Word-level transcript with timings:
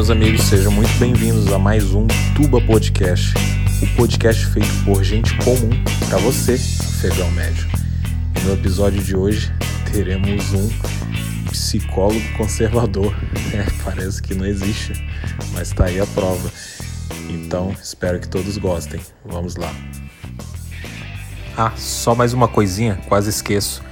Meus 0.00 0.08
amigos, 0.08 0.44
sejam 0.44 0.72
muito 0.72 0.90
bem-vindos 0.98 1.52
a 1.52 1.58
mais 1.58 1.92
um 1.92 2.06
Tuba 2.34 2.58
Podcast, 2.62 3.34
o 3.82 3.96
podcast 3.96 4.46
feito 4.46 4.82
por 4.82 5.04
gente 5.04 5.36
comum 5.44 5.68
para 6.08 6.16
você, 6.16 6.54
afegão 6.54 7.30
médio. 7.32 7.68
E 8.34 8.46
no 8.46 8.54
episódio 8.54 9.02
de 9.02 9.14
hoje 9.14 9.52
teremos 9.92 10.54
um 10.54 10.70
psicólogo 11.50 12.18
conservador. 12.38 13.14
É, 13.52 13.66
parece 13.84 14.22
que 14.22 14.34
não 14.34 14.46
existe, 14.46 14.94
mas 15.52 15.70
tá 15.70 15.84
aí 15.84 16.00
a 16.00 16.06
prova. 16.06 16.50
Então, 17.28 17.74
espero 17.82 18.18
que 18.18 18.26
todos 18.26 18.56
gostem. 18.56 19.02
Vamos 19.22 19.56
lá. 19.56 19.70
Ah, 21.58 21.72
só 21.76 22.14
mais 22.14 22.32
uma 22.32 22.48
coisinha, 22.48 22.98
quase 23.06 23.28
esqueço. 23.28 23.82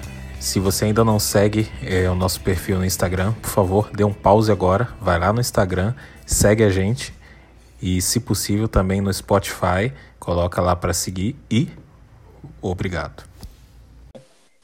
Se 0.41 0.61
você 0.61 0.87
ainda 0.87 1.05
não 1.05 1.19
segue 1.19 1.69
é, 1.83 2.09
o 2.09 2.15
nosso 2.15 2.41
perfil 2.41 2.79
no 2.79 2.85
Instagram, 2.85 3.33
por 3.35 3.51
favor, 3.51 3.91
dê 3.91 4.05
um 4.05 4.13
pause 4.13 4.53
agora, 4.53 4.89
vai 5.01 5.19
lá 5.19 5.33
no 5.33 5.41
Instagram, 5.41 5.95
segue 6.25 6.63
a 6.63 6.71
gente 6.71 7.13
e, 7.83 8.01
se 8.01 8.21
possível, 8.21 8.69
também 8.69 9.01
no 9.01 9.13
Spotify, 9.13 9.93
coloca 10.19 10.61
lá 10.63 10.77
para 10.77 10.95
seguir 10.95 11.37
e 11.51 11.69
obrigado. 12.63 13.25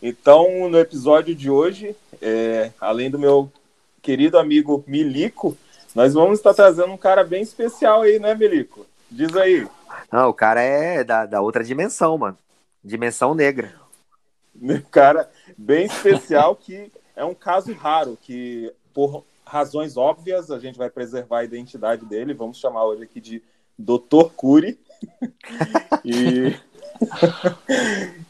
Então, 0.01 0.69
no 0.71 0.79
episódio 0.79 1.35
de 1.35 1.51
hoje, 1.51 1.97
é, 2.23 2.71
além 2.81 3.11
do 3.11 3.19
meu 3.19 3.53
querido 4.01 4.39
amigo 4.39 4.85
Milico, 4.87 5.57
nós 5.93 6.15
vamos 6.15 6.39
estar 6.39 6.55
trazendo 6.55 6.93
um 6.93 6.99
cara 6.99 7.25
bem 7.25 7.43
especial 7.43 8.03
aí, 8.03 8.21
né, 8.21 8.35
Milico? 8.35 8.87
Diz 9.11 9.35
aí. 9.37 9.67
Não, 10.11 10.29
o 10.29 10.35
cara 10.35 10.61
é 10.61 11.03
da, 11.03 11.27
da 11.27 11.41
outra 11.41 11.65
dimensão, 11.65 12.17
mano. 12.17 12.39
Dimensão 12.83 13.35
negra. 13.35 13.73
Cara 14.91 15.29
bem 15.57 15.87
especial 15.87 16.57
que 16.57 16.91
é 17.17 17.25
um 17.25 17.35
caso 17.35 17.73
raro, 17.73 18.19
que 18.21 18.73
por 18.93 19.25
razões 19.45 19.97
óbvias 19.97 20.51
a 20.51 20.59
gente 20.59 20.79
vai 20.79 20.91
preservar 20.91 21.41
a 21.41 21.45
identidade 21.45 22.05
dele. 22.05 22.35
Vamos 22.35 22.59
chamar 22.59 22.85
hoje 22.85 23.03
aqui 23.03 23.21
de 23.21 23.43
Dr. 23.79 24.31
Cury. 24.37 24.79
e... 26.05 26.55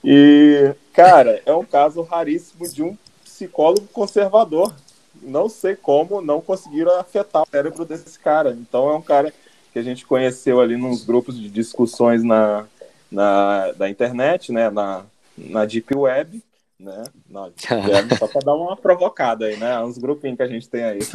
e, 0.02 0.74
cara, 0.92 1.40
é 1.46 1.54
um 1.54 1.64
caso 1.64 2.02
raríssimo 2.02 2.68
de 2.68 2.82
um 2.82 2.96
psicólogo 3.24 3.86
conservador. 3.88 4.74
Não 5.22 5.48
sei 5.48 5.76
como 5.76 6.20
não 6.20 6.40
conseguiram 6.40 6.98
afetar 6.98 7.42
o 7.42 7.48
cérebro 7.48 7.84
desse 7.84 8.18
cara. 8.18 8.50
Então 8.50 8.90
é 8.90 8.94
um 8.94 9.02
cara 9.02 9.32
que 9.72 9.78
a 9.78 9.82
gente 9.82 10.06
conheceu 10.06 10.60
ali 10.60 10.76
nos 10.76 11.04
grupos 11.04 11.38
de 11.38 11.48
discussões 11.48 12.22
na, 12.22 12.66
na 13.10 13.72
da 13.72 13.88
internet, 13.88 14.52
né, 14.52 14.70
na, 14.70 15.04
na 15.36 15.64
Deep 15.64 15.94
Web, 15.96 16.42
né, 16.78 17.04
Deep 17.26 17.74
Web, 17.90 18.18
só 18.18 18.26
para 18.26 18.40
dar 18.40 18.54
uma 18.54 18.76
provocada 18.76 19.46
aí, 19.46 19.56
né, 19.56 19.80
uns 19.80 19.98
grupinhos 19.98 20.36
que 20.36 20.42
a 20.42 20.48
gente 20.48 20.68
tem 20.68 20.84
aí. 20.84 21.00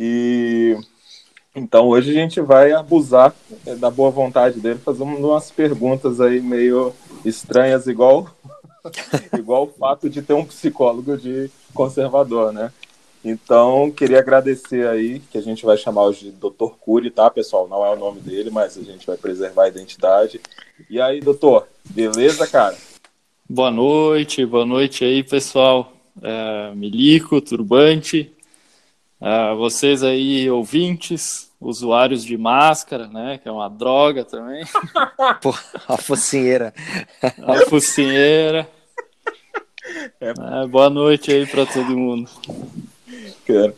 E 0.00 0.78
então 1.56 1.88
hoje 1.88 2.10
a 2.10 2.14
gente 2.14 2.40
vai 2.40 2.70
abusar 2.70 3.34
da 3.80 3.90
boa 3.90 4.10
vontade 4.10 4.60
dele, 4.60 4.78
fazendo 4.78 5.04
umas 5.04 5.50
perguntas 5.50 6.20
aí 6.20 6.40
meio 6.40 6.94
estranhas, 7.24 7.88
igual 7.88 8.30
igual 9.36 9.64
o 9.64 9.72
fato 9.72 10.08
de 10.08 10.22
ter 10.22 10.34
um 10.34 10.44
psicólogo 10.44 11.16
de 11.16 11.50
conservador, 11.74 12.52
né? 12.52 12.72
Então, 13.24 13.90
queria 13.90 14.20
agradecer 14.20 14.86
aí, 14.86 15.18
que 15.18 15.36
a 15.36 15.42
gente 15.42 15.64
vai 15.64 15.76
chamar 15.76 16.04
hoje 16.04 16.26
de 16.26 16.30
Dr. 16.30 16.76
Cury, 16.80 17.10
tá, 17.10 17.28
pessoal? 17.28 17.66
Não 17.66 17.84
é 17.84 17.90
o 17.90 17.98
nome 17.98 18.20
dele, 18.20 18.48
mas 18.48 18.78
a 18.78 18.82
gente 18.82 19.06
vai 19.06 19.16
preservar 19.16 19.64
a 19.64 19.68
identidade. 19.68 20.40
E 20.88 21.00
aí, 21.00 21.20
doutor, 21.20 21.66
beleza, 21.84 22.46
cara? 22.46 22.76
Boa 23.50 23.70
noite, 23.70 24.44
boa 24.44 24.66
noite 24.66 25.06
aí, 25.06 25.24
pessoal. 25.24 25.94
É, 26.20 26.70
Milico, 26.74 27.40
Turbante, 27.40 28.30
é, 29.18 29.54
vocês 29.54 30.02
aí, 30.02 30.50
ouvintes, 30.50 31.50
usuários 31.58 32.22
de 32.22 32.36
máscara, 32.36 33.06
né, 33.06 33.38
que 33.42 33.48
é 33.48 33.50
uma 33.50 33.70
droga 33.70 34.22
também. 34.22 34.66
Pô, 35.40 35.54
a 35.88 35.96
focinheira. 35.96 36.74
A 37.22 37.64
focinheira. 37.70 38.68
É. 40.20 40.28
É, 40.28 40.66
boa 40.66 40.90
noite 40.90 41.32
aí 41.32 41.46
para 41.46 41.64
todo 41.64 41.96
mundo. 41.96 42.30
Cara. 43.46 43.74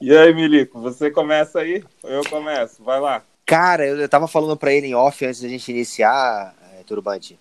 E 0.00 0.16
aí, 0.16 0.32
Milico, 0.32 0.80
você 0.80 1.10
começa 1.10 1.60
aí? 1.60 1.84
Ou 2.02 2.08
eu 2.08 2.24
começo? 2.24 2.82
Vai 2.82 2.98
lá. 2.98 3.22
Cara, 3.44 3.86
eu, 3.86 4.00
eu 4.00 4.08
tava 4.08 4.26
falando 4.26 4.56
para 4.56 4.72
ele 4.72 4.86
em 4.86 4.94
off 4.94 5.22
antes 5.26 5.42
da 5.42 5.48
gente 5.48 5.70
iniciar, 5.70 6.54
é, 6.72 6.82
Turbante. 6.84 7.38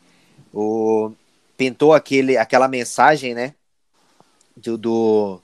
O 0.54 1.14
pintou 1.60 1.94
aquele, 1.94 2.38
aquela 2.38 2.70
mensagem, 2.70 3.36
né? 3.36 3.54
Do, 4.56 4.78
do 4.78 5.42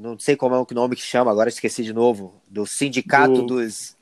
não 0.00 0.18
sei 0.18 0.36
como 0.36 0.54
é 0.54 0.58
o 0.58 0.66
nome 0.72 0.96
que 0.96 1.02
chama, 1.02 1.30
agora 1.30 1.48
esqueci 1.50 1.84
de 1.84 1.92
novo, 1.92 2.42
do 2.48 2.66
sindicato 2.66 3.42
Do- 3.42 3.46
dos 3.46 3.94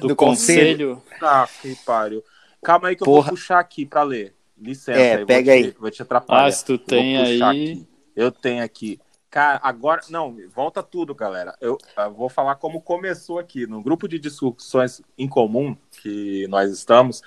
Do, 0.00 0.08
Do 0.08 0.16
conselho. 0.16 1.02
Ah, 1.20 1.48
que 1.60 1.74
pariu. 1.86 2.22
Calma 2.62 2.88
aí 2.88 2.96
que 2.96 3.02
eu 3.02 3.06
Porra. 3.06 3.28
vou 3.28 3.30
puxar 3.30 3.58
aqui 3.58 3.86
para 3.86 4.02
ler. 4.02 4.34
Licença, 4.56 4.98
É, 5.00 5.10
aí, 5.12 5.18
vou 5.18 5.26
pega 5.26 5.52
te- 5.52 5.56
aí. 5.58 5.70
Vou 5.72 5.90
te 5.90 6.02
atrapalhar. 6.02 6.46
Ah, 6.46 6.50
se 6.50 6.64
tu 6.64 6.72
Eu 6.74 6.78
vou 6.78 6.86
tem 6.86 7.16
aí. 7.16 7.42
aqui. 7.42 7.88
Eu 8.14 8.30
tenho 8.30 8.62
aqui. 8.62 9.00
Cara, 9.30 9.60
agora. 9.62 10.02
Não, 10.10 10.36
volta 10.54 10.82
tudo, 10.82 11.14
galera. 11.14 11.56
Eu, 11.60 11.76
eu 11.96 12.14
vou 12.14 12.28
falar 12.28 12.56
como 12.56 12.80
começou 12.80 13.38
aqui. 13.38 13.66
No 13.66 13.82
grupo 13.82 14.06
de 14.06 14.18
discussões 14.18 15.02
em 15.18 15.28
comum 15.28 15.76
que 16.02 16.46
nós 16.48 16.70
estamos, 16.70 17.22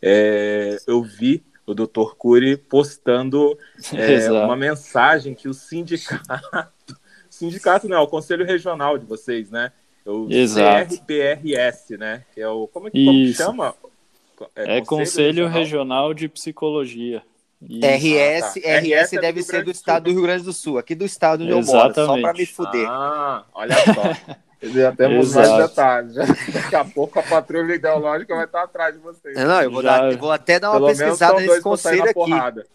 é, 0.00 0.78
eu 0.86 1.02
vi 1.02 1.44
o 1.70 1.74
Dr. 1.74 2.14
Cury 2.16 2.56
postando 2.56 3.56
é, 3.94 4.30
uma 4.30 4.56
mensagem 4.56 5.34
que 5.34 5.48
o 5.48 5.54
sindicato. 5.54 6.20
Sindicato 7.30 7.88
não, 7.88 7.96
é 7.96 8.00
o 8.00 8.08
Conselho 8.08 8.44
Regional 8.44 8.98
de 8.98 9.06
vocês, 9.06 9.50
né? 9.50 9.72
O 10.04 10.26
Exato. 10.28 10.96
CRPRS, 10.96 11.96
né? 11.96 12.24
Que 12.34 12.40
é 12.40 12.48
o. 12.48 12.66
Como 12.66 12.88
é 12.88 12.90
que 12.90 13.04
como 13.04 13.18
Isso. 13.18 13.42
chama? 13.42 13.74
É 14.54 14.80
Conselho 14.80 15.46
Regional 15.46 16.12
de 16.12 16.28
Psicologia. 16.28 17.22
Isso. 17.62 17.86
RS, 17.86 18.42
Ah, 18.42 18.60
tá. 18.60 18.80
RS 18.80 18.90
RS 19.04 19.12
é 19.12 19.20
deve 19.20 19.40
do 19.40 19.46
ser 19.46 19.58
do 19.60 19.64
do 19.66 19.70
estado 19.70 20.04
do 20.04 20.10
Rio 20.10 20.22
Grande 20.22 20.44
do 20.44 20.52
Sul, 20.52 20.78
aqui 20.78 20.94
do 20.94 21.04
estado 21.04 21.42
onde 21.42 21.52
eu 21.52 21.56
moro, 21.58 21.66
só 21.66 21.86
Exatamente. 21.86 22.22
pra 22.22 22.32
me 22.32 22.46
fuder. 22.46 22.86
Ah, 22.88 23.44
olha 23.54 23.74
só. 23.76 24.34
Já 24.62 24.92
temos 24.92 25.34
mais 25.34 25.56
detalhes. 25.56 26.14
Já- 26.14 26.24
Daqui 26.52 26.76
a 26.76 26.84
pouco 26.84 27.18
a 27.18 27.22
patrulha 27.22 27.74
ideológica 27.74 28.34
vai 28.34 28.44
estar 28.44 28.62
atrás 28.62 28.94
de 28.94 29.00
vocês. 29.00 29.36
Não, 29.36 29.62
eu 29.62 29.70
vou, 29.70 29.82
Já- 29.82 29.98
dar- 30.00 30.12
eu 30.12 30.18
vou 30.18 30.30
até 30.32 30.60
dar 30.60 30.72
uma 30.72 30.86
pesquisada 30.88 31.40
nesse 31.40 31.60
conselho 31.62 32.02
aqui. 32.04 32.12
porrada. 32.14 32.66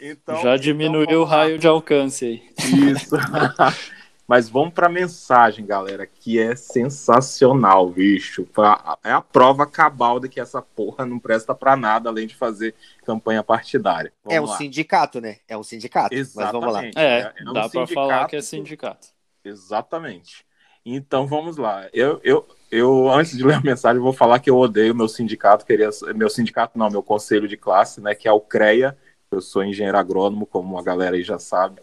Então, 0.00 0.34
Já 0.36 0.40
então 0.40 0.56
diminuiu 0.58 1.06
vamos 1.06 1.20
o 1.22 1.24
raio 1.24 1.58
de 1.58 1.66
alcance 1.66 2.24
aí. 2.24 2.42
Isso. 2.90 3.16
Mas 4.26 4.48
vamos 4.48 4.72
para 4.72 4.86
a 4.86 4.90
mensagem, 4.90 5.66
galera, 5.66 6.06
que 6.06 6.38
é 6.38 6.56
sensacional, 6.56 7.88
bicho. 7.90 8.44
Pra- 8.44 8.96
É 9.04 9.10
a 9.12 9.20
prova 9.20 9.66
cabal 9.66 10.18
de 10.18 10.28
que 10.30 10.40
essa 10.40 10.62
porra 10.62 11.04
não 11.04 11.18
presta 11.18 11.54
para 11.54 11.76
nada 11.76 12.08
além 12.08 12.26
de 12.26 12.34
fazer 12.34 12.74
campanha 13.04 13.42
partidária. 13.42 14.12
Vamos 14.24 14.36
É 14.36 14.40
um 14.40 14.46
lá. 14.46 14.56
sindicato, 14.56 15.20
né? 15.20 15.36
É 15.46 15.56
um 15.58 15.62
sindicato. 15.62 16.14
Mas 16.16 16.32
vamos 16.34 16.72
lá. 16.72 16.86
Exatamente. 16.86 16.98
É, 16.98 17.32
um 17.42 17.52
dá 17.52 17.68
para 17.68 17.70
falar 17.70 17.86
sindicato 17.86 18.30
que 18.30 18.36
é 18.36 18.40
sindicato. 18.40 19.08
Exatamente. 19.44 20.44
Então 20.84 21.26
vamos 21.26 21.56
lá. 21.56 21.88
Eu, 21.92 22.20
eu, 22.22 22.46
eu 22.70 23.10
antes 23.10 23.36
de 23.36 23.44
ler 23.44 23.54
a 23.54 23.60
mensagem, 23.64 24.02
vou 24.02 24.12
falar 24.12 24.38
que 24.38 24.50
eu 24.50 24.58
odeio 24.58 24.94
meu 24.94 25.08
sindicato, 25.08 25.64
queria 25.64 25.90
meu 26.14 26.28
sindicato 26.28 26.78
não, 26.78 26.90
meu 26.90 27.02
conselho 27.02 27.48
de 27.48 27.56
classe, 27.56 28.00
né, 28.00 28.14
que 28.14 28.28
é 28.28 28.32
o 28.32 28.40
CREA. 28.40 28.96
Eu 29.30 29.40
sou 29.40 29.64
engenheiro 29.64 29.98
agrônomo, 29.98 30.46
como 30.46 30.78
a 30.78 30.82
galera 30.82 31.16
aí 31.16 31.22
já 31.22 31.38
sabe. 31.38 31.80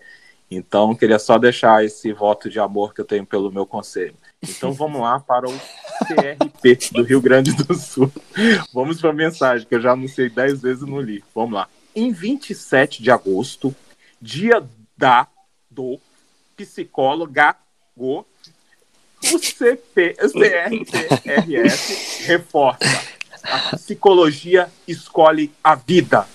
Então 0.49 0.93
queria 0.93 1.17
só 1.17 1.37
deixar 1.37 1.83
esse 1.83 2.11
voto 2.11 2.49
de 2.49 2.59
amor 2.59 2.93
que 2.93 3.01
eu 3.01 3.05
tenho 3.05 3.25
pelo 3.25 3.51
meu 3.51 3.65
conselho. 3.65 4.15
Então 4.41 4.73
vamos 4.73 5.01
lá 5.01 5.19
para 5.19 5.49
o 5.49 5.53
CRP 6.05 6.91
do 6.91 7.03
Rio 7.03 7.21
Grande 7.21 7.53
do 7.53 7.73
Sul. 7.73 8.11
Vamos 8.73 8.99
para 8.99 9.11
a 9.11 9.13
mensagem 9.13 9.67
que 9.67 9.75
eu 9.75 9.81
já 9.81 9.91
anunciei 9.91 10.29
dez 10.29 10.61
vezes 10.61 10.81
e 10.81 10.89
não 10.89 10.99
li. 10.99 11.23
Vamos 11.33 11.53
lá. 11.53 11.69
Em 11.95 12.11
27 12.11 13.03
de 13.03 13.11
agosto, 13.11 13.75
dia 14.19 14.63
da 14.97 15.27
do 15.69 15.99
psicóloga 16.57 17.55
o 19.23 19.39
CP, 19.39 20.15
o 20.21 20.31
CRPRS 20.31 22.25
reforça. 22.25 23.11
A 23.43 23.75
psicologia 23.75 24.69
escolhe 24.87 25.51
a 25.63 25.75
vida, 25.75 26.27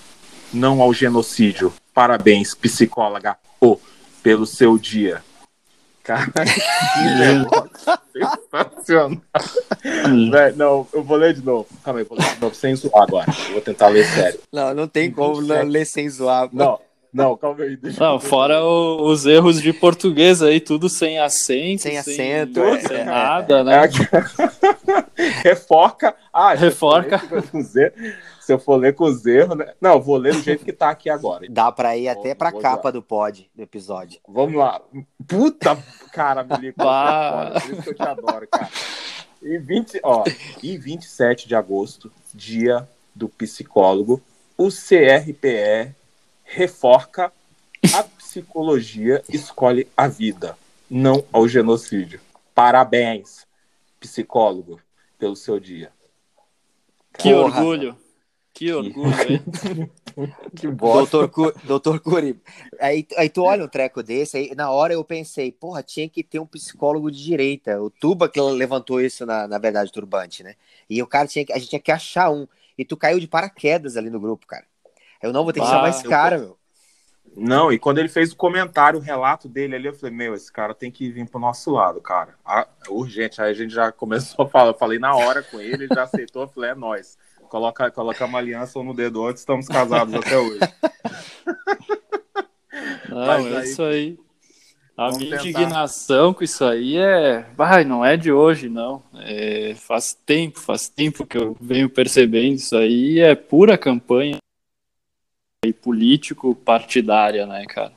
não 0.53 0.81
ao 0.81 0.93
genocídio. 0.93 1.73
Parabéns, 1.93 2.53
psicóloga 2.53 3.37
O, 3.61 3.79
pelo 4.21 4.45
seu 4.45 4.77
dia. 4.77 5.23
Cara, 6.03 6.31
que 6.31 8.21
sensacional. 8.49 9.21
Não, 10.55 10.87
eu 10.93 11.03
vou 11.03 11.17
ler 11.17 11.33
de 11.33 11.43
novo. 11.43 11.67
Calma 11.83 11.99
aí, 11.99 12.05
vou 12.05 12.17
ler 12.17 12.33
de 12.33 12.39
novo 12.41 12.55
sem 12.55 12.73
zoar 12.75 13.03
agora. 13.03 13.29
Eu 13.47 13.53
vou 13.53 13.61
tentar 13.61 13.89
ler 13.89 14.05
sério. 14.05 14.39
Não, 14.53 14.73
não 14.73 14.87
tem 14.87 15.11
como 15.11 15.41
não 15.41 15.47
27. 15.47 15.65
ler 15.65 15.85
sem 15.85 16.09
zoar. 16.09 16.47
Não, 16.53 16.79
Não, 17.13 17.35
calma 17.37 17.63
aí. 17.63 17.77
Não, 17.99 18.19
fora 18.19 18.63
o, 18.63 19.09
os 19.09 19.25
erros 19.25 19.61
de 19.61 19.73
português 19.73 20.41
aí, 20.41 20.59
tudo 20.59 20.89
sem 20.89 21.19
acento. 21.19 21.83
Sem 21.83 21.97
acento, 21.97 22.61
sem, 22.63 22.73
é, 22.73 22.79
sem 22.81 22.97
é, 22.97 23.03
nada, 23.03 23.63
né? 23.63 23.81
Reforca. 25.43 26.15
Ah, 26.31 26.53
Reforca. 26.53 27.21
Se 28.41 28.53
eu 28.53 28.59
for 28.59 28.77
ler 28.77 28.93
com 28.95 29.05
os 29.05 29.25
erros, 29.25 29.57
né? 29.57 29.73
Não, 29.81 29.99
vou 30.01 30.15
ler 30.17 30.33
do 30.33 30.41
jeito 30.41 30.63
que 30.63 30.71
tá 30.71 30.89
aqui 30.89 31.09
agora. 31.09 31.45
Dá 31.49 31.71
pra 31.71 31.97
ir 31.97 32.07
até 32.07 32.29
Vou- 32.29 32.35
pra 32.35 32.51
vou 32.51 32.61
capa 32.61 32.91
do 32.91 33.01
pod, 33.01 33.49
do 33.53 33.61
episódio. 33.61 34.19
Vamos 34.27 34.55
lá. 34.55 34.81
Puta, 35.27 35.77
cara, 36.13 36.43
me 36.43 36.55
ligou. 36.57 36.85
Pá. 36.85 37.59
Por 37.61 37.73
isso 37.73 37.83
que 37.83 37.89
eu 37.89 37.95
te 37.95 38.03
adoro, 38.03 38.47
cara. 38.47 38.69
Em, 39.43 39.59
20, 39.59 39.99
ó, 40.03 40.23
em 40.63 40.77
27 40.77 41.47
de 41.47 41.55
agosto, 41.55 42.11
dia 42.33 42.87
do 43.13 43.27
psicólogo, 43.27 44.21
o 44.57 44.69
CRPE 44.69 45.93
reforca 46.47 47.31
a 47.93 48.03
psicologia 48.03 49.23
escolhe 49.29 49.87
a 49.95 50.07
vida, 50.07 50.57
não 50.89 51.23
ao 51.31 51.47
genocídio. 51.47 52.19
Parabéns, 52.55 53.45
psicólogo, 53.99 54.79
pelo 55.19 55.35
seu 55.35 55.59
dia. 55.59 55.91
Que 57.17 57.31
Porra. 57.33 57.59
orgulho. 57.59 57.97
Que 58.53 58.73
orgulho, 58.73 59.31
hein? 59.31 59.41
Que 60.55 60.67
bosta. 60.67 61.15
Doutor, 61.19 61.29
Cu- 61.29 61.67
Doutor 61.67 61.99
Curi. 61.99 62.41
Aí, 62.79 63.05
aí 63.15 63.29
tu 63.29 63.43
olha 63.43 63.63
um 63.63 63.67
treco 63.67 64.01
desse, 64.01 64.35
aí 64.35 64.55
na 64.55 64.71
hora 64.71 64.93
eu 64.93 65.03
pensei, 65.03 65.51
porra, 65.51 65.83
tinha 65.83 66.09
que 66.09 66.23
ter 66.23 66.39
um 66.39 66.45
psicólogo 66.47 67.11
de 67.11 67.23
direita. 67.23 67.79
O 67.79 67.91
Tuba 67.91 68.27
que 68.27 68.41
levantou 68.41 68.99
isso, 68.99 69.27
na, 69.27 69.47
na 69.47 69.59
verdade, 69.59 69.91
Turbante, 69.91 70.41
né? 70.41 70.55
E 70.89 71.03
o 71.03 71.05
cara 71.05 71.27
tinha 71.27 71.45
que, 71.45 71.53
a 71.53 71.59
gente 71.59 71.69
tinha 71.69 71.79
que 71.79 71.91
achar 71.91 72.31
um. 72.31 72.47
E 72.75 72.83
tu 72.83 72.97
caiu 72.97 73.19
de 73.19 73.27
paraquedas 73.27 73.95
ali 73.95 74.09
no 74.09 74.19
grupo, 74.19 74.47
cara. 74.47 74.65
Eu 75.21 75.33
não 75.33 75.43
vou 75.43 75.53
ter 75.53 75.59
que 75.59 75.65
Ah, 75.65 75.69
chamar 75.69 75.89
esse 75.89 76.05
eu- 76.05 76.09
cara, 76.09 76.37
meu. 76.37 76.57
Não, 77.35 77.71
e 77.71 77.77
quando 77.77 77.99
ele 77.99 78.09
fez 78.09 78.31
o 78.31 78.35
comentário, 78.35 78.97
o 78.99 79.01
relato 79.01 79.47
dele 79.47 79.75
ali, 79.75 79.85
eu 79.87 79.93
falei, 79.93 80.15
meu, 80.15 80.33
esse 80.33 80.51
cara 80.51 80.73
tem 80.73 80.89
que 80.89 81.11
vir 81.11 81.29
pro 81.29 81.39
nosso 81.39 81.69
lado, 81.71 82.01
cara. 82.01 82.33
Ah, 82.43 82.67
urgente. 82.89 83.39
Aí 83.39 83.51
a 83.51 83.53
gente 83.53 83.71
já 83.73 83.91
começou 83.91 84.45
a 84.45 84.49
falar, 84.49 84.71
eu 84.71 84.77
falei 84.77 84.97
na 84.97 85.15
hora 85.15 85.43
com 85.43 85.59
ele, 85.61 85.83
ele 85.83 85.93
já 85.93 86.03
aceitou, 86.03 86.43
eu 86.43 86.47
falei, 86.47 86.71
é 86.71 86.75
nóis. 86.75 87.15
Coloca, 87.47 87.91
coloca 87.91 88.25
uma 88.25 88.39
aliança 88.39 88.81
no 88.81 88.93
dedo 88.93 89.25
antes, 89.25 89.41
estamos 89.41 89.67
casados 89.67 90.13
até 90.15 90.37
hoje. 90.37 90.59
Não, 93.09 93.57
é 93.57 93.63
isso 93.63 93.83
aí. 93.83 94.17
A 94.97 95.11
minha 95.11 95.37
tentar. 95.37 95.49
indignação 95.49 96.33
com 96.33 96.43
isso 96.43 96.65
aí 96.65 96.97
é. 96.97 97.45
Vai, 97.55 97.83
não 97.83 98.03
é 98.03 98.17
de 98.17 98.31
hoje, 98.31 98.67
não. 98.67 99.03
É, 99.13 99.75
faz 99.75 100.17
tempo, 100.25 100.59
faz 100.59 100.89
tempo 100.89 101.25
que 101.25 101.37
eu 101.37 101.55
venho 101.61 101.87
percebendo 101.87 102.55
isso 102.55 102.75
aí. 102.75 103.19
É 103.19 103.35
pura 103.35 103.77
campanha 103.77 104.37
e 105.65 105.73
político 105.73 106.53
partidária, 106.53 107.45
né, 107.47 107.65
cara? 107.67 107.91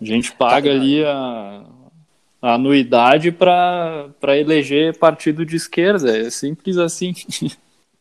A 0.00 0.04
gente 0.04 0.32
paga 0.32 0.70
ali 0.70 1.04
a, 1.04 1.62
a 2.40 2.54
anuidade 2.54 3.30
para 3.30 4.10
eleger 4.38 4.98
partido 4.98 5.44
de 5.44 5.56
esquerda. 5.56 6.16
É 6.16 6.30
simples 6.30 6.78
assim. 6.78 7.14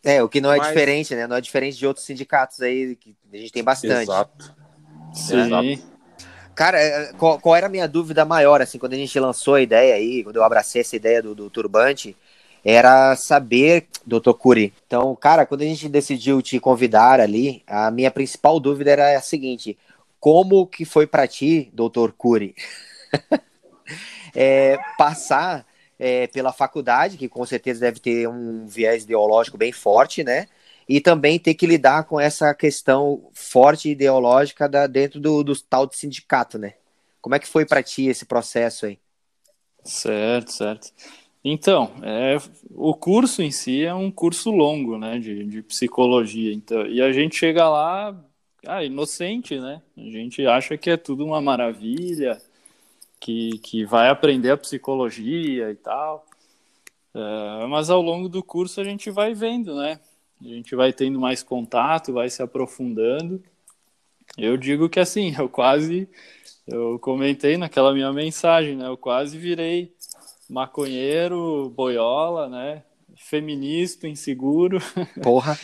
É, 0.07 0.21
o 0.21 0.29
que 0.29 0.39
não 0.39 0.53
é 0.53 0.57
Mas- 0.57 0.67
diferente, 0.67 1.15
né? 1.15 1.25
Não 1.25 1.35
é 1.35 1.41
diferente 1.41 1.75
de 1.75 1.87
outros 1.87 2.05
sindicatos 2.05 2.61
aí, 2.61 2.95
que 2.95 3.15
a 3.33 3.37
gente 3.37 3.51
tem 3.51 3.63
bastante. 3.63 4.03
Exato. 4.03 4.55
Sim. 5.11 5.81
Cara, 6.53 6.79
é, 6.79 7.11
qual, 7.13 7.39
qual 7.39 7.55
era 7.55 7.65
a 7.65 7.69
minha 7.69 7.87
dúvida 7.87 8.23
maior, 8.23 8.61
assim, 8.61 8.77
quando 8.77 8.93
a 8.93 8.97
gente 8.97 9.19
lançou 9.19 9.55
a 9.55 9.61
ideia 9.61 9.95
aí, 9.95 10.23
quando 10.23 10.35
eu 10.35 10.43
abracei 10.43 10.81
essa 10.81 10.95
ideia 10.95 11.23
do, 11.23 11.33
do 11.33 11.49
turbante, 11.49 12.15
era 12.65 13.15
saber, 13.15 13.87
doutor 14.03 14.33
Curi. 14.33 14.73
Então, 14.87 15.15
cara, 15.15 15.45
quando 15.45 15.61
a 15.61 15.65
gente 15.65 15.87
decidiu 15.87 16.41
te 16.41 16.59
convidar 16.59 17.19
ali, 17.19 17.61
a 17.67 17.91
minha 17.91 18.09
principal 18.09 18.59
dúvida 18.59 18.89
era 18.89 19.15
a 19.15 19.21
seguinte: 19.21 19.77
como 20.19 20.65
que 20.65 20.83
foi 20.83 21.05
pra 21.05 21.27
ti, 21.27 21.69
doutor 21.71 22.11
Curi, 22.11 22.55
é, 24.35 24.77
passar 24.97 25.63
é, 25.99 26.25
pela 26.27 26.51
faculdade, 26.51 27.17
que 27.17 27.29
com 27.29 27.45
certeza 27.45 27.81
deve 27.81 27.99
ter 27.99 28.27
um 28.27 28.65
viés 28.65 29.03
ideológico 29.03 29.59
bem 29.59 29.71
forte, 29.71 30.23
né? 30.23 30.47
E 30.89 30.99
também 30.99 31.39
ter 31.39 31.53
que 31.53 31.67
lidar 31.67 32.05
com 32.05 32.19
essa 32.19 32.53
questão 32.53 33.29
forte 33.33 33.89
ideológica 33.89 34.67
da, 34.67 34.87
dentro 34.87 35.19
do, 35.19 35.43
do 35.43 35.59
tal 35.61 35.85
de 35.85 35.95
sindicato, 35.95 36.57
né? 36.57 36.73
Como 37.21 37.35
é 37.35 37.39
que 37.39 37.47
foi 37.47 37.65
pra 37.65 37.83
ti 37.83 38.07
esse 38.07 38.25
processo 38.25 38.87
aí? 38.87 38.99
Certo, 39.83 40.51
certo. 40.51 40.91
Então, 41.47 41.91
é, 42.01 42.37
o 42.71 42.95
curso 42.95 43.43
em 43.43 43.51
si 43.51 43.83
é 43.85 43.93
um 43.93 44.09
curso 44.09 44.49
longo, 44.49 44.97
né, 44.97 45.19
de, 45.19 45.45
de 45.45 45.61
psicologia. 45.61 46.51
Então, 46.51 46.87
e 46.87 46.99
a 46.99 47.11
gente 47.11 47.35
chega 47.35 47.69
lá, 47.69 48.19
ah, 48.65 48.83
inocente, 48.83 49.59
né? 49.59 49.79
A 49.95 50.09
gente 50.09 50.43
acha 50.47 50.75
que 50.75 50.89
é 50.89 50.97
tudo 50.97 51.23
uma 51.23 51.39
maravilha, 51.39 52.41
que, 53.19 53.59
que 53.59 53.85
vai 53.85 54.09
aprender 54.09 54.49
a 54.49 54.57
psicologia 54.57 55.69
e 55.69 55.75
tal. 55.75 56.25
É, 57.13 57.67
mas 57.67 57.91
ao 57.91 58.01
longo 58.01 58.27
do 58.27 58.41
curso 58.41 58.81
a 58.81 58.83
gente 58.83 59.11
vai 59.11 59.35
vendo, 59.35 59.75
né? 59.75 59.99
A 60.41 60.47
gente 60.47 60.75
vai 60.75 60.91
tendo 60.91 61.19
mais 61.19 61.43
contato, 61.43 62.11
vai 62.11 62.27
se 62.27 62.41
aprofundando. 62.41 63.39
Eu 64.35 64.57
digo 64.57 64.89
que 64.89 64.99
assim, 64.99 65.35
eu 65.37 65.47
quase, 65.47 66.09
eu 66.67 66.97
comentei 66.97 67.55
naquela 67.55 67.93
minha 67.93 68.11
mensagem, 68.11 68.75
né? 68.75 68.87
Eu 68.87 68.97
quase 68.97 69.37
virei 69.37 69.93
maconheiro, 70.49 71.69
boiola, 71.75 72.47
né? 72.49 72.83
Feminista, 73.17 74.07
inseguro. 74.07 74.79
Porra, 75.23 75.57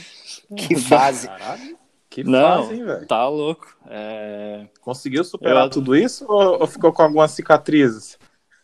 que 0.58 0.76
fase. 0.80 1.28
Caralho, 1.28 1.78
que 2.10 2.24
Não, 2.24 2.64
fase, 2.64 2.76
hein, 2.76 2.86
velho? 2.86 3.08
tá 3.08 3.28
louco. 3.28 3.68
É... 3.88 4.68
Conseguiu 4.82 5.24
superar 5.24 5.66
Eu- 5.66 5.70
tudo 5.70 5.96
isso 5.96 6.26
ou, 6.28 6.62
ou 6.62 6.68
ficou 6.68 6.92
com 6.94 7.04
algumas 7.04 7.32
cicatrizes? 7.32 8.18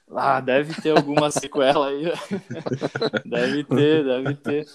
Ah, 0.09 0.39
deve 0.39 0.73
ter 0.81 0.91
alguma 0.91 1.29
sequela 1.29 1.87
aí. 1.89 2.05
deve 3.25 3.63
ter, 3.65 4.05
deve 4.05 4.35
ter. 4.35 4.65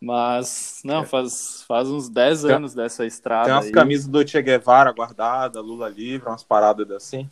Mas, 0.00 0.80
não, 0.84 1.04
faz, 1.04 1.64
faz 1.66 1.88
uns 1.90 2.08
10 2.08 2.42
Tem- 2.42 2.52
anos 2.52 2.72
dessa 2.72 3.04
estrada 3.04 3.46
Tem 3.46 3.52
umas 3.54 3.66
aí. 3.66 3.72
camisas 3.72 4.06
do 4.06 4.26
Che 4.26 4.40
Guevara 4.40 4.92
guardadas, 4.92 5.62
Lula 5.62 5.88
livre, 5.88 6.28
umas 6.28 6.44
paradas 6.44 6.90
assim. 6.90 7.28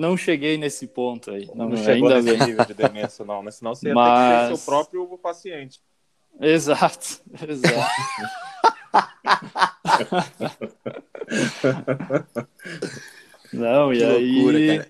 Não 0.00 0.16
cheguei 0.16 0.56
nesse 0.56 0.86
ponto 0.86 1.30
aí. 1.30 1.46
Não, 1.54 1.68
Não, 1.68 1.76
ainda 1.76 2.22
nesse 2.22 2.38
bem. 2.38 2.46
nível 2.48 2.64
de 2.64 2.72
demência, 2.74 3.22
não, 3.24 3.42
né? 3.42 3.50
Senão 3.50 3.74
você 3.74 3.88
ia 3.88 3.92
ter 3.92 3.94
Mas- 3.94 4.48
que 4.48 4.48
ser 4.48 4.56
seu 4.56 4.66
próprio 4.72 5.18
paciente. 5.18 5.80
Exato, 6.40 7.20
exato. 7.46 7.90
Não, 13.52 13.92
e 13.92 13.98
Que 13.98 14.04
loucura, 14.04 14.58
aí. 14.58 14.78
cara. 14.78 14.88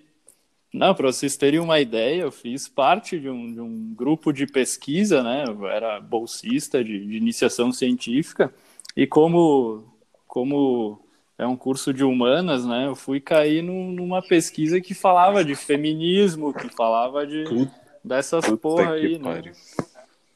Não, 0.73 0.95
para 0.95 1.07
vocês 1.11 1.37
terem 1.37 1.59
uma 1.59 1.81
ideia, 1.81 2.23
eu 2.23 2.31
fiz 2.31 2.69
parte 2.69 3.19
de 3.19 3.29
um, 3.29 3.53
de 3.53 3.61
um 3.61 3.93
grupo 3.95 4.33
de 4.33 4.47
pesquisa, 4.47 5.21
né? 5.23 5.45
Eu 5.49 5.67
era 5.67 6.01
bolsista 6.01 6.85
de, 6.85 7.07
de 7.07 7.17
iniciação 7.17 7.73
científica, 7.73 8.53
e 8.97 9.05
como, 9.07 9.83
como 10.29 11.01
é 11.41 11.47
um 11.47 11.57
curso 11.57 11.93
de 11.95 12.05
humanas, 12.05 12.67
né? 12.67 12.87
Eu 12.87 12.95
fui 12.95 13.19
cair 13.19 13.63
num- 13.63 13.91
numa 13.93 14.21
pesquisa 14.21 14.79
que 14.81 14.93
falava 14.93 15.43
de 15.43 15.55
feminismo, 15.55 16.53
que 16.53 16.69
falava 16.69 17.27
de 17.27 17.45
Puta 17.45 17.73
dessas 18.05 18.45
Puta 18.45 18.57
porra 18.59 18.93
aí, 18.93 19.19
né? 19.19 19.35
pariu. 19.35 19.53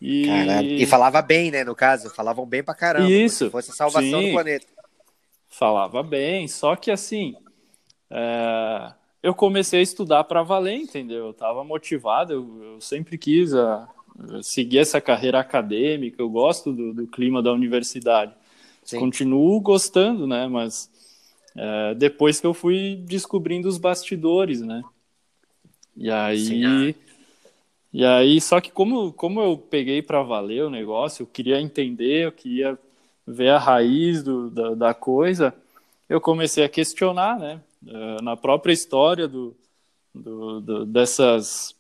E... 0.00 0.26
Caralho. 0.26 0.68
E 0.70 0.86
falava 0.86 1.20
bem, 1.22 1.50
né, 1.50 1.62
no 1.62 1.74
caso? 1.74 2.08
Falavam 2.08 2.46
bem 2.46 2.62
pra 2.62 2.74
caramba. 2.74 3.10
Isso. 3.10 3.50
fosse 3.50 3.70
a 3.70 3.74
salvação 3.74 4.20
Sim. 4.20 4.28
do 4.28 4.32
planeta. 4.32 4.66
falava 5.48 6.02
bem, 6.02 6.48
só 6.48 6.74
que 6.74 6.90
assim, 6.90 7.34
é, 8.10 8.92
eu 9.22 9.34
comecei 9.34 9.80
a 9.80 9.82
estudar 9.82 10.24
para 10.24 10.42
valer, 10.42 10.76
entendeu? 10.76 11.26
Eu 11.26 11.30
estava 11.30 11.62
motivado, 11.64 12.32
eu, 12.32 12.62
eu 12.74 12.80
sempre 12.80 13.16
quis 13.18 13.54
a, 13.54 13.88
seguir 14.42 14.78
essa 14.78 15.00
carreira 15.00 15.38
acadêmica, 15.38 16.20
eu 16.20 16.28
gosto 16.30 16.72
do, 16.72 16.94
do 16.94 17.06
clima 17.06 17.42
da 17.42 17.52
universidade. 17.52 18.34
Sim. 18.82 18.98
Continuo 19.00 19.58
gostando, 19.60 20.26
né? 20.26 20.46
Mas 20.46 20.90
é, 21.56 21.94
depois 21.94 22.40
que 22.40 22.46
eu 22.46 22.54
fui 22.54 22.96
descobrindo 23.06 23.68
os 23.68 23.78
bastidores, 23.78 24.60
né? 24.60 24.82
E 25.96 26.10
aí. 26.10 26.38
Sim. 26.38 26.94
E 27.92 28.04
aí, 28.04 28.40
só 28.40 28.60
que 28.60 28.72
como, 28.72 29.12
como 29.12 29.40
eu 29.40 29.56
peguei 29.56 30.02
para 30.02 30.22
valer 30.22 30.64
o 30.64 30.70
negócio, 30.70 31.22
eu 31.22 31.26
queria 31.28 31.60
entender, 31.60 32.24
eu 32.26 32.32
queria 32.32 32.76
ver 33.26 33.50
a 33.50 33.58
raiz 33.58 34.22
do, 34.22 34.50
da, 34.50 34.74
da 34.74 34.94
coisa, 34.94 35.54
eu 36.08 36.20
comecei 36.20 36.64
a 36.64 36.68
questionar, 36.68 37.38
né? 37.38 37.60
Eh, 37.86 38.22
na 38.22 38.36
própria 38.36 38.72
história 38.72 39.28
do, 39.28 39.54
do, 40.14 40.60
do- 40.60 40.86
dessas, 40.86 41.76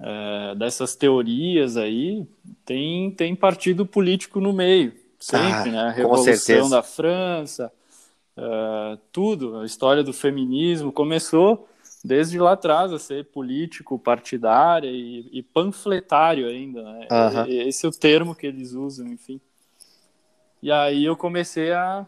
eh, 0.00 0.54
dessas 0.56 0.94
teorias 0.94 1.76
aí, 1.76 2.24
tem, 2.64 3.10
tem 3.10 3.34
partido 3.34 3.84
político 3.84 4.40
no 4.40 4.52
meio, 4.52 4.92
sempre, 5.18 5.70
Ah, 5.70 5.72
né? 5.72 5.80
A 5.80 5.90
Revolução 5.90 6.70
da 6.70 6.82
França, 6.84 7.72
eh, 8.40 8.98
tudo, 9.10 9.58
a 9.58 9.66
história 9.66 10.04
do 10.04 10.12
feminismo 10.12 10.92
começou 10.92 11.68
desde 12.04 12.38
lá 12.38 12.52
atrás 12.52 12.92
a 12.92 12.98
ser 12.98 13.24
político, 13.24 13.98
partidária 13.98 14.88
e, 14.88 15.28
e 15.32 15.42
panfletário 15.42 16.46
ainda, 16.46 16.82
né? 16.84 17.08
Esse 17.48 17.84
é 17.84 17.88
o 17.88 17.92
termo 17.92 18.36
que 18.36 18.46
eles 18.46 18.74
usam, 18.74 19.08
enfim. 19.08 19.40
E 20.62 20.70
aí 20.70 21.04
eu 21.04 21.16
comecei 21.16 21.72
a, 21.72 22.06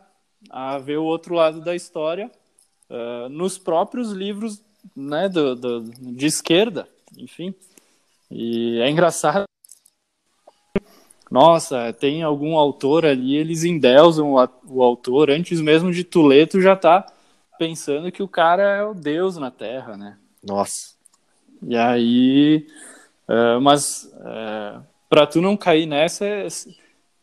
a 0.49 0.78
ver 0.78 0.99
o 0.99 1.04
outro 1.04 1.34
lado 1.34 1.60
da 1.60 1.75
história 1.75 2.30
uh, 2.88 3.28
nos 3.28 3.58
próprios 3.58 4.12
livros 4.12 4.62
né, 4.94 5.28
do, 5.28 5.56
do, 5.56 5.82
de 5.82 6.26
esquerda, 6.26 6.88
enfim. 7.18 7.52
E 8.30 8.78
é 8.80 8.88
engraçado. 8.88 9.50
Nossa, 11.30 11.92
tem 11.92 12.22
algum 12.22 12.56
autor 12.56 13.06
ali, 13.06 13.37
eles 13.37 13.62
endeusam 13.62 14.34
o, 14.34 14.49
o 14.66 14.82
autor, 14.82 15.30
antes 15.30 15.60
mesmo 15.60 15.92
de 15.92 16.02
tu 16.02 16.22
ler, 16.22 16.49
tu 16.49 16.60
já 16.60 16.75
tá 16.75 17.06
pensando 17.58 18.10
que 18.10 18.22
o 18.22 18.28
cara 18.28 18.62
é 18.62 18.84
o 18.84 18.94
Deus 18.94 19.37
na 19.37 19.50
Terra, 19.50 19.96
né? 19.96 20.16
Nossa. 20.42 20.94
E 21.62 21.76
aí, 21.76 22.66
uh, 23.28 23.60
mas 23.60 24.10
uh, 24.14 24.82
para 25.08 25.26
tu 25.26 25.40
não 25.40 25.56
cair 25.56 25.87
nessa, 25.87 26.25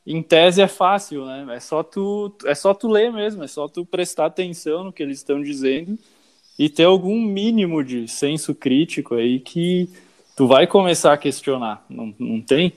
em 0.05 0.21
tese 0.23 0.61
é 0.61 0.67
fácil, 0.67 1.25
né? 1.25 1.45
É 1.55 1.59
só 1.59 1.83
tu, 1.83 2.33
é 2.45 2.55
só 2.55 2.73
tu 2.73 2.87
ler 2.87 3.11
mesmo, 3.11 3.43
é 3.43 3.47
só 3.47 3.67
tu 3.67 3.85
prestar 3.85 4.27
atenção 4.27 4.85
no 4.85 4.93
que 4.93 5.03
eles 5.03 5.17
estão 5.17 5.41
dizendo 5.41 5.97
e 6.57 6.69
ter 6.69 6.85
algum 6.85 7.19
mínimo 7.19 7.83
de 7.83 8.07
senso 8.07 8.55
crítico 8.55 9.15
aí 9.15 9.39
que 9.39 9.89
tu 10.35 10.47
vai 10.47 10.65
começar 10.65 11.11
a 11.11 11.17
questionar, 11.17 11.85
não, 11.89 12.13
não 12.17 12.41
tem? 12.41 12.73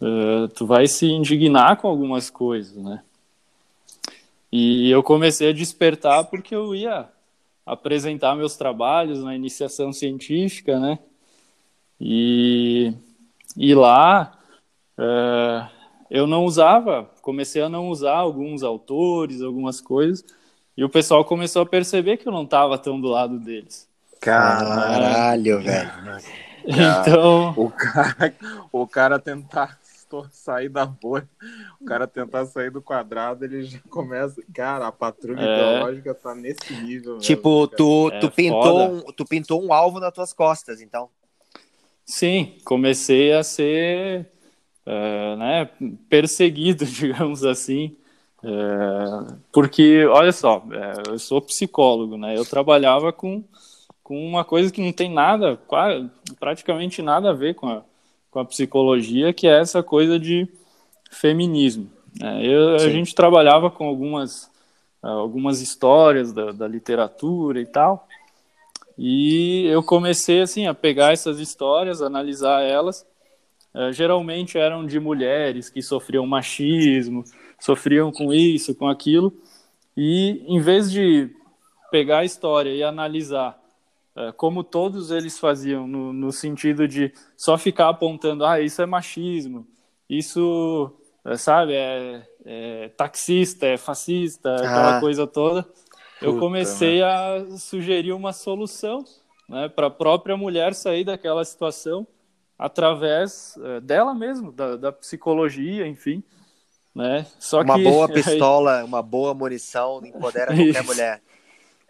Uh, 0.00 0.48
tu 0.48 0.66
vai 0.66 0.86
se 0.86 1.06
indignar 1.06 1.76
com 1.76 1.86
algumas 1.86 2.30
coisas, 2.30 2.76
né? 2.76 3.02
E 4.52 4.90
eu 4.90 5.02
comecei 5.02 5.50
a 5.50 5.52
despertar 5.52 6.24
porque 6.24 6.54
eu 6.54 6.74
ia 6.74 7.08
apresentar 7.64 8.34
meus 8.34 8.56
trabalhos 8.56 9.22
na 9.22 9.34
iniciação 9.34 9.92
científica, 9.92 10.80
né? 10.80 10.98
E, 12.00 12.92
e 13.56 13.74
lá 13.74 14.32
uh, 14.98 15.70
eu 16.10 16.26
não 16.26 16.44
usava, 16.44 17.08
comecei 17.22 17.62
a 17.62 17.68
não 17.68 17.88
usar 17.88 18.16
alguns 18.16 18.62
autores, 18.62 19.42
algumas 19.42 19.80
coisas, 19.80 20.24
e 20.76 20.82
o 20.82 20.88
pessoal 20.88 21.24
começou 21.24 21.62
a 21.62 21.66
perceber 21.66 22.16
que 22.16 22.26
eu 22.26 22.32
não 22.32 22.44
estava 22.44 22.78
tão 22.78 23.00
do 23.00 23.08
lado 23.08 23.38
deles. 23.38 23.88
Caralho, 24.20 25.60
velho. 25.62 25.90
Então. 26.62 27.54
O 27.56 27.70
cara, 27.70 28.34
o 28.70 28.86
cara 28.86 29.18
tentar 29.18 29.79
sair 30.30 30.68
da 30.68 30.84
bolha, 30.86 31.28
o 31.80 31.84
cara 31.84 32.06
tentar 32.06 32.46
sair 32.46 32.70
do 32.70 32.82
quadrado, 32.82 33.44
ele 33.44 33.64
já 33.64 33.78
começa. 33.88 34.42
Cara, 34.52 34.86
a 34.86 34.92
patrulha 34.92 35.40
é. 35.40 35.44
ideológica 35.44 36.14
tá 36.14 36.34
nesse 36.34 36.72
nível. 36.82 37.18
Tipo, 37.18 37.60
mesmo, 37.60 37.76
tu, 37.76 38.10
tu, 38.20 38.26
é 38.26 38.30
pintou 38.30 38.82
um, 38.82 39.00
tu 39.12 39.24
pintou 39.24 39.64
um 39.64 39.72
alvo 39.72 40.00
nas 40.00 40.12
tuas 40.12 40.32
costas, 40.32 40.80
então. 40.80 41.08
Sim, 42.04 42.56
comecei 42.64 43.32
a 43.32 43.42
ser 43.42 44.28
uh, 44.86 45.36
né, 45.36 45.70
perseguido, 46.08 46.84
digamos 46.86 47.44
assim. 47.44 47.96
Uh, 48.42 49.36
porque, 49.52 50.06
olha 50.06 50.32
só, 50.32 50.64
eu 51.08 51.18
sou 51.18 51.40
psicólogo, 51.42 52.16
né? 52.16 52.36
Eu 52.36 52.44
trabalhava 52.44 53.12
com 53.12 53.44
com 54.10 54.26
uma 54.26 54.44
coisa 54.44 54.72
que 54.72 54.82
não 54.82 54.92
tem 54.92 55.08
nada, 55.08 55.56
quase, 55.68 56.10
praticamente 56.40 57.00
nada 57.00 57.30
a 57.30 57.32
ver 57.32 57.54
com 57.54 57.68
a, 57.68 57.84
com 58.30 58.38
a 58.38 58.44
psicologia, 58.44 59.32
que 59.32 59.46
é 59.46 59.58
essa 59.58 59.82
coisa 59.82 60.18
de 60.18 60.48
feminismo. 61.10 61.90
É, 62.22 62.46
eu, 62.46 62.76
a 62.76 62.88
gente 62.88 63.14
trabalhava 63.14 63.70
com 63.70 63.86
algumas, 63.86 64.50
algumas 65.02 65.60
histórias 65.60 66.32
da, 66.32 66.52
da 66.52 66.68
literatura 66.68 67.60
e 67.60 67.66
tal, 67.66 68.06
e 68.96 69.66
eu 69.66 69.82
comecei 69.82 70.40
assim 70.40 70.66
a 70.66 70.74
pegar 70.74 71.12
essas 71.12 71.38
histórias, 71.38 72.02
analisar 72.02 72.62
elas. 72.62 73.06
É, 73.72 73.92
geralmente 73.92 74.58
eram 74.58 74.84
de 74.84 74.98
mulheres 74.98 75.70
que 75.70 75.80
sofriam 75.80 76.26
machismo, 76.26 77.24
sofriam 77.58 78.10
com 78.10 78.32
isso, 78.32 78.74
com 78.74 78.88
aquilo, 78.88 79.32
e 79.96 80.44
em 80.46 80.60
vez 80.60 80.90
de 80.90 81.30
pegar 81.90 82.18
a 82.18 82.24
história 82.24 82.70
e 82.70 82.82
analisar 82.82 83.59
como 84.36 84.62
todos 84.64 85.10
eles 85.10 85.38
faziam, 85.38 85.86
no, 85.86 86.12
no, 86.12 86.32
sentido 86.32 86.86
de 86.86 87.12
só 87.36 87.56
ficar 87.56 87.88
apontando, 87.88 88.44
ah, 88.44 88.60
isso 88.60 88.82
é 88.82 88.86
machismo, 88.86 89.66
isso, 90.08 90.92
é, 91.24 91.36
sabe, 91.36 91.74
é, 91.74 92.26
é 92.44 92.88
taxista, 92.96 93.66
é 93.66 93.76
fascista, 93.76 94.50
ah, 94.50 94.56
aquela 94.56 95.00
coisa 95.00 95.26
toda. 95.26 95.66
Eu 96.20 96.38
comecei 96.38 97.02
a 97.02 97.46
sugerir 97.56 98.12
uma 98.12 98.32
solução 98.32 99.04
né, 99.48 99.68
para 99.68 99.86
a 99.86 99.90
própria 99.90 100.36
mulher 100.36 100.74
sair 100.74 101.04
daquela 101.04 101.44
situação 101.44 102.06
através 102.58 103.56
é, 103.62 103.80
dela 103.80 104.14
mesmo, 104.14 104.52
da, 104.52 104.76
da, 104.76 104.92
psicologia, 104.92 105.86
enfim. 105.86 106.22
Né? 106.94 107.24
Só 107.38 107.62
uma 107.62 107.76
que, 107.76 107.84
boa 107.84 108.06
pistola, 108.12 108.84
uma 108.84 109.02
boa 109.02 109.32
munição 109.32 110.04
empodera 110.04 110.54
qualquer 110.54 110.84
mulher. 110.84 111.22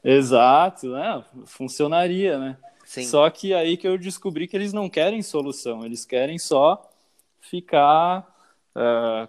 Exato, 0.02 0.88
né? 0.88 1.24
Funcionaria, 1.46 2.38
né? 2.38 2.56
Sim. 2.84 3.04
Só 3.04 3.28
que 3.30 3.54
aí 3.54 3.76
que 3.76 3.86
eu 3.86 3.96
descobri 3.96 4.48
que 4.48 4.56
eles 4.56 4.72
não 4.72 4.88
querem 4.88 5.22
solução, 5.22 5.84
eles 5.84 6.04
querem 6.04 6.38
só 6.38 6.90
ficar 7.40 8.26
uh, 8.74 9.28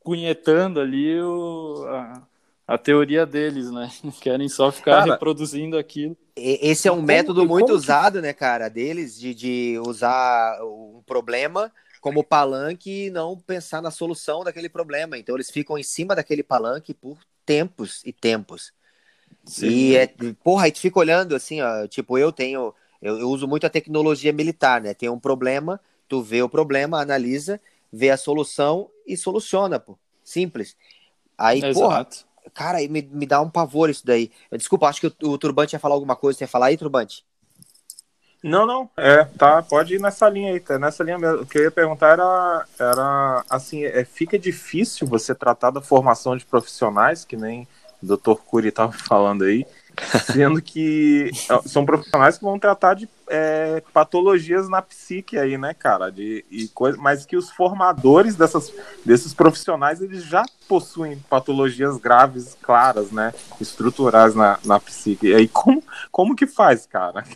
cunhetando 0.00 0.80
ali 0.80 1.20
o, 1.20 1.84
a, 1.88 2.22
a, 2.66 2.78
teoria 2.78 3.26
deles, 3.26 3.70
né? 3.70 3.90
Querem 4.20 4.48
só 4.48 4.70
ficar 4.70 5.00
cara, 5.00 5.12
reproduzindo 5.12 5.76
aquilo. 5.76 6.16
Esse 6.36 6.88
é 6.88 6.92
um 6.92 6.96
como, 6.96 7.06
método 7.06 7.46
muito 7.46 7.66
que... 7.66 7.72
usado, 7.72 8.22
né, 8.22 8.32
cara, 8.32 8.68
deles, 8.68 9.18
de, 9.18 9.34
de 9.34 9.80
usar 9.84 10.58
um 10.62 11.02
problema 11.04 11.72
como 12.00 12.24
palanque 12.24 13.06
e 13.06 13.10
não 13.10 13.36
pensar 13.36 13.82
na 13.82 13.90
solução 13.90 14.42
daquele 14.42 14.68
problema. 14.68 15.18
Então 15.18 15.34
eles 15.34 15.50
ficam 15.50 15.76
em 15.76 15.82
cima 15.82 16.14
daquele 16.14 16.42
palanque 16.42 16.94
por 16.94 17.18
tempos 17.44 18.02
e 18.04 18.12
tempos. 18.12 18.72
Sim. 19.44 19.66
E 19.66 19.96
é, 19.96 20.06
porra, 20.44 20.64
aí 20.64 20.72
tu 20.72 20.80
fica 20.80 20.98
olhando 20.98 21.34
assim, 21.34 21.60
ó, 21.60 21.86
tipo, 21.86 22.16
eu 22.18 22.30
tenho, 22.30 22.74
eu, 23.00 23.18
eu, 23.18 23.28
uso 23.28 23.48
muito 23.48 23.66
a 23.66 23.70
tecnologia 23.70 24.32
militar, 24.32 24.80
né? 24.80 24.94
Tem 24.94 25.08
um 25.08 25.18
problema, 25.18 25.80
tu 26.08 26.22
vê 26.22 26.42
o 26.42 26.48
problema, 26.48 27.00
analisa, 27.00 27.60
vê 27.92 28.10
a 28.10 28.16
solução 28.16 28.90
e 29.06 29.16
soluciona, 29.16 29.80
pô. 29.80 29.98
Simples. 30.22 30.76
Aí, 31.36 31.64
Exato. 31.64 31.74
porra, 31.74 32.06
cara, 32.54 32.78
me, 32.88 33.02
me 33.02 33.26
dá 33.26 33.40
um 33.40 33.50
pavor 33.50 33.90
isso 33.90 34.06
daí. 34.06 34.30
Desculpa, 34.52 34.88
acho 34.88 35.00
que 35.00 35.06
o, 35.06 35.30
o 35.30 35.38
Turbante 35.38 35.74
ia 35.74 35.80
falar 35.80 35.94
alguma 35.94 36.14
coisa, 36.14 36.38
você 36.38 36.44
ia 36.44 36.48
falar 36.48 36.66
aí, 36.66 36.76
Turbante? 36.76 37.24
Não, 38.42 38.64
não, 38.64 38.88
é, 38.96 39.24
tá, 39.24 39.62
pode 39.62 39.94
ir 39.94 40.00
nessa 40.00 40.26
linha 40.28 40.52
aí, 40.52 40.60
tá, 40.60 40.78
nessa 40.78 41.04
linha 41.04 41.18
mesmo. 41.18 41.42
O 41.42 41.46
que 41.46 41.58
eu 41.58 41.64
ia 41.64 41.70
perguntar 41.70 42.12
era, 42.12 42.66
era 42.78 43.44
assim, 43.50 43.84
é, 43.84 44.02
fica 44.02 44.38
difícil 44.38 45.06
você 45.06 45.34
tratar 45.34 45.70
da 45.70 45.82
formação 45.82 46.34
de 46.34 46.46
profissionais, 46.46 47.22
que 47.22 47.36
nem 47.36 47.68
o 48.02 48.06
Dr. 48.06 48.34
Cury 48.34 48.68
estava 48.68 48.92
falando 48.92 49.44
aí, 49.44 49.66
sendo 50.32 50.60
que 50.62 51.30
são 51.66 51.84
profissionais 51.84 52.38
que 52.38 52.44
vão 52.44 52.58
tratar 52.58 52.94
de 52.94 53.08
é, 53.28 53.82
patologias 53.92 54.68
na 54.68 54.80
psique 54.82 55.38
aí, 55.38 55.56
né, 55.58 55.74
cara? 55.74 56.10
De, 56.10 56.44
e 56.50 56.68
coisa, 56.68 56.98
mas 56.98 57.26
que 57.26 57.36
os 57.36 57.50
formadores 57.50 58.34
dessas, 58.34 58.72
desses 59.04 59.34
profissionais 59.34 60.00
eles 60.00 60.24
já 60.24 60.44
possuem 60.68 61.18
patologias 61.28 61.96
graves, 61.98 62.56
claras, 62.62 63.10
né? 63.10 63.32
Estruturais 63.60 64.34
na, 64.34 64.58
na 64.64 64.80
psique. 64.80 65.28
E 65.28 65.34
aí, 65.34 65.48
como, 65.48 65.82
como 66.10 66.36
que 66.36 66.46
faz, 66.46 66.86
cara? 66.86 67.24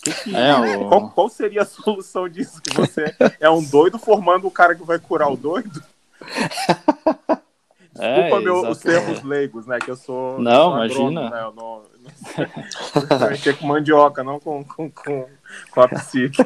Que 0.00 0.12
que, 0.12 0.36
é, 0.36 0.54
o... 0.76 0.88
qual, 0.88 1.10
qual 1.10 1.28
seria 1.28 1.62
a 1.62 1.66
solução 1.66 2.28
disso? 2.28 2.60
Que 2.62 2.72
você 2.72 3.12
é 3.40 3.50
um 3.50 3.62
doido 3.62 3.98
formando 3.98 4.46
o 4.46 4.50
cara 4.50 4.76
que 4.76 4.84
vai 4.84 4.98
curar 4.98 5.28
o 5.28 5.36
doido? 5.36 5.82
Desculpa 7.94 8.36
é, 8.36 8.40
meu, 8.40 8.70
os 8.70 8.78
termos 8.78 9.22
leigos, 9.22 9.66
né? 9.66 9.78
Que 9.78 9.90
eu 9.90 9.96
sou. 9.96 10.38
Não, 10.38 10.70
sou 10.70 10.76
imagina. 10.76 11.30
né, 11.30 11.42
eu 11.42 11.52
não, 11.52 11.82
não 13.20 13.28
mexer 13.28 13.58
com 13.58 13.66
mandioca, 13.66 14.24
não 14.24 14.40
com, 14.40 14.64
com, 14.64 14.90
com, 14.90 15.26
com 15.70 15.80
a 15.80 15.88
psique. 15.88 16.42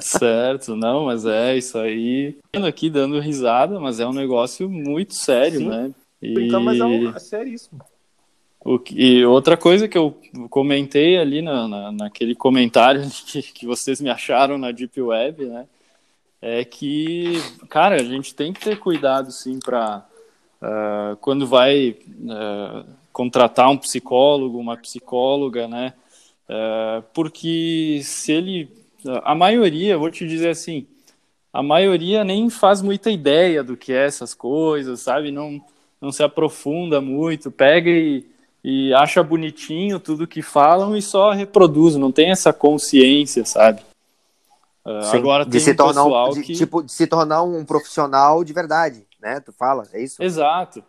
Certo, 0.00 0.74
não, 0.74 1.04
mas 1.04 1.26
é 1.26 1.56
isso 1.56 1.76
aí. 1.76 2.38
Aqui 2.66 2.88
dando 2.88 3.20
risada, 3.20 3.78
mas 3.78 4.00
é 4.00 4.06
um 4.06 4.14
negócio 4.14 4.68
muito 4.68 5.14
sério, 5.14 5.58
Sim. 5.58 5.68
né? 5.68 5.90
E... 6.22 6.46
Então, 6.46 6.62
mas 6.62 6.80
é, 6.80 6.84
um, 6.84 7.14
é 7.14 7.18
seríssimo. 7.18 7.80
O 8.62 8.78
que, 8.78 8.94
e 8.94 9.24
outra 9.24 9.58
coisa 9.58 9.88
que 9.88 9.96
eu 9.96 10.18
comentei 10.48 11.18
ali 11.18 11.42
na, 11.42 11.68
na, 11.68 11.92
naquele 11.92 12.34
comentário 12.34 13.02
que, 13.26 13.42
que 13.42 13.66
vocês 13.66 14.00
me 14.00 14.08
acharam 14.08 14.56
na 14.56 14.70
Deep 14.70 15.00
Web, 15.00 15.44
né? 15.44 15.66
É 16.42 16.64
que, 16.64 17.34
cara, 17.68 17.96
a 17.96 18.02
gente 18.02 18.34
tem 18.34 18.54
que 18.54 18.60
ter 18.60 18.78
cuidado, 18.78 19.30
sim, 19.30 19.58
para 19.58 20.06
uh, 20.62 21.16
quando 21.16 21.46
vai 21.46 21.96
uh, 22.20 22.84
contratar 23.12 23.68
um 23.70 23.76
psicólogo, 23.76 24.58
uma 24.58 24.76
psicóloga, 24.76 25.66
né? 25.66 25.94
Uh, 26.48 27.02
porque 27.14 28.00
se 28.02 28.32
ele, 28.32 28.68
a 29.22 29.34
maioria, 29.34 29.98
vou 29.98 30.10
te 30.10 30.26
dizer 30.26 30.50
assim, 30.50 30.86
a 31.52 31.62
maioria 31.62 32.24
nem 32.24 32.50
faz 32.50 32.82
muita 32.82 33.10
ideia 33.10 33.62
do 33.62 33.76
que 33.76 33.92
é 33.92 34.06
essas 34.06 34.34
coisas, 34.34 35.00
sabe? 35.00 35.30
Não, 35.30 35.60
não 36.00 36.12
se 36.12 36.22
aprofunda 36.22 37.00
muito, 37.00 37.50
pega 37.50 37.90
e, 37.90 38.26
e 38.62 38.92
acha 38.94 39.22
bonitinho 39.22 40.00
tudo 40.00 40.26
que 40.26 40.42
falam 40.42 40.96
e 40.96 41.02
só 41.02 41.30
reproduz, 41.30 41.96
não 41.96 42.12
tem 42.12 42.30
essa 42.30 42.52
consciência, 42.52 43.44
sabe? 43.44 43.82
Uh, 44.84 45.14
agora 45.14 45.44
de 45.44 45.60
se 45.60 45.72
um 45.72 45.76
tornar 45.76 46.04
um, 46.04 46.32
de, 46.32 46.42
que... 46.42 46.54
tipo 46.54 46.82
de 46.82 46.90
se 46.90 47.06
tornar 47.06 47.42
um 47.42 47.64
profissional 47.66 48.42
de 48.42 48.52
verdade 48.52 49.06
né? 49.20 49.40
Tu 49.40 49.52
fala, 49.52 49.86
é 49.92 50.02
isso? 50.02 50.22
Exato. 50.22 50.82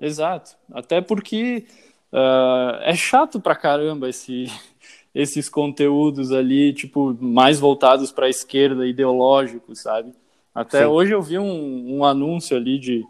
Exato. 0.00 0.56
Até 0.72 1.00
porque 1.00 1.66
uh, 2.12 2.76
é 2.82 2.94
chato 2.94 3.40
pra 3.40 3.54
caramba 3.54 4.08
esse, 4.08 4.46
esses 5.14 5.48
conteúdos 5.48 6.32
ali, 6.32 6.72
tipo, 6.72 7.16
mais 7.20 7.58
voltados 7.58 8.12
para 8.12 8.26
a 8.26 8.30
esquerda, 8.30 8.86
ideológicos, 8.86 9.80
sabe? 9.80 10.12
Até 10.54 10.80
Sim. 10.80 10.86
hoje 10.86 11.12
eu 11.12 11.22
vi 11.22 11.38
um, 11.38 11.96
um, 11.98 12.04
anúncio 12.04 12.56
ali 12.56 12.78
de, 12.78 13.04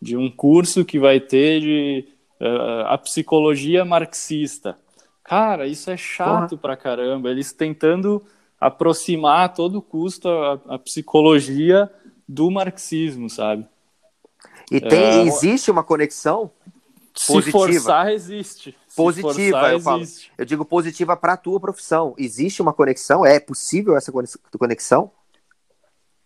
de 0.00 0.16
um 0.16 0.30
curso 0.30 0.84
que 0.84 0.98
vai 0.98 1.18
ter 1.18 1.60
de 1.60 2.08
uh, 2.40 2.86
a 2.86 2.98
psicologia 2.98 3.84
marxista. 3.84 4.78
Cara, 5.24 5.66
isso 5.66 5.90
é 5.90 5.96
chato 5.96 6.50
Porra. 6.50 6.60
pra 6.60 6.76
caramba. 6.76 7.30
Eles 7.30 7.52
tentando 7.52 8.22
aproximar 8.60 9.46
a 9.46 9.48
todo 9.48 9.82
custo 9.82 10.28
a, 10.28 10.60
a 10.68 10.78
psicologia 10.78 11.90
do 12.28 12.50
marxismo, 12.50 13.28
sabe? 13.28 13.66
E 14.70 14.80
tem, 14.80 15.04
é, 15.04 15.22
existe 15.22 15.70
uma 15.70 15.82
conexão 15.82 16.50
positiva. 17.26 17.42
Se 17.44 17.50
forçar, 17.50 18.12
existe. 18.12 18.76
Positiva, 18.96 19.32
forçar, 19.32 19.72
eu, 19.72 19.80
falo. 19.80 20.02
Existe. 20.02 20.32
eu 20.36 20.44
digo 20.44 20.64
positiva 20.64 21.16
para 21.16 21.34
a 21.34 21.36
tua 21.36 21.60
profissão. 21.60 22.14
Existe 22.18 22.62
uma 22.62 22.72
conexão? 22.72 23.24
É 23.24 23.38
possível 23.38 23.96
essa 23.96 24.12
conexão? 24.58 25.10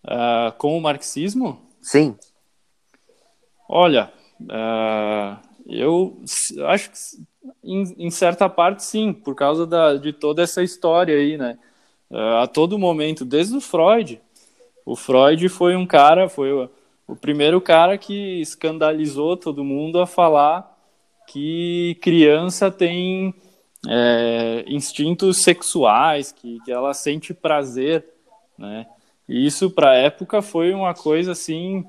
Uh, 0.05 0.53
com 0.57 0.77
o 0.77 0.81
marxismo? 0.81 1.61
Sim. 1.81 2.17
Olha, 3.69 4.13
uh, 4.41 5.39
eu 5.67 6.23
acho 6.67 6.91
que 6.91 6.99
em, 7.63 8.07
em, 8.07 8.11
certa 8.11 8.49
parte 8.49 8.83
sim, 8.83 9.13
por 9.13 9.35
causa 9.35 9.67
da, 9.67 9.97
de 9.97 10.13
toda 10.13 10.43
essa 10.43 10.63
história 10.63 11.15
aí, 11.15 11.37
né? 11.37 11.59
Uh, 12.11 12.37
a 12.43 12.47
todo 12.47 12.79
momento, 12.79 13.25
desde 13.25 13.57
o 13.57 13.61
Freud. 13.61 14.21
O 14.87 14.97
Freud 14.97 15.47
foi 15.51 15.77
um 15.77 15.87
cara, 15.87 16.29
foi 16.31 16.71
o, 17.09 17.17
primeiro 17.17 17.61
cara 17.61 17.99
que 17.99 18.41
escandalizou 18.41 19.37
todo 19.37 19.65
mundo 19.65 20.01
a 20.01 20.07
falar 20.07 20.77
que 21.27 21.99
criança 22.01 22.71
tem 22.71 23.35
é, 23.89 24.65
instintos 24.69 25.39
sexuais, 25.39 26.31
que, 26.31 26.61
que 26.65 26.71
ela 26.71 26.95
sente 26.95 27.35
prazer, 27.35 28.07
né? 28.57 28.87
E 29.29 29.47
isso 29.47 29.71
para 29.71 29.91
a 29.91 29.97
época 29.97 30.41
foi 30.41 30.73
uma 30.73 30.95
coisa 30.95 31.33
assim 31.33 31.85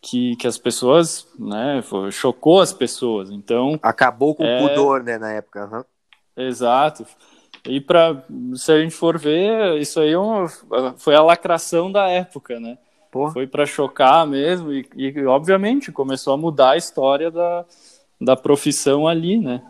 que, 0.00 0.34
que 0.36 0.46
as 0.46 0.58
pessoas, 0.58 1.28
né, 1.38 1.80
foi, 1.82 2.10
chocou 2.10 2.60
as 2.60 2.72
pessoas. 2.72 3.30
Então 3.30 3.78
acabou 3.82 4.34
com 4.34 4.44
é... 4.44 4.62
o 4.62 4.68
pudor, 4.68 5.02
né, 5.02 5.18
na 5.18 5.32
época. 5.32 5.68
Uhum. 5.70 6.44
Exato. 6.44 7.06
E 7.64 7.80
para 7.80 8.24
se 8.54 8.72
a 8.72 8.80
gente 8.80 8.94
for 8.94 9.18
ver, 9.18 9.78
isso 9.78 10.00
aí 10.00 10.12
é 10.12 10.18
uma, 10.18 10.48
foi 10.96 11.14
a 11.14 11.22
lacração 11.22 11.92
da 11.92 12.08
época, 12.08 12.58
né? 12.58 12.76
Porra. 13.12 13.34
Foi 13.34 13.46
para 13.46 13.66
chocar 13.66 14.26
mesmo 14.26 14.72
e, 14.72 14.88
e, 14.96 15.26
obviamente 15.26 15.92
começou 15.92 16.32
a 16.32 16.36
mudar 16.38 16.70
a 16.70 16.76
história 16.78 17.30
da, 17.30 17.62
da 18.18 18.34
profissão 18.34 19.06
ali, 19.06 19.36
né? 19.36 19.62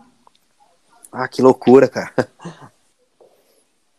Ah, 1.10 1.26
que 1.26 1.42
loucura, 1.42 1.88
cara. 1.88 2.12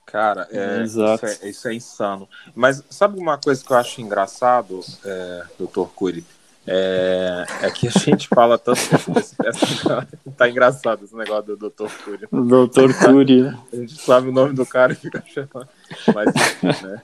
Cara, 0.05 0.47
é, 0.49 0.83
isso, 0.83 1.03
é, 1.03 1.49
isso, 1.49 1.67
é, 1.67 1.73
insano. 1.73 2.29
Mas 2.55 2.83
sabe 2.89 3.19
uma 3.19 3.37
coisa 3.37 3.61
que 3.65 3.69
eu 3.69 3.75
acho 3.75 3.99
engraçado, 3.99 4.79
é, 5.03 5.43
doutor 5.59 5.89
Cury? 5.93 6.23
É, 6.65 7.45
é, 7.63 7.71
que 7.71 7.89
a 7.89 7.91
gente 7.91 8.29
fala 8.29 8.57
tanto. 8.57 8.79
tá 10.37 10.47
engraçado 10.47 11.03
esse 11.03 11.15
negócio 11.15 11.57
do 11.57 11.69
Dr. 11.69 11.91
Cury. 12.05 12.27
Dr. 12.31 13.05
Cury, 13.05 13.41
né? 13.41 13.59
A 13.73 13.75
gente 13.75 13.99
sabe 13.99 14.29
o 14.29 14.31
nome 14.31 14.53
do 14.53 14.65
cara 14.65 14.93
e 14.93 14.95
fica 14.95 15.21
chamando. 15.27 15.67
Mas, 16.13 16.81
né? 16.81 17.01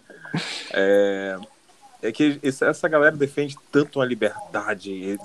É, 0.71 1.37
é 2.01 2.11
que 2.11 2.39
essa 2.43 2.87
galera 2.87 3.15
defende 3.15 3.57
tanto 3.71 3.99
a 3.99 4.05
liberdade, 4.05 5.17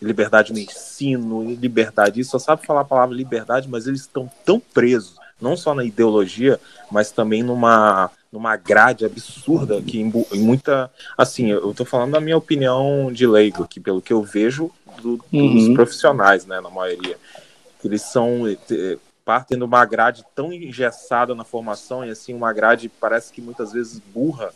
liberdade 0.00 0.52
no 0.52 0.58
ensino, 0.58 1.54
liberdade, 1.54 2.20
isso 2.20 2.30
só 2.32 2.38
sabe 2.38 2.66
falar 2.66 2.82
a 2.82 2.84
palavra 2.84 3.16
liberdade, 3.16 3.68
mas 3.68 3.86
eles 3.86 4.02
estão 4.02 4.30
tão 4.44 4.60
presos, 4.60 5.16
não 5.40 5.56
só 5.56 5.74
na 5.74 5.84
ideologia, 5.84 6.60
mas 6.90 7.10
também 7.10 7.42
numa, 7.42 8.10
numa 8.30 8.56
grade 8.56 9.04
absurda 9.04 9.82
que 9.82 10.00
em, 10.00 10.12
em 10.32 10.40
muita, 10.40 10.90
assim, 11.18 11.50
eu 11.50 11.72
estou 11.72 11.84
falando 11.84 12.12
da 12.12 12.20
minha 12.20 12.36
opinião 12.36 13.10
de 13.12 13.26
leigo, 13.26 13.66
que 13.66 13.80
pelo 13.80 14.00
que 14.00 14.12
eu 14.12 14.22
vejo 14.22 14.70
do, 15.02 15.16
dos 15.16 15.66
uhum. 15.66 15.74
profissionais, 15.74 16.46
né, 16.46 16.60
na 16.60 16.70
maioria, 16.70 17.16
eles 17.84 18.02
são 18.02 18.44
partem 19.24 19.58
de 19.58 19.64
uma 19.64 19.84
grade 19.84 20.24
tão 20.34 20.52
engessada 20.52 21.34
na 21.34 21.44
formação 21.44 22.04
e 22.04 22.10
assim 22.10 22.34
uma 22.34 22.52
grade 22.52 22.88
parece 22.88 23.32
que 23.32 23.40
muitas 23.40 23.72
vezes 23.72 24.00
burra 24.12 24.52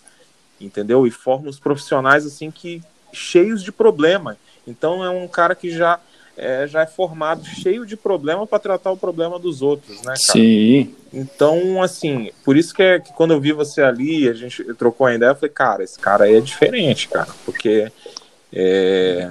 entendeu? 0.65 1.07
E 1.07 1.11
forma 1.11 1.49
os 1.49 1.59
profissionais 1.59 2.27
assim 2.27 2.51
que 2.51 2.83
cheios 3.13 3.63
de 3.63 3.71
problema. 3.71 4.37
Então 4.67 5.05
é 5.05 5.11
um 5.11 5.29
cara 5.29 5.55
que 5.55 5.71
já 5.71 6.01
é, 6.37 6.67
já 6.67 6.83
é 6.83 6.87
formado 6.87 7.45
cheio 7.45 7.87
de 7.87 7.97
problema 7.97 8.47
para 8.47 8.59
tratar 8.59 8.91
o 8.91 8.97
problema 8.97 9.39
dos 9.39 9.63
outros, 9.63 9.99
né, 9.99 10.15
cara? 10.15 10.17
Sim. 10.17 10.95
Então, 11.13 11.81
assim, 11.83 12.31
por 12.45 12.57
isso 12.57 12.75
que, 12.75 12.83
é, 12.83 12.99
que 12.99 13.13
quando 13.13 13.33
eu 13.33 13.41
vi 13.41 13.53
você 13.53 13.83
ali, 13.83 14.29
a 14.29 14.35
gente 14.35 14.63
trocou 14.75 15.07
a 15.07 15.15
ideia, 15.15 15.31
eu 15.31 15.37
falei, 15.37 15.51
cara, 15.51 15.85
esse 15.85 15.99
cara 15.99 16.25
aí 16.25 16.35
é 16.35 16.41
diferente, 16.41 17.09
cara, 17.09 17.29
porque 17.45 17.91
é, 18.53 19.31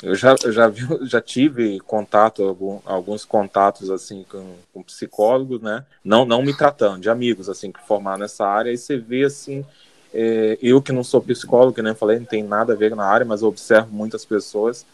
eu 0.00 0.14
já, 0.14 0.36
eu 0.44 0.52
já, 0.52 0.68
vi, 0.68 0.86
já 1.02 1.20
tive 1.20 1.80
contato, 1.80 2.44
algum, 2.44 2.78
alguns 2.84 3.24
contatos, 3.24 3.90
assim, 3.90 4.24
com, 4.30 4.54
com 4.72 4.82
psicólogos, 4.82 5.60
né, 5.60 5.84
não, 6.04 6.24
não 6.24 6.40
me 6.40 6.56
tratando, 6.56 7.00
de 7.00 7.10
amigos, 7.10 7.48
assim, 7.48 7.72
que 7.72 7.80
formaram 7.80 8.20
nessa 8.20 8.46
área, 8.46 8.70
e 8.70 8.78
você 8.78 8.96
vê, 8.96 9.24
assim, 9.24 9.66
é, 10.12 10.58
eu 10.60 10.82
que 10.82 10.92
não 10.92 11.02
sou 11.02 11.20
psicólogo, 11.20 11.74
que 11.74 11.82
nem 11.82 11.94
falei, 11.94 12.18
não 12.18 12.26
tem 12.26 12.42
nada 12.42 12.72
a 12.72 12.76
ver 12.76 12.94
na 12.94 13.04
área, 13.04 13.24
mas 13.24 13.42
eu 13.42 13.48
observo 13.48 13.92
muitas 13.92 14.24
pessoas 14.24 14.84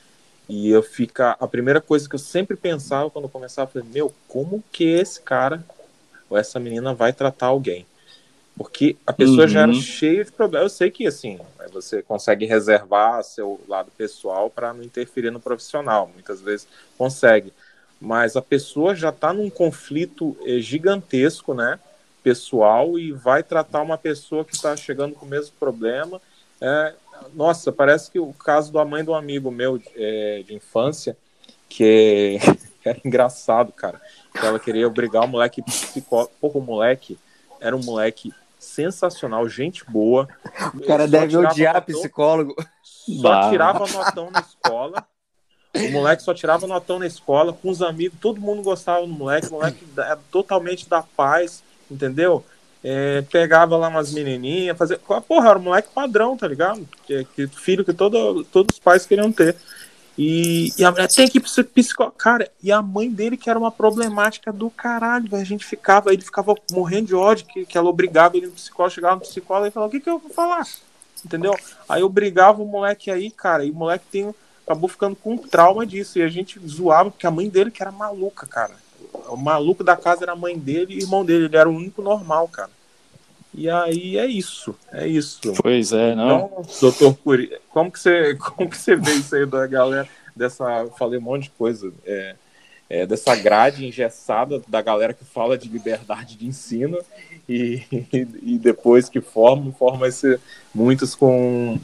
e 0.48 0.70
eu 0.70 0.82
fica 0.82 1.36
a 1.38 1.46
primeira 1.46 1.80
coisa 1.80 2.08
que 2.08 2.14
eu 2.14 2.18
sempre 2.18 2.56
pensava 2.56 3.10
quando 3.10 3.24
eu 3.24 3.30
começava, 3.30 3.68
eu 3.68 3.72
falei, 3.72 3.88
meu, 3.92 4.14
como 4.26 4.64
que 4.72 4.84
esse 4.84 5.20
cara 5.20 5.62
ou 6.30 6.38
essa 6.38 6.58
menina 6.58 6.94
vai 6.94 7.12
tratar 7.12 7.46
alguém? 7.46 7.84
Porque 8.56 8.96
a 9.06 9.12
pessoa 9.12 9.42
uhum. 9.42 9.48
já 9.48 9.60
era 9.60 9.72
uhum. 9.72 9.80
cheia 9.80 10.24
de 10.24 10.32
problemas. 10.32 10.72
Eu 10.72 10.76
sei 10.76 10.90
que 10.90 11.06
assim, 11.06 11.38
você 11.72 12.02
consegue 12.02 12.44
reservar 12.44 13.22
seu 13.22 13.60
lado 13.68 13.90
pessoal 13.96 14.50
para 14.50 14.72
não 14.72 14.82
interferir 14.82 15.30
no 15.30 15.38
profissional, 15.38 16.10
muitas 16.12 16.40
vezes 16.40 16.66
consegue. 16.96 17.52
Mas 18.00 18.36
a 18.36 18.42
pessoa 18.42 18.94
já 18.94 19.10
está 19.10 19.32
num 19.32 19.50
conflito 19.50 20.36
eh, 20.44 20.60
gigantesco, 20.60 21.54
né? 21.54 21.78
Pessoal 22.28 22.98
e 22.98 23.10
vai 23.10 23.42
tratar 23.42 23.80
uma 23.80 23.96
pessoa 23.96 24.44
que 24.44 24.54
está 24.54 24.76
chegando 24.76 25.14
com 25.14 25.24
o 25.24 25.28
mesmo 25.28 25.54
problema. 25.58 26.20
É, 26.60 26.94
nossa, 27.34 27.72
parece 27.72 28.10
que 28.10 28.18
o 28.18 28.34
caso 28.34 28.70
da 28.70 28.84
mãe 28.84 29.02
de 29.02 29.08
um 29.08 29.14
amigo 29.14 29.50
meu 29.50 29.80
é, 29.96 30.42
de 30.46 30.54
infância, 30.54 31.16
que 31.70 32.38
é, 32.84 32.88
era 32.90 33.00
engraçado, 33.02 33.72
cara. 33.72 33.98
Que 34.30 34.44
ela 34.44 34.58
queria 34.58 34.86
obrigar 34.86 35.24
o 35.24 35.28
moleque 35.28 35.62
psicólogo. 35.62 36.30
Porra, 36.38 36.58
o 36.58 36.62
moleque 36.62 37.18
era 37.60 37.74
um 37.74 37.82
moleque 37.82 38.30
sensacional, 38.58 39.48
gente 39.48 39.84
boa. 39.86 40.28
O 40.74 40.86
cara 40.86 41.08
deve 41.08 41.34
odiar 41.34 41.76
notão, 41.76 41.94
psicólogo. 41.94 42.54
Só 42.82 43.22
bah. 43.22 43.50
tirava 43.50 43.86
notão 43.86 44.30
na 44.30 44.40
escola. 44.40 45.06
O 45.74 45.92
moleque 45.92 46.22
só 46.22 46.34
tirava 46.34 46.66
notão 46.66 46.98
na 46.98 47.06
escola, 47.06 47.54
com 47.54 47.70
os 47.70 47.80
amigos, 47.80 48.18
todo 48.20 48.40
mundo 48.40 48.62
gostava 48.62 49.06
do 49.06 49.12
moleque, 49.12 49.48
o 49.48 49.52
moleque 49.52 49.86
é 49.98 50.18
totalmente 50.30 50.88
da 50.88 51.02
paz, 51.02 51.62
entendeu? 51.90 52.44
É, 52.82 53.22
pegava 53.22 53.76
lá 53.76 53.88
umas 53.88 54.12
menininhas, 54.12 54.76
fazia. 54.76 54.98
Porra, 54.98 55.50
era 55.50 55.58
um 55.58 55.62
moleque 55.62 55.88
padrão, 55.92 56.36
tá 56.36 56.46
ligado? 56.46 56.86
Que, 57.06 57.24
que 57.34 57.46
filho 57.48 57.84
que 57.84 57.92
todo, 57.92 58.44
todos 58.44 58.76
os 58.76 58.80
pais 58.80 59.04
queriam 59.04 59.32
ter. 59.32 59.56
E, 60.16 60.72
e 60.76 60.84
a 60.84 60.90
mulher 60.90 61.08
tem 61.08 61.28
que 61.28 61.38
ir 61.38 61.64
psicólogo. 61.64 62.16
Cara, 62.16 62.50
e 62.62 62.72
a 62.72 62.82
mãe 62.82 63.10
dele, 63.10 63.36
que 63.36 63.50
era 63.50 63.58
uma 63.58 63.70
problemática 63.70 64.52
do 64.52 64.68
caralho, 64.70 65.28
A 65.34 65.44
gente 65.44 65.64
ficava, 65.64 66.12
ele 66.12 66.22
ficava 66.22 66.54
morrendo 66.72 67.06
de 67.08 67.14
ódio, 67.14 67.46
que, 67.46 67.64
que 67.64 67.78
ela 67.78 67.88
obrigava 67.88 68.36
ele 68.36 68.46
no 68.46 68.52
psicólogo, 68.52 68.94
chegava 68.94 69.16
no 69.16 69.20
psicólogo 69.22 69.68
e 69.68 69.70
falava: 69.70 69.88
O 69.88 69.92
que, 69.92 70.00
que 70.00 70.10
eu 70.10 70.18
vou 70.18 70.30
falar? 70.30 70.66
Entendeu? 71.24 71.54
Aí 71.88 72.02
obrigava 72.02 72.62
o 72.62 72.66
moleque 72.66 73.10
aí, 73.10 73.30
cara, 73.30 73.64
e 73.64 73.70
o 73.70 73.74
moleque 73.74 74.04
tem, 74.10 74.34
acabou 74.64 74.88
ficando 74.88 75.16
com 75.16 75.36
trauma 75.36 75.84
disso. 75.84 76.18
E 76.18 76.22
a 76.22 76.28
gente 76.28 76.60
zoava, 76.66 77.10
porque 77.10 77.26
a 77.26 77.30
mãe 77.30 77.48
dele 77.48 77.72
que 77.72 77.82
era 77.82 77.90
maluca, 77.90 78.46
cara 78.46 78.74
o 79.28 79.36
maluco 79.36 79.84
da 79.84 79.96
casa 79.96 80.24
era 80.24 80.32
a 80.32 80.36
mãe 80.36 80.58
dele 80.58 80.94
e 80.94 80.98
irmão 80.98 81.24
dele. 81.24 81.46
Ele 81.46 81.56
era 81.56 81.68
o 81.68 81.74
único 81.74 82.02
normal, 82.02 82.48
cara. 82.48 82.70
E 83.54 83.68
aí 83.68 84.18
é 84.18 84.26
isso, 84.26 84.74
é 84.92 85.06
isso. 85.06 85.40
Pois 85.62 85.92
é, 85.92 86.14
não. 86.14 86.46
Então, 86.46 86.62
doutor 86.80 87.16
Curi, 87.16 87.58
como 87.70 87.90
que 87.90 87.98
você, 87.98 88.34
como 88.38 88.68
que 88.68 88.76
você 88.76 88.94
vê 88.94 89.12
isso 89.12 89.34
aí 89.34 89.46
da 89.46 89.66
galera 89.66 90.08
dessa, 90.36 90.86
falei 90.96 91.18
um 91.18 91.22
monte 91.22 91.44
de 91.44 91.50
coisa, 91.50 91.92
é, 92.06 92.36
é, 92.88 93.06
dessa 93.06 93.34
grade 93.34 93.84
engessada 93.84 94.62
da 94.68 94.80
galera 94.80 95.12
que 95.12 95.24
fala 95.24 95.58
de 95.58 95.68
liberdade 95.68 96.36
de 96.36 96.46
ensino 96.46 96.98
e, 97.48 97.82
e, 97.92 98.26
e 98.42 98.58
depois 98.58 99.08
que 99.08 99.20
forma, 99.20 99.72
forma 99.72 100.06
esse, 100.08 100.38
muitos 100.74 101.14
com 101.14 101.78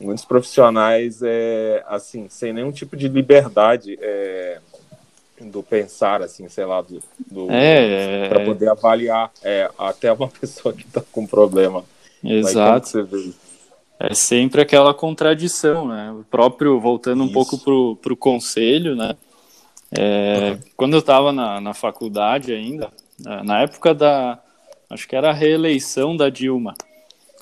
muitos 0.00 0.24
profissionais 0.24 1.20
é, 1.22 1.84
assim 1.86 2.28
sem 2.28 2.52
nenhum 2.52 2.72
tipo 2.72 2.96
de 2.96 3.06
liberdade 3.06 3.96
é, 4.02 4.58
do 5.50 5.62
pensar, 5.62 6.22
assim, 6.22 6.48
sei 6.48 6.64
lá, 6.64 6.80
do, 6.80 7.02
do 7.30 7.50
é, 7.50 8.28
para 8.28 8.44
poder 8.44 8.68
avaliar 8.68 9.30
é, 9.42 9.70
até 9.78 10.12
uma 10.12 10.28
pessoa 10.40 10.74
que 10.74 10.84
está 10.84 11.02
com 11.12 11.26
problema. 11.26 11.84
Exato. 12.24 13.08
é 13.98 14.14
sempre 14.14 14.60
aquela 14.60 14.94
contradição, 14.94 15.88
né? 15.88 16.12
O 16.12 16.24
próprio, 16.24 16.80
voltando 16.80 17.22
um 17.22 17.26
Isso. 17.26 17.34
pouco 17.34 17.58
pro, 17.58 17.96
pro 17.96 18.16
conselho, 18.16 18.94
né? 18.94 19.16
É, 19.90 20.52
uhum. 20.52 20.58
Quando 20.76 20.92
eu 20.94 21.00
estava 21.00 21.32
na, 21.32 21.60
na 21.60 21.74
faculdade 21.74 22.52
ainda, 22.52 22.90
na 23.44 23.62
época 23.62 23.94
da, 23.94 24.38
acho 24.88 25.06
que 25.06 25.16
era 25.16 25.30
a 25.30 25.34
reeleição 25.34 26.16
da 26.16 26.28
Dilma, 26.28 26.74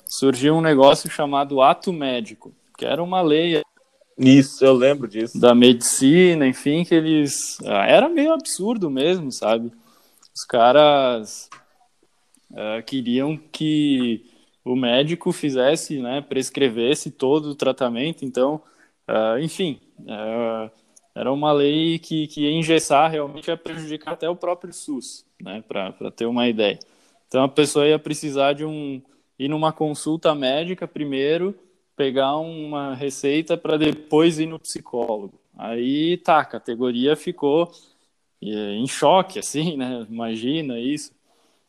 surgiu 0.05 0.55
um 0.55 0.61
negócio 0.61 1.09
chamado 1.09 1.61
ato 1.61 1.93
médico, 1.93 2.53
que 2.77 2.85
era 2.85 3.01
uma 3.01 3.21
lei 3.21 3.61
isso, 4.17 4.63
eu 4.63 4.73
lembro 4.73 5.07
disso. 5.07 5.39
Da 5.39 5.55
medicina, 5.55 6.47
enfim, 6.47 6.83
que 6.83 6.93
eles. 6.93 7.57
Ah, 7.65 7.85
era 7.87 8.09
meio 8.09 8.33
absurdo 8.33 8.89
mesmo, 8.89 9.31
sabe? 9.31 9.71
Os 10.33 10.43
caras 10.45 11.49
uh, 12.51 12.83
queriam 12.85 13.37
que 13.51 14.25
o 14.63 14.75
médico 14.75 15.31
fizesse, 15.31 15.99
né, 15.99 16.21
prescrevesse 16.21 17.09
todo 17.09 17.47
o 17.47 17.55
tratamento, 17.55 18.23
então, 18.23 18.61
uh, 19.09 19.39
enfim, 19.39 19.79
era 21.15 21.31
uma 21.31 21.51
lei 21.51 21.99
que, 21.99 22.27
que 22.27 22.41
ia 22.41 22.51
engessar, 22.51 23.09
realmente 23.09 23.47
ia 23.47 23.57
prejudicar 23.57 24.13
até 24.13 24.29
o 24.29 24.35
próprio 24.35 24.71
SUS, 24.71 25.25
né, 25.41 25.63
para 25.67 26.11
ter 26.11 26.25
uma 26.25 26.47
ideia. 26.47 26.79
Então 27.27 27.43
a 27.43 27.49
pessoa 27.49 27.87
ia 27.87 27.97
precisar 27.97 28.53
de 28.53 28.63
um 28.65 29.01
ir 29.37 29.47
numa 29.47 29.73
consulta 29.73 30.35
médica 30.35 30.87
primeiro, 30.87 31.57
pegar 31.95 32.37
uma 32.37 32.95
receita 32.95 33.57
para 33.57 33.77
depois 33.77 34.39
ir 34.39 34.47
no 34.47 34.59
psicólogo. 34.59 35.39
Aí 35.57 36.17
tá, 36.17 36.39
a 36.39 36.45
categoria 36.45 37.15
ficou 37.15 37.71
eh, 38.41 38.75
em 38.75 38.87
choque, 38.87 39.39
assim, 39.39 39.77
né? 39.77 40.05
Imagina 40.09 40.79
isso. 40.79 41.13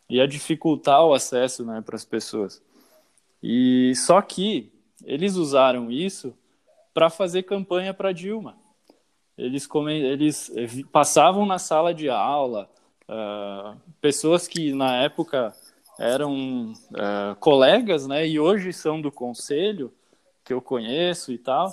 Ia 0.09 0.27
dificultar 0.27 1.05
o 1.05 1.15
acesso 1.15 1.65
né, 1.65 1.83
para 1.85 1.97
as 1.97 2.05
pessoas. 2.05 2.63
E 3.43 3.93
só 3.97 4.21
que 4.23 4.73
eles 5.05 5.37
usaram 5.37 5.91
isso 5.91 6.35
para 6.95 7.11
fazer 7.11 7.43
campanha 7.43 7.93
para 7.93 8.13
Dilma. 8.13 8.57
Eles, 9.37 9.69
eles 9.89 10.53
eh, 10.55 10.69
passavam 10.93 11.47
na 11.47 11.59
sala 11.59 11.95
de 11.95 12.09
aula, 12.09 12.69
uh, 13.09 13.77
pessoas 14.01 14.47
que 14.47 14.73
na 14.73 14.97
época 15.03 15.55
eram 15.99 16.73
uh, 16.73 17.35
colegas, 17.41 18.07
né, 18.07 18.27
e 18.27 18.39
hoje 18.39 18.73
são 18.73 19.01
do 19.01 19.11
conselho, 19.11 19.93
que 20.53 20.55
eu 20.55 20.61
conheço 20.61 21.33
e 21.33 21.39
tal, 21.39 21.69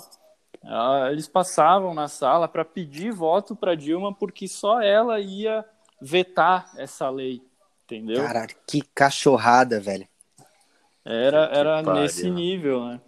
uh, 0.64 1.08
eles 1.10 1.28
passavam 1.28 1.92
na 1.92 2.08
sala 2.08 2.48
para 2.48 2.64
pedir 2.64 3.12
voto 3.12 3.54
para 3.54 3.74
Dilma 3.74 4.14
porque 4.14 4.48
só 4.48 4.80
ela 4.80 5.20
ia 5.20 5.64
vetar 6.00 6.72
essa 6.78 7.10
lei, 7.10 7.42
entendeu? 7.84 8.24
Caralho, 8.24 8.56
que 8.66 8.80
cachorrada, 8.94 9.78
velho. 9.78 10.08
Era, 11.04 11.44
era 11.52 11.82
nesse 11.82 12.30
nível, 12.30 12.86
né? 12.86 13.00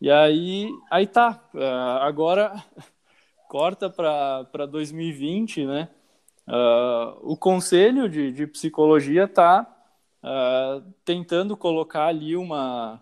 E 0.00 0.10
aí, 0.10 0.68
aí 0.90 1.06
tá. 1.06 1.40
Uh, 1.54 2.00
agora 2.00 2.52
corta 3.48 3.88
para 3.88 4.66
2020, 4.66 5.66
né? 5.66 5.88
Uh, 6.48 7.32
o 7.32 7.36
Conselho 7.36 8.08
de, 8.08 8.32
de 8.32 8.46
Psicologia 8.48 9.24
está 9.24 9.64
uh, 10.24 10.82
tentando 11.04 11.56
colocar 11.56 12.06
ali 12.06 12.36
uma, 12.36 13.00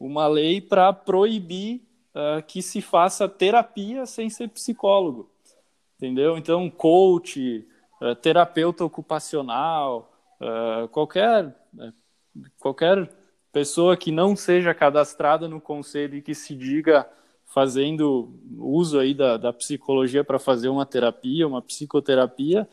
uma 0.00 0.26
lei 0.26 0.60
para 0.60 0.92
proibir 0.92 1.82
uh, 2.14 2.42
que 2.46 2.62
se 2.62 2.80
faça 2.80 3.28
terapia 3.28 4.06
sem 4.06 4.30
ser 4.30 4.48
psicólogo, 4.48 5.30
entendeu? 5.96 6.36
Então, 6.36 6.70
coach, 6.70 7.66
uh, 8.00 8.14
terapeuta 8.16 8.84
ocupacional, 8.84 10.12
uh, 10.40 10.88
qualquer 10.88 11.54
qualquer 12.60 13.10
pessoa 13.52 13.96
que 13.96 14.12
não 14.12 14.36
seja 14.36 14.72
cadastrada 14.72 15.48
no 15.48 15.60
conselho 15.60 16.16
e 16.16 16.22
que 16.22 16.34
se 16.34 16.54
diga 16.54 17.08
fazendo 17.44 18.38
uso 18.58 18.98
aí 19.00 19.14
da, 19.14 19.36
da 19.36 19.52
psicologia 19.52 20.22
para 20.22 20.38
fazer 20.38 20.68
uma 20.68 20.86
terapia, 20.86 21.48
uma 21.48 21.62
psicoterapia, 21.62 22.68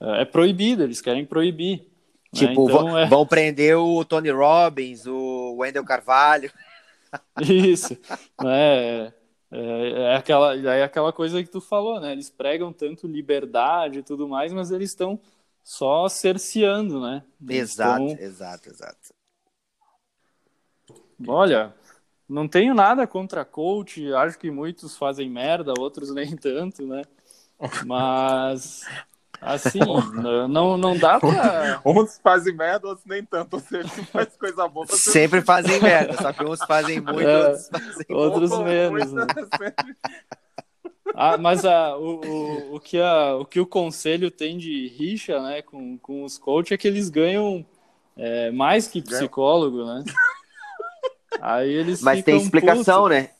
é 0.00 0.24
proibido, 0.24 0.84
eles 0.84 1.00
querem 1.00 1.24
proibir. 1.24 1.78
Né? 1.78 1.86
Tipo, 2.34 2.66
né? 2.66 2.72
então, 2.72 2.86
vão, 2.86 2.98
é... 2.98 3.06
vão 3.06 3.26
prender 3.26 3.76
o 3.76 4.04
Tony 4.04 4.30
Robbins, 4.30 5.06
o 5.06 5.56
Wendell 5.58 5.84
Carvalho. 5.84 6.52
Isso, 7.40 7.96
né? 8.40 9.06
É, 9.06 9.12
é, 9.50 10.16
aquela, 10.16 10.54
é 10.56 10.82
aquela 10.82 11.12
coisa 11.12 11.42
que 11.42 11.48
tu 11.48 11.60
falou, 11.60 12.00
né? 12.00 12.12
Eles 12.12 12.28
pregam 12.28 12.72
tanto 12.72 13.06
liberdade 13.06 14.00
e 14.00 14.02
tudo 14.02 14.28
mais, 14.28 14.52
mas 14.52 14.70
eles 14.70 14.90
estão 14.90 15.18
só 15.62 16.08
cerceando, 16.08 17.00
né? 17.00 17.24
exato, 17.48 18.02
exato, 18.20 18.68
exato. 18.68 19.14
Olha, 21.26 21.74
não 22.28 22.46
tenho 22.46 22.74
nada 22.74 23.06
contra 23.06 23.44
coach, 23.44 24.12
acho 24.14 24.38
que 24.38 24.50
muitos 24.50 24.96
fazem 24.96 25.30
merda, 25.30 25.72
outros 25.78 26.12
nem 26.14 26.36
tanto, 26.36 26.86
né? 26.86 27.02
Mas 27.84 28.86
Assim, 29.40 29.78
não, 30.48 30.76
não 30.76 30.98
dá 30.98 31.20
pra. 31.20 31.80
Uns 31.86 32.18
fazem 32.22 32.54
merda, 32.54 32.88
outros 32.88 33.06
nem 33.06 33.24
tanto. 33.24 33.54
Ou 33.54 33.60
seja, 33.60 33.88
faz 34.12 34.36
coisa 34.36 34.66
boa. 34.68 34.86
Sempre 34.88 35.42
fazem 35.42 35.80
merda, 35.80 36.14
só 36.20 36.32
que 36.32 36.44
uns 36.44 36.60
fazem 36.64 37.00
muito, 37.00 37.20
é, 37.20 37.46
outros 37.46 37.68
fazem 37.68 38.06
Outros 38.10 38.58
menos. 38.58 39.12
Né? 39.12 39.26
Ah, 41.14 41.38
mas 41.38 41.64
a, 41.64 41.96
o, 41.96 42.20
o, 42.20 42.74
o, 42.76 42.80
que 42.80 43.00
a, 43.00 43.34
o 43.34 43.44
que 43.44 43.58
o 43.58 43.66
conselho 43.66 44.30
tem 44.30 44.58
de 44.58 44.88
rixa 44.88 45.42
né, 45.42 45.62
com, 45.62 45.98
com 45.98 46.22
os 46.22 46.36
coaches 46.38 46.72
é 46.72 46.76
que 46.76 46.86
eles 46.86 47.08
ganham 47.08 47.64
é, 48.16 48.50
mais 48.50 48.86
que 48.86 49.00
psicólogo, 49.00 49.84
né? 49.84 50.04
Aí 51.40 51.70
eles 51.70 52.02
Mas 52.02 52.22
tem 52.22 52.36
explicação, 52.36 53.04
putos. 53.04 53.18
né? 53.18 53.30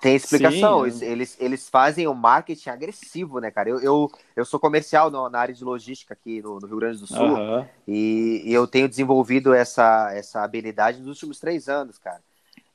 Tem 0.00 0.16
explicação. 0.16 0.90
Sim, 0.90 1.04
eles, 1.04 1.36
eles 1.38 1.68
fazem 1.68 2.06
o 2.06 2.14
marketing 2.14 2.70
agressivo, 2.70 3.38
né, 3.38 3.50
cara? 3.50 3.68
Eu, 3.68 3.80
eu, 3.80 4.10
eu 4.34 4.44
sou 4.44 4.58
comercial 4.58 5.10
no, 5.10 5.28
na 5.28 5.38
área 5.38 5.54
de 5.54 5.62
logística 5.62 6.14
aqui 6.14 6.40
no, 6.40 6.58
no 6.58 6.66
Rio 6.66 6.78
Grande 6.78 6.98
do 6.98 7.06
Sul 7.06 7.34
uhum. 7.34 7.66
e, 7.86 8.42
e, 8.46 8.52
eu 8.52 8.66
tenho 8.66 8.88
desenvolvido 8.88 9.52
essa, 9.52 10.10
essa 10.12 10.42
habilidade 10.42 10.98
nos 10.98 11.08
últimos 11.08 11.38
três 11.38 11.68
anos, 11.68 11.98
cara. 11.98 12.20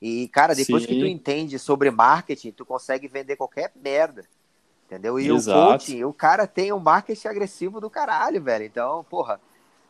E, 0.01 0.27
cara, 0.27 0.53
depois 0.53 0.83
Sim. 0.83 0.89
que 0.89 0.99
tu 0.99 1.05
entende 1.05 1.57
sobre 1.57 1.89
marketing, 1.89 2.51
tu 2.51 2.65
consegue 2.65 3.07
vender 3.07 3.35
qualquer 3.35 3.71
merda. 3.75 4.23
Entendeu? 4.85 5.19
E 5.19 5.27
Exato. 5.27 5.57
o 5.57 5.71
coaching, 5.71 6.03
o 6.03 6.13
cara 6.13 6.45
tem 6.45 6.71
um 6.71 6.79
marketing 6.79 7.27
agressivo 7.27 7.81
do 7.81 7.89
caralho, 7.89 8.41
velho. 8.41 8.65
Então, 8.65 9.03
porra, 9.09 9.41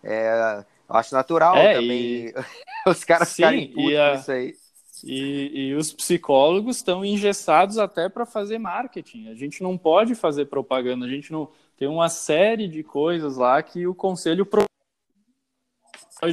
é, 0.01 0.63
eu 0.87 0.95
acho 0.95 1.13
natural 1.13 1.57
é, 1.57 1.73
também 1.73 2.27
e... 2.27 2.33
os 2.87 3.03
caras 3.03 3.33
ficarem 3.33 3.67
putos 3.67 3.91
com 3.91 3.99
a... 3.99 4.13
isso 4.13 4.31
aí. 4.31 4.55
E, 5.03 5.69
e 5.69 5.73
os 5.75 5.91
psicólogos 5.91 6.77
estão 6.77 7.03
engessados 7.03 7.77
até 7.77 8.07
para 8.07 8.25
fazer 8.25 8.57
marketing. 8.57 9.27
A 9.27 9.35
gente 9.35 9.61
não 9.61 9.77
pode 9.77 10.15
fazer 10.15 10.45
propaganda, 10.45 11.05
a 11.05 11.09
gente 11.09 11.31
não 11.31 11.49
tem 11.77 11.87
uma 11.87 12.09
série 12.09 12.67
de 12.67 12.83
coisas 12.83 13.37
lá 13.37 13.61
que 13.61 13.85
o 13.85 13.93
conselho 13.93 14.45
pode 14.45 14.65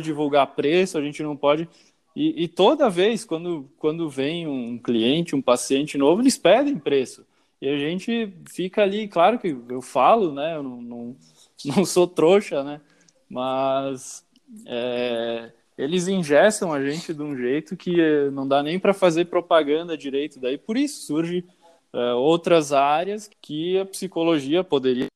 divulgar 0.00 0.54
preço, 0.54 0.96
a 0.96 1.02
gente 1.02 1.22
não 1.22 1.36
pode. 1.36 1.68
E, 2.14 2.44
e, 2.44 2.48
toda 2.48 2.90
vez 2.90 3.24
quando, 3.24 3.70
quando 3.78 4.08
vem 4.08 4.46
um 4.46 4.78
cliente, 4.78 5.34
um 5.34 5.42
paciente 5.42 5.96
novo, 5.96 6.20
eles 6.22 6.36
pedem 6.36 6.78
preço. 6.78 7.26
E 7.60 7.68
a 7.68 7.78
gente 7.78 8.32
fica 8.50 8.82
ali, 8.82 9.08
claro 9.08 9.38
que 9.38 9.56
eu 9.68 9.80
falo, 9.80 10.32
né? 10.32 10.56
Eu 10.56 10.62
não, 10.62 10.82
não, 10.82 11.16
não 11.64 11.84
sou 11.84 12.06
trouxa, 12.06 12.62
né? 12.62 12.80
Mas 13.28 14.24
é, 14.66 15.52
eles 15.76 16.06
ingessam 16.08 16.72
a 16.72 16.82
gente 16.82 17.14
de 17.14 17.22
um 17.22 17.36
jeito 17.36 17.76
que 17.76 18.00
eh, 18.00 18.30
não 18.30 18.46
dá 18.46 18.62
nem 18.62 18.78
para 18.78 18.92
fazer 18.92 19.26
propaganda 19.26 19.96
direito. 19.96 20.38
Daí 20.38 20.58
por 20.58 20.76
isso 20.76 21.06
surge 21.06 21.44
uh, 21.92 22.16
outras 22.16 22.72
áreas 22.72 23.30
que 23.40 23.78
a 23.78 23.86
psicologia 23.86 24.62
poderia. 24.62 25.06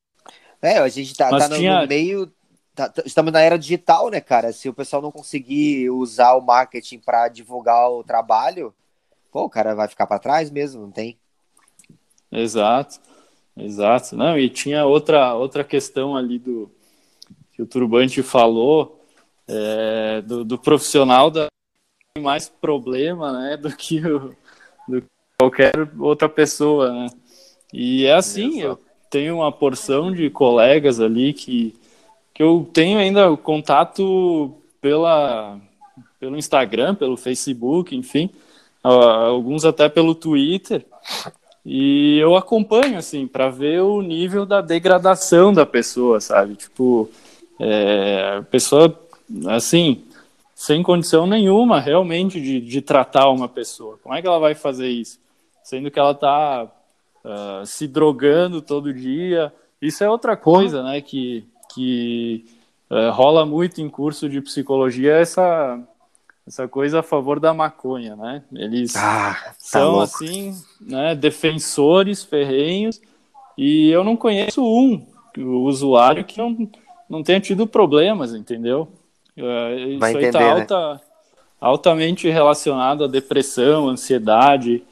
É, 0.62 0.78
a 0.78 0.88
gente 0.88 1.14
tá, 1.14 1.28
tá 1.30 1.48
no, 1.48 1.56
tinha... 1.56 1.82
no, 1.82 1.88
meio. 1.88 2.32
Tá, 2.74 2.88
tá, 2.88 3.02
estamos 3.04 3.32
na 3.32 3.40
era 3.40 3.58
digital, 3.58 4.10
né, 4.10 4.20
cara? 4.20 4.52
Se 4.52 4.68
o 4.68 4.74
pessoal 4.74 5.02
não 5.02 5.12
conseguir 5.12 5.90
usar 5.90 6.34
o 6.34 6.40
marketing 6.40 6.98
para 6.98 7.28
divulgar 7.28 7.90
o 7.90 8.02
trabalho, 8.02 8.74
pô, 9.30 9.44
o 9.44 9.50
cara 9.50 9.74
vai 9.74 9.88
ficar 9.88 10.06
para 10.06 10.18
trás 10.18 10.50
mesmo, 10.50 10.82
não 10.82 10.90
tem? 10.90 11.18
Exato, 12.32 12.98
exato. 13.56 14.16
Não, 14.16 14.38
e 14.38 14.48
tinha 14.48 14.84
outra, 14.84 15.34
outra 15.34 15.62
questão 15.62 16.16
ali 16.16 16.38
do 16.38 16.70
que 17.52 17.62
o 17.62 17.66
Turbante 17.66 18.22
falou 18.22 18.95
é, 19.48 20.22
do, 20.22 20.44
do, 20.44 20.58
profissional 20.58 21.30
da 21.30 21.46
mais 22.18 22.48
problema 22.48 23.32
né, 23.32 23.56
do 23.56 23.74
que 23.76 24.04
o, 24.06 24.34
do 24.88 25.02
qualquer 25.38 25.72
outra 25.98 26.28
pessoa. 26.28 26.92
Né? 26.92 27.10
E 27.72 28.06
é 28.06 28.14
assim, 28.14 28.60
eu 28.60 28.78
tenho 29.10 29.36
uma 29.36 29.52
porção 29.52 30.12
de 30.12 30.30
colegas 30.30 31.00
ali 31.00 31.32
que, 31.32 31.74
que 32.34 32.42
eu 32.42 32.68
tenho 32.72 32.98
ainda 32.98 33.36
contato 33.36 34.54
pela, 34.80 35.60
pelo 36.18 36.36
Instagram, 36.36 36.94
pelo 36.94 37.16
Facebook, 37.16 37.94
enfim, 37.94 38.30
alguns 38.82 39.64
até 39.64 39.88
pelo 39.88 40.14
Twitter. 40.14 40.84
E 41.64 42.18
eu 42.18 42.36
acompanho, 42.36 42.96
assim, 42.96 43.26
para 43.26 43.50
ver 43.50 43.80
o 43.80 44.00
nível 44.00 44.46
da 44.46 44.60
degradação 44.60 45.52
da 45.52 45.66
pessoa, 45.66 46.20
sabe? 46.20 46.54
Tipo, 46.54 47.10
é, 47.58 48.36
a 48.38 48.42
pessoa 48.42 48.88
assim, 49.48 50.04
sem 50.54 50.82
condição 50.82 51.26
nenhuma 51.26 51.80
realmente 51.80 52.40
de, 52.40 52.60
de 52.60 52.80
tratar 52.80 53.28
uma 53.30 53.48
pessoa. 53.48 53.98
Como 54.02 54.14
é 54.14 54.22
que 54.22 54.26
ela 54.26 54.38
vai 54.38 54.54
fazer 54.54 54.88
isso? 54.88 55.18
Sendo 55.62 55.90
que 55.90 55.98
ela 55.98 56.12
está 56.12 56.64
uh, 56.64 56.70
ah, 57.28 57.62
se 57.66 57.86
drogando 57.86 58.62
todo 58.62 58.94
dia. 58.94 59.52
Isso 59.82 60.02
é 60.02 60.08
outra 60.08 60.36
coisa, 60.36 60.82
né? 60.82 61.00
Que, 61.00 61.44
que 61.74 62.46
uh, 62.90 63.10
rola 63.10 63.44
muito 63.44 63.80
em 63.80 63.88
curso 63.88 64.28
de 64.28 64.40
psicologia, 64.40 65.14
essa, 65.14 65.78
essa 66.46 66.66
coisa 66.68 67.00
a 67.00 67.02
favor 67.02 67.38
da 67.38 67.52
maconha, 67.52 68.16
né? 68.16 68.42
Eles 68.54 68.96
ah, 68.96 69.34
tá 69.34 69.54
são, 69.58 69.90
louco. 69.90 70.04
assim, 70.04 70.54
né, 70.80 71.14
defensores 71.14 72.24
ferrenhos, 72.24 73.00
e 73.58 73.90
eu 73.90 74.04
não 74.04 74.16
conheço 74.16 74.62
um 74.64 75.04
usuário 75.64 76.24
que 76.24 76.38
não, 76.38 76.70
não 77.08 77.22
tenha 77.22 77.40
tido 77.40 77.66
problemas, 77.66 78.32
entendeu? 78.32 78.88
Vai 79.36 80.12
isso 80.12 80.18
entender, 80.18 80.26
aí 80.26 80.32
tá 80.32 80.40
né? 80.40 80.50
alta, 80.50 81.00
altamente 81.60 82.28
relacionado 82.28 83.04
à 83.04 83.06
depressão, 83.06 83.88
ansiedade. 83.88 84.82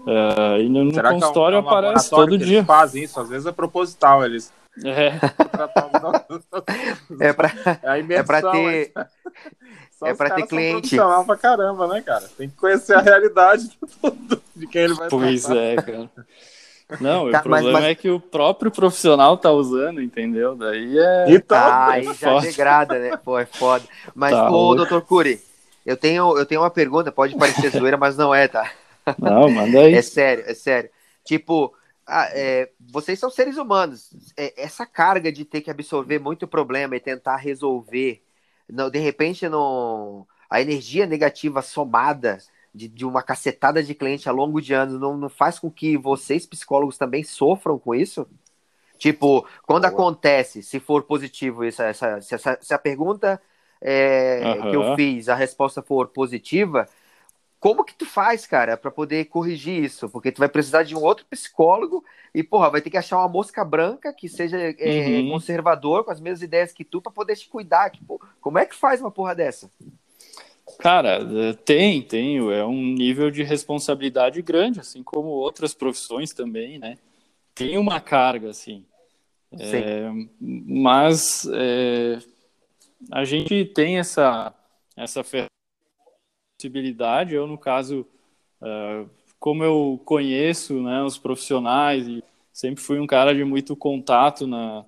Uh, 0.00 0.60
e 0.60 0.68
no, 0.68 0.92
Será 0.92 1.12
consultório 1.12 1.62
que 1.62 1.68
é 1.68 1.70
um, 1.70 1.72
é 1.72 1.74
um 1.74 1.78
aparece 1.78 2.10
todo 2.10 2.36
dia. 2.36 2.58
Eles 2.58 2.66
fazem 2.66 3.02
isso, 3.04 3.18
às 3.18 3.28
vezes 3.28 3.46
é 3.46 3.52
proposital, 3.52 4.24
eles. 4.24 4.52
É. 4.84 5.12
é 7.20 7.32
para 7.32 7.52
é, 7.82 8.00
é 8.00 8.22
pra 8.22 8.42
ter. 8.50 8.92
É 10.02 10.12
para 10.12 10.34
ter 10.34 10.46
cliente. 10.46 10.96
pra 11.24 11.36
caramba, 11.36 11.86
né, 11.86 12.02
cara? 12.02 12.28
Tem 12.36 12.46
que 12.46 12.56
conhecer 12.56 12.94
a 12.94 13.00
realidade 13.00 13.70
de 14.54 14.66
quem 14.66 14.82
ele 14.82 14.94
vai 14.94 15.08
Pois 15.08 15.44
tratar. 15.44 15.60
é, 15.60 15.76
cara. 15.76 16.10
Não, 17.00 17.30
tá, 17.32 17.40
o 17.40 17.42
problema 17.42 17.72
mas, 17.72 17.82
mas... 17.82 17.84
é 17.84 17.94
que 17.94 18.10
o 18.10 18.20
próprio 18.20 18.70
profissional 18.70 19.36
tá 19.36 19.50
usando, 19.50 20.02
entendeu? 20.02 20.54
Daí 20.54 20.98
é. 20.98 21.26
Então, 21.28 21.56
ah, 21.56 21.92
aí 21.92 22.06
é 22.06 22.14
já 22.14 22.38
degrada, 22.38 22.98
né? 22.98 23.16
Pô, 23.16 23.38
é 23.38 23.46
foda. 23.46 23.84
Mas, 24.14 24.32
tá, 24.32 24.50
ô, 24.50 24.74
doutor 24.74 25.02
Cury, 25.02 25.40
eu 25.84 25.96
tenho, 25.96 26.36
eu 26.38 26.46
tenho 26.46 26.62
uma 26.62 26.70
pergunta, 26.70 27.12
pode 27.12 27.36
parecer 27.36 27.70
zoeira, 27.70 27.96
mas 27.96 28.16
não 28.16 28.34
é, 28.34 28.48
tá? 28.48 28.70
Não, 29.18 29.50
manda 29.50 29.80
aí. 29.80 29.94
É 29.94 30.02
sério, 30.02 30.44
é 30.46 30.54
sério. 30.54 30.90
Tipo, 31.24 31.74
ah, 32.06 32.28
é, 32.32 32.70
vocês 32.90 33.18
são 33.18 33.30
seres 33.30 33.56
humanos. 33.56 34.10
É, 34.36 34.62
essa 34.62 34.86
carga 34.86 35.30
de 35.30 35.44
ter 35.44 35.60
que 35.60 35.70
absorver 35.70 36.18
muito 36.18 36.46
problema 36.46 36.96
e 36.96 37.00
tentar 37.00 37.36
resolver, 37.36 38.22
não, 38.68 38.90
de 38.90 38.98
repente, 38.98 39.48
não, 39.48 40.26
a 40.48 40.60
energia 40.60 41.06
negativa 41.06 41.62
somada 41.62 42.38
de, 42.74 42.88
de 42.88 43.06
uma 43.06 43.22
cacetada 43.22 43.82
de 43.82 43.94
cliente 43.94 44.28
ao 44.28 44.34
longo 44.34 44.60
de 44.60 44.74
anos 44.74 44.98
não, 45.00 45.16
não 45.16 45.28
faz 45.28 45.58
com 45.58 45.70
que 45.70 45.96
vocês, 45.96 46.44
psicólogos, 46.44 46.98
também 46.98 47.22
sofram 47.22 47.78
com 47.78 47.94
isso? 47.94 48.26
Tipo, 48.98 49.46
quando 49.66 49.82
Boa. 49.82 49.92
acontece, 49.92 50.62
se 50.62 50.80
for 50.80 51.02
positivo, 51.04 51.64
isso, 51.64 51.82
essa, 51.82 52.20
se, 52.20 52.34
essa, 52.34 52.58
se 52.60 52.74
a 52.74 52.78
pergunta 52.78 53.40
é, 53.80 54.40
uhum. 54.44 54.70
que 54.70 54.76
eu 54.76 54.96
fiz, 54.96 55.28
a 55.28 55.34
resposta 55.34 55.82
for 55.82 56.08
positiva, 56.08 56.88
como 57.60 57.84
que 57.84 57.94
tu 57.94 58.04
faz, 58.04 58.46
cara, 58.46 58.76
para 58.76 58.90
poder 58.90 59.24
corrigir 59.26 59.82
isso? 59.82 60.08
Porque 60.10 60.30
tu 60.30 60.38
vai 60.38 60.48
precisar 60.48 60.82
de 60.82 60.94
um 60.94 61.02
outro 61.02 61.24
psicólogo 61.30 62.04
e, 62.34 62.42
porra, 62.42 62.70
vai 62.70 62.82
ter 62.82 62.90
que 62.90 62.96
achar 62.98 63.16
uma 63.18 63.28
mosca 63.28 63.64
branca 63.64 64.12
que 64.12 64.28
seja 64.28 64.58
é, 64.58 65.06
uhum. 65.06 65.30
conservador, 65.30 66.04
com 66.04 66.10
as 66.10 66.20
mesmas 66.20 66.42
ideias 66.42 66.72
que 66.72 66.84
tu, 66.84 67.00
para 67.00 67.10
poder 67.10 67.36
te 67.36 67.48
cuidar. 67.48 67.88
Que, 67.88 68.04
pô, 68.04 68.20
como 68.40 68.58
é 68.58 68.66
que 68.66 68.74
faz 68.74 69.00
uma 69.00 69.10
porra 69.10 69.34
dessa? 69.34 69.70
Cara, 70.78 71.20
é, 71.22 71.52
tem, 71.52 72.02
tem. 72.02 72.38
É 72.52 72.64
um 72.64 72.82
nível 72.82 73.30
de 73.30 73.42
responsabilidade 73.42 74.40
grande, 74.42 74.80
assim 74.80 75.02
como 75.02 75.28
outras 75.28 75.74
profissões 75.74 76.32
também, 76.32 76.78
né? 76.78 76.96
Tem 77.54 77.78
uma 77.78 78.00
carga, 78.00 78.50
assim. 78.50 78.84
É, 79.58 80.10
mas 80.40 81.48
é, 81.52 82.18
a 83.10 83.24
gente 83.24 83.64
tem 83.66 83.98
essa, 83.98 84.52
essa 84.96 85.22
possibilidade. 86.58 87.34
Eu, 87.34 87.46
no 87.46 87.56
caso, 87.56 88.06
é, 88.62 89.04
como 89.38 89.62
eu 89.62 90.00
conheço 90.04 90.82
né, 90.82 91.02
os 91.02 91.18
profissionais 91.18 92.08
e 92.08 92.24
sempre 92.52 92.82
fui 92.82 92.98
um 92.98 93.06
cara 93.06 93.34
de 93.34 93.44
muito 93.44 93.76
contato 93.76 94.46
na, 94.46 94.84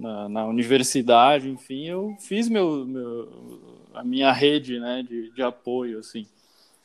na, 0.00 0.28
na 0.30 0.46
universidade, 0.46 1.50
enfim, 1.50 1.86
eu 1.86 2.16
fiz 2.18 2.48
meu, 2.48 2.86
meu 2.86 3.60
a 3.92 4.02
minha 4.02 4.32
rede 4.32 4.80
né, 4.80 5.04
de, 5.06 5.30
de 5.30 5.42
apoio, 5.42 5.98
assim. 5.98 6.26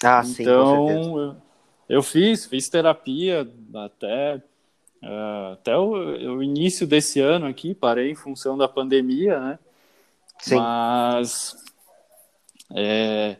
Ah, 0.03 0.21
sim, 0.21 0.43
então, 0.43 1.17
eu, 1.17 1.35
eu 1.87 2.03
fiz, 2.03 2.45
fiz 2.45 2.67
terapia 2.67 3.49
até, 3.73 4.35
uh, 5.01 5.53
até 5.53 5.77
o, 5.77 5.91
o, 6.35 6.43
início 6.43 6.85
desse 6.85 7.21
ano 7.21 7.45
aqui, 7.45 7.73
parei 7.73 8.11
em 8.11 8.15
função 8.15 8.57
da 8.57 8.67
pandemia, 8.67 9.39
né? 9.39 9.59
Sim. 10.39 10.55
Mas, 10.55 11.55
é, 12.75 13.37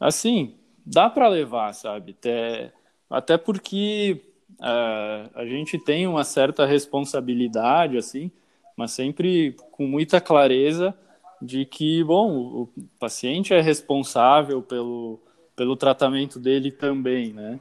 assim, 0.00 0.56
dá 0.84 1.08
para 1.08 1.28
levar, 1.28 1.72
sabe? 1.72 2.16
Até, 2.18 2.72
até 3.08 3.38
porque 3.38 4.20
uh, 4.58 5.30
a 5.36 5.46
gente 5.46 5.78
tem 5.78 6.04
uma 6.08 6.24
certa 6.24 6.66
responsabilidade, 6.66 7.96
assim, 7.96 8.32
mas 8.76 8.92
sempre 8.92 9.56
com 9.72 9.86
muita 9.86 10.20
clareza 10.20 10.94
de 11.40 11.64
que, 11.64 12.02
bom, 12.04 12.30
o 12.30 12.68
paciente 12.98 13.52
é 13.52 13.60
responsável 13.60 14.62
pelo, 14.62 15.20
pelo 15.54 15.76
tratamento 15.76 16.38
dele 16.38 16.72
também, 16.72 17.32
né? 17.32 17.60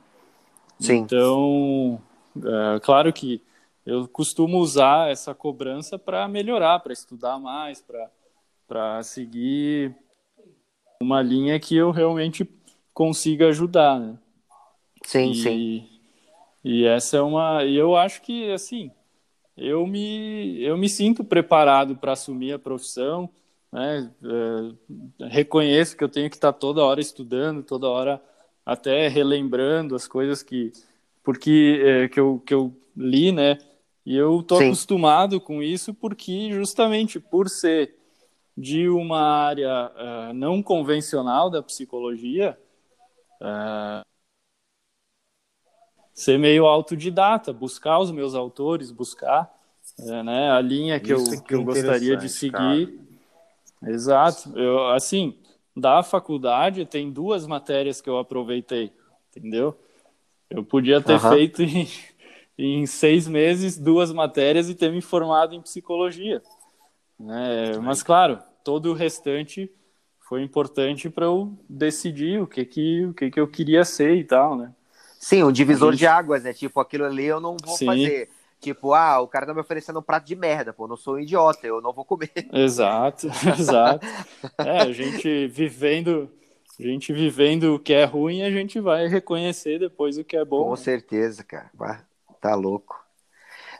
Sim. 0.79 0.97
Então, 0.97 2.01
é, 2.37 2.79
claro 2.79 3.11
que 3.11 3.41
eu 3.85 4.07
costumo 4.07 4.59
usar 4.59 5.11
essa 5.11 5.35
cobrança 5.35 5.99
para 5.99 6.27
melhorar, 6.27 6.79
para 6.79 6.93
estudar 6.93 7.37
mais, 7.37 7.83
para 8.67 9.03
seguir 9.03 9.95
uma 11.01 11.21
linha 11.21 11.59
que 11.59 11.75
eu 11.75 11.91
realmente 11.91 12.49
consiga 12.93 13.49
ajudar, 13.49 13.99
né? 13.99 14.17
Sim, 15.03 15.31
e, 15.31 15.35
sim. 15.35 15.89
E 16.63 16.85
essa 16.85 17.17
é 17.17 17.21
uma. 17.21 17.63
E 17.65 17.75
eu 17.75 17.95
acho 17.95 18.21
que, 18.21 18.49
assim, 18.51 18.89
eu 19.57 19.85
me, 19.87 20.61
eu 20.61 20.77
me 20.77 20.89
sinto 20.89 21.23
preparado 21.23 21.95
para 21.95 22.13
assumir 22.13 22.53
a 22.53 22.59
profissão 22.59 23.29
né? 23.73 24.11
É, 25.19 25.25
reconheço 25.29 25.97
que 25.97 26.03
eu 26.03 26.09
tenho 26.09 26.29
que 26.29 26.35
estar 26.35 26.53
toda 26.53 26.83
hora 26.83 27.01
estudando, 27.01 27.63
toda 27.63 27.89
hora 27.89 28.21
até 28.63 29.07
relembrando 29.07 29.95
as 29.95 30.07
coisas 30.07 30.43
que 30.43 30.71
porque 31.23 31.81
é, 31.83 32.07
que, 32.07 32.19
eu, 32.19 32.39
que 32.45 32.53
eu 32.53 32.71
li, 32.95 33.31
né? 33.31 33.57
E 34.05 34.15
eu 34.15 34.43
tô 34.43 34.57
Sim. 34.57 34.65
acostumado 34.65 35.41
com 35.41 35.63
isso 35.63 35.91
porque 35.93 36.51
justamente 36.51 37.19
por 37.19 37.49
ser 37.49 37.95
de 38.55 38.87
uma 38.87 39.19
área 39.19 39.91
uh, 39.95 40.33
não 40.33 40.61
convencional 40.61 41.49
da 41.49 41.63
psicologia, 41.63 42.55
uh, 43.41 44.05
ser 46.13 46.37
meio 46.37 46.65
autodidata, 46.65 47.51
buscar 47.51 47.99
os 47.99 48.11
meus 48.11 48.35
autores, 48.35 48.91
buscar 48.91 49.51
uh, 49.99 50.23
né, 50.23 50.51
a 50.51 50.61
linha 50.61 50.99
que 50.99 51.13
isso 51.13 51.33
eu, 51.33 51.41
que 51.41 51.55
eu 51.55 51.63
gostaria 51.63 52.15
de 52.15 52.29
seguir. 52.29 52.51
Cara. 52.51 53.93
Exato. 53.93 54.57
Eu, 54.57 54.87
assim, 54.89 55.35
da 55.75 56.03
faculdade 56.03 56.85
tem 56.85 57.11
duas 57.11 57.47
matérias 57.47 57.99
que 57.99 58.09
eu 58.09 58.17
aproveitei, 58.17 58.91
entendeu? 59.29 59.77
Eu 60.49 60.63
podia 60.63 61.01
ter 61.01 61.13
uhum. 61.13 61.29
feito 61.31 61.63
em, 61.63 61.87
em, 62.57 62.85
seis 62.85 63.27
meses 63.27 63.77
duas 63.77 64.13
matérias 64.13 64.69
e 64.69 64.75
ter 64.75 64.91
me 64.91 65.01
formado 65.01 65.55
em 65.55 65.61
psicologia. 65.61 66.41
Né? 67.19 67.77
Mas, 67.81 68.03
claro, 68.03 68.39
todo 68.63 68.91
o 68.91 68.93
restante 68.93 69.71
foi 70.19 70.43
importante 70.43 71.09
para 71.09 71.25
eu 71.25 71.57
decidir 71.67 72.41
o 72.41 72.47
que, 72.47 72.63
que, 72.65 73.05
o 73.05 73.13
que, 73.13 73.31
que 73.31 73.39
eu 73.39 73.47
queria 73.47 73.83
ser 73.83 74.15
e 74.15 74.23
tal, 74.23 74.55
né? 74.55 74.73
Sim, 75.23 75.43
um 75.43 75.51
divisor 75.51 75.91
gente... 75.91 75.99
de 75.99 76.07
águas, 76.07 76.43
né? 76.43 76.53
Tipo, 76.53 76.79
aquilo 76.79 77.05
ali 77.05 77.25
eu 77.25 77.39
não 77.39 77.55
vou 77.63 77.77
Sim. 77.77 77.85
fazer 77.85 78.29
Tipo, 78.63 78.93
ah, 78.93 79.19
o 79.19 79.27
cara 79.27 79.45
tá 79.45 79.53
me 79.53 79.59
oferecendo 79.59 79.99
um 79.99 80.01
prato 80.01 80.25
de 80.25 80.37
merda, 80.37 80.71
pô, 80.71 80.87
não 80.87 80.95
sou 80.95 81.15
um 81.15 81.19
idiota, 81.19 81.67
eu 81.67 81.81
não 81.81 81.91
vou 81.91 82.05
comer. 82.05 82.31
Exato, 82.53 83.27
exato. 83.59 84.07
É, 84.57 84.79
a 84.83 84.91
gente 84.93 85.47
vivendo, 85.47 86.31
a 86.79 86.81
gente 86.81 87.11
vivendo 87.11 87.75
o 87.75 87.79
que 87.79 87.91
é 87.91 88.05
ruim, 88.05 88.41
a 88.41 88.49
gente 88.49 88.79
vai 88.79 89.07
reconhecer 89.07 89.79
depois 89.79 90.17
o 90.17 90.23
que 90.23 90.37
é 90.37 90.45
bom. 90.45 90.63
Com 90.63 90.75
certeza, 90.77 91.43
cara. 91.43 91.69
Tá 92.39 92.55
louco. 92.55 93.03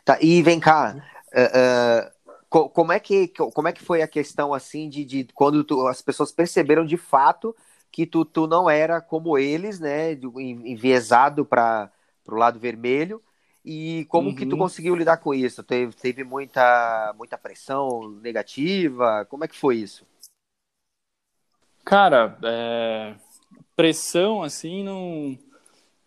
Tá, 0.04 0.18
e 0.20 0.42
vem 0.42 0.60
cá, 0.60 1.02
uh, 1.32 2.60
uh, 2.60 2.68
como, 2.68 2.92
é 2.92 3.00
que, 3.00 3.28
como 3.28 3.68
é 3.68 3.72
que 3.72 3.82
foi 3.82 4.02
a 4.02 4.08
questão 4.08 4.52
assim 4.52 4.90
de, 4.90 5.02
de 5.02 5.26
quando 5.32 5.64
tu, 5.64 5.86
as 5.86 6.02
pessoas 6.02 6.30
perceberam 6.30 6.84
de 6.84 6.98
fato 6.98 7.56
que 7.94 8.04
tu, 8.04 8.24
tu 8.24 8.48
não 8.48 8.68
era 8.68 9.00
como 9.00 9.38
eles, 9.38 9.78
né, 9.78 10.14
enviesado 10.14 11.44
para 11.44 11.92
o 12.26 12.34
lado 12.34 12.58
vermelho, 12.58 13.22
e 13.64 14.04
como 14.06 14.30
uhum. 14.30 14.34
que 14.34 14.44
tu 14.44 14.54
uhum. 14.54 14.62
conseguiu 14.62 14.96
lidar 14.96 15.18
com 15.18 15.32
isso? 15.32 15.62
Teve, 15.62 15.94
teve 15.94 16.24
muita, 16.24 17.14
muita 17.16 17.38
pressão 17.38 18.10
negativa? 18.20 19.24
Como 19.30 19.44
é 19.44 19.48
que 19.48 19.56
foi 19.56 19.76
isso? 19.76 20.04
Cara, 21.84 22.36
é... 22.42 23.14
pressão 23.76 24.42
assim 24.42 24.82
não 24.82 25.38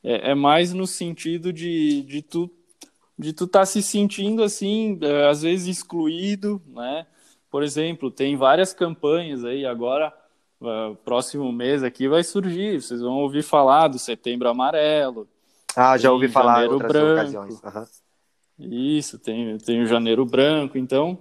é, 0.04 0.32
é, 0.32 0.36
mais 0.36 0.74
no 0.74 0.86
sentido 0.86 1.54
de, 1.54 2.02
de 2.02 2.22
tu 2.22 2.52
de 3.18 3.32
tu 3.32 3.46
estar 3.46 3.60
tá 3.60 3.66
se 3.66 3.82
sentindo 3.82 4.44
assim 4.44 5.00
é, 5.02 5.30
às 5.30 5.42
vezes 5.42 5.78
excluído, 5.78 6.62
né? 6.68 7.08
Por 7.50 7.64
exemplo, 7.64 8.12
tem 8.12 8.36
várias 8.36 8.74
campanhas 8.74 9.46
aí 9.46 9.66
agora 9.66 10.14
uh, 10.62 10.96
próximo 11.04 11.52
mês 11.52 11.84
aqui 11.84 12.08
vai 12.08 12.24
surgir, 12.24 12.82
vocês 12.82 13.02
vão 13.02 13.20
ouvir 13.20 13.44
falar 13.44 13.88
do 13.88 14.00
Setembro 14.00 14.50
Amarelo. 14.50 15.28
Ah, 15.76 15.98
já 15.98 16.12
ouvi 16.12 16.28
falar 16.28 16.66
em 16.66 16.70
outras 16.70 16.92
branco. 16.92 17.14
ocasiões. 17.14 17.62
Uhum. 17.62 17.86
Isso, 18.60 19.20
tem, 19.20 19.58
tem 19.60 19.84
o 19.84 19.86
Janeiro 19.86 20.26
Branco, 20.26 20.78
então, 20.78 21.20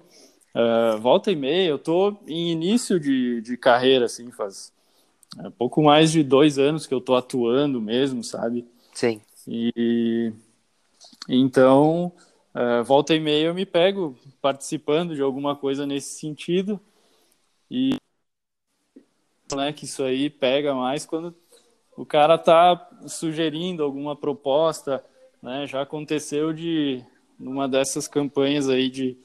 uh, 0.54 0.98
volta 0.98 1.30
e 1.30 1.36
meia, 1.36 1.68
eu 1.68 1.78
tô 1.78 2.16
em 2.26 2.50
início 2.50 2.98
de, 2.98 3.42
de 3.42 3.56
carreira, 3.56 4.06
assim, 4.06 4.30
faz 4.30 4.72
é, 5.38 5.50
pouco 5.50 5.82
mais 5.82 6.10
de 6.10 6.22
dois 6.22 6.58
anos 6.58 6.86
que 6.86 6.94
eu 6.94 7.00
tô 7.00 7.14
atuando 7.14 7.80
mesmo, 7.80 8.24
sabe? 8.24 8.66
Sim. 8.94 9.20
E 9.46 10.32
então, 11.28 12.12
uh, 12.54 12.82
volta 12.84 13.14
e 13.14 13.20
meia 13.20 13.46
eu 13.46 13.54
me 13.54 13.66
pego 13.66 14.16
participando 14.40 15.14
de 15.14 15.20
alguma 15.22 15.54
coisa 15.54 15.84
nesse 15.84 16.18
sentido 16.18 16.80
e 17.70 17.96
né, 19.54 19.72
que 19.72 19.84
isso 19.84 20.02
aí 20.02 20.28
pega 20.30 20.74
mais 20.74 21.06
quando 21.06 21.34
o 21.96 22.04
cara 22.04 22.36
tá 22.36 22.88
sugerindo 23.06 23.82
alguma 23.82 24.14
proposta, 24.14 25.04
né? 25.42 25.66
Já 25.66 25.82
aconteceu 25.82 26.52
de 26.52 27.04
numa 27.38 27.68
dessas 27.68 28.08
campanhas 28.08 28.68
aí 28.68 28.88
de, 28.88 29.18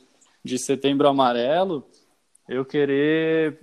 de 0.44 0.58
Setembro 0.58 1.08
Amarelo, 1.08 1.86
eu 2.48 2.66
querer 2.66 3.60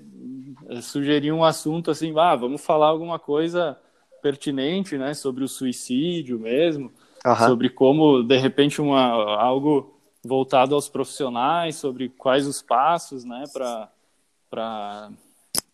eh, 0.70 0.80
sugerir 0.80 1.32
um 1.32 1.44
assunto 1.44 1.90
assim, 1.90 2.12
ah, 2.18 2.34
vamos 2.34 2.64
falar 2.64 2.86
alguma 2.86 3.18
coisa 3.18 3.78
pertinente, 4.22 4.96
né, 4.96 5.14
sobre 5.14 5.44
o 5.44 5.48
suicídio 5.48 6.38
mesmo, 6.38 6.90
uhum. 7.24 7.36
sobre 7.36 7.68
como 7.68 8.22
de 8.22 8.36
repente 8.38 8.80
uma 8.80 9.36
algo 9.36 10.00
voltado 10.24 10.74
aos 10.74 10.88
profissionais, 10.88 11.76
sobre 11.76 12.08
quais 12.08 12.46
os 12.46 12.62
passos, 12.62 13.24
né, 13.24 13.44
para 13.52 13.90
para 14.50 15.10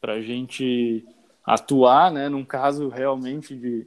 para 0.04 0.12
a 0.12 0.20
gente 0.20 1.02
atuar, 1.42 2.12
né, 2.12 2.28
num 2.28 2.44
caso 2.44 2.90
realmente 2.90 3.56
de, 3.56 3.86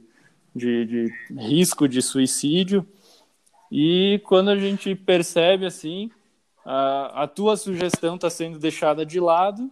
de, 0.52 0.84
de 0.84 1.14
risco 1.30 1.86
de 1.86 2.02
suicídio. 2.02 2.84
E 3.70 4.20
quando 4.24 4.48
a 4.48 4.56
gente 4.56 4.96
percebe 4.96 5.64
assim, 5.64 6.10
a, 6.66 7.22
a 7.22 7.28
tua 7.28 7.56
sugestão 7.56 8.16
está 8.16 8.28
sendo 8.28 8.58
deixada 8.58 9.06
de 9.06 9.20
lado 9.20 9.70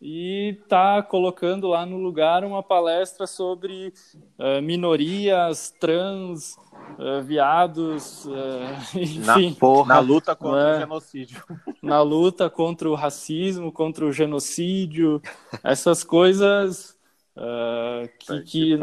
e 0.00 0.56
está 0.60 1.02
colocando 1.02 1.68
lá 1.68 1.84
no 1.84 1.96
lugar 1.96 2.44
uma 2.44 2.62
palestra 2.62 3.26
sobre 3.26 3.92
uh, 4.38 4.62
minorias, 4.62 5.74
trans, 5.80 6.56
uh, 6.98 7.22
viados, 7.24 8.24
uh, 8.26 8.30
enfim. 8.96 9.56
Na, 9.60 9.84
na 9.94 9.98
luta 9.98 10.36
contra 10.36 10.56
o 10.56 10.72
né? 10.72 10.80
genocídio. 10.80 11.44
Na 11.82 12.02
luta 12.02 12.50
contra 12.50 12.90
o 12.90 12.94
racismo, 12.94 13.70
contra 13.72 14.04
o 14.04 14.12
genocídio, 14.12 15.22
essas 15.62 16.02
coisas 16.02 16.96
que, 18.18 18.40
que 18.42 18.78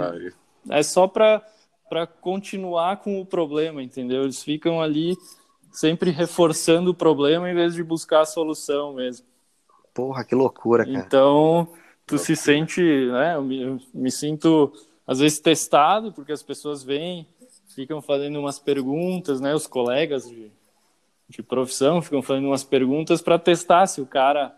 é 0.70 0.82
só 0.82 1.06
para 1.08 1.46
para 1.90 2.08
continuar 2.08 2.98
com 2.98 3.22
o 3.22 3.26
problema, 3.26 3.84
entendeu? 3.84 4.24
Eles 4.24 4.44
ficam 4.44 4.82
ali 4.82 5.16
sempre 5.72 6.10
reforçando 6.10 6.92
o 6.92 6.96
problema 6.96 7.50
em 7.50 7.54
vez 7.54 7.76
de 7.76 7.84
buscar 7.84 8.22
a 8.22 8.26
solução 8.26 8.94
mesmo. 8.94 9.26
Porra, 9.96 10.26
que 10.26 10.36
loucura, 10.36 10.84
cara. 10.84 10.98
Então, 10.98 11.70
tu 12.06 12.18
se 12.18 12.36
sente, 12.36 12.82
né? 12.82 13.36
Eu 13.36 13.42
me, 13.42 13.62
eu 13.62 13.80
me, 13.94 14.12
sinto 14.12 14.74
às 15.08 15.20
vezes 15.20 15.40
testado 15.40 16.12
porque 16.12 16.34
as 16.34 16.44
pessoas 16.44 16.84
vêm, 16.84 17.26
ficam 17.74 18.02
fazendo 18.02 18.38
umas 18.38 18.60
perguntas, 18.60 19.40
né? 19.40 19.56
Os 19.56 19.66
colegas 19.66 20.30
de, 20.30 20.52
de 21.30 21.42
profissão 21.42 22.02
ficam 22.02 22.22
fazendo 22.22 22.48
umas 22.48 22.64
perguntas 22.64 23.22
para 23.22 23.40
testar 23.40 23.88
se 23.88 24.02
o 24.02 24.06
cara 24.06 24.54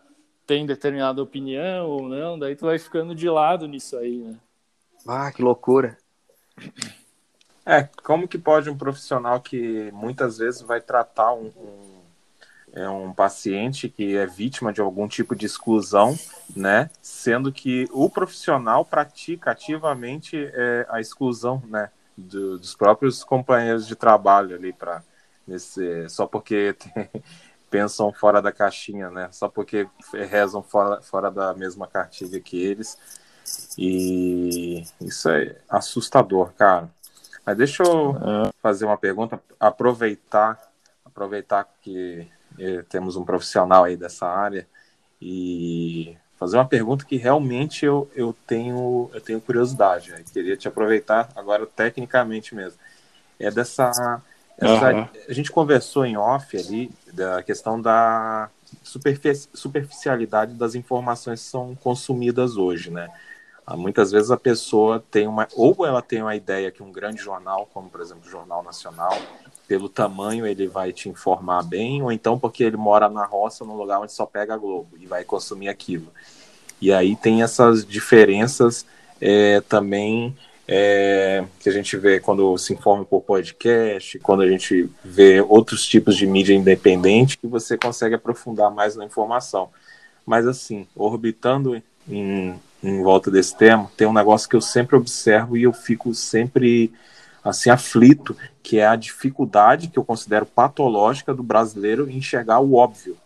tem 0.47 0.65
determinada 0.65 1.21
opinião 1.21 1.87
ou 1.87 2.09
não. 2.09 2.39
Daí 2.39 2.55
tu 2.55 2.65
vai 2.65 2.79
ficando 2.79 3.13
de 3.13 3.29
lado 3.29 3.67
nisso 3.67 3.95
aí, 3.95 4.17
né? 4.17 4.35
Ah, 5.07 5.31
que 5.31 5.43
loucura. 5.43 5.99
É, 7.63 7.83
como 8.01 8.27
que 8.27 8.39
pode 8.39 8.71
um 8.71 8.77
profissional 8.77 9.39
que 9.39 9.91
muitas 9.91 10.39
vezes 10.39 10.61
vai 10.61 10.81
tratar 10.81 11.33
um, 11.33 11.51
um, 11.55 11.96
é 12.73 12.87
um 12.89 13.13
paciente 13.13 13.89
que 13.89 14.15
é 14.15 14.25
vítima 14.25 14.73
de 14.73 14.81
algum 14.81 15.07
tipo 15.07 15.35
de 15.35 15.45
exclusão, 15.45 16.17
né? 16.55 16.89
Sendo 17.01 17.51
que 17.51 17.87
o 17.91 18.09
profissional 18.09 18.83
pratica 18.83 19.51
ativamente 19.51 20.35
é, 20.53 20.85
a 20.89 20.99
exclusão, 20.99 21.61
né? 21.67 21.89
Do, 22.15 22.57
dos 22.57 22.75
próprios 22.75 23.23
companheiros 23.23 23.85
de 23.85 23.95
trabalho 23.95 24.55
ali 24.55 24.73
para 24.73 25.03
nesse 25.47 26.09
só 26.09 26.25
porque 26.25 26.73
tem, 26.93 27.09
pensam 27.69 28.11
fora 28.11 28.41
da 28.41 28.51
caixinha, 28.51 29.09
né? 29.09 29.29
Só 29.31 29.47
porque 29.47 29.87
rezam 30.29 30.61
fora, 30.61 31.01
fora 31.01 31.31
da 31.31 31.53
mesma 31.53 31.87
cartilha 31.87 32.39
que 32.39 32.61
eles. 32.61 32.97
E 33.77 34.83
isso 34.99 35.29
é 35.29 35.55
assustador, 35.69 36.51
cara. 36.53 36.89
Mas 37.45 37.57
deixa 37.57 37.83
eu 37.83 38.11
é. 38.11 38.51
fazer 38.61 38.85
uma 38.85 38.97
pergunta, 38.97 39.41
aproveitar, 39.57 40.59
aproveitar 41.05 41.65
que 41.81 42.29
temos 42.89 43.15
um 43.15 43.23
profissional 43.23 43.83
aí 43.83 43.95
dessa 43.95 44.25
área 44.27 44.67
e 45.21 46.15
fazer 46.37 46.57
uma 46.57 46.67
pergunta 46.67 47.05
que 47.05 47.17
realmente 47.17 47.85
eu, 47.85 48.09
eu 48.15 48.35
tenho 48.45 49.09
eu 49.13 49.21
tenho 49.21 49.41
curiosidade. 49.41 50.11
Né? 50.11 50.23
Queria 50.31 50.57
te 50.57 50.67
aproveitar 50.67 51.29
agora 51.35 51.65
tecnicamente 51.65 52.53
mesmo. 52.55 52.79
É 53.39 53.51
dessa 53.51 54.21
essa, 54.57 54.91
uhum. 54.91 55.07
a 55.29 55.33
gente 55.33 55.51
conversou 55.51 56.03
em 56.03 56.17
off 56.17 56.57
ali 56.57 56.91
da 57.13 57.43
questão 57.43 57.79
da 57.79 58.49
superficialidade 59.53 60.55
das 60.55 60.73
informações 60.73 61.43
que 61.43 61.49
são 61.49 61.75
consumidas 61.75 62.57
hoje, 62.57 62.89
né? 62.89 63.07
Ah, 63.69 63.75
muitas 63.75 64.13
vezes 64.13 64.31
a 64.31 64.37
pessoa 64.37 65.03
tem 65.11 65.27
uma, 65.27 65.45
ou 65.53 65.85
ela 65.85 66.01
tem 66.01 66.21
uma 66.21 66.33
ideia 66.37 66.71
que 66.71 66.81
um 66.81 66.89
grande 66.89 67.21
jornal, 67.21 67.69
como 67.73 67.89
por 67.89 67.99
exemplo 67.99 68.25
o 68.25 68.31
Jornal 68.31 68.63
Nacional, 68.63 69.11
pelo 69.67 69.89
tamanho 69.89 70.47
ele 70.47 70.67
vai 70.67 70.93
te 70.93 71.09
informar 71.09 71.63
bem, 71.63 72.01
ou 72.01 72.09
então 72.09 72.39
porque 72.39 72.63
ele 72.63 72.77
mora 72.77 73.09
na 73.09 73.25
roça, 73.25 73.65
num 73.65 73.75
lugar 73.75 73.99
onde 73.99 74.13
só 74.13 74.25
pega 74.25 74.53
a 74.53 74.57
Globo 74.57 74.91
e 74.97 75.05
vai 75.05 75.25
consumir 75.25 75.67
aquilo. 75.67 76.07
E 76.79 76.93
aí 76.93 77.17
tem 77.17 77.43
essas 77.43 77.85
diferenças 77.85 78.85
é, 79.19 79.59
também 79.59 80.33
é, 80.65 81.43
que 81.59 81.67
a 81.67 81.73
gente 81.73 81.97
vê 81.97 82.21
quando 82.21 82.57
se 82.57 82.71
informa 82.71 83.03
por 83.03 83.19
podcast, 83.19 84.17
quando 84.19 84.43
a 84.43 84.47
gente 84.47 84.89
vê 85.03 85.41
outros 85.41 85.85
tipos 85.85 86.15
de 86.15 86.25
mídia 86.25 86.53
independente, 86.53 87.37
que 87.37 87.47
você 87.47 87.77
consegue 87.77 88.15
aprofundar 88.15 88.71
mais 88.71 88.95
na 88.95 89.03
informação. 89.03 89.69
Mas 90.25 90.47
assim, 90.47 90.87
orbitando 90.95 91.83
em 92.07 92.57
em 92.81 93.01
volta 93.01 93.31
desse 93.31 93.55
tema, 93.55 93.89
tem 93.97 94.07
um 94.07 94.13
negócio 94.13 94.47
que 94.47 94.55
eu 94.55 94.61
sempre 94.61 94.95
observo 94.95 95.57
e 95.57 95.63
eu 95.63 95.73
fico 95.73 96.13
sempre 96.13 96.91
assim 97.43 97.69
aflito, 97.69 98.35
que 98.61 98.77
é 98.77 98.85
a 98.85 98.95
dificuldade 98.95 99.87
que 99.87 99.97
eu 99.97 100.03
considero 100.03 100.45
patológica 100.45 101.33
do 101.33 101.43
brasileiro 101.43 102.09
em 102.09 102.17
enxergar 102.17 102.59
o 102.59 102.75
óbvio. 102.75 103.17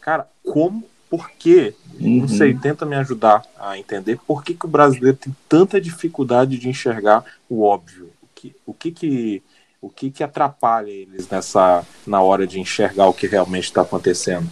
Cara, 0.00 0.28
como, 0.44 0.84
por 1.08 1.30
quê? 1.30 1.74
Uhum. 2.00 2.20
Não 2.20 2.28
sei, 2.28 2.54
tenta 2.54 2.84
me 2.84 2.96
ajudar 2.96 3.42
a 3.58 3.78
entender 3.78 4.18
por 4.26 4.44
que, 4.44 4.54
que 4.54 4.66
o 4.66 4.68
brasileiro 4.68 5.16
tem 5.16 5.34
tanta 5.48 5.80
dificuldade 5.80 6.58
de 6.58 6.68
enxergar 6.68 7.24
o 7.48 7.62
óbvio. 7.62 8.10
O 8.22 8.26
que, 8.34 8.54
o 8.66 8.74
que 8.74 8.90
que 8.90 9.42
o 9.80 9.88
que 9.88 10.10
que 10.10 10.24
atrapalha 10.24 10.90
eles 10.90 11.28
nessa 11.28 11.86
na 12.06 12.20
hora 12.20 12.46
de 12.46 12.58
enxergar 12.58 13.06
o 13.06 13.14
que 13.14 13.26
realmente 13.26 13.64
está 13.64 13.82
acontecendo? 13.82 14.48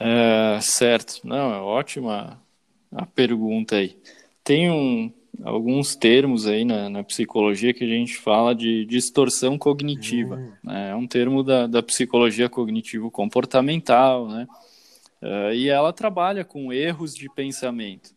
É, 0.00 0.58
certo, 0.60 1.20
não, 1.24 1.52
é 1.52 1.60
ótima 1.60 2.38
a 2.92 3.06
pergunta 3.06 3.76
aí. 3.76 3.96
Tem 4.42 4.70
um, 4.70 5.12
alguns 5.42 5.94
termos 5.94 6.46
aí 6.46 6.64
na, 6.64 6.88
na, 6.88 7.04
psicologia 7.04 7.74
que 7.74 7.84
a 7.84 7.88
gente 7.88 8.16
fala 8.16 8.54
de 8.54 8.84
distorção 8.84 9.58
cognitiva. 9.58 10.36
Uhum. 10.36 10.52
Né? 10.64 10.90
É 10.90 10.94
um 10.94 11.06
termo 11.06 11.42
da, 11.42 11.66
da 11.66 11.82
psicologia 11.82 12.48
cognitivo-comportamental, 12.48 14.28
né? 14.28 14.46
Uh, 15.20 15.52
e 15.52 15.68
ela 15.68 15.92
trabalha 15.92 16.44
com 16.44 16.72
erros 16.72 17.14
de 17.14 17.28
pensamento. 17.28 18.14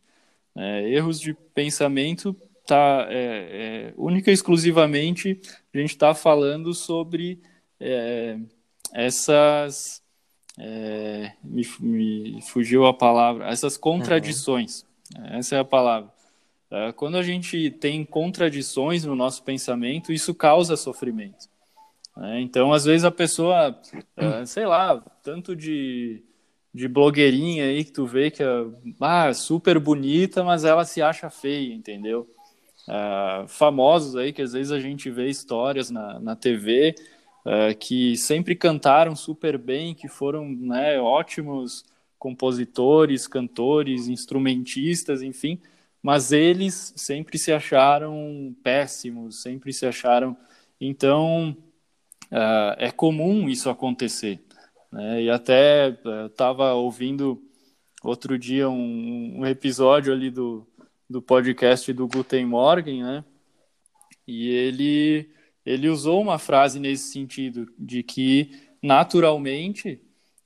É, 0.56 0.90
erros 0.90 1.20
de 1.20 1.34
pensamento 1.34 2.36
tá 2.66 3.08
é, 3.10 3.90
é, 3.90 3.94
única 3.98 4.30
e 4.30 4.34
exclusivamente 4.34 5.40
a 5.74 5.78
gente 5.78 5.92
está 5.92 6.14
falando 6.14 6.74
sobre 6.74 7.40
é, 7.80 8.38
essas 8.94 10.01
é, 10.64 11.34
me, 11.44 11.68
me, 11.80 12.42
fugiu 12.44 12.86
a 12.86 12.94
palavra, 12.94 13.48
essas 13.48 13.78
contradições. 13.78 14.86
Uhum. 15.18 15.26
Essa 15.38 15.56
é 15.56 15.60
a 15.60 15.66
palavra. 15.66 16.12
É, 16.70 16.92
quando 16.92 17.18
a 17.18 17.24
gente 17.24 17.72
tem 17.72 18.06
contradições 18.06 19.04
no 19.04 19.16
nosso 19.16 19.42
pensamento, 19.42 20.14
isso 20.14 20.36
causa 20.36 20.78
sofrimento. 20.78 21.50
É, 22.16 22.40
então, 22.42 22.72
às 22.72 22.86
vezes 22.86 23.04
a 23.04 23.10
pessoa, 23.10 23.76
é, 24.16 24.46
sei 24.46 24.68
lá, 24.68 25.04
tanto 25.24 25.56
de, 25.56 26.24
de 26.72 26.88
blogueirinha 26.88 27.66
aí 27.66 27.84
que 27.84 27.92
tu 27.92 28.06
vê 28.06 28.30
que 28.30 28.44
é 28.44 28.66
ah, 29.00 29.34
super 29.34 29.80
bonita, 29.80 30.44
mas 30.44 30.64
ela 30.64 30.86
se 30.86 31.02
acha 31.02 31.28
feia, 31.32 31.74
entendeu? 31.74 32.30
É, 32.88 33.46
famosos 33.48 34.16
aí 34.16 34.32
que 34.32 34.44
às 34.44 34.54
vezes 34.54 34.72
a 34.72 34.80
gente 34.80 35.10
vê 35.10 35.28
histórias 35.28 35.90
na, 35.90 36.20
na 36.20 36.36
TV 36.36 36.94
uh, 37.46 37.78
que 37.78 38.18
sempre 38.18 38.56
cantaram 38.56 39.16
super 39.16 39.58
bem, 39.58 39.94
que 39.94 40.08
foram 40.08 40.50
né, 40.50 41.00
ótimos 41.00 41.84
compositores, 42.18 43.28
cantores, 43.28 44.08
instrumentistas, 44.08 45.22
enfim, 45.22 45.60
mas 46.04 46.32
eles 46.32 46.94
sempre 46.96 47.38
se 47.38 47.52
acharam 47.52 48.56
péssimos, 48.64 49.42
sempre 49.42 49.74
se 49.74 49.86
acharam. 49.86 50.38
Então, 50.80 51.56
uh, 52.32 52.76
é 52.78 52.92
comum 52.92 53.50
isso 53.50 53.70
acontecer. 53.70 54.40
Né? 54.92 55.24
E 55.24 55.30
até 55.30 55.98
uh, 56.06 56.26
estava 56.28 56.74
ouvindo 56.74 57.42
outro 58.04 58.38
dia 58.38 58.70
um, 58.70 59.40
um, 59.40 59.46
episódio 59.46 60.12
ali 60.12 60.30
do, 60.30 60.68
do 61.10 61.22
podcast 61.22 61.92
do 61.94 62.08
Guten 62.08 62.46
Morgen, 62.46 63.04
né? 63.04 63.24
E 64.28 64.48
ele, 64.50 65.30
ele 65.66 65.90
usou 65.90 66.22
uma 66.22 66.40
frase 66.40 66.80
nesse 66.80 67.12
sentido, 67.12 67.68
de 67.78 68.04
que 68.04 68.52
naturalmente 68.82 70.02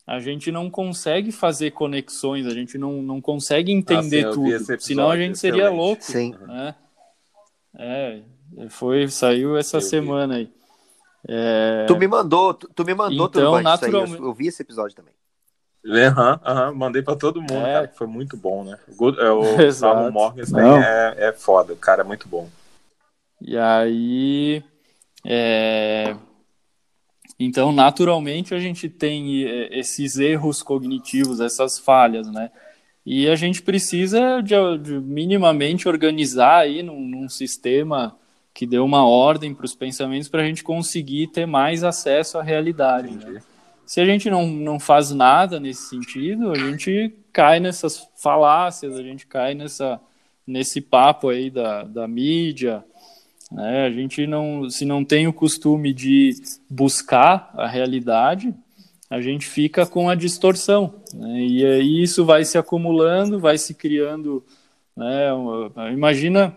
a 0.05 0.19
gente 0.19 0.51
não 0.51 0.69
consegue 0.69 1.31
fazer 1.31 1.71
conexões, 1.71 2.45
a 2.45 2.51
gente 2.51 2.77
não, 2.77 3.01
não 3.01 3.19
consegue 3.19 3.71
entender 3.71 4.25
ah, 4.25 4.29
sim, 4.29 4.35
tudo, 4.35 4.53
episódio, 4.53 4.81
senão 4.81 5.09
a 5.09 5.17
gente 5.17 5.37
seria 5.37 5.63
excelente. 5.63 5.77
louco. 5.77 6.03
Sim. 6.03 6.35
Né? 6.47 6.75
É, 7.77 8.21
foi, 8.69 9.07
saiu 9.07 9.57
essa 9.57 9.77
eu 9.77 9.81
semana 9.81 10.35
vi. 10.35 10.39
aí. 10.41 10.49
É... 11.27 11.85
Tu 11.87 11.97
me 11.97 12.07
mandou, 12.07 12.53
tu, 12.53 12.69
tu 12.73 12.85
me 12.85 12.93
mandou 12.93 13.27
então, 13.27 13.51
tudo 13.51 13.61
naturalmente... 13.63 14.19
eu, 14.19 14.25
eu, 14.25 14.33
vi 14.33 14.47
esse 14.47 14.61
episódio 14.61 14.95
também. 14.95 15.13
Aham, 15.87 16.39
uhum, 16.45 16.67
uhum, 16.69 16.75
mandei 16.75 17.01
para 17.01 17.15
todo 17.15 17.41
mundo, 17.41 17.53
é. 17.53 17.73
cara, 17.73 17.87
foi 17.95 18.07
muito 18.07 18.35
bom, 18.35 18.63
né? 18.63 18.77
É, 19.19 19.29
o 19.31 19.71
Salmo 19.73 20.11
Morgan 20.11 20.43
é, 20.83 21.27
é 21.27 21.31
foda, 21.31 21.73
o 21.73 21.77
cara 21.77 22.01
é 22.01 22.05
muito 22.05 22.27
bom. 22.27 22.49
E 23.41 23.57
aí, 23.57 24.63
é... 25.25 26.15
então, 27.39 27.71
naturalmente, 27.71 28.53
a 28.53 28.59
gente 28.59 28.87
tem 28.87 29.43
é, 29.43 29.79
esses 29.79 30.17
erros 30.17 30.61
cognitivos, 30.61 31.39
essas 31.39 31.79
falhas, 31.79 32.31
né? 32.31 32.51
E 33.05 33.29
a 33.29 33.35
gente 33.35 33.61
precisa 33.61 34.41
de, 34.41 34.55
de 34.79 34.99
minimamente 34.99 35.87
organizar 35.87 36.59
aí 36.59 36.81
num, 36.81 36.99
num 36.99 37.29
sistema 37.29 38.17
que 38.55 38.65
dê 38.65 38.79
uma 38.79 39.05
ordem 39.05 39.53
para 39.53 39.65
os 39.65 39.75
pensamentos 39.75 40.29
para 40.29 40.41
a 40.41 40.45
gente 40.45 40.63
conseguir 40.63 41.27
ter 41.27 41.45
mais 41.45 41.83
acesso 41.83 42.37
à 42.37 42.41
realidade. 42.41 43.13
Né? 43.13 43.41
Se 43.85 43.99
a 43.99 44.05
gente 44.05 44.29
não, 44.29 44.47
não 44.47 44.79
faz 44.79 45.11
nada 45.11 45.59
nesse 45.59 45.89
sentido, 45.89 46.51
a 46.51 46.57
gente 46.57 47.13
cai 47.31 47.59
nessas 47.59 48.09
falácias, 48.15 48.95
a 48.95 49.03
gente 49.03 49.27
cai 49.27 49.53
nessa, 49.53 49.99
nesse 50.47 50.79
papo 50.79 51.29
aí 51.29 51.51
da, 51.51 51.83
da 51.83 52.07
mídia. 52.07 52.83
Né? 53.51 53.85
A 53.85 53.91
gente 53.91 54.25
não, 54.25 54.69
se 54.69 54.85
não 54.85 55.03
tem 55.03 55.27
o 55.27 55.33
costume 55.33 55.93
de 55.93 56.33
buscar 56.69 57.51
a 57.53 57.67
realidade, 57.67 58.53
a 59.09 59.21
gente 59.21 59.45
fica 59.45 59.85
com 59.85 60.09
a 60.09 60.15
distorção. 60.15 60.95
Né? 61.13 61.39
E 61.41 61.65
aí 61.65 62.03
isso 62.03 62.25
vai 62.25 62.43
se 62.43 62.57
acumulando, 62.57 63.39
vai 63.39 63.57
se 63.57 63.73
criando. 63.73 64.43
Né? 64.95 65.29
Imagina 65.93 66.55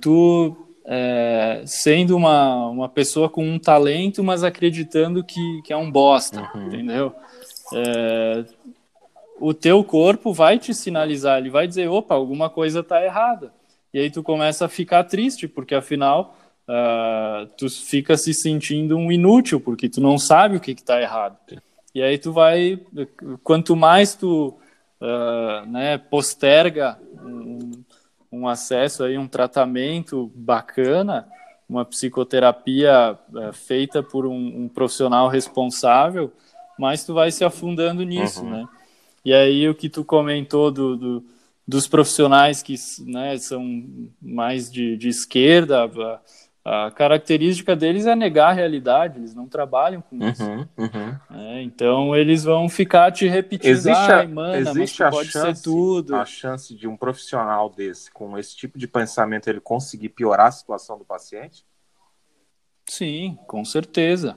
tu 0.00 0.56
é, 0.84 1.62
sendo 1.64 2.16
uma, 2.16 2.66
uma 2.66 2.88
pessoa 2.88 3.28
com 3.28 3.44
um 3.44 3.58
talento, 3.58 4.22
mas 4.22 4.44
acreditando 4.44 5.24
que, 5.24 5.62
que 5.62 5.72
é 5.72 5.76
um 5.76 5.90
bosta, 5.90 6.50
uhum. 6.54 6.66
entendeu? 6.66 7.14
É, 7.74 8.44
o 9.38 9.54
teu 9.54 9.82
corpo 9.82 10.32
vai 10.32 10.58
te 10.58 10.74
sinalizar, 10.74 11.38
ele 11.38 11.48
vai 11.48 11.66
dizer, 11.66 11.88
opa, 11.88 12.14
alguma 12.14 12.50
coisa 12.50 12.80
está 12.80 13.02
errada. 13.04 13.52
E 13.92 13.98
aí 13.98 14.10
tu 14.10 14.22
começa 14.22 14.66
a 14.66 14.68
ficar 14.68 15.04
triste, 15.04 15.48
porque 15.48 15.74
afinal 15.74 16.36
uh, 16.68 17.46
tu 17.56 17.68
fica 17.68 18.16
se 18.16 18.32
sentindo 18.32 18.96
um 18.96 19.10
inútil, 19.10 19.60
porque 19.60 19.88
tu 19.88 20.00
não 20.00 20.18
sabe 20.18 20.56
o 20.56 20.60
que 20.60 20.72
está 20.72 21.00
errado. 21.00 21.36
E 21.94 22.02
aí 22.02 22.18
tu 22.18 22.32
vai, 22.32 22.80
quanto 23.42 23.74
mais 23.74 24.14
tu 24.14 24.56
uh, 25.00 25.66
né, 25.66 25.98
posterga 25.98 26.98
um, 27.20 27.70
um 28.30 28.48
acesso 28.48 29.02
aí, 29.02 29.18
um 29.18 29.26
tratamento 29.26 30.30
bacana, 30.34 31.26
uma 31.68 31.84
psicoterapia 31.84 33.18
é, 33.36 33.52
feita 33.52 34.02
por 34.02 34.26
um, 34.26 34.62
um, 34.62 34.68
profissional 34.68 35.28
responsável, 35.28 36.32
mas 36.76 37.04
tu 37.04 37.14
vai 37.14 37.30
se 37.30 37.44
afundando 37.44 38.02
nisso, 38.02 38.42
uhum. 38.42 38.50
né? 38.50 38.68
E 39.24 39.32
aí 39.32 39.68
o 39.68 39.74
que 39.74 39.88
tu 39.88 40.04
comentou 40.04 40.70
do, 40.70 40.96
do 40.96 41.24
dos 41.70 41.86
profissionais 41.86 42.62
que 42.62 42.74
né, 43.06 43.38
são 43.38 43.64
mais 44.20 44.68
de, 44.68 44.96
de 44.96 45.08
esquerda, 45.08 45.88
a 46.64 46.90
característica 46.90 47.76
deles 47.76 48.06
é 48.06 48.16
negar 48.16 48.50
a 48.50 48.52
realidade, 48.52 49.20
eles 49.20 49.36
não 49.36 49.46
trabalham 49.46 50.02
com 50.02 50.16
isso. 50.28 50.42
Uhum, 50.42 50.66
uhum. 50.76 51.16
É, 51.30 51.62
então 51.62 52.16
eles 52.16 52.42
vão 52.42 52.68
ficar 52.68 53.12
te 53.12 53.28
repetindo, 53.28 53.70
existe 53.70 54.12
a, 54.12 54.26
mano, 54.26 54.56
existe 54.56 55.02
a 55.04 55.10
pode 55.10 55.30
chance, 55.30 55.60
ser 55.60 55.70
tudo. 55.70 56.16
A 56.16 56.24
chance 56.24 56.74
de 56.74 56.88
um 56.88 56.96
profissional 56.96 57.70
desse, 57.70 58.10
com 58.10 58.36
esse 58.36 58.56
tipo 58.56 58.76
de 58.76 58.88
pensamento, 58.88 59.48
ele 59.48 59.60
conseguir 59.60 60.08
piorar 60.08 60.48
a 60.48 60.52
situação 60.52 60.98
do 60.98 61.04
paciente? 61.04 61.64
Sim, 62.84 63.38
com 63.46 63.64
certeza. 63.64 64.36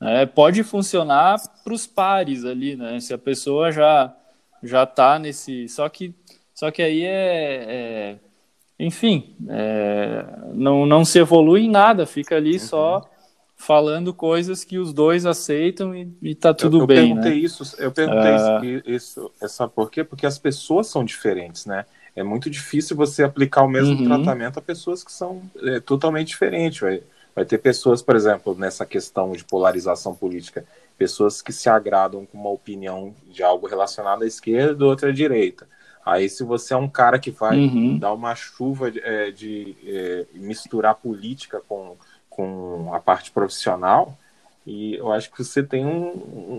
É, 0.00 0.26
pode 0.26 0.64
funcionar 0.64 1.40
para 1.62 1.72
os 1.72 1.86
pares 1.86 2.44
ali, 2.44 2.74
né? 2.74 2.98
Se 2.98 3.14
a 3.14 3.18
pessoa 3.18 3.70
já 3.70 4.12
já 4.60 4.84
está 4.84 5.18
nesse, 5.18 5.68
só 5.68 5.88
que 5.88 6.14
só 6.54 6.70
que 6.70 6.82
aí 6.82 7.04
é, 7.04 7.66
é 7.68 8.16
enfim, 8.78 9.36
é, 9.48 10.24
não, 10.52 10.86
não 10.86 11.04
se 11.04 11.18
evolui 11.18 11.62
em 11.62 11.70
nada, 11.70 12.06
fica 12.06 12.36
ali 12.36 12.54
uhum. 12.54 12.58
só 12.58 13.10
falando 13.56 14.12
coisas 14.12 14.64
que 14.64 14.78
os 14.78 14.92
dois 14.92 15.24
aceitam 15.24 15.94
e, 15.94 16.12
e 16.20 16.34
tá 16.34 16.52
tudo 16.52 16.78
eu, 16.78 16.80
eu 16.82 16.86
bem. 16.86 17.08
Perguntei 17.08 17.32
né? 17.32 17.38
isso, 17.38 17.76
eu 17.78 17.92
perguntei 17.92 18.76
uh... 18.76 18.90
isso, 18.90 19.30
isso, 19.42 19.48
sabe 19.48 19.72
por 19.72 19.90
quê? 19.90 20.04
Porque 20.04 20.26
as 20.26 20.38
pessoas 20.38 20.86
são 20.88 21.04
diferentes, 21.04 21.66
né? 21.66 21.86
É 22.16 22.22
muito 22.22 22.48
difícil 22.48 22.96
você 22.96 23.24
aplicar 23.24 23.62
o 23.62 23.68
mesmo 23.68 23.96
uhum. 23.96 24.04
tratamento 24.04 24.58
a 24.58 24.62
pessoas 24.62 25.02
que 25.02 25.12
são 25.12 25.42
é, 25.62 25.80
totalmente 25.80 26.28
diferentes. 26.28 26.80
Vai, 26.80 27.02
vai 27.34 27.44
ter 27.44 27.58
pessoas, 27.58 28.02
por 28.02 28.14
exemplo, 28.14 28.54
nessa 28.56 28.86
questão 28.86 29.32
de 29.32 29.44
polarização 29.44 30.14
política, 30.14 30.64
pessoas 30.96 31.42
que 31.42 31.52
se 31.52 31.68
agradam 31.68 32.24
com 32.24 32.38
uma 32.38 32.50
opinião 32.50 33.12
de 33.26 33.42
algo 33.42 33.66
relacionado 33.66 34.22
à 34.22 34.26
esquerda, 34.26 34.84
outra 34.84 35.08
à 35.08 35.12
direita. 35.12 35.66
Aí, 36.04 36.28
se 36.28 36.44
você 36.44 36.74
é 36.74 36.76
um 36.76 36.88
cara 36.88 37.18
que 37.18 37.30
vai 37.30 37.58
uhum. 37.58 37.98
dar 37.98 38.12
uma 38.12 38.34
chuva 38.34 38.90
de, 38.90 39.00
é, 39.00 39.30
de 39.30 39.76
é, 39.86 40.26
misturar 40.34 40.94
política 40.96 41.62
com, 41.66 41.96
com 42.28 42.92
a 42.92 43.00
parte 43.00 43.30
profissional, 43.30 44.16
e 44.66 44.96
eu 44.96 45.12
acho 45.12 45.30
que 45.30 45.42
você 45.42 45.62
tem 45.62 45.84
um, 45.84 46.10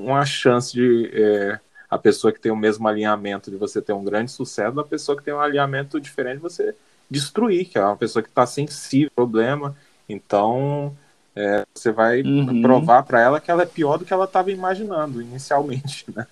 uma 0.05 0.25
chance 0.25 0.73
de 0.73 1.11
é, 1.13 1.59
a 1.89 1.97
pessoa 1.97 2.33
que 2.33 2.39
tem 2.39 2.51
o 2.51 2.55
mesmo 2.55 2.87
alinhamento 2.87 3.51
de 3.51 3.57
você 3.57 3.81
ter 3.81 3.93
um 3.93 4.03
grande 4.03 4.31
sucesso, 4.31 4.75
da 4.75 4.83
pessoa 4.83 5.17
que 5.17 5.23
tem 5.23 5.33
um 5.33 5.39
alinhamento 5.39 5.99
diferente 5.99 6.37
de 6.37 6.41
você 6.41 6.75
destruir, 7.09 7.65
que 7.65 7.77
é 7.77 7.85
uma 7.85 7.97
pessoa 7.97 8.23
que 8.23 8.29
está 8.29 8.45
sensível 8.45 9.11
ao 9.15 9.27
problema. 9.27 9.75
Então, 10.09 10.95
é, 11.35 11.65
você 11.73 11.91
vai 11.91 12.21
uhum. 12.21 12.61
provar 12.61 13.03
para 13.03 13.21
ela 13.21 13.39
que 13.39 13.51
ela 13.51 13.63
é 13.63 13.67
pior 13.67 13.97
do 13.97 14.05
que 14.05 14.13
ela 14.13 14.25
estava 14.25 14.51
imaginando 14.51 15.21
inicialmente, 15.21 16.05
né? 16.15 16.25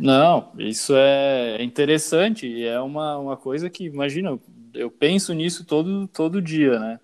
Não, 0.00 0.50
isso 0.58 0.92
é 0.96 1.62
interessante 1.62 2.46
e 2.46 2.66
é 2.66 2.80
uma, 2.80 3.18
uma 3.18 3.36
coisa 3.36 3.70
que, 3.70 3.84
imagina, 3.84 4.38
eu 4.74 4.90
penso 4.90 5.32
nisso 5.32 5.64
todo, 5.64 6.06
todo 6.08 6.42
dia, 6.42 6.78
né? 6.78 7.00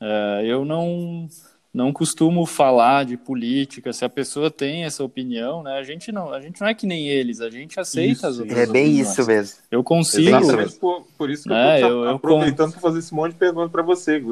É, 0.00 0.42
eu 0.46 0.64
não, 0.64 1.28
não 1.74 1.92
costumo 1.92 2.46
falar 2.46 3.04
de 3.04 3.18
política, 3.18 3.92
se 3.92 4.02
a 4.02 4.08
pessoa 4.08 4.50
tem 4.50 4.84
essa 4.84 5.04
opinião, 5.04 5.62
né? 5.62 5.78
A 5.78 5.82
gente 5.82 6.10
não, 6.10 6.32
a 6.32 6.40
gente 6.40 6.58
não 6.58 6.68
é 6.68 6.72
que 6.72 6.86
nem 6.86 7.08
eles, 7.08 7.42
a 7.42 7.50
gente 7.50 7.78
aceita 7.78 8.12
isso, 8.12 8.26
as 8.26 8.38
outras 8.38 8.58
É 8.58 8.66
bem 8.66 8.86
opiniões. 8.86 9.10
isso 9.10 9.26
mesmo. 9.26 9.58
Eu 9.70 9.84
consigo. 9.84 10.28
Exatamente 10.28 10.78
por, 10.78 11.06
por 11.18 11.28
isso 11.28 11.46
que 11.46 11.52
é, 11.52 11.82
eu 11.82 12.04
eu, 12.04 12.10
aproveitando 12.10 12.72
para 12.72 12.80
fazer 12.80 13.00
esse 13.00 13.12
monte 13.12 13.32
de 13.32 13.38
perguntas 13.38 13.70
para 13.70 13.82
você, 13.82 14.22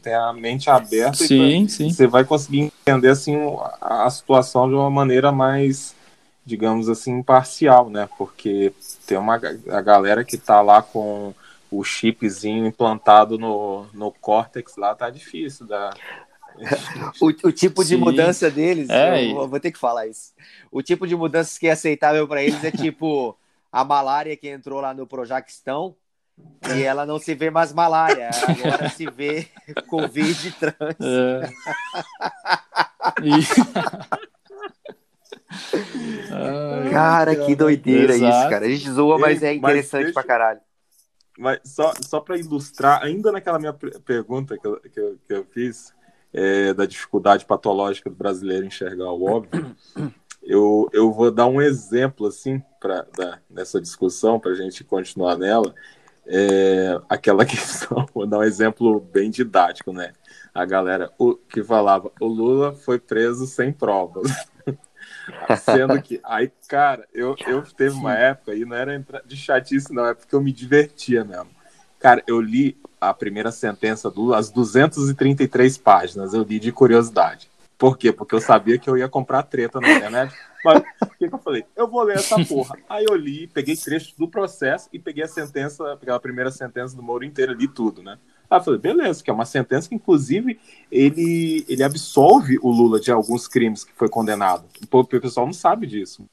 tem, 0.00 0.14
a 0.14 0.32
mente 0.32 0.70
aberta 0.70 1.16
sim, 1.16 1.64
e 1.64 1.68
sim. 1.68 1.90
você 1.90 2.06
vai 2.06 2.24
conseguir 2.24 2.72
entender 2.86 3.08
assim 3.08 3.34
a 3.80 4.08
situação 4.08 4.68
de 4.68 4.74
uma 4.76 4.90
maneira 4.90 5.32
mais 5.32 5.95
digamos 6.46 6.88
assim, 6.88 7.18
imparcial, 7.18 7.90
né? 7.90 8.08
Porque 8.16 8.72
tem 9.04 9.18
uma 9.18 9.34
a 9.34 9.80
galera 9.82 10.24
que 10.24 10.38
tá 10.38 10.62
lá 10.62 10.80
com 10.80 11.34
o 11.68 11.82
chipzinho 11.82 12.64
implantado 12.64 13.36
no, 13.36 13.86
no 13.92 14.12
córtex 14.12 14.76
lá, 14.76 14.94
tá 14.94 15.10
difícil. 15.10 15.66
Da... 15.66 15.92
o, 17.20 17.26
o 17.26 17.52
tipo 17.52 17.82
de 17.82 17.96
Sim. 17.96 18.00
mudança 18.00 18.48
deles, 18.48 18.88
é, 18.88 19.24
eu 19.32 19.48
vou 19.48 19.58
ter 19.58 19.72
que 19.72 19.78
falar 19.78 20.06
isso. 20.06 20.32
O 20.70 20.80
tipo 20.82 21.04
de 21.04 21.16
mudança 21.16 21.58
que 21.58 21.66
é 21.66 21.72
aceitável 21.72 22.28
para 22.28 22.44
eles 22.44 22.62
é 22.62 22.70
tipo 22.70 23.36
a 23.72 23.84
malária 23.84 24.36
que 24.36 24.48
entrou 24.48 24.80
lá 24.80 24.94
no 24.94 25.06
Projaquistão 25.06 25.96
e 26.76 26.82
ela 26.82 27.04
não 27.04 27.18
se 27.18 27.34
vê 27.34 27.50
mais 27.50 27.72
malária, 27.72 28.30
agora 28.46 28.88
se 28.88 29.06
vê 29.10 29.48
Covid 29.88 30.52
trans. 30.52 30.96
É. 31.00 31.50
E... 33.22 34.26
Ai, 36.30 36.90
cara, 36.90 37.36
que 37.36 37.54
doideira 37.54 38.14
Exato. 38.14 38.38
isso, 38.38 38.50
cara. 38.50 38.66
A 38.66 38.68
gente 38.68 38.90
zoa, 38.90 39.18
mas 39.18 39.42
é 39.42 39.54
interessante 39.54 39.92
mas 39.92 40.04
deixa... 40.04 40.12
pra 40.12 40.22
caralho. 40.22 40.60
Mas 41.38 41.60
só, 41.64 41.92
só 42.00 42.20
para 42.20 42.38
ilustrar, 42.38 43.02
ainda 43.02 43.30
naquela 43.30 43.58
minha 43.58 43.72
pergunta 43.72 44.56
que 44.56 44.66
eu, 44.66 44.80
que 44.80 45.00
eu, 45.00 45.18
que 45.26 45.34
eu 45.34 45.44
fiz, 45.44 45.94
é, 46.32 46.74
da 46.74 46.86
dificuldade 46.86 47.44
patológica 47.44 48.10
do 48.10 48.16
brasileiro 48.16 48.66
enxergar 48.66 49.10
o 49.10 49.24
óbvio, 49.24 49.74
eu, 50.42 50.88
eu 50.92 51.12
vou 51.12 51.30
dar 51.30 51.46
um 51.46 51.60
exemplo 51.60 52.26
assim 52.26 52.62
para 52.80 53.06
nessa 53.50 53.80
discussão 53.80 54.38
para 54.38 54.52
a 54.52 54.54
gente 54.54 54.84
continuar 54.84 55.36
nela. 55.36 55.74
É, 56.26 57.00
aquela 57.08 57.44
questão, 57.46 58.06
vou 58.14 58.26
dar 58.26 58.38
um 58.38 58.42
exemplo 58.42 59.00
bem 59.00 59.30
didático, 59.30 59.92
né? 59.92 60.12
A 60.54 60.64
galera 60.64 61.10
o, 61.18 61.34
que 61.34 61.62
falava, 61.62 62.10
o 62.20 62.26
Lula 62.26 62.72
foi 62.72 62.98
preso 62.98 63.46
sem 63.46 63.72
provas. 63.72 64.30
Sendo 65.58 66.00
que, 66.02 66.20
aí, 66.24 66.50
cara, 66.68 67.06
eu, 67.12 67.34
eu 67.46 67.62
teve 67.62 67.94
uma 67.94 68.14
época, 68.14 68.54
e 68.54 68.64
não 68.64 68.76
era 68.76 69.02
de 69.24 69.36
chatice, 69.36 69.92
não, 69.92 70.06
é 70.06 70.14
porque 70.14 70.34
eu 70.34 70.40
me 70.40 70.52
divertia 70.52 71.24
mesmo. 71.24 71.50
Cara, 71.98 72.22
eu 72.26 72.40
li 72.40 72.76
a 73.00 73.12
primeira 73.12 73.50
sentença 73.50 74.10
do 74.10 74.34
as 74.34 74.50
233 74.50 75.78
páginas, 75.78 76.34
eu 76.34 76.42
li 76.42 76.58
de 76.58 76.72
curiosidade. 76.72 77.50
Por 77.78 77.98
quê? 77.98 78.10
Porque 78.10 78.34
eu 78.34 78.40
sabia 78.40 78.78
que 78.78 78.88
eu 78.88 78.96
ia 78.96 79.08
comprar 79.08 79.42
treta 79.42 79.80
na 79.80 79.92
internet. 79.92 80.34
Mas 80.64 80.82
o 81.02 81.06
que, 81.18 81.28
que, 81.28 81.34
eu 81.34 81.38
falei? 81.38 81.64
Eu 81.76 81.86
vou 81.86 82.02
ler 82.02 82.16
essa 82.16 82.42
porra. 82.44 82.76
Aí 82.88 83.04
eu 83.04 83.14
li, 83.14 83.46
peguei 83.46 83.76
trechos 83.76 84.14
do 84.18 84.26
processo 84.26 84.88
e 84.92 84.98
peguei 84.98 85.24
a 85.24 85.28
sentença, 85.28 85.96
peguei 85.96 86.14
a 86.14 86.18
primeira 86.18 86.50
sentença 86.50 86.96
do 86.96 87.02
Moro 87.02 87.24
inteira, 87.24 87.52
li 87.52 87.68
tudo, 87.68 88.02
né? 88.02 88.18
Aí 88.48 88.58
eu 88.58 88.64
falei, 88.64 88.80
beleza, 88.80 89.22
que 89.22 89.30
é 89.30 89.32
uma 89.32 89.44
sentença 89.44 89.88
que, 89.88 89.94
inclusive, 89.94 90.60
ele, 90.90 91.64
ele 91.68 91.82
absolve 91.82 92.58
o 92.62 92.70
Lula 92.70 93.00
de 93.00 93.10
alguns 93.10 93.48
crimes 93.48 93.84
que 93.84 93.92
foi 93.92 94.08
condenado. 94.08 94.64
O 94.90 95.04
pessoal 95.04 95.46
não 95.46 95.52
sabe 95.52 95.86
disso. 95.86 96.28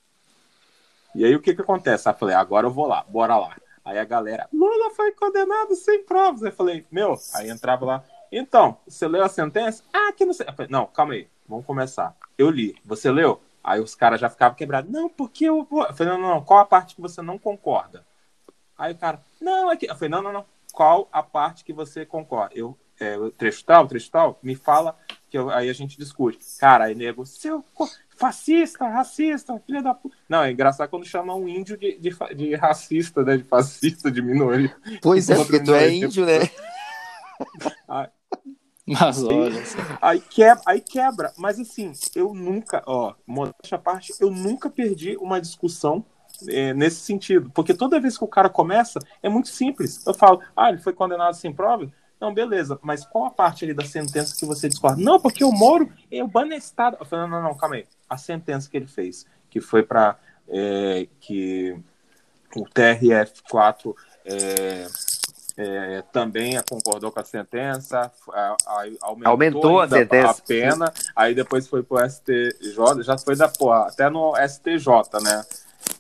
E 1.16 1.24
aí 1.24 1.36
o 1.36 1.42
que 1.42 1.54
que 1.54 1.62
acontece? 1.62 2.08
Aí 2.08 2.14
eu 2.14 2.18
falei, 2.18 2.36
agora 2.36 2.68
eu 2.68 2.72
vou 2.72 2.88
lá, 2.88 3.06
bora 3.08 3.38
lá. 3.38 3.56
Aí 3.86 3.98
a 3.98 4.06
galera, 4.06 4.48
Lula 4.54 4.92
foi 4.96 5.12
condenado 5.12 5.76
sem 5.76 6.04
provas. 6.04 6.44
Aí 6.44 6.50
eu 6.50 6.56
falei, 6.56 6.86
meu, 6.92 7.16
aí 7.34 7.50
entrava 7.50 7.86
lá, 7.86 8.04
então, 8.36 8.78
você 8.88 9.08
leu 9.08 9.24
a 9.24 9.30
sentença? 9.30 9.84
Ah, 9.94 10.12
que 10.12 10.26
não 10.26 10.34
sei. 10.34 10.48
Falei, 10.48 10.68
não, 10.72 10.88
calma 10.88 11.14
aí, 11.14 11.28
vamos 11.48 11.68
começar. 11.68 12.16
Eu 12.36 12.50
li, 12.50 12.76
você 12.84 13.12
leu? 13.12 13.40
Aí 13.64 13.80
os 13.80 13.94
caras 13.94 14.20
já 14.20 14.28
ficavam 14.28 14.58
quebrados. 14.58 14.92
Não, 14.92 15.08
porque 15.08 15.46
eu 15.46 15.64
vou. 15.64 15.86
Eu 15.86 15.94
falei, 15.94 16.14
não, 16.14 16.20
não, 16.20 16.30
não, 16.36 16.44
qual 16.44 16.60
a 16.60 16.66
parte 16.66 16.96
que 16.96 17.02
você 17.02 17.22
não 17.22 17.38
concorda? 17.38 18.04
Aí 18.76 18.94
o 18.94 18.98
cara, 18.98 19.22
não, 19.40 19.72
é 19.72 19.78
que. 19.78 19.86
Eu 19.86 19.94
falei, 19.94 20.10
não, 20.10 20.24
não, 20.24 20.34
não. 20.34 20.46
Qual 20.74 21.08
a 21.12 21.22
parte 21.22 21.64
que 21.64 21.72
você 21.72 22.04
concorda? 22.04 22.56
Eu, 22.56 22.76
é, 23.00 23.16
o 23.16 23.30
trecho 23.30 23.64
tal, 23.64 23.88
trecho 23.88 24.10
tal, 24.10 24.40
me 24.42 24.56
fala 24.56 24.98
que 25.30 25.38
eu, 25.38 25.52
aí 25.52 25.70
a 25.70 25.74
gente 25.74 26.00
discute. 26.00 26.40
Cara, 26.60 26.86
aí 26.86 26.96
nego, 26.96 27.28
seu 27.28 27.64
fascista, 28.18 28.88
racista, 28.88 29.62
filha 29.68 29.84
da 29.84 29.94
puta. 29.94 30.18
Não, 30.28 30.44
é 30.44 30.52
engraçado 30.52 30.90
quando 30.90 31.06
chama 31.06 31.36
um 31.36 31.48
índio 31.48 31.78
de, 31.78 31.96
de, 32.00 32.10
de 32.36 32.56
racista, 32.56 33.24
né? 33.24 33.38
De 33.38 33.44
fascista, 33.44 34.12
de 34.12 34.20
minoria. 34.24 34.76
Pois 35.00 35.30
é, 35.30 35.36
porque 35.36 35.60
tu 35.60 35.76
é 35.76 35.94
índio, 35.94 36.26
né? 36.26 36.40
Aí, 37.88 38.08
mas 38.88 39.24
olha. 39.24 39.64
Aí, 40.02 40.20
quebra, 40.20 40.64
aí 40.66 40.82
quebra. 40.82 41.34
Mas 41.38 41.60
assim, 41.60 41.94
eu 42.16 42.34
nunca, 42.34 42.84
ó, 42.86 43.14
modéstia 43.26 43.78
à 43.78 43.80
parte, 43.80 44.14
eu 44.20 44.30
nunca 44.30 44.70
perdi 44.70 45.16
uma 45.18 45.40
discussão 45.40 46.06
é, 46.48 46.74
nesse 46.74 47.02
sentido. 47.02 47.52
Porque 47.54 47.74
toda 47.74 48.00
vez 48.00 48.18
que 48.18 48.24
o 48.24 48.28
cara 48.28 48.50
começa, 48.50 49.00
é 49.22 49.30
muito 49.30 49.50
simples. 49.50 50.06
Eu 50.06 50.14
falo, 50.14 50.42
ah, 50.56 50.70
ele 50.70 50.80
foi 50.80 50.94
condenado 50.94 51.36
sem 51.36 51.54
prova? 51.54 51.92
Não, 52.20 52.34
beleza, 52.34 52.80
mas 52.82 53.06
qual 53.06 53.26
a 53.26 53.32
parte 53.32 53.66
ali 53.66 53.74
da 53.74 53.84
sentença 53.84 54.34
que 54.38 54.46
você 54.46 54.70
discorda? 54.70 55.02
Não, 55.02 55.20
porque 55.20 55.44
o 55.44 55.52
Moro 55.52 55.92
é 56.10 56.24
o 56.24 56.28
banestado. 56.28 56.96
Eu 57.00 57.06
falei, 57.06 57.28
não, 57.28 57.42
não, 57.42 57.50
não, 57.50 57.58
calma 57.58 57.76
aí. 57.76 57.86
A 58.10 58.18
sentença 58.18 58.70
que 58.70 58.78
ele 58.78 58.88
fez, 58.88 59.26
que 59.50 59.60
foi 59.60 59.84
para 59.84 60.18
é, 60.48 61.08
que 61.20 61.78
o 62.56 62.64
TRF4 62.64 63.94
é, 64.26 64.88
é, 65.58 66.02
também 66.14 66.54
concordou 66.70 67.12
com 67.12 67.20
a 67.20 67.26
sentença, 67.26 68.12
a, 68.30 68.56
a, 68.66 68.86
aumentou, 69.02 69.32
aumentou 69.32 69.82
a, 69.82 69.90
sentença. 69.90 70.30
a 70.30 70.48
pena, 70.48 70.94
aí 71.16 71.36
depois 71.36 71.68
foi 71.68 71.84
para 71.84 72.06
o 72.06 72.10
STJ, 72.10 73.04
já 73.04 73.18
foi 73.18 73.36
da 73.36 73.50
porra, 73.50 73.88
até 73.88 74.10
no 74.10 74.34
STJ, 74.48 74.88
né? 75.22 75.44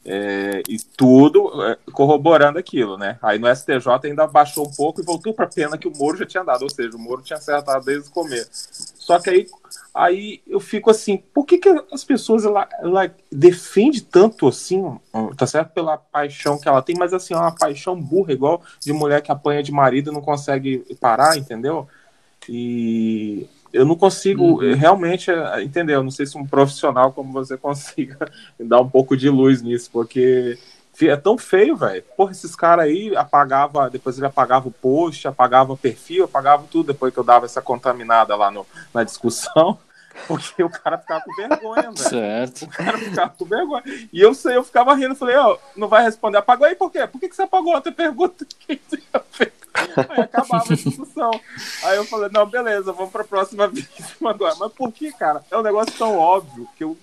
É, 0.06 0.62
e 0.68 0.78
tudo 0.98 1.64
é, 1.64 1.78
corroborando 1.94 2.60
aquilo, 2.60 2.98
né? 2.98 3.18
Aí 3.22 3.40
no 3.40 3.54
STJ 3.54 3.88
ainda 4.04 4.28
baixou 4.28 4.68
um 4.68 4.72
pouco 4.72 5.02
e 5.02 5.06
voltou 5.06 5.34
para 5.34 5.46
a 5.46 5.50
pena 5.50 5.78
que 5.78 5.88
o 5.88 5.96
Moro 5.96 6.18
já 6.18 6.26
tinha 6.26 6.44
dado, 6.44 6.64
ou 6.64 6.70
seja, 6.70 6.98
o 6.98 7.00
Moro 7.00 7.22
tinha 7.22 7.38
acertado 7.38 7.86
desde 7.86 8.10
o 8.10 8.12
começo. 8.12 8.94
Só 8.98 9.18
que 9.20 9.30
aí, 9.30 9.48
aí 9.94 10.42
eu 10.46 10.60
fico 10.60 10.90
assim, 10.90 11.18
por 11.34 11.46
que, 11.46 11.58
que 11.58 11.70
as 11.92 12.04
pessoas 12.04 12.44
ela, 12.44 12.68
ela 12.80 13.16
defende 13.32 14.02
tanto 14.02 14.48
assim, 14.48 14.98
tá 15.38 15.48
certo? 15.48 15.72
Pela 15.74 15.98
paixão 15.98 16.60
que 16.60 16.68
ela 16.68 16.82
tem, 16.82 16.98
mas 16.98 17.14
assim, 17.14 17.34
é 17.34 17.38
uma 17.38 17.56
paixão 17.56 18.00
burra, 18.00 18.34
igual 18.34 18.62
de 18.82 18.92
mulher 18.92 19.22
que 19.22 19.32
apanha 19.32 19.64
de 19.64 19.72
marido 19.72 20.12
e 20.12 20.14
não 20.14 20.22
consegue 20.22 20.80
parar, 21.00 21.38
entendeu? 21.38 21.88
E 22.50 23.48
eu 23.74 23.84
não 23.84 23.96
consigo 23.96 24.62
uhum. 24.62 24.76
realmente 24.76 25.32
é, 25.32 25.64
entender. 25.64 25.96
Eu 25.96 26.04
não 26.04 26.12
sei 26.12 26.26
se 26.26 26.38
um 26.38 26.46
profissional 26.46 27.12
como 27.12 27.34
você 27.34 27.58
consiga 27.58 28.32
dar 28.60 28.80
um 28.80 28.90
pouco 28.90 29.18
de 29.18 29.30
luz 29.30 29.62
nisso, 29.62 29.90
porque 29.92 30.58
é 31.02 31.16
tão 31.16 31.38
feio, 31.38 31.76
velho. 31.76 32.04
Porra, 32.16 32.32
esses 32.32 32.56
caras 32.56 32.86
aí 32.86 33.16
apagava, 33.16 33.90
depois 33.90 34.18
ele 34.18 34.28
apagava 34.28 34.68
o 34.68 34.72
post, 34.72 35.28
apagava 35.28 35.74
o 35.74 35.78
perfil, 35.78 36.26
apagava 36.26 36.66
tudo 36.70 36.94
depois 36.94 37.12
que 37.12 37.20
eu 37.20 37.24
dava 37.24 37.46
essa 37.46 37.62
contaminada 37.62 38.36
lá 38.36 38.52
no, 38.52 38.66
na 38.94 39.04
discussão. 39.04 39.80
Porque 40.28 40.64
o 40.64 40.70
cara 40.70 40.98
ficava 40.98 41.22
com 41.22 41.36
vergonha, 41.36 41.82
velho. 41.82 41.98
Certo. 41.98 42.66
O 42.66 42.68
cara 42.70 42.98
ficava 42.98 43.34
com 43.38 43.46
vergonha. 43.46 43.84
E 44.12 44.22
eu 44.22 44.34
sei, 44.34 44.56
eu 44.56 44.64
ficava 44.64 44.94
rindo, 44.94 45.16
falei, 45.16 45.36
ó, 45.36 45.54
oh, 45.54 45.60
não 45.76 45.88
vai 45.88 46.04
responder. 46.04 46.38
Apagou 46.38 46.68
aí 46.68 46.76
por 46.76 46.92
quê? 46.92 47.06
Por 47.08 47.20
que, 47.20 47.30
que 47.30 47.36
você 47.36 47.44
apagou 47.44 47.74
outra 47.74 47.92
pergunta? 47.92 48.46
que 48.46 48.80
você 48.88 49.02
fez? 49.32 49.52
Aí 50.10 50.22
acabava 50.22 50.64
a 50.72 50.76
discussão. 50.76 51.32
Aí 51.84 51.98
eu 51.98 52.06
falei, 52.06 52.30
não, 52.32 52.46
beleza, 52.46 52.94
vamos 52.94 53.12
pra 53.12 53.24
próxima 53.24 53.68
vítima 53.70 54.30
agora. 54.30 54.56
Mas 54.60 54.72
por 54.72 54.92
que, 54.92 55.12
cara? 55.12 55.44
É 55.50 55.58
um 55.58 55.64
negócio 55.64 55.94
tão 55.98 56.18
óbvio 56.18 56.68
que 56.78 56.84
eu, 56.84 56.98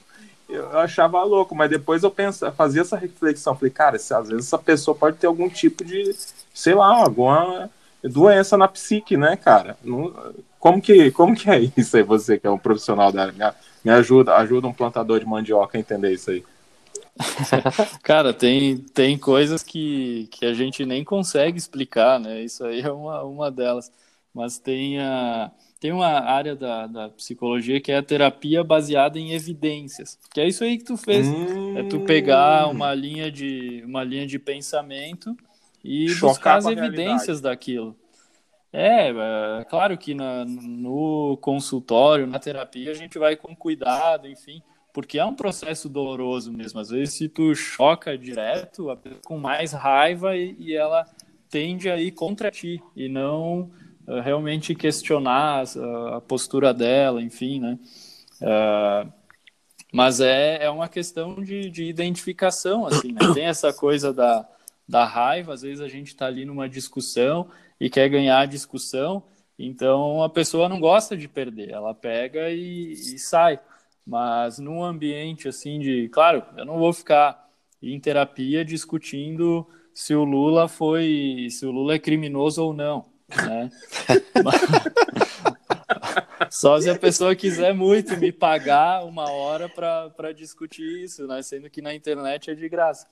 eu 0.48 0.78
achava 0.78 1.22
louco, 1.22 1.54
mas 1.54 1.68
depois 1.68 2.02
eu 2.02 2.10
pensava, 2.10 2.52
fazia 2.52 2.82
essa 2.82 2.96
reflexão. 2.96 3.54
Falei, 3.54 3.70
cara, 3.70 3.98
se, 3.98 4.14
às 4.14 4.28
vezes 4.28 4.46
essa 4.46 4.58
pessoa 4.58 4.96
pode 4.96 5.16
ter 5.16 5.26
algum 5.26 5.48
tipo 5.48 5.84
de, 5.84 6.14
sei 6.54 6.74
lá, 6.74 6.86
alguma 6.86 7.68
doença 8.02 8.56
na 8.56 8.68
psique, 8.68 9.16
né, 9.16 9.36
cara? 9.36 9.76
Não, 9.82 10.12
como, 10.60 10.80
que, 10.80 11.10
como 11.10 11.34
que 11.34 11.48
é 11.48 11.58
isso 11.74 11.96
aí, 11.96 12.02
você 12.02 12.38
que 12.38 12.46
é 12.46 12.50
um 12.50 12.58
profissional 12.58 13.10
da 13.10 13.22
área? 13.22 13.56
Me, 13.82 13.90
ajuda, 13.90 14.36
ajuda 14.36 14.68
um 14.68 14.74
plantador 14.74 15.18
de 15.18 15.26
mandioca 15.26 15.78
a 15.78 15.80
entender 15.80 16.12
isso 16.12 16.30
aí. 16.30 16.44
Cara, 18.04 18.34
tem, 18.34 18.76
tem 18.76 19.16
coisas 19.16 19.62
que, 19.62 20.28
que 20.30 20.44
a 20.44 20.52
gente 20.52 20.84
nem 20.84 21.02
consegue 21.02 21.56
explicar, 21.56 22.20
né? 22.20 22.42
Isso 22.42 22.62
aí 22.64 22.82
é 22.82 22.92
uma, 22.92 23.24
uma 23.24 23.50
delas. 23.50 23.90
Mas 24.34 24.58
tem, 24.58 25.00
a, 25.00 25.50
tem 25.80 25.92
uma 25.92 26.20
área 26.20 26.54
da, 26.54 26.86
da 26.86 27.08
psicologia 27.08 27.80
que 27.80 27.90
é 27.90 27.96
a 27.96 28.02
terapia 28.02 28.62
baseada 28.62 29.18
em 29.18 29.32
evidências. 29.32 30.18
Que 30.32 30.42
é 30.42 30.48
isso 30.48 30.62
aí 30.62 30.76
que 30.76 30.84
tu 30.84 30.96
fez. 30.96 31.26
Hum... 31.26 31.78
É 31.78 31.82
tu 31.84 32.00
pegar 32.00 32.68
uma 32.68 32.94
linha 32.94 33.32
de, 33.32 33.82
uma 33.86 34.04
linha 34.04 34.26
de 34.26 34.38
pensamento 34.38 35.34
e 35.82 36.08
Chocar 36.10 36.28
buscar 36.30 36.56
as 36.58 36.66
evidências 36.66 37.40
daquilo. 37.40 37.96
É, 38.72 39.08
é, 39.08 39.64
claro 39.64 39.98
que 39.98 40.14
na, 40.14 40.44
no 40.44 41.36
consultório, 41.40 42.26
na 42.26 42.38
terapia, 42.38 42.92
a 42.92 42.94
gente 42.94 43.18
vai 43.18 43.34
com 43.34 43.54
cuidado, 43.54 44.28
enfim, 44.28 44.62
porque 44.92 45.18
é 45.18 45.24
um 45.24 45.34
processo 45.34 45.88
doloroso 45.88 46.52
mesmo. 46.52 46.78
Às 46.78 46.90
vezes, 46.90 47.14
se 47.14 47.28
tu 47.28 47.54
choca 47.54 48.16
direto, 48.16 48.86
com 49.24 49.38
mais 49.38 49.72
raiva 49.72 50.36
e, 50.36 50.54
e 50.58 50.74
ela 50.74 51.04
tende 51.48 51.90
a 51.90 51.96
ir 51.96 52.12
contra 52.12 52.50
ti 52.50 52.80
e 52.94 53.08
não 53.08 53.70
uh, 54.06 54.20
realmente 54.22 54.74
questionar 54.74 55.64
a, 55.64 56.16
a, 56.16 56.20
postura 56.20 56.72
dela, 56.72 57.20
enfim, 57.20 57.58
né? 57.58 57.78
Uh, 58.40 59.12
mas 59.92 60.20
é, 60.20 60.62
é 60.62 60.70
uma 60.70 60.88
questão 60.88 61.42
de, 61.42 61.68
de 61.68 61.84
identificação, 61.84 62.86
assim, 62.86 63.10
né? 63.12 63.20
Tem 63.34 63.46
essa 63.46 63.72
coisa 63.72 64.12
da, 64.12 64.48
da 64.88 65.04
raiva, 65.04 65.52
às 65.52 65.62
vezes 65.62 65.80
a 65.80 65.88
gente 65.88 66.08
está 66.08 66.26
ali 66.26 66.44
numa 66.44 66.68
discussão 66.68 67.48
e 67.80 67.88
quer 67.88 68.08
ganhar 68.08 68.40
a 68.40 68.46
discussão, 68.46 69.22
então 69.58 70.22
a 70.22 70.28
pessoa 70.28 70.68
não 70.68 70.78
gosta 70.78 71.16
de 71.16 71.26
perder, 71.26 71.70
ela 71.70 71.94
pega 71.94 72.50
e, 72.50 72.92
e 72.92 73.18
sai. 73.18 73.58
Mas 74.06 74.58
num 74.58 74.82
ambiente 74.82 75.48
assim 75.48 75.78
de. 75.78 76.08
Claro, 76.08 76.42
eu 76.56 76.64
não 76.64 76.78
vou 76.78 76.92
ficar 76.92 77.48
em 77.82 77.98
terapia 78.00 78.64
discutindo 78.64 79.66
se 79.94 80.14
o 80.14 80.24
Lula 80.24 80.68
foi. 80.68 81.48
se 81.50 81.66
o 81.66 81.70
Lula 81.70 81.94
é 81.94 81.98
criminoso 81.98 82.64
ou 82.64 82.74
não. 82.74 83.06
Né? 83.28 83.70
Só 86.50 86.80
se 86.80 86.90
a 86.90 86.98
pessoa 86.98 87.36
quiser 87.36 87.72
muito 87.72 88.16
me 88.16 88.32
pagar 88.32 89.04
uma 89.04 89.30
hora 89.30 89.68
para 89.68 90.32
discutir 90.32 91.04
isso, 91.04 91.26
né? 91.26 91.40
sendo 91.42 91.70
que 91.70 91.80
na 91.80 91.94
internet 91.94 92.50
é 92.50 92.54
de 92.54 92.68
graça. 92.68 93.06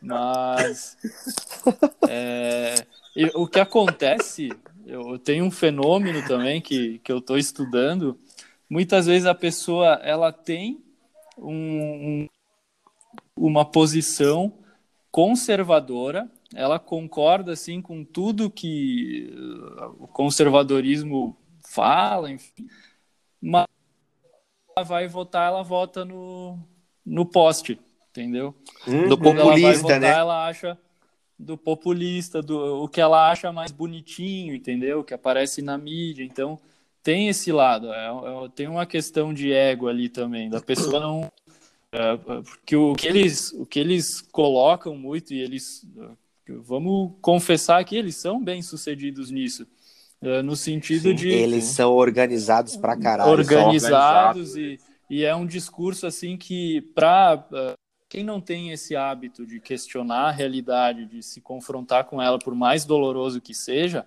Mas 0.00 0.96
é, 2.08 2.74
o 3.34 3.46
que 3.46 3.58
acontece, 3.58 4.50
eu 4.86 5.18
tenho 5.18 5.44
um 5.44 5.50
fenômeno 5.50 6.26
também 6.26 6.60
que, 6.60 6.98
que 7.00 7.10
eu 7.10 7.18
estou 7.18 7.36
estudando, 7.36 8.18
muitas 8.68 9.06
vezes 9.06 9.26
a 9.26 9.34
pessoa 9.34 9.94
ela 10.02 10.32
tem 10.32 10.82
um, 11.36 12.28
uma 13.36 13.64
posição 13.64 14.52
conservadora, 15.10 16.30
ela 16.54 16.78
concorda 16.78 17.52
assim 17.52 17.82
com 17.82 18.04
tudo 18.04 18.50
que 18.50 19.32
uh, 19.34 20.04
o 20.04 20.08
conservadorismo 20.08 21.36
fala, 21.68 22.30
enfim, 22.30 22.68
mas 23.40 23.66
ela 24.76 24.84
vai 24.84 25.08
votar, 25.08 25.48
ela 25.48 25.62
vota 25.62 26.04
no, 26.04 26.58
no 27.04 27.26
poste, 27.26 27.80
entendeu? 28.10 28.54
Uhum. 28.86 29.08
Do 29.08 29.18
populista, 29.18 29.82
votar, 29.82 30.00
né? 30.00 30.10
Ela 30.10 30.46
acha 30.46 30.78
do 31.40 31.56
populista, 31.56 32.42
do 32.42 32.84
o 32.84 32.88
que 32.88 33.00
ela 33.00 33.30
acha 33.30 33.50
mais 33.50 33.72
bonitinho, 33.72 34.54
entendeu? 34.54 35.02
Que 35.02 35.14
aparece 35.14 35.62
na 35.62 35.78
mídia. 35.78 36.22
Então, 36.22 36.58
tem 37.02 37.28
esse 37.28 37.50
lado. 37.50 37.92
É, 37.92 38.08
é, 38.08 38.48
tem 38.54 38.68
uma 38.68 38.84
questão 38.84 39.32
de 39.32 39.52
ego 39.52 39.88
ali 39.88 40.08
também, 40.08 40.50
da 40.50 40.60
pessoa 40.60 41.00
não. 41.00 41.32
É, 41.92 42.16
porque 42.16 42.76
o 42.76 42.92
que, 42.94 43.08
eles, 43.08 43.52
o 43.52 43.64
que 43.64 43.80
eles 43.80 44.20
colocam 44.20 44.94
muito, 44.94 45.32
e 45.32 45.40
eles. 45.40 45.86
Vamos 46.46 47.12
confessar 47.20 47.84
que 47.84 47.96
eles 47.96 48.16
são 48.16 48.42
bem 48.42 48.60
sucedidos 48.60 49.30
nisso. 49.30 49.66
É, 50.20 50.42
no 50.42 50.54
sentido 50.54 51.10
Sim, 51.10 51.14
de. 51.14 51.28
Eles 51.28 51.64
são 51.64 51.92
organizados 51.92 52.76
pra 52.76 52.96
caralho. 52.96 53.30
Organizados, 53.30 54.56
e, 54.56 54.78
e 55.08 55.24
é 55.24 55.34
um 55.34 55.46
discurso 55.46 56.06
assim 56.06 56.36
que, 56.36 56.82
para 56.94 57.44
quem 58.10 58.24
não 58.24 58.40
tem 58.40 58.72
esse 58.72 58.96
hábito 58.96 59.46
de 59.46 59.60
questionar 59.60 60.26
a 60.26 60.30
realidade, 60.32 61.06
de 61.06 61.22
se 61.22 61.40
confrontar 61.40 62.04
com 62.04 62.20
ela, 62.20 62.40
por 62.40 62.56
mais 62.56 62.84
doloroso 62.84 63.40
que 63.40 63.54
seja, 63.54 64.04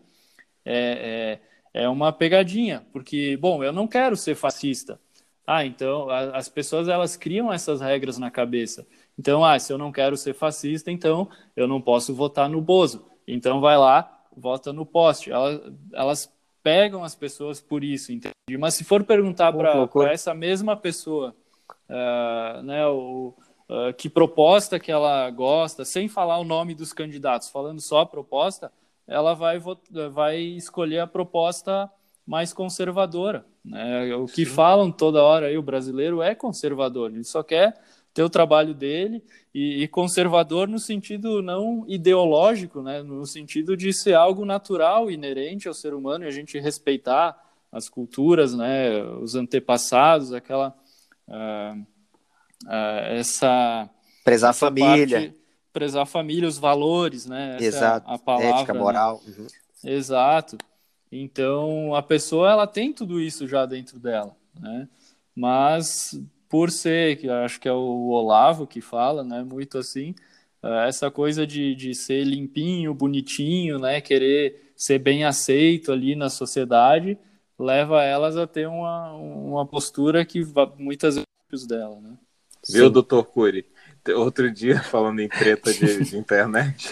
é, 0.66 1.40
é, 1.74 1.84
é 1.86 1.90
uma 1.90 2.12
pegadinha, 2.12 2.86
porque, 2.92 3.38
bom, 3.38 3.64
eu 3.64 3.72
não 3.72 3.88
quero 3.88 4.18
ser 4.18 4.36
fascista. 4.36 5.00
Ah, 5.48 5.66
então 5.66 6.10
a, 6.10 6.38
as 6.38 6.50
pessoas 6.50 6.90
elas 6.90 7.16
criam 7.16 7.52
essas 7.52 7.80
regras 7.80 8.18
na 8.18 8.30
cabeça. 8.30 8.86
Então, 9.18 9.44
ah, 9.44 9.58
se 9.58 9.72
eu 9.72 9.78
não 9.78 9.92
quero 9.92 10.18
ser 10.18 10.34
fascista, 10.34 10.92
então 10.92 11.30
eu 11.56 11.66
não 11.66 11.80
posso 11.80 12.14
votar 12.14 12.50
no 12.50 12.60
Bozo. 12.60 13.06
Então 13.26 13.62
vai 13.62 13.78
lá, 13.78 14.22
vota 14.36 14.74
no 14.74 14.86
poste. 14.86 15.32
Elas, 15.32 15.62
elas 15.94 16.34
pegam 16.62 17.06
as 17.06 17.16
pessoas 17.16 17.62
por 17.62 17.86
isso, 17.86 18.12
entende? 18.12 18.34
Mas 18.60 18.74
se 18.74 18.84
for 18.84 19.02
perguntar 19.06 19.54
para 19.54 20.12
essa 20.12 20.34
mesma 20.34 20.76
pessoa, 20.76 21.34
uh, 21.90 22.62
né, 22.64 22.86
o, 22.88 23.13
uh, 23.90 23.94
que 23.94 24.10
proposta 24.10 24.80
que 24.80 24.92
ela 24.92 25.30
gosta, 25.30 25.84
sem 25.86 26.08
falar 26.08 26.40
o 26.40 26.44
nome 26.44 26.74
dos 26.74 26.94
candidatos, 26.94 27.50
falando 27.50 27.82
só 27.82 28.00
a 28.00 28.06
proposta, 28.06 28.72
ela 29.08 29.34
vai, 29.34 29.60
vai 30.12 30.38
escolher 30.40 31.00
a 31.00 31.08
proposta 31.08 31.90
mais 32.26 32.54
conservadora. 32.54 33.46
Né? 33.64 34.16
O 34.16 34.26
que 34.26 34.46
Sim. 34.46 34.52
falam 34.52 34.92
toda 34.92 35.24
hora 35.24 35.48
aí, 35.48 35.58
o 35.58 35.64
brasileiro 35.64 36.22
é 36.22 36.34
conservador, 36.34 37.12
ele 37.12 37.24
só 37.24 37.44
quer 37.44 37.80
ter 38.14 38.24
o 38.24 38.30
trabalho 38.30 38.76
dele 38.76 39.24
e, 39.54 39.84
e, 39.84 39.88
conservador 39.88 40.68
no 40.68 40.78
sentido 40.78 41.42
não 41.42 41.84
ideológico, 41.88 42.82
né? 42.82 43.02
no 43.02 43.26
sentido 43.26 43.76
de 43.76 43.92
ser 43.92 44.14
algo 44.14 44.46
natural, 44.46 45.10
inerente 45.10 45.68
ao 45.68 45.74
ser 45.74 45.94
humano 45.96 46.24
e 46.24 46.28
a 46.28 46.32
gente 46.32 46.60
respeitar 46.60 47.36
as 47.72 47.90
culturas, 47.90 48.54
né? 48.54 49.04
os 49.04 49.34
antepassados, 49.34 50.32
aquela 50.32 50.76
uh, 51.28 51.80
uh, 51.80 51.86
essa 52.68 53.90
prezar 54.24 54.52
essa 54.52 54.68
a 54.68 54.70
família, 54.70 55.20
parte, 55.20 55.42
prezar 55.72 56.04
a 56.04 56.06
família, 56.06 56.48
os 56.48 56.58
valores, 56.58 57.26
né? 57.26 57.56
Essa 57.56 57.66
Exato. 57.66 58.10
É 58.10 58.14
a 58.14 58.18
palavra, 58.18 58.60
ética, 58.60 58.74
moral. 58.74 59.22
Né? 59.26 59.34
Uhum. 59.38 59.48
Exato. 59.84 60.58
Então 61.12 61.94
a 61.94 62.02
pessoa 62.02 62.50
ela 62.50 62.68
tem 62.68 62.94
tudo 62.94 63.20
isso 63.20 63.48
já 63.48 63.66
dentro 63.66 64.00
dela, 64.00 64.36
né? 64.60 64.88
Mas 65.36 66.20
por 66.48 66.70
ser, 66.70 67.18
que 67.18 67.30
acho 67.30 67.60
que 67.60 67.68
é 67.68 67.74
o 67.74 68.10
Olavo 68.10 68.68
que 68.68 68.82
fala, 68.82 69.24
né? 69.24 69.44
Muito 69.44 69.78
assim, 69.78 70.14
uh, 70.64 70.86
essa 70.88 71.10
coisa 71.10 71.48
de, 71.48 71.76
de 71.76 71.94
ser 71.96 72.24
limpinho, 72.24 72.94
bonitinho, 72.94 73.80
né? 73.80 74.00
Querer 74.00 74.72
ser 74.76 75.00
bem 75.00 75.24
aceito 75.24 75.92
ali 75.92 76.16
na 76.16 76.30
sociedade 76.30 77.18
leva 77.58 78.04
elas 78.04 78.38
a 78.38 78.48
ter 78.48 78.68
uma, 78.68 79.14
uma 79.14 79.66
postura 79.66 80.26
que 80.26 80.44
muitas 80.78 81.16
vezes 81.50 81.68
dela, 81.68 82.00
né? 82.00 82.18
Viu, 82.70 82.90
doutor 82.90 83.26
Cury? 83.26 83.66
Outro 84.16 84.52
dia, 84.52 84.82
falando 84.84 85.20
em 85.22 85.30
treta 85.30 85.74
de, 85.74 86.04
de 86.04 86.18
internet, 86.18 86.92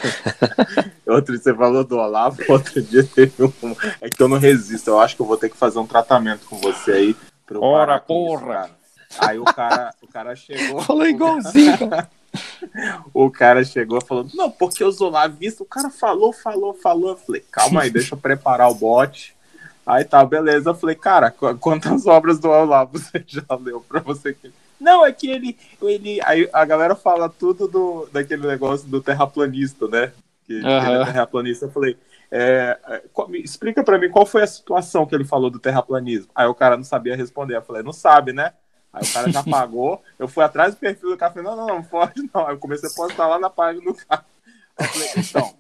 outro 1.06 1.34
dia 1.34 1.44
você 1.44 1.54
falou 1.54 1.84
do 1.84 1.98
Olavo, 1.98 2.42
outro 2.48 2.82
dia 2.82 3.04
teve 3.04 3.44
um. 3.44 3.52
É 4.00 4.10
que 4.10 4.22
eu 4.22 4.30
não 4.30 4.38
resisto, 4.38 4.90
eu 4.90 5.00
acho 5.00 5.16
que 5.16 5.22
eu 5.22 5.26
vou 5.26 5.38
ter 5.38 5.50
que 5.50 5.58
fazer 5.58 5.80
um 5.80 5.88
tratamento 5.88 6.46
com 6.46 6.58
você 6.58 6.92
aí. 6.92 7.16
Ora, 7.56 8.00
porra! 8.00 8.70
Isso, 9.10 9.20
aí 9.20 9.38
o 9.38 9.44
cara, 9.44 9.94
o 10.02 10.08
cara 10.08 10.36
chegou. 10.38 10.82
Falou 10.82 11.06
igualzinho. 11.06 11.90
o 13.14 13.30
cara 13.30 13.66
chegou 13.66 14.00
falando, 14.00 14.32
não, 14.34 14.50
porque 14.50 14.82
os 14.82 15.02
olavistas, 15.02 15.60
o 15.60 15.66
cara 15.66 15.90
falou, 15.90 16.32
falou, 16.32 16.74
falou. 16.74 17.10
Eu 17.10 17.18
falei, 17.18 17.44
calma 17.52 17.82
aí, 17.82 17.90
deixa 17.90 18.16
eu 18.16 18.18
preparar 18.18 18.70
o 18.70 18.76
bote. 18.76 19.36
Aí 19.86 20.06
tá, 20.06 20.24
beleza. 20.24 20.70
Eu 20.70 20.76
falei, 20.76 20.96
cara, 20.96 21.30
quantas 21.60 22.08
obras 22.08 22.40
do 22.40 22.48
Olavo 22.48 22.98
você 22.98 23.22
já 23.28 23.44
leu 23.60 23.82
pra 23.82 24.00
você 24.00 24.34
que 24.34 24.50
não, 24.82 25.06
é 25.06 25.12
que 25.12 25.30
ele. 25.30 25.58
ele 25.82 26.20
aí 26.24 26.50
a 26.52 26.66
galera 26.66 26.96
fala 26.96 27.30
tudo 27.30 27.68
do, 27.68 28.10
daquele 28.12 28.48
negócio 28.48 28.88
do 28.88 29.00
terraplanista, 29.00 29.88
né? 29.88 30.12
Que, 30.46 30.56
uhum. 30.56 30.94
ele 30.94 31.04
é 31.04 31.06
terraplanista. 31.06 31.66
Eu 31.66 31.72
falei, 31.72 31.96
é, 32.32 32.78
é 32.88 33.04
explica 33.36 33.84
para 33.84 34.00
mim 34.00 34.10
qual 34.10 34.26
foi 34.26 34.42
a 34.42 34.48
situação 34.48 35.06
que 35.06 35.14
ele 35.14 35.24
falou 35.24 35.52
do 35.52 35.60
terraplanismo. 35.60 36.32
Aí 36.34 36.48
o 36.48 36.56
cara 36.56 36.76
não 36.76 36.84
sabia 36.84 37.16
responder. 37.16 37.58
Eu 37.58 37.62
falei, 37.62 37.84
não 37.84 37.94
sabe, 37.94 38.34
né? 38.34 38.54
Aí 38.92 39.04
o 39.04 39.14
cara 39.14 39.32
já 39.32 39.44
pagou. 39.46 40.02
Eu 40.18 40.28
fui 40.28 40.44
atrás 40.44 40.74
do 40.74 40.80
perfil 40.80 41.12
do 41.12 41.18
cara. 41.18 41.32
Falei, 41.32 41.48
não, 41.48 41.56
não, 41.56 41.68
não 41.68 41.84
pode 41.84 42.28
não. 42.34 42.48
Aí 42.48 42.56
eu 42.56 42.60
comecei 42.60 42.90
a 42.90 42.94
postar 42.94 43.28
lá 43.28 43.38
na 43.38 43.52
página 43.52 43.86
do 43.86 43.94
cara. 43.94 44.26
Eu 44.80 44.86
falei, 44.86 45.10
então. 45.18 45.56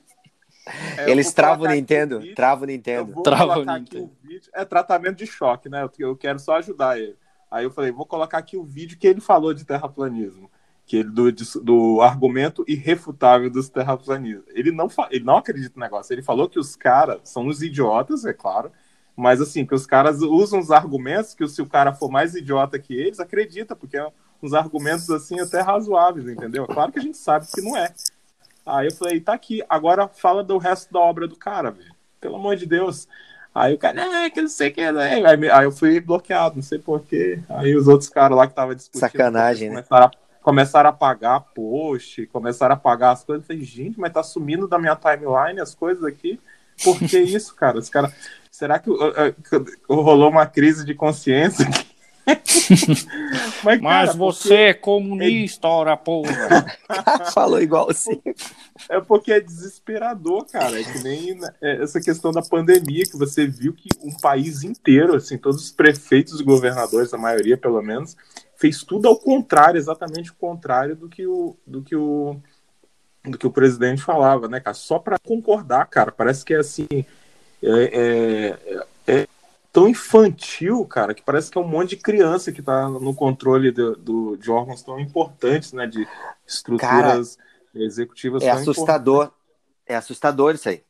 É, 0.97 1.09
Eles 1.09 1.31
travam 1.31 1.65
o 1.65 1.69
Nintendo? 1.69 2.21
Travam 2.33 2.63
o 2.63 2.67
Nintendo. 2.67 3.21
Trava 3.21 3.59
o 3.59 3.65
Nintendo. 3.65 4.11
É 4.53 4.65
tratamento 4.65 5.17
de 5.17 5.27
choque, 5.27 5.69
né? 5.69 5.83
Eu, 5.83 5.91
eu 5.99 6.15
quero 6.15 6.39
só 6.39 6.55
ajudar 6.55 6.99
ele. 6.99 7.15
Aí 7.51 7.65
eu 7.65 7.71
falei, 7.71 7.91
vou 7.91 8.05
colocar 8.05 8.37
aqui 8.37 8.55
o 8.55 8.63
vídeo 8.63 8.97
que 8.97 9.05
ele 9.05 9.19
falou 9.19 9.53
de 9.53 9.65
terraplanismo, 9.65 10.49
que 10.85 10.97
ele 10.97 11.09
do, 11.09 11.31
do 11.61 12.01
argumento 12.01 12.63
irrefutável 12.65 13.49
dos 13.49 13.67
terraplanistas. 13.67 14.45
Ele 14.55 14.71
não, 14.71 14.87
ele 15.09 15.25
não 15.25 15.35
acredita 15.35 15.73
no 15.75 15.81
negócio. 15.81 16.13
Ele 16.13 16.21
falou 16.21 16.47
que 16.47 16.57
os 16.57 16.77
caras 16.77 17.19
são 17.25 17.45
uns 17.45 17.61
idiotas, 17.61 18.23
é 18.23 18.31
claro, 18.31 18.71
mas 19.15 19.41
assim, 19.41 19.65
que 19.65 19.75
os 19.75 19.85
caras 19.85 20.21
usam 20.21 20.59
os 20.59 20.71
argumentos 20.71 21.33
que 21.33 21.45
se 21.47 21.61
o 21.61 21.67
cara 21.67 21.93
for 21.93 22.09
mais 22.09 22.33
idiota 22.35 22.79
que 22.79 22.93
eles, 22.93 23.19
acredita, 23.19 23.75
porque 23.75 23.97
é 23.97 24.11
uns 24.41 24.53
argumentos 24.53 25.09
assim 25.09 25.39
até 25.39 25.59
razoáveis, 25.61 26.27
entendeu? 26.27 26.65
Claro 26.65 26.91
que 26.91 26.99
a 26.99 27.01
gente 27.01 27.17
sabe 27.17 27.45
que 27.53 27.61
não 27.61 27.75
é. 27.75 27.93
Aí 28.65 28.87
eu 28.87 28.95
falei, 28.95 29.19
tá 29.19 29.33
aqui, 29.33 29.61
agora 29.67 30.07
fala 30.07 30.43
do 30.43 30.57
resto 30.57 30.91
da 30.93 30.99
obra 30.99 31.27
do 31.27 31.35
cara, 31.35 31.71
velho. 31.71 31.93
Pelo 32.19 32.35
amor 32.35 32.55
de 32.55 32.65
Deus. 32.65 33.07
Aí 33.53 33.73
o 33.73 33.77
cara, 33.77 34.01
é, 34.25 34.29
que 34.29 34.41
não 34.41 34.47
sei 34.47 34.69
o 34.69 34.73
que, 34.73 34.91
né? 34.91 35.25
Aí, 35.25 35.49
aí 35.49 35.65
eu 35.65 35.71
fui 35.71 35.99
bloqueado, 35.99 36.55
não 36.55 36.63
sei 36.63 36.79
porquê. 36.79 37.39
Aí 37.49 37.75
os 37.75 37.87
outros 37.87 38.09
caras 38.09 38.37
lá 38.37 38.47
que 38.47 38.53
estavam 38.53 38.73
discutindo. 38.73 39.01
Sacanagem, 39.01 39.69
né? 39.69 39.75
começaram 39.83 40.07
né? 40.07 40.11
A, 40.13 40.41
começaram 40.41 40.89
a 40.89 40.93
pagar 40.93 41.39
post, 41.53 42.25
começaaram 42.27 42.75
a 42.75 42.77
pagar 42.77 43.11
as 43.11 43.23
coisas. 43.23 43.43
Eu 43.43 43.47
falei, 43.47 43.63
gente, 43.63 43.99
mas 43.99 44.13
tá 44.13 44.23
sumindo 44.23 44.67
da 44.67 44.79
minha 44.79 44.95
timeline 44.95 45.59
as 45.59 45.75
coisas 45.75 46.03
aqui. 46.03 46.39
Por 46.81 46.97
que 46.97 47.19
isso, 47.19 47.53
cara? 47.53 47.77
Os 47.77 47.89
cara, 47.89 48.11
será 48.49 48.79
que 48.79 48.89
uh, 48.89 48.95
uh, 48.95 49.95
rolou 50.01 50.29
uma 50.29 50.45
crise 50.45 50.85
de 50.85 50.95
consciência 50.95 51.67
aqui? 51.67 51.90
Mas, 53.63 53.81
Mas 53.81 54.15
você 54.15 54.55
é 54.55 54.73
comunista, 54.73 55.67
ora 55.67 55.95
porra. 55.97 56.65
Falou 57.33 57.61
igual 57.61 57.89
assim. 57.89 58.21
É 58.89 58.99
porque 58.99 59.31
é 59.31 59.39
desesperador, 59.39 60.45
cara. 60.45 60.79
É 60.79 60.83
que 60.83 61.03
nem 61.03 61.35
né, 61.35 61.49
é 61.61 61.83
essa 61.83 61.99
questão 61.99 62.31
da 62.31 62.41
pandemia, 62.41 63.05
que 63.05 63.17
você 63.17 63.47
viu 63.47 63.73
que 63.73 63.89
um 64.01 64.15
país 64.17 64.63
inteiro, 64.63 65.15
assim, 65.15 65.37
todos 65.37 65.63
os 65.63 65.71
prefeitos 65.71 66.39
e 66.39 66.43
governadores, 66.43 67.13
a 67.13 67.17
maioria 67.17 67.57
pelo 67.57 67.81
menos, 67.81 68.15
fez 68.55 68.83
tudo 68.83 69.07
ao 69.07 69.17
contrário, 69.17 69.77
exatamente 69.77 70.31
o 70.31 70.35
contrário 70.35 70.95
do 70.95 71.09
que 71.09 71.25
o, 71.25 71.55
do 71.65 71.81
que 71.81 71.95
o, 71.95 72.35
do 73.25 73.37
que 73.37 73.47
o 73.47 73.51
presidente 73.51 74.01
falava, 74.01 74.47
né, 74.47 74.59
cara? 74.59 74.73
Só 74.73 74.99
para 74.99 75.17
concordar, 75.19 75.85
cara. 75.87 76.11
Parece 76.11 76.43
que 76.43 76.53
é 76.53 76.57
assim. 76.57 76.87
É, 77.63 78.57
é 78.63 78.85
tão 79.71 79.87
infantil, 79.87 80.85
cara, 80.85 81.13
que 81.13 81.21
parece 81.21 81.49
que 81.49 81.57
é 81.57 81.61
um 81.61 81.67
monte 81.67 81.91
de 81.91 81.97
criança 81.97 82.51
que 82.51 82.59
está 82.59 82.89
no 82.89 83.15
controle 83.15 83.71
do, 83.71 83.95
do, 83.95 84.37
de 84.37 84.51
órgãos 84.51 84.83
tão 84.83 84.99
importantes, 84.99 85.71
né? 85.71 85.87
De 85.87 86.07
estruturas 86.45 87.37
cara, 87.37 87.83
executivas. 87.85 88.43
É 88.43 88.49
assustador. 88.49 89.31
É 89.85 89.95
assustador 89.95 90.55
isso 90.55 90.69
aí. 90.69 90.83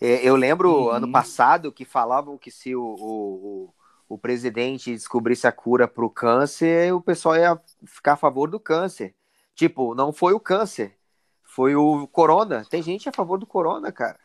É, 0.00 0.26
eu 0.26 0.36
lembro 0.36 0.70
uhum. 0.70 0.90
ano 0.90 1.12
passado 1.12 1.70
que 1.70 1.84
falavam 1.84 2.36
que 2.38 2.50
se 2.50 2.74
o, 2.74 2.82
o, 2.82 3.74
o, 4.08 4.18
presidente 4.18 4.90
descobrisse 4.90 5.46
a 5.46 5.52
cura 5.52 5.86
para 5.86 6.04
o 6.04 6.10
câncer, 6.10 6.92
o 6.92 7.00
pessoal 7.00 7.36
ia 7.36 7.60
ficar 7.84 8.14
a 8.14 8.16
favor 8.16 8.50
do 8.50 8.58
câncer. 8.58 9.14
Tipo, 9.54 9.94
não 9.94 10.12
foi 10.12 10.32
o 10.32 10.40
câncer, 10.40 10.96
foi 11.42 11.76
o 11.76 12.06
corona. 12.08 12.64
Tem 12.68 12.82
gente 12.82 13.08
a 13.08 13.12
favor 13.12 13.38
do 13.38 13.46
corona, 13.46 13.92
cara. 13.92 14.18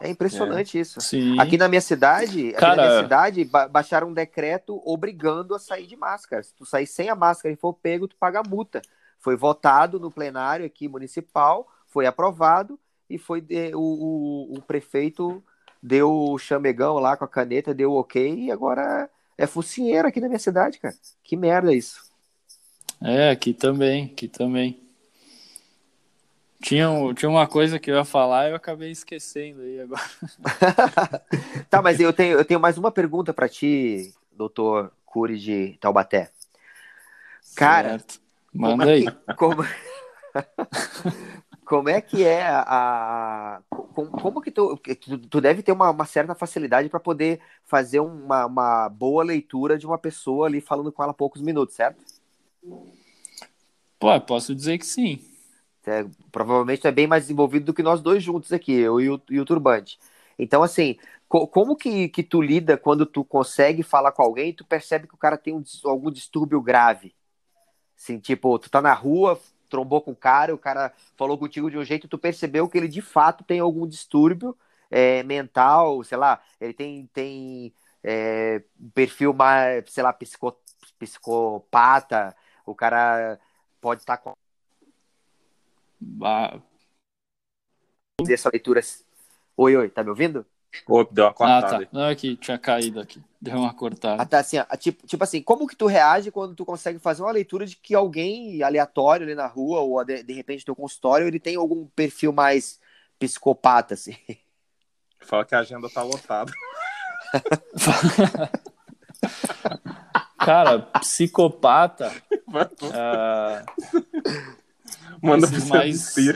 É 0.00 0.10
impressionante 0.10 0.76
é. 0.76 0.80
isso. 0.80 1.00
Sim. 1.00 1.38
Aqui 1.40 1.56
na 1.56 1.68
minha 1.68 1.80
cidade, 1.80 2.52
Cara... 2.52 2.76
na 2.76 2.82
minha 2.82 3.02
cidade, 3.02 3.44
ba 3.44 3.66
baixaram 3.66 4.08
um 4.08 4.12
decreto 4.12 4.80
obrigando 4.84 5.54
a 5.54 5.58
sair 5.58 5.86
de 5.86 5.96
máscara. 5.96 6.42
Se 6.42 6.54
tu 6.54 6.66
sair 6.66 6.86
sem 6.86 7.08
a 7.08 7.14
máscara 7.14 7.52
e 7.52 7.56
for 7.56 7.72
pego, 7.72 8.06
tu 8.06 8.16
paga 8.16 8.42
multa. 8.46 8.82
Foi 9.18 9.36
votado 9.36 9.98
no 9.98 10.10
plenário 10.10 10.66
aqui 10.66 10.88
municipal, 10.88 11.66
foi 11.86 12.06
aprovado 12.06 12.78
e 13.08 13.18
foi 13.18 13.44
o, 13.74 13.78
o, 13.78 14.58
o, 14.58 14.62
prefeito 14.62 15.42
deu 15.82 16.12
o 16.12 16.38
chamegão 16.38 16.98
lá 16.98 17.16
com 17.16 17.24
a 17.24 17.28
caneta, 17.28 17.72
deu 17.72 17.92
ok 17.92 18.34
e 18.34 18.50
agora 18.50 19.08
é 19.38 19.46
focinheiro 19.46 20.06
aqui 20.06 20.20
na 20.20 20.28
minha 20.28 20.38
cidade, 20.38 20.78
cara. 20.78 20.94
Que 21.22 21.36
merda 21.36 21.74
isso. 21.74 22.04
É, 23.02 23.30
aqui 23.30 23.54
também, 23.54 24.06
aqui 24.06 24.28
também. 24.28 24.85
Tinha, 26.66 26.88
tinha 27.14 27.30
uma 27.30 27.46
coisa 27.46 27.78
que 27.78 27.88
eu 27.88 27.94
ia 27.94 28.04
falar 28.04 28.48
e 28.48 28.50
eu 28.50 28.56
acabei 28.56 28.90
esquecendo 28.90 29.60
aí 29.60 29.82
agora. 29.82 30.02
tá, 31.70 31.80
mas 31.80 32.00
eu 32.00 32.12
tenho, 32.12 32.36
eu 32.36 32.44
tenho 32.44 32.58
mais 32.58 32.76
uma 32.76 32.90
pergunta 32.90 33.32
para 33.32 33.48
ti, 33.48 34.12
doutor 34.32 34.92
Cury 35.04 35.38
de 35.38 35.78
Taubaté. 35.80 36.32
Cara, 37.54 37.90
certo. 37.90 38.20
manda 38.52 38.78
como 38.78 38.90
aí. 38.90 39.04
É 39.28 39.34
como, 39.34 39.64
como 41.64 41.88
é 41.88 42.00
que 42.00 42.24
é 42.24 42.48
a. 42.48 43.62
como, 43.70 44.10
como, 44.10 44.42
que 44.42 44.50
tu, 44.50 44.76
tu, 44.76 45.18
tu, 45.18 45.40
deve 45.40 45.62
ter 45.62 45.70
uma, 45.70 45.90
uma 45.90 46.04
certa 46.04 46.34
facilidade 46.34 46.88
para 46.88 46.98
poder 46.98 47.38
fazer 47.64 48.00
uma, 48.00 48.44
uma 48.44 48.88
boa 48.88 49.22
leitura 49.22 49.78
de 49.78 49.86
uma 49.86 49.98
pessoa 49.98 50.48
ali 50.48 50.60
falando 50.60 50.90
com 50.90 51.00
ela 51.00 51.14
poucos 51.14 51.40
minutos, 51.40 51.76
certo? 51.76 52.02
Pô, 54.00 54.20
posso 54.20 54.52
dizer 54.52 54.78
que 54.78 54.86
sim. 54.86 55.35
É, 55.86 56.04
provavelmente 56.32 56.86
é 56.86 56.90
bem 56.90 57.06
mais 57.06 57.24
desenvolvido 57.24 57.66
do 57.66 57.74
que 57.74 57.82
nós 57.82 58.00
dois 58.02 58.22
juntos 58.22 58.52
aqui, 58.52 58.72
eu 58.72 59.00
e 59.00 59.08
o, 59.08 59.22
e 59.30 59.38
o 59.38 59.44
Turbante. 59.44 59.98
Então, 60.38 60.62
assim, 60.62 60.96
co 61.28 61.46
como 61.46 61.76
que, 61.76 62.08
que 62.08 62.22
tu 62.24 62.42
lida 62.42 62.76
quando 62.76 63.06
tu 63.06 63.24
consegue 63.24 63.82
falar 63.84 64.12
com 64.12 64.22
alguém 64.22 64.50
e 64.50 64.52
tu 64.52 64.64
percebe 64.64 65.06
que 65.06 65.14
o 65.14 65.18
cara 65.18 65.38
tem 65.38 65.54
um, 65.54 65.62
algum 65.84 66.10
distúrbio 66.10 66.60
grave? 66.60 67.14
Assim, 67.96 68.18
tipo, 68.18 68.58
tu 68.58 68.70
tá 68.70 68.82
na 68.82 68.92
rua, 68.94 69.40
trombou 69.68 70.00
com 70.02 70.12
o 70.12 70.16
cara, 70.16 70.54
o 70.54 70.58
cara 70.58 70.92
falou 71.16 71.38
contigo 71.38 71.70
de 71.70 71.78
um 71.78 71.84
jeito 71.84 72.08
tu 72.08 72.18
percebeu 72.18 72.68
que 72.68 72.78
ele 72.78 72.88
de 72.88 73.02
fato 73.02 73.44
tem 73.44 73.60
algum 73.60 73.86
distúrbio 73.86 74.56
é, 74.90 75.22
mental, 75.22 76.02
sei 76.04 76.18
lá, 76.18 76.40
ele 76.60 76.72
tem, 76.74 77.06
tem 77.12 77.74
é, 78.02 78.62
um 78.80 78.90
perfil 78.90 79.32
mais, 79.32 79.84
sei 79.90 80.02
lá, 80.02 80.12
psico, 80.12 80.56
psicopata, 80.98 82.36
o 82.64 82.74
cara 82.74 83.38
pode 83.80 84.02
estar 84.02 84.16
tá 84.16 84.22
com 84.22 84.36
bah... 86.06 86.60
essa 88.28 88.50
leitura. 88.52 88.80
Oi, 89.56 89.76
oi, 89.76 89.88
tá 89.88 90.02
me 90.02 90.10
ouvindo? 90.10 90.46
Oi, 90.86 91.08
deu 91.10 91.24
uma 91.24 91.32
cortada. 91.32 91.76
Ah, 91.76 91.80
tá. 91.80 91.88
Não, 91.92 92.08
aqui, 92.08 92.36
tinha 92.36 92.58
caído 92.58 93.00
aqui. 93.00 93.22
Deu 93.40 93.56
uma 93.56 93.74
cortada. 93.74 94.22
Ah, 94.22 94.26
tá, 94.26 94.38
assim, 94.40 94.58
tipo, 94.78 95.06
tipo 95.06 95.24
assim, 95.24 95.42
como 95.42 95.66
que 95.66 95.76
tu 95.76 95.86
reage 95.86 96.30
quando 96.30 96.54
tu 96.54 96.64
consegue 96.64 96.98
fazer 96.98 97.22
uma 97.22 97.32
leitura 97.32 97.66
de 97.66 97.76
que 97.76 97.94
alguém 97.94 98.62
aleatório 98.62 99.24
ali 99.26 99.34
na 99.34 99.46
rua, 99.46 99.80
ou 99.80 100.04
de, 100.04 100.22
de 100.22 100.32
repente 100.32 100.64
teu 100.64 100.76
consultório, 100.76 101.26
ele 101.26 101.40
tem 101.40 101.56
algum 101.56 101.86
perfil 101.86 102.32
mais 102.32 102.78
psicopata, 103.18 103.94
assim? 103.94 104.16
Fala 105.20 105.44
que 105.44 105.54
a 105.54 105.60
agenda 105.60 105.88
tá 105.88 106.02
lotada. 106.02 106.52
Cara, 110.38 110.78
psicopata. 111.00 112.12
uh, 112.48 113.64
Manda 115.26 115.46
pro 115.48 115.66
mais... 115.66 116.14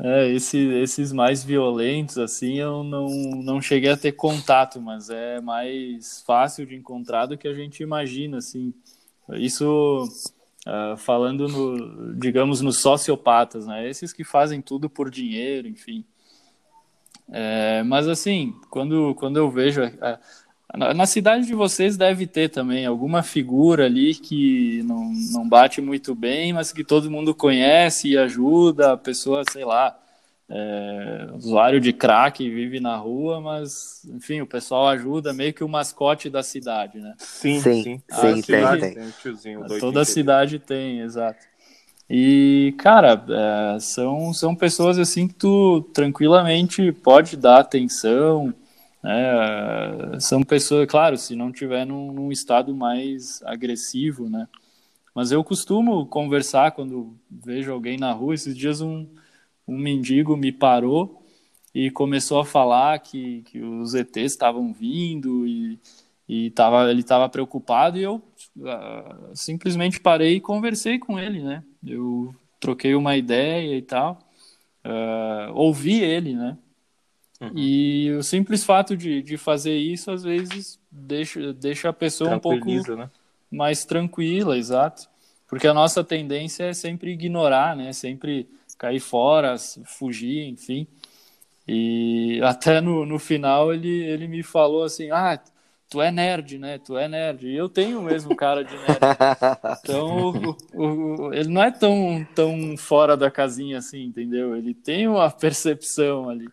É, 0.00 0.28
esse, 0.28 0.56
esses 0.56 1.12
mais 1.12 1.42
violentos, 1.42 2.18
assim, 2.18 2.54
eu 2.60 2.84
não, 2.84 3.08
não 3.42 3.60
cheguei 3.60 3.90
a 3.90 3.96
ter 3.96 4.12
contato, 4.12 4.80
mas 4.80 5.10
é 5.10 5.40
mais 5.40 6.22
fácil 6.24 6.64
de 6.64 6.76
encontrar 6.76 7.26
do 7.26 7.36
que 7.36 7.48
a 7.48 7.52
gente 7.52 7.82
imagina, 7.82 8.38
assim. 8.38 8.72
Isso 9.30 10.08
uh, 10.64 10.96
falando, 10.96 11.48
no, 11.48 12.14
digamos, 12.14 12.60
nos 12.60 12.80
sociopatas, 12.80 13.66
né? 13.66 13.88
Esses 13.88 14.12
que 14.12 14.22
fazem 14.22 14.62
tudo 14.62 14.88
por 14.88 15.10
dinheiro, 15.10 15.66
enfim. 15.66 16.04
É, 17.28 17.82
mas, 17.82 18.06
assim, 18.06 18.54
quando, 18.70 19.16
quando 19.16 19.36
eu 19.36 19.50
vejo... 19.50 19.82
Uh, 19.84 20.18
na 20.76 21.06
cidade 21.06 21.46
de 21.46 21.54
vocês 21.54 21.96
deve 21.96 22.26
ter 22.26 22.50
também 22.50 22.84
alguma 22.84 23.22
figura 23.22 23.86
ali 23.86 24.14
que 24.14 24.82
não, 24.84 25.10
não 25.32 25.48
bate 25.48 25.80
muito 25.80 26.14
bem, 26.14 26.52
mas 26.52 26.72
que 26.72 26.84
todo 26.84 27.10
mundo 27.10 27.34
conhece 27.34 28.08
e 28.08 28.18
ajuda, 28.18 28.92
a 28.92 28.96
pessoa, 28.96 29.42
sei 29.50 29.64
lá, 29.64 29.98
é, 30.50 31.28
usuário 31.34 31.80
de 31.80 31.92
crack 31.92 32.48
vive 32.48 32.80
na 32.80 32.96
rua, 32.96 33.40
mas 33.40 34.02
enfim, 34.14 34.40
o 34.40 34.46
pessoal 34.46 34.88
ajuda 34.88 35.32
meio 35.32 35.54
que 35.54 35.64
o 35.64 35.68
mascote 35.68 36.28
da 36.28 36.42
cidade, 36.42 36.98
né? 36.98 37.14
Sim, 37.18 37.60
sim, 37.60 37.82
sim, 37.82 38.02
ah, 38.10 38.34
sim 38.34 38.42
tem, 38.42 38.80
tem. 38.80 38.94
tem 38.94 39.10
tiozinho, 39.22 39.66
Toda 39.80 40.04
cidade 40.04 40.58
tem, 40.58 41.00
exato. 41.00 41.46
E, 42.10 42.74
cara, 42.78 43.22
é, 43.28 43.80
são, 43.80 44.32
são 44.32 44.54
pessoas 44.54 44.98
assim 44.98 45.28
que 45.28 45.34
tu 45.34 45.82
tranquilamente 45.92 46.90
pode 46.92 47.36
dar 47.36 47.58
atenção, 47.58 48.54
é, 49.10 50.20
são 50.20 50.42
pessoas, 50.42 50.86
claro, 50.86 51.16
se 51.16 51.34
não 51.34 51.50
tiver 51.50 51.86
num, 51.86 52.12
num, 52.12 52.30
estado 52.30 52.74
mais 52.74 53.42
agressivo, 53.42 54.28
né? 54.28 54.46
Mas 55.14 55.32
eu 55.32 55.42
costumo 55.42 56.04
conversar 56.06 56.72
quando 56.72 57.16
vejo 57.30 57.72
alguém 57.72 57.96
na 57.96 58.12
rua. 58.12 58.34
Esses 58.34 58.54
dias 58.54 58.82
um, 58.82 59.06
um 59.66 59.78
mendigo 59.78 60.36
me 60.36 60.52
parou 60.52 61.24
e 61.74 61.90
começou 61.90 62.38
a 62.38 62.44
falar 62.44 62.98
que, 62.98 63.42
que 63.42 63.60
os 63.62 63.94
ETs 63.94 64.32
estavam 64.32 64.74
vindo 64.74 65.46
e, 65.46 65.78
e 66.28 66.50
tava, 66.50 66.90
ele 66.90 67.00
estava 67.00 67.28
preocupado 67.30 67.96
e 67.98 68.02
eu 68.02 68.16
uh, 68.58 69.34
simplesmente 69.34 70.00
parei 70.00 70.36
e 70.36 70.40
conversei 70.40 70.98
com 70.98 71.18
ele, 71.18 71.42
né? 71.42 71.64
Eu 71.86 72.34
troquei 72.60 72.94
uma 72.94 73.16
ideia 73.16 73.74
e 73.74 73.82
tal, 73.82 74.18
uh, 74.84 75.52
ouvi 75.54 76.02
ele, 76.02 76.34
né? 76.34 76.58
Uhum. 77.40 77.52
E 77.54 78.10
o 78.12 78.22
simples 78.22 78.64
fato 78.64 78.96
de, 78.96 79.22
de 79.22 79.36
fazer 79.36 79.76
isso, 79.76 80.10
às 80.10 80.24
vezes, 80.24 80.80
deixa, 80.90 81.52
deixa 81.52 81.88
a 81.88 81.92
pessoa 81.92 82.34
um 82.34 82.40
pouco 82.40 82.66
né? 82.96 83.10
mais 83.50 83.84
tranquila, 83.84 84.58
exato. 84.58 85.08
Porque 85.46 85.66
a 85.66 85.74
nossa 85.74 86.04
tendência 86.04 86.64
é 86.64 86.74
sempre 86.74 87.12
ignorar, 87.12 87.74
né? 87.76 87.92
Sempre 87.92 88.48
cair 88.76 89.00
fora, 89.00 89.56
fugir, 89.84 90.46
enfim. 90.46 90.86
E 91.66 92.40
até 92.42 92.80
no, 92.80 93.06
no 93.06 93.18
final 93.18 93.72
ele, 93.72 94.02
ele 94.04 94.28
me 94.28 94.42
falou 94.42 94.84
assim: 94.84 95.10
Ah, 95.10 95.40
tu 95.88 96.02
é 96.02 96.10
nerd, 96.10 96.58
né? 96.58 96.78
Tu 96.78 96.96
é 96.98 97.08
nerd. 97.08 97.46
E 97.46 97.56
eu 97.56 97.68
tenho 97.68 98.02
mesmo 98.02 98.36
cara 98.36 98.62
de 98.62 98.74
nerd. 98.76 98.98
Então, 99.82 100.56
o, 100.74 101.28
o, 101.28 101.32
ele 101.32 101.48
não 101.48 101.62
é 101.62 101.70
tão, 101.70 102.26
tão 102.34 102.76
fora 102.76 103.16
da 103.16 103.30
casinha 103.30 103.78
assim, 103.78 104.04
entendeu? 104.04 104.56
Ele 104.56 104.74
tem 104.74 105.08
uma 105.08 105.30
percepção 105.30 106.28
ali. 106.28 106.48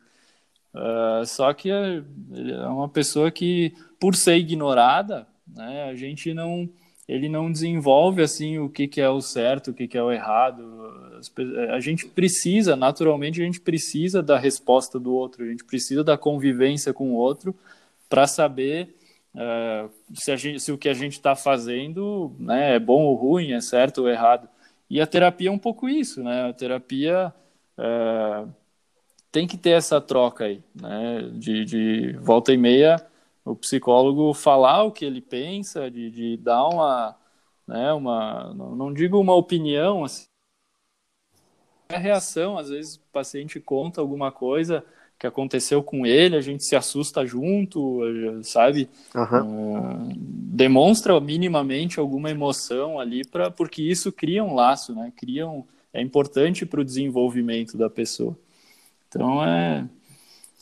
Uh, 0.75 1.25
só 1.25 1.53
que 1.53 1.71
é, 1.71 2.03
é 2.33 2.67
uma 2.67 2.89
pessoa 2.89 3.31
que, 3.31 3.73
por 3.97 4.13
ser 4.13 4.35
ignorada, 4.35 5.25
né, 5.47 5.83
a 5.83 5.95
gente 5.95 6.33
não, 6.33 6.69
ele 7.07 7.29
não 7.29 7.49
desenvolve 7.49 8.21
assim 8.21 8.57
o 8.59 8.67
que, 8.67 8.85
que 8.85 8.99
é 8.99 9.09
o 9.09 9.21
certo, 9.21 9.71
o 9.71 9.73
que, 9.73 9.87
que 9.87 9.97
é 9.97 10.03
o 10.03 10.11
errado. 10.11 11.21
A 11.71 11.79
gente 11.79 12.05
precisa, 12.07 12.75
naturalmente, 12.75 13.41
a 13.41 13.45
gente 13.45 13.61
precisa 13.61 14.21
da 14.21 14.37
resposta 14.37 14.99
do 14.99 15.13
outro, 15.13 15.45
a 15.45 15.47
gente 15.47 15.63
precisa 15.63 16.03
da 16.03 16.17
convivência 16.17 16.93
com 16.93 17.11
o 17.11 17.15
outro 17.15 17.55
para 18.09 18.27
saber 18.27 18.97
uh, 19.33 19.89
se, 20.13 20.35
gente, 20.35 20.59
se, 20.59 20.73
o 20.73 20.77
que 20.77 20.89
a 20.89 20.93
gente 20.93 21.13
está 21.13 21.37
fazendo 21.37 22.35
né, 22.37 22.75
é 22.75 22.79
bom 22.79 23.03
ou 23.03 23.15
ruim, 23.15 23.53
é 23.53 23.61
certo 23.61 23.99
ou 23.99 24.09
errado. 24.09 24.49
E 24.89 24.99
a 24.99 25.07
terapia 25.07 25.47
é 25.47 25.51
um 25.51 25.57
pouco 25.57 25.87
isso, 25.87 26.21
né? 26.21 26.49
A 26.49 26.53
terapia 26.53 27.33
uh, 27.77 28.49
tem 29.35 29.45
que 29.45 29.57
ter 29.57 29.71
essa 29.71 29.99
troca 29.99 30.45
aí, 30.45 30.63
né? 30.73 31.29
De, 31.33 31.65
de 31.65 32.13
volta 32.21 32.53
e 32.53 32.57
meia, 32.57 33.05
o 33.43 33.53
psicólogo 33.53 34.33
falar 34.33 34.83
o 34.83 34.93
que 34.93 35.03
ele 35.03 35.19
pensa, 35.19 35.91
de, 35.91 36.09
de 36.09 36.37
dar 36.37 36.65
uma, 36.69 37.17
né, 37.67 37.91
uma, 37.91 38.53
não 38.53 38.93
digo 38.93 39.19
uma 39.19 39.35
opinião, 39.35 40.05
assim, 40.05 40.23
a 41.89 41.97
reação, 41.97 42.57
às 42.57 42.69
vezes 42.69 42.95
o 42.95 43.01
paciente 43.11 43.59
conta 43.59 43.99
alguma 43.99 44.31
coisa 44.31 44.85
que 45.19 45.27
aconteceu 45.27 45.83
com 45.83 46.05
ele, 46.05 46.37
a 46.37 46.41
gente 46.41 46.63
se 46.63 46.77
assusta 46.77 47.25
junto, 47.25 48.01
sabe? 48.41 48.89
Uhum. 49.13 50.11
Uh, 50.11 50.13
demonstra 50.15 51.19
minimamente 51.19 51.99
alguma 51.99 52.31
emoção 52.31 53.01
ali, 53.01 53.27
pra, 53.27 53.51
porque 53.51 53.81
isso 53.81 54.13
cria 54.13 54.45
um 54.45 54.55
laço, 54.55 54.95
né? 54.95 55.11
Cria 55.13 55.45
um, 55.45 55.65
é 55.91 56.01
importante 56.01 56.65
para 56.65 56.79
o 56.79 56.85
desenvolvimento 56.85 57.77
da 57.77 57.89
pessoa. 57.89 58.37
Então 59.15 59.41
é, 59.43 59.85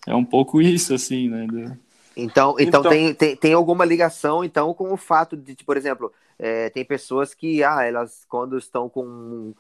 é 0.06 0.14
um 0.14 0.24
pouco 0.24 0.62
isso, 0.62 0.94
assim, 0.94 1.28
né? 1.28 1.48
Então, 1.50 1.76
então, 2.16 2.56
então... 2.60 2.84
Tem, 2.84 3.14
tem, 3.16 3.36
tem 3.36 3.54
alguma 3.54 3.84
ligação, 3.84 4.44
então, 4.44 4.72
com 4.74 4.94
o 4.94 4.98
fato 4.98 5.36
de, 5.36 5.56
por 5.66 5.76
exemplo, 5.76 6.14
é, 6.38 6.70
tem 6.70 6.86
pessoas 6.86 7.34
que, 7.34 7.64
ah, 7.64 7.84
elas, 7.84 8.24
quando 8.30 8.56
estão 8.58 8.88
com 8.88 9.54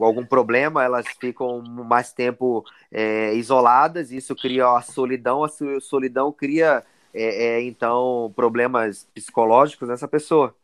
algum 0.00 0.24
problema, 0.24 0.82
elas 0.82 1.06
ficam 1.20 1.62
mais 1.62 2.12
tempo 2.12 2.64
é, 2.90 3.34
isoladas, 3.34 4.10
isso 4.10 4.34
cria 4.34 4.66
a 4.66 4.80
solidão, 4.80 5.44
a 5.44 5.50
solidão 5.80 6.32
cria, 6.32 6.82
é, 7.12 7.58
é, 7.58 7.62
então, 7.62 8.32
problemas 8.34 9.06
psicológicos 9.14 9.88
nessa 9.88 10.08
pessoa. 10.08 10.54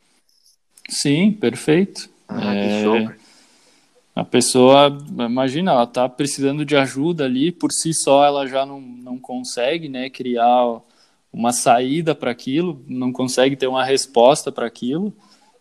Sim, 0.88 1.32
perfeito. 1.32 2.08
Ah, 2.26 2.40
que 2.40 2.58
é, 2.58 2.82
show. 2.82 3.29
A 4.20 4.24
pessoa, 4.24 4.94
imagina, 5.18 5.70
ela 5.70 5.84
está 5.84 6.06
precisando 6.06 6.62
de 6.62 6.76
ajuda 6.76 7.24
ali, 7.24 7.50
por 7.50 7.72
si 7.72 7.94
só 7.94 8.22
ela 8.22 8.46
já 8.46 8.66
não, 8.66 8.78
não 8.78 9.18
consegue 9.18 9.88
né, 9.88 10.10
criar 10.10 10.82
uma 11.32 11.54
saída 11.54 12.14
para 12.14 12.30
aquilo, 12.30 12.84
não 12.86 13.14
consegue 13.14 13.56
ter 13.56 13.66
uma 13.66 13.82
resposta 13.82 14.52
para 14.52 14.66
aquilo. 14.66 15.10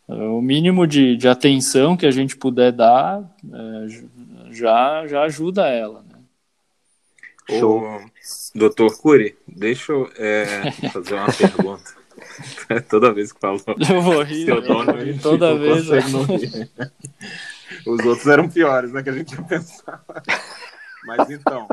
O 0.10 0.42
mínimo 0.42 0.86
de, 0.86 1.16
de 1.16 1.30
atenção 1.30 1.96
que 1.96 2.06
a 2.06 2.12
gente 2.12 2.36
puder 2.36 2.74
dar 2.74 3.24
é, 3.50 4.52
já, 4.52 5.08
já 5.08 5.22
ajuda 5.22 5.66
ela. 5.66 6.04
Né? 6.10 7.58
Show. 7.60 7.82
doutor 8.54 8.98
Cury, 8.98 9.38
deixa 9.48 9.94
eu 9.94 10.12
é, 10.18 10.70
fazer 10.92 11.14
uma 11.14 11.32
pergunta. 11.32 11.98
toda 12.90 13.14
vez 13.14 13.32
que 13.32 13.40
falo 13.40 13.62
eu 13.90 14.02
vou 14.02 14.22
rir, 14.22 14.44
seu 14.44 14.62
nome, 14.62 15.18
toda 15.20 15.58
vez. 15.58 15.88
Os 17.86 18.06
outros 18.06 18.28
eram 18.28 18.50
piores, 18.50 18.92
né? 18.92 19.04
Que 19.04 19.10
a 19.10 19.14
gente 19.14 19.34
ia 19.34 19.42
pensar. 19.44 20.04
Mas 21.06 21.30
então. 21.30 21.68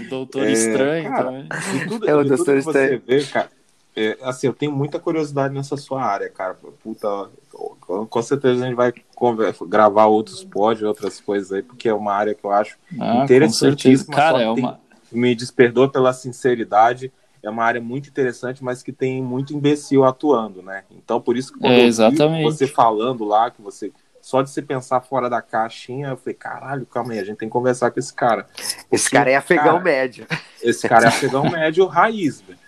O 0.00 0.08
Doutor 0.08 0.46
é, 0.46 0.52
Estranho 0.52 1.10
cara, 1.10 1.24
também. 1.24 1.48
Tudo, 1.88 2.08
é 2.08 2.14
o 2.14 2.24
Doutor 2.24 2.56
Estranho. 2.56 3.02
Vê, 3.06 3.24
cara, 3.24 3.50
é, 3.96 4.16
assim, 4.22 4.46
eu 4.46 4.52
tenho 4.52 4.70
muita 4.70 5.00
curiosidade 5.00 5.52
nessa 5.52 5.76
sua 5.76 6.04
área, 6.04 6.30
cara. 6.30 6.54
Puta, 6.54 7.30
com 7.50 8.22
certeza 8.22 8.62
a 8.62 8.66
gente 8.68 8.76
vai 8.76 8.92
conversa, 9.14 9.66
gravar 9.66 10.06
outros 10.06 10.44
pódios, 10.44 10.84
outras 10.84 11.20
coisas 11.20 11.50
aí, 11.52 11.62
porque 11.62 11.88
é 11.88 11.94
uma 11.94 12.12
área 12.12 12.34
que 12.34 12.44
eu 12.44 12.52
acho 12.52 12.78
ah, 13.00 13.24
interessantíssima. 13.24 14.14
Cara, 14.14 14.42
é 14.42 14.48
uma. 14.48 14.72
Tem, 15.10 15.20
me 15.20 15.34
desperdoa 15.34 15.90
pela 15.90 16.12
sinceridade 16.12 17.12
é 17.42 17.50
uma 17.50 17.64
área 17.64 17.80
muito 17.80 18.08
interessante, 18.08 18.62
mas 18.62 18.82
que 18.82 18.92
tem 18.92 19.22
muito 19.22 19.54
imbecil 19.54 20.04
atuando, 20.04 20.62
né? 20.62 20.84
Então, 20.90 21.20
por 21.20 21.36
isso 21.36 21.52
que 21.52 21.58
quando 21.58 21.72
é, 21.72 21.84
exatamente. 21.84 22.44
você 22.44 22.66
falando 22.66 23.24
lá, 23.24 23.50
que 23.50 23.62
você. 23.62 23.92
Só 24.20 24.42
de 24.42 24.50
você 24.50 24.60
pensar 24.60 25.00
fora 25.00 25.30
da 25.30 25.40
caixinha, 25.40 26.08
eu 26.08 26.16
falei, 26.16 26.34
caralho, 26.34 26.84
calma 26.84 27.12
aí, 27.12 27.20
a 27.20 27.24
gente 27.24 27.38
tem 27.38 27.48
que 27.48 27.52
conversar 27.52 27.90
com 27.90 27.98
esse 27.98 28.12
cara. 28.12 28.44
Porque, 28.44 28.96
esse 28.96 29.10
cara 29.10 29.30
é 29.30 29.36
afegão 29.36 29.64
cara, 29.64 29.80
médio. 29.80 30.26
Esse 30.62 30.88
cara 30.88 31.04
é 31.06 31.08
afegão 31.08 31.48
médio 31.48 31.86
raiz, 31.86 32.42
velho. 32.42 32.58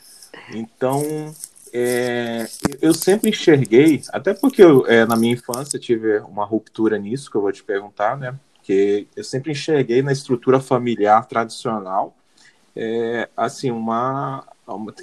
Então, 0.55 1.03
é, 1.73 2.47
eu 2.81 2.93
sempre 2.93 3.31
enxerguei, 3.31 4.03
até 4.13 4.35
porque 4.35 4.63
eu, 4.63 4.87
é, 4.87 5.07
na 5.07 5.17
minha 5.17 5.35
infância 5.35 5.79
tive 5.79 6.19
uma 6.21 6.45
ruptura 6.45 6.99
nisso, 6.99 7.31
que 7.31 7.37
eu 7.37 7.43
vou 7.43 7.53
te 7.53 7.63
perguntar, 7.63 8.17
né? 8.17 8.35
Que 8.63 9.07
eu 9.17 9.25
sempre 9.25 9.53
enxerguei 9.53 10.03
na 10.03 10.13
estrutura 10.13 10.61
familiar 10.61 11.27
tradicional, 11.27 12.17
é, 12.75 13.29
assim, 13.37 13.71
uma, 13.71 14.45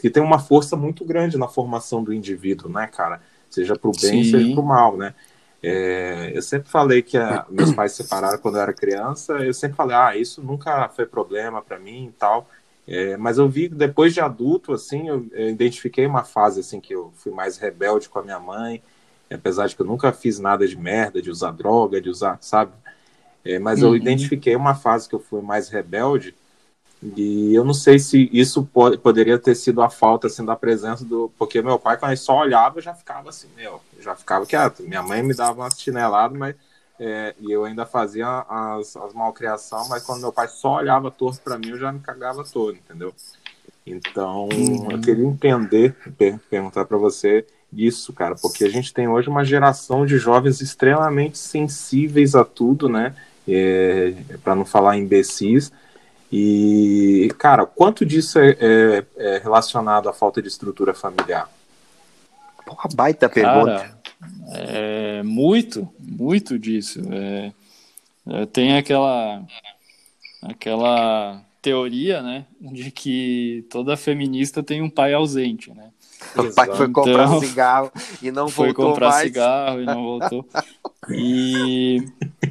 que 0.02 0.10
tem 0.10 0.24
uma 0.24 0.40
força 0.40 0.76
muito 0.76 1.04
grande 1.04 1.38
na 1.38 1.48
formação 1.48 2.04
do 2.04 2.14
indivíduo, 2.14 2.70
né, 2.70 2.88
cara? 2.88 3.22
Seja 3.50 3.76
para 3.76 3.90
o 3.90 3.94
bem, 3.94 4.24
Sim. 4.24 4.32
seja 4.32 4.54
para 4.54 4.62
o 4.62 4.66
mal, 4.66 4.98
né? 4.98 5.14
É, 5.62 6.32
eu 6.34 6.42
sempre 6.42 6.70
falei 6.70 7.02
que 7.02 7.18
a, 7.18 7.46
meus 7.50 7.74
pais 7.74 7.92
se 7.92 8.04
separaram 8.04 8.38
quando 8.38 8.56
eu 8.56 8.62
era 8.62 8.74
criança. 8.74 9.34
Eu 9.34 9.54
sempre 9.54 9.76
falei, 9.76 9.96
ah, 9.96 10.16
isso 10.16 10.42
nunca 10.42 10.88
foi 10.90 11.06
problema 11.06 11.62
para 11.62 11.80
mim 11.80 12.08
e 12.08 12.12
tal. 12.12 12.50
É, 12.88 13.18
mas 13.18 13.38
eu 13.38 13.50
vi 13.50 13.68
depois 13.68 14.14
de 14.14 14.22
adulto, 14.22 14.72
assim, 14.72 15.10
eu, 15.10 15.28
eu, 15.34 15.50
identifiquei 15.50 16.06
uma 16.06 16.24
fase 16.24 16.62
assim 16.62 16.80
que 16.80 16.96
eu 16.96 17.12
fui 17.18 17.34
mais 17.34 17.58
rebelde 17.58 18.08
com 18.08 18.20
a 18.20 18.24
minha 18.24 18.40
mãe, 18.40 18.82
apesar 19.30 19.68
de 19.68 19.76
que 19.76 19.82
eu 19.82 19.86
nunca 19.86 20.14
fiz 20.14 20.40
nada 20.40 20.66
de 20.66 20.78
merda, 20.78 21.22
de 21.22 21.30
usar 21.30 21.52
droga, 21.52 22.00
de 22.00 22.10
usar, 22.10 22.38
sabe? 22.40 22.72
É, 23.44 23.60
mas 23.60 23.82
uhum. 23.82 23.90
eu 23.90 23.96
identifiquei 23.98 24.56
uma 24.56 24.74
fase 24.74 25.10
que 25.10 25.16
eu 25.16 25.20
fui 25.20 25.42
mais 25.42 25.68
rebelde 25.68 26.34
e 27.02 27.54
eu 27.54 27.64
não 27.64 27.74
sei 27.74 28.00
se 28.00 28.30
isso 28.34 28.66
pode, 28.66 28.98
poderia 28.98 29.38
ter 29.38 29.54
sido 29.56 29.82
a 29.82 29.90
falta 29.90 30.28
assim, 30.28 30.44
da 30.44 30.56
presença 30.56 31.06
do. 31.06 31.32
Porque 31.38 31.62
meu 31.62 31.78
pai, 31.78 31.98
quando 31.98 32.12
ele 32.12 32.18
só 32.18 32.40
olhava, 32.40 32.80
eu 32.80 32.82
já 32.82 32.94
ficava 32.94 33.30
assim, 33.30 33.48
meu, 33.56 33.80
já 34.00 34.16
ficava 34.16 34.46
quieto. 34.46 34.84
Minha 34.84 35.04
mãe 35.04 35.22
me 35.22 35.36
dava 35.36 35.62
uma 35.62 35.70
chinelada, 35.70 36.36
mas. 36.38 36.56
É, 37.00 37.36
e 37.40 37.52
eu 37.52 37.64
ainda 37.64 37.86
fazia 37.86 38.44
as, 38.50 38.98
as 38.98 39.14
malcriação, 39.14 39.88
mas 39.88 40.04
quando 40.04 40.22
meu 40.22 40.34
pai 40.34 40.48
só 40.48 40.78
olhava 40.78 41.12
torto 41.12 41.40
para 41.42 41.56
mim, 41.56 41.70
eu 41.70 41.78
já 41.78 41.92
me 41.92 42.00
cagava 42.00 42.44
todo, 42.44 42.76
entendeu? 42.76 43.14
Então, 43.86 44.50
uhum. 44.52 44.92
eu 44.92 45.00
queria 45.00 45.26
entender, 45.26 45.96
per 46.18 46.40
perguntar 46.50 46.86
para 46.86 46.98
você 46.98 47.46
isso, 47.72 48.12
cara, 48.14 48.34
porque 48.34 48.64
a 48.64 48.70
gente 48.70 48.92
tem 48.92 49.08
hoje 49.08 49.30
uma 49.30 49.46
geração 49.46 50.08
de 50.08 50.18
jovens 50.18 50.60
extremamente 50.60 51.38
sensíveis 51.38 52.34
a 52.34 52.44
tudo, 52.44 52.90
né? 52.90 53.14
É, 53.48 54.16
para 54.44 54.56
não 54.56 54.66
falar 54.66 54.98
imbecis, 54.98 55.72
e, 56.32 57.34
cara, 57.38 57.66
quanto 57.66 58.06
disso 58.06 58.38
é, 58.40 58.58
é, 58.60 59.06
é 59.18 59.38
relacionado 59.38 60.10
à 60.10 60.14
falta 60.14 60.42
de 60.42 60.48
estrutura 60.48 60.94
familiar? 60.94 61.50
Porra, 62.66 62.90
baita 62.94 63.30
pergunta. 63.30 63.78
Cara, 63.78 63.98
é, 64.50 65.24
muito, 65.24 65.88
muito 66.00 66.60
disso. 66.60 67.02
É, 67.12 67.52
é, 68.28 68.46
tem 68.46 68.76
aquela, 68.76 69.42
aquela 70.42 71.42
teoria, 71.62 72.22
né, 72.22 72.46
de 72.60 72.92
que 72.92 73.66
toda 73.70 73.96
feminista 73.96 74.62
tem 74.62 74.82
um 74.82 74.90
pai 74.90 75.14
ausente, 75.14 75.74
né? 75.74 75.92
O 76.36 76.54
pai 76.54 76.76
foi 76.76 76.90
comprar 76.90 77.28
então, 77.28 77.40
cigarro 77.40 77.92
e 78.22 78.32
não 78.32 78.50
foi 78.50 78.74
voltou 78.74 78.90
comprar 78.90 79.10
mais. 79.10 79.28
cigarro 79.28 79.82
e 79.82 79.86
não 79.86 80.04
voltou. 80.04 80.46
E 81.10 82.04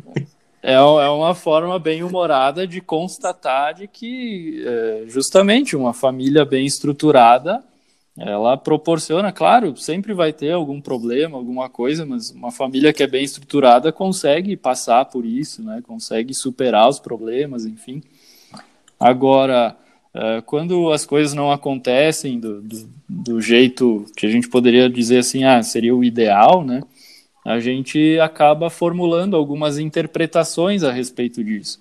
é, 0.72 0.74
é 0.74 1.08
uma 1.08 1.34
forma 1.34 1.78
bem 1.78 2.02
humorada 2.02 2.66
de 2.66 2.80
constatar 2.80 3.74
de 3.74 3.86
que 3.86 4.64
é, 4.66 5.04
justamente 5.06 5.76
uma 5.76 5.94
família 5.94 6.44
bem 6.44 6.66
estruturada 6.66 7.62
ela 8.18 8.56
proporciona, 8.56 9.30
claro, 9.30 9.76
sempre 9.76 10.14
vai 10.14 10.32
ter 10.32 10.52
algum 10.52 10.80
problema, 10.80 11.36
alguma 11.36 11.68
coisa, 11.68 12.06
mas 12.06 12.30
uma 12.30 12.50
família 12.50 12.90
que 12.90 13.02
é 13.02 13.06
bem 13.06 13.22
estruturada 13.22 13.92
consegue 13.92 14.56
passar 14.56 15.04
por 15.04 15.26
isso, 15.26 15.62
né? 15.62 15.82
Consegue 15.86 16.32
superar 16.32 16.88
os 16.88 16.98
problemas, 16.98 17.66
enfim. 17.66 18.02
Agora, 18.98 19.76
é, 20.14 20.40
quando 20.40 20.90
as 20.92 21.04
coisas 21.04 21.34
não 21.34 21.52
acontecem 21.52 22.40
do, 22.40 22.62
do, 22.62 22.88
do 23.06 23.40
jeito 23.40 24.06
que 24.16 24.24
a 24.24 24.30
gente 24.30 24.48
poderia 24.48 24.88
dizer 24.88 25.18
assim, 25.18 25.44
ah, 25.44 25.62
seria 25.62 25.94
o 25.94 26.02
ideal, 26.02 26.64
né? 26.64 26.82
A 27.46 27.60
gente 27.60 28.18
acaba 28.18 28.68
formulando 28.68 29.36
algumas 29.36 29.78
interpretações 29.78 30.82
a 30.82 30.90
respeito 30.90 31.44
disso. 31.44 31.78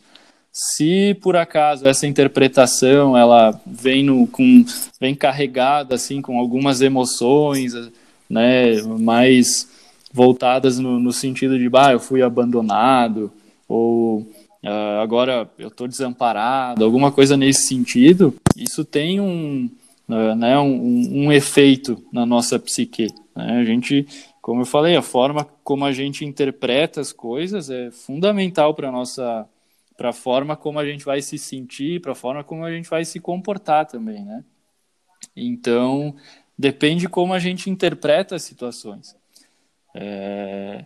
Se 0.53 1.17
por 1.21 1.35
acaso 1.35 1.87
essa 1.87 2.05
interpretação 2.05 3.17
ela 3.17 3.59
vem 3.65 4.03
no, 4.03 4.27
com 4.27 4.63
vem 5.01 5.15
carregada 5.15 5.95
assim 5.95 6.21
com 6.21 6.37
algumas 6.37 6.81
emoções, 6.81 7.73
né, 8.29 8.79
mais 8.99 9.67
voltadas 10.13 10.77
no, 10.77 10.99
no 10.99 11.11
sentido 11.11 11.57
de, 11.57 11.67
bah, 11.67 11.91
eu 11.93 11.99
fui 11.99 12.21
abandonado 12.21 13.31
ou 13.67 14.19
uh, 14.19 15.01
agora 15.01 15.49
eu 15.57 15.69
estou 15.69 15.87
desamparado, 15.87 16.85
alguma 16.85 17.11
coisa 17.11 17.35
nesse 17.35 17.63
sentido, 17.63 18.35
isso 18.55 18.85
tem 18.85 19.19
um, 19.19 19.67
uh, 20.07 20.35
né, 20.35 20.59
um, 20.59 21.25
um 21.25 21.31
efeito 21.31 22.01
na 22.13 22.23
nossa 22.23 22.59
psique. 22.59 23.07
Né? 23.35 23.59
A 23.61 23.65
gente 23.65 24.07
como 24.45 24.61
eu 24.61 24.65
falei, 24.67 24.95
a 24.95 25.01
forma 25.01 25.43
como 25.63 25.85
a 25.85 25.91
gente 25.91 26.23
interpreta 26.23 27.01
as 27.01 27.11
coisas 27.11 27.71
é 27.71 27.89
fundamental 27.89 28.75
para 28.75 28.91
nossa 28.91 29.49
para 29.97 30.09
a 30.09 30.13
forma 30.13 30.55
como 30.55 30.77
a 30.77 30.85
gente 30.85 31.03
vai 31.03 31.19
se 31.19 31.35
sentir, 31.39 31.99
para 31.99 32.11
a 32.11 32.15
forma 32.15 32.43
como 32.43 32.63
a 32.63 32.71
gente 32.71 32.87
vai 32.87 33.03
se 33.03 33.19
comportar 33.19 33.87
também, 33.87 34.23
né? 34.23 34.45
Então, 35.35 36.15
depende 36.55 37.09
como 37.09 37.33
a 37.33 37.39
gente 37.39 37.71
interpreta 37.71 38.35
as 38.35 38.43
situações. 38.43 39.15
É, 39.95 40.85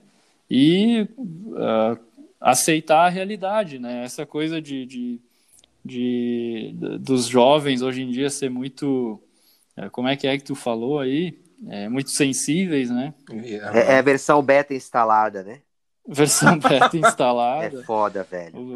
e 0.50 1.06
uh, 1.18 2.00
aceitar 2.40 3.08
a 3.08 3.10
realidade, 3.10 3.78
né? 3.78 4.06
Essa 4.06 4.26
coisa 4.26 4.62
de, 4.62 4.86
de, 4.86 5.20
de, 5.84 6.74
de, 6.78 6.98
dos 6.98 7.26
jovens 7.26 7.82
hoje 7.82 8.04
em 8.04 8.10
dia 8.10 8.30
ser 8.30 8.50
muito... 8.50 9.22
É, 9.76 9.90
como 9.90 10.08
é 10.08 10.16
que 10.16 10.28
é 10.28 10.38
que 10.38 10.46
tu 10.46 10.56
falou 10.56 10.98
aí? 10.98 11.49
É, 11.68 11.90
muito 11.90 12.12
sensíveis, 12.12 12.90
né? 12.90 13.14
É, 13.74 13.94
é, 13.94 14.00
a 14.00 14.02
versão 14.02 14.42
beta 14.42 14.74
instalada, 14.74 15.44
né? 15.44 15.62
Versão 16.12 16.58
beta 16.58 16.98
instalada. 16.98 17.66
é 17.80 17.84
foda, 17.84 18.24
velho. 18.24 18.72
O, 18.72 18.74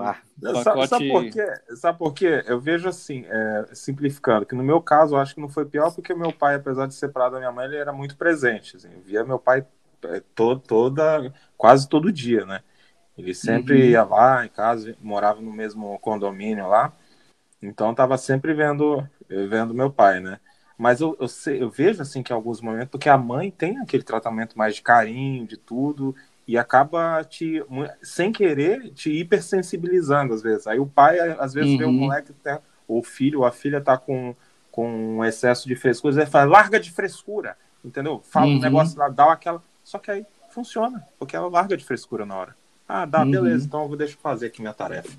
pacote... 0.63 0.87
sabe, 0.87 1.09
por 1.09 1.23
quê? 1.31 1.53
sabe 1.75 1.97
por 1.97 2.13
quê? 2.13 2.43
Eu 2.45 2.59
vejo 2.59 2.87
assim, 2.87 3.25
é, 3.27 3.65
simplificando, 3.73 4.45
que 4.45 4.53
no 4.53 4.63
meu 4.63 4.79
caso 4.79 5.15
eu 5.15 5.19
acho 5.19 5.33
que 5.33 5.41
não 5.41 5.49
foi 5.49 5.65
pior 5.65 5.91
porque 5.91 6.13
meu 6.13 6.31
pai, 6.31 6.55
apesar 6.55 6.85
de 6.85 6.93
separado 6.93 7.33
da 7.33 7.39
minha 7.39 7.51
mãe, 7.51 7.65
ele 7.65 7.77
era 7.77 7.91
muito 7.91 8.15
presente. 8.17 8.75
Assim, 8.75 8.89
eu 8.93 9.01
via 9.01 9.23
meu 9.23 9.39
pai 9.39 9.65
é, 10.03 10.21
todo, 10.35 10.59
toda, 10.59 11.33
quase 11.57 11.89
todo 11.89 12.11
dia, 12.11 12.45
né? 12.45 12.61
Ele 13.17 13.33
sempre 13.33 13.73
uhum. 13.75 13.89
ia 13.89 14.03
lá 14.03 14.45
em 14.45 14.49
casa, 14.49 14.95
morava 15.01 15.41
no 15.41 15.51
mesmo 15.51 15.97
condomínio 15.99 16.67
lá, 16.67 16.93
então 17.61 17.93
tava 17.95 18.17
sempre 18.17 18.53
vendo, 18.53 19.07
vendo 19.27 19.73
meu 19.73 19.91
pai, 19.91 20.19
né? 20.19 20.39
Mas 20.83 20.99
eu, 20.99 21.15
eu, 21.17 21.29
sei, 21.29 21.63
eu 21.63 21.69
vejo 21.69 22.01
assim 22.01 22.21
que 22.21 22.33
em 22.33 22.35
alguns 22.35 22.59
momentos, 22.59 22.89
porque 22.89 23.07
a 23.07 23.17
mãe 23.17 23.49
tem 23.49 23.79
aquele 23.79 24.03
tratamento 24.03 24.57
mais 24.57 24.75
de 24.75 24.81
carinho, 24.81 25.47
de 25.47 25.55
tudo, 25.55 26.13
e 26.45 26.57
acaba 26.57 27.23
te, 27.23 27.63
sem 28.01 28.33
querer, 28.33 28.89
te 28.89 29.09
hipersensibilizando 29.09 30.33
às 30.33 30.41
vezes. 30.41 30.67
Aí 30.67 30.81
o 30.81 30.85
pai, 30.85 31.17
às 31.39 31.53
vezes, 31.53 31.71
uhum. 31.71 31.77
vê 31.77 31.85
o 31.85 31.91
moleque, 31.93 32.33
tá, 32.33 32.59
ou 32.85 32.99
o 32.99 33.01
filho, 33.01 33.39
ou 33.39 33.45
a 33.45 33.51
filha 33.53 33.79
tá 33.79 33.97
com, 33.97 34.35
com 34.69 35.19
um 35.19 35.23
excesso 35.23 35.69
de 35.69 35.75
frescura, 35.77 36.15
ele 36.15 36.25
fala, 36.25 36.51
larga 36.51 36.77
de 36.77 36.91
frescura, 36.91 37.55
entendeu? 37.81 38.21
Fala 38.29 38.47
uhum. 38.47 38.57
um 38.57 38.59
negócio 38.59 38.99
lá, 38.99 39.07
dá 39.07 39.31
aquela. 39.31 39.63
Só 39.85 39.97
que 39.97 40.11
aí 40.11 40.25
funciona, 40.49 41.01
porque 41.17 41.33
ela 41.33 41.47
larga 41.47 41.77
de 41.77 41.85
frescura 41.85 42.25
na 42.25 42.35
hora. 42.35 42.55
Ah, 42.85 43.05
dá, 43.05 43.23
uhum. 43.23 43.31
beleza, 43.31 43.65
então 43.65 43.83
eu 43.83 43.87
vou 43.87 43.95
deixar 43.95 44.17
fazer 44.17 44.47
aqui 44.47 44.59
minha 44.59 44.73
tarefa. 44.73 45.17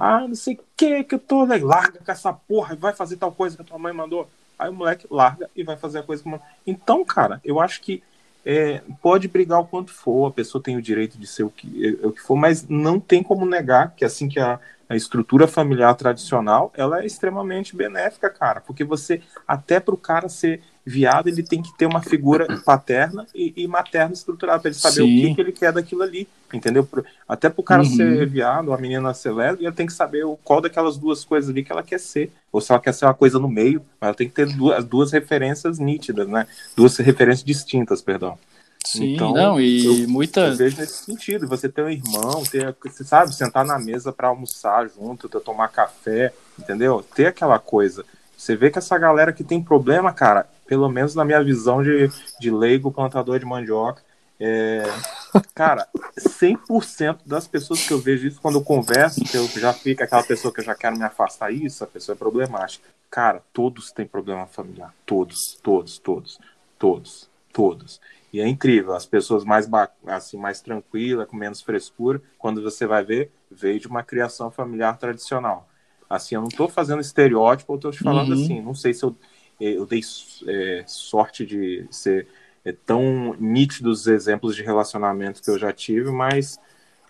Ah, 0.00 0.26
não 0.26 0.34
sei 0.34 0.54
o 0.54 0.64
que 0.76 1.04
que 1.04 1.14
eu 1.14 1.20
tô. 1.20 1.44
Larga 1.44 2.00
com 2.04 2.10
essa 2.10 2.32
porra, 2.32 2.74
vai 2.74 2.92
fazer 2.92 3.18
tal 3.18 3.30
coisa 3.30 3.54
que 3.54 3.62
a 3.62 3.64
tua 3.64 3.78
mãe 3.78 3.92
mandou. 3.92 4.28
Aí 4.58 4.70
o 4.70 4.74
moleque 4.74 5.06
larga 5.10 5.50
e 5.54 5.62
vai 5.62 5.76
fazer 5.76 5.98
a 5.98 6.02
coisa 6.02 6.22
que. 6.22 6.40
Então, 6.66 7.04
cara, 7.04 7.40
eu 7.44 7.60
acho 7.60 7.80
que 7.80 8.02
é, 8.44 8.80
pode 9.02 9.26
brigar 9.26 9.60
o 9.60 9.66
quanto 9.66 9.92
for, 9.92 10.28
a 10.28 10.32
pessoa 10.32 10.62
tem 10.62 10.76
o 10.76 10.82
direito 10.82 11.18
de 11.18 11.26
ser 11.26 11.42
o 11.42 11.50
que, 11.50 11.98
o 12.02 12.12
que 12.12 12.20
for, 12.20 12.36
mas 12.36 12.66
não 12.68 13.00
tem 13.00 13.22
como 13.22 13.44
negar 13.44 13.92
que 13.96 14.04
assim 14.04 14.28
que 14.28 14.38
a, 14.38 14.60
a 14.88 14.94
estrutura 14.94 15.48
familiar 15.48 15.94
tradicional, 15.96 16.72
ela 16.76 17.02
é 17.02 17.06
extremamente 17.06 17.74
benéfica, 17.74 18.30
cara, 18.30 18.60
porque 18.60 18.84
você, 18.84 19.20
até 19.48 19.80
para 19.80 19.94
o 19.94 19.98
cara 19.98 20.28
ser 20.28 20.62
viado, 20.86 21.26
ele 21.26 21.42
tem 21.42 21.60
que 21.60 21.76
ter 21.76 21.84
uma 21.84 22.00
figura 22.00 22.46
paterna 22.64 23.26
e, 23.34 23.52
e 23.56 23.66
materna 23.66 24.14
estruturada, 24.14 24.60
para 24.60 24.70
ele 24.70 24.78
saber 24.78 25.02
Sim. 25.02 25.02
o 25.02 25.20
que, 25.20 25.34
que, 25.34 25.40
ele 25.40 25.52
quer 25.52 25.72
daquilo 25.72 26.02
ali, 26.02 26.28
entendeu? 26.54 26.88
Até 27.28 27.50
para 27.50 27.60
o 27.60 27.64
cara 27.64 27.82
uhum. 27.82 27.96
ser 27.96 28.26
viado, 28.28 28.72
a 28.72 28.78
menina 28.78 29.12
ser 29.12 29.32
lésbica, 29.32 29.64
ele 29.64 29.74
tem 29.74 29.86
que 29.86 29.92
saber 29.92 30.24
qual 30.44 30.60
daquelas 30.60 30.96
duas 30.96 31.24
coisas 31.24 31.50
ali 31.50 31.64
que 31.64 31.72
ela 31.72 31.82
quer 31.82 31.98
ser, 31.98 32.30
ou 32.52 32.60
se 32.60 32.70
ela 32.70 32.80
quer 32.80 32.94
ser 32.94 33.04
uma 33.04 33.14
coisa 33.14 33.40
no 33.40 33.48
meio, 33.48 33.82
mas 34.00 34.08
ela 34.08 34.14
tem 34.14 34.28
que 34.28 34.34
ter 34.34 34.46
duas, 34.46 34.84
duas 34.84 35.10
referências 35.10 35.80
nítidas, 35.80 36.28
né? 36.28 36.46
Duas 36.76 36.96
referências 36.98 37.44
distintas, 37.44 38.00
perdão. 38.00 38.38
Sim, 38.84 39.14
então, 39.14 39.32
não, 39.32 39.60
e 39.60 40.02
eu, 40.02 40.08
muita. 40.08 40.42
Eu 40.42 40.56
vejo 40.56 40.76
nesse 40.76 41.04
sentido. 41.04 41.48
Você 41.48 41.68
ter 41.68 41.82
um 41.82 41.90
irmão, 41.90 42.44
ter, 42.44 42.72
você 42.80 43.02
sabe, 43.02 43.34
sentar 43.34 43.64
na 43.64 43.80
mesa 43.80 44.12
para 44.12 44.28
almoçar 44.28 44.88
junto, 44.88 45.28
tomar 45.40 45.66
café, 45.68 46.32
entendeu? 46.56 47.04
Ter 47.14 47.26
aquela 47.26 47.58
coisa. 47.58 48.04
Você 48.36 48.54
vê 48.54 48.70
que 48.70 48.78
essa 48.78 48.98
galera 48.98 49.32
que 49.32 49.42
tem 49.42 49.62
problema, 49.62 50.12
cara, 50.12 50.48
pelo 50.66 50.88
menos 50.88 51.14
na 51.14 51.24
minha 51.24 51.42
visão 51.42 51.82
de, 51.82 52.10
de 52.38 52.50
leigo 52.50 52.92
plantador 52.92 53.38
de 53.38 53.46
mandioca, 53.46 54.02
é, 54.38 54.82
cara, 55.54 55.88
100% 56.18 57.20
das 57.24 57.46
pessoas 57.46 57.86
que 57.86 57.92
eu 57.92 57.98
vejo 57.98 58.26
isso 58.26 58.40
quando 58.40 58.58
eu 58.58 58.64
converso, 58.64 59.24
que 59.24 59.36
eu 59.36 59.46
já 59.48 59.72
fico 59.72 60.02
aquela 60.02 60.22
pessoa 60.22 60.52
que 60.52 60.60
eu 60.60 60.64
já 60.64 60.74
quero 60.74 60.96
me 60.96 61.04
afastar 61.04 61.50
isso, 61.50 61.82
a 61.82 61.86
pessoa 61.86 62.14
é 62.14 62.18
problemática. 62.18 62.86
Cara, 63.10 63.42
todos 63.52 63.90
têm 63.90 64.06
problema 64.06 64.46
familiar. 64.46 64.92
Todos, 65.06 65.58
todos, 65.62 65.98
todos, 65.98 66.38
todos, 66.78 67.30
todos. 67.52 68.00
E 68.32 68.40
é 68.40 68.46
incrível, 68.46 68.94
as 68.94 69.06
pessoas 69.06 69.44
mais 69.44 69.66
assim 70.06 70.36
mais 70.36 70.60
tranquilas, 70.60 71.26
com 71.26 71.36
menos 71.36 71.62
frescura, 71.62 72.20
quando 72.38 72.62
você 72.62 72.86
vai 72.86 73.02
ver, 73.02 73.30
veio 73.50 73.80
de 73.80 73.86
uma 73.86 74.02
criação 74.02 74.50
familiar 74.50 74.98
tradicional. 74.98 75.66
Assim, 76.08 76.34
eu 76.34 76.40
não 76.40 76.48
estou 76.48 76.68
fazendo 76.68 77.00
estereótipo, 77.00 77.72
eu 77.72 77.76
estou 77.76 77.90
te 77.90 77.98
falando 77.98 78.34
uhum. 78.34 78.44
assim, 78.44 78.60
não 78.60 78.74
sei 78.74 78.94
se 78.94 79.04
eu, 79.04 79.14
eu 79.60 79.86
dei 79.86 80.00
é, 80.46 80.84
sorte 80.86 81.44
de 81.44 81.86
ser 81.90 82.28
é, 82.64 82.72
tão 82.72 83.34
nítidos 83.38 84.06
exemplos 84.06 84.54
de 84.54 84.62
relacionamento 84.62 85.42
que 85.42 85.50
eu 85.50 85.58
já 85.58 85.72
tive, 85.72 86.10
mas 86.10 86.58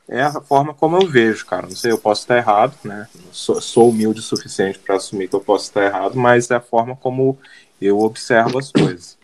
é 0.09 0.22
a 0.22 0.40
forma 0.40 0.72
como 0.72 0.97
eu 0.97 1.07
vejo, 1.07 1.44
cara. 1.47 1.66
Não 1.66 1.76
sei, 1.76 1.90
eu 1.90 1.99
posso 1.99 2.22
estar 2.22 2.36
errado, 2.36 2.74
né? 2.84 3.09
Sou, 3.32 3.61
sou 3.61 3.90
humilde 3.90 4.20
o 4.20 4.22
suficiente 4.22 4.78
para 4.78 4.97
assumir 4.97 5.28
que 5.28 5.34
eu 5.34 5.40
posso 5.40 5.64
estar 5.64 5.84
errado, 5.84 6.16
mas 6.16 6.51
é 6.51 6.55
a 6.55 6.61
forma 6.61 6.94
como 6.97 7.38
eu 7.80 7.99
observo 8.01 8.59
as 8.59 8.70
coisas. 8.70 9.18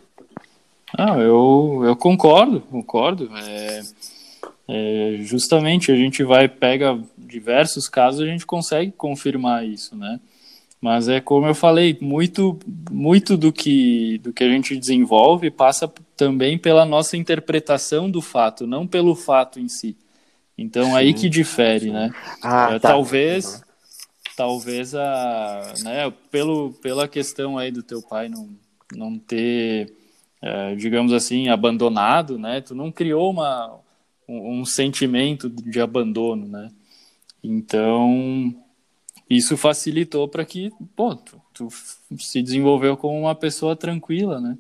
Ah, 0.96 1.16
eu, 1.18 1.82
eu 1.84 1.96
concordo, 1.96 2.60
concordo. 2.62 3.30
É, 3.34 3.82
é, 4.68 5.18
justamente 5.20 5.90
a 5.90 5.96
gente 5.96 6.22
vai, 6.22 6.48
pega 6.48 6.98
diversos 7.32 7.88
casos, 7.88 8.20
a 8.20 8.26
gente 8.26 8.46
consegue 8.46 8.92
confirmar 8.92 9.66
isso, 9.66 9.96
né? 9.96 10.20
Mas 10.80 11.08
é 11.08 11.20
como 11.20 11.46
eu 11.46 11.54
falei, 11.54 11.96
muito, 12.00 12.58
muito 12.90 13.36
do 13.36 13.52
que, 13.52 14.18
do 14.18 14.32
que 14.32 14.42
a 14.42 14.48
gente 14.48 14.76
desenvolve 14.76 15.50
passa 15.50 15.86
também 16.16 16.58
pela 16.58 16.84
nossa 16.84 17.16
interpretação 17.16 18.10
do 18.10 18.20
fato, 18.20 18.66
não 18.66 18.86
pelo 18.86 19.14
fato 19.14 19.60
em 19.60 19.68
si. 19.68 19.96
Então 20.58 20.86
sim, 20.86 20.96
aí 20.96 21.14
que 21.14 21.28
difere, 21.28 21.86
sim. 21.86 21.92
né? 21.92 22.10
Ah, 22.42 22.72
é, 22.72 22.78
tá. 22.78 22.90
Talvez, 22.90 23.54
uhum. 23.54 23.60
talvez 24.36 24.94
a, 24.94 25.72
né, 25.82 26.12
pelo, 26.30 26.72
pela 26.82 27.08
questão 27.08 27.56
aí 27.56 27.70
do 27.70 27.82
teu 27.82 28.02
pai 28.02 28.28
não, 28.28 28.50
não 28.92 29.18
ter 29.18 29.92
é, 30.42 30.74
digamos 30.74 31.12
assim, 31.12 31.48
abandonado, 31.48 32.36
né? 32.36 32.60
Tu 32.60 32.74
não 32.74 32.90
criou 32.90 33.30
uma, 33.30 33.78
um, 34.28 34.60
um 34.60 34.64
sentimento 34.64 35.48
de 35.48 35.80
abandono, 35.80 36.48
né? 36.48 36.68
Então, 37.42 38.54
isso 39.28 39.56
facilitou 39.56 40.28
para 40.28 40.44
que, 40.44 40.70
pô, 40.94 41.14
tu, 41.16 41.40
tu, 41.52 41.68
se 42.18 42.42
desenvolveu 42.42 42.96
como 42.96 43.18
uma 43.18 43.34
pessoa 43.34 43.74
tranquila, 43.74 44.40
né? 44.40 44.56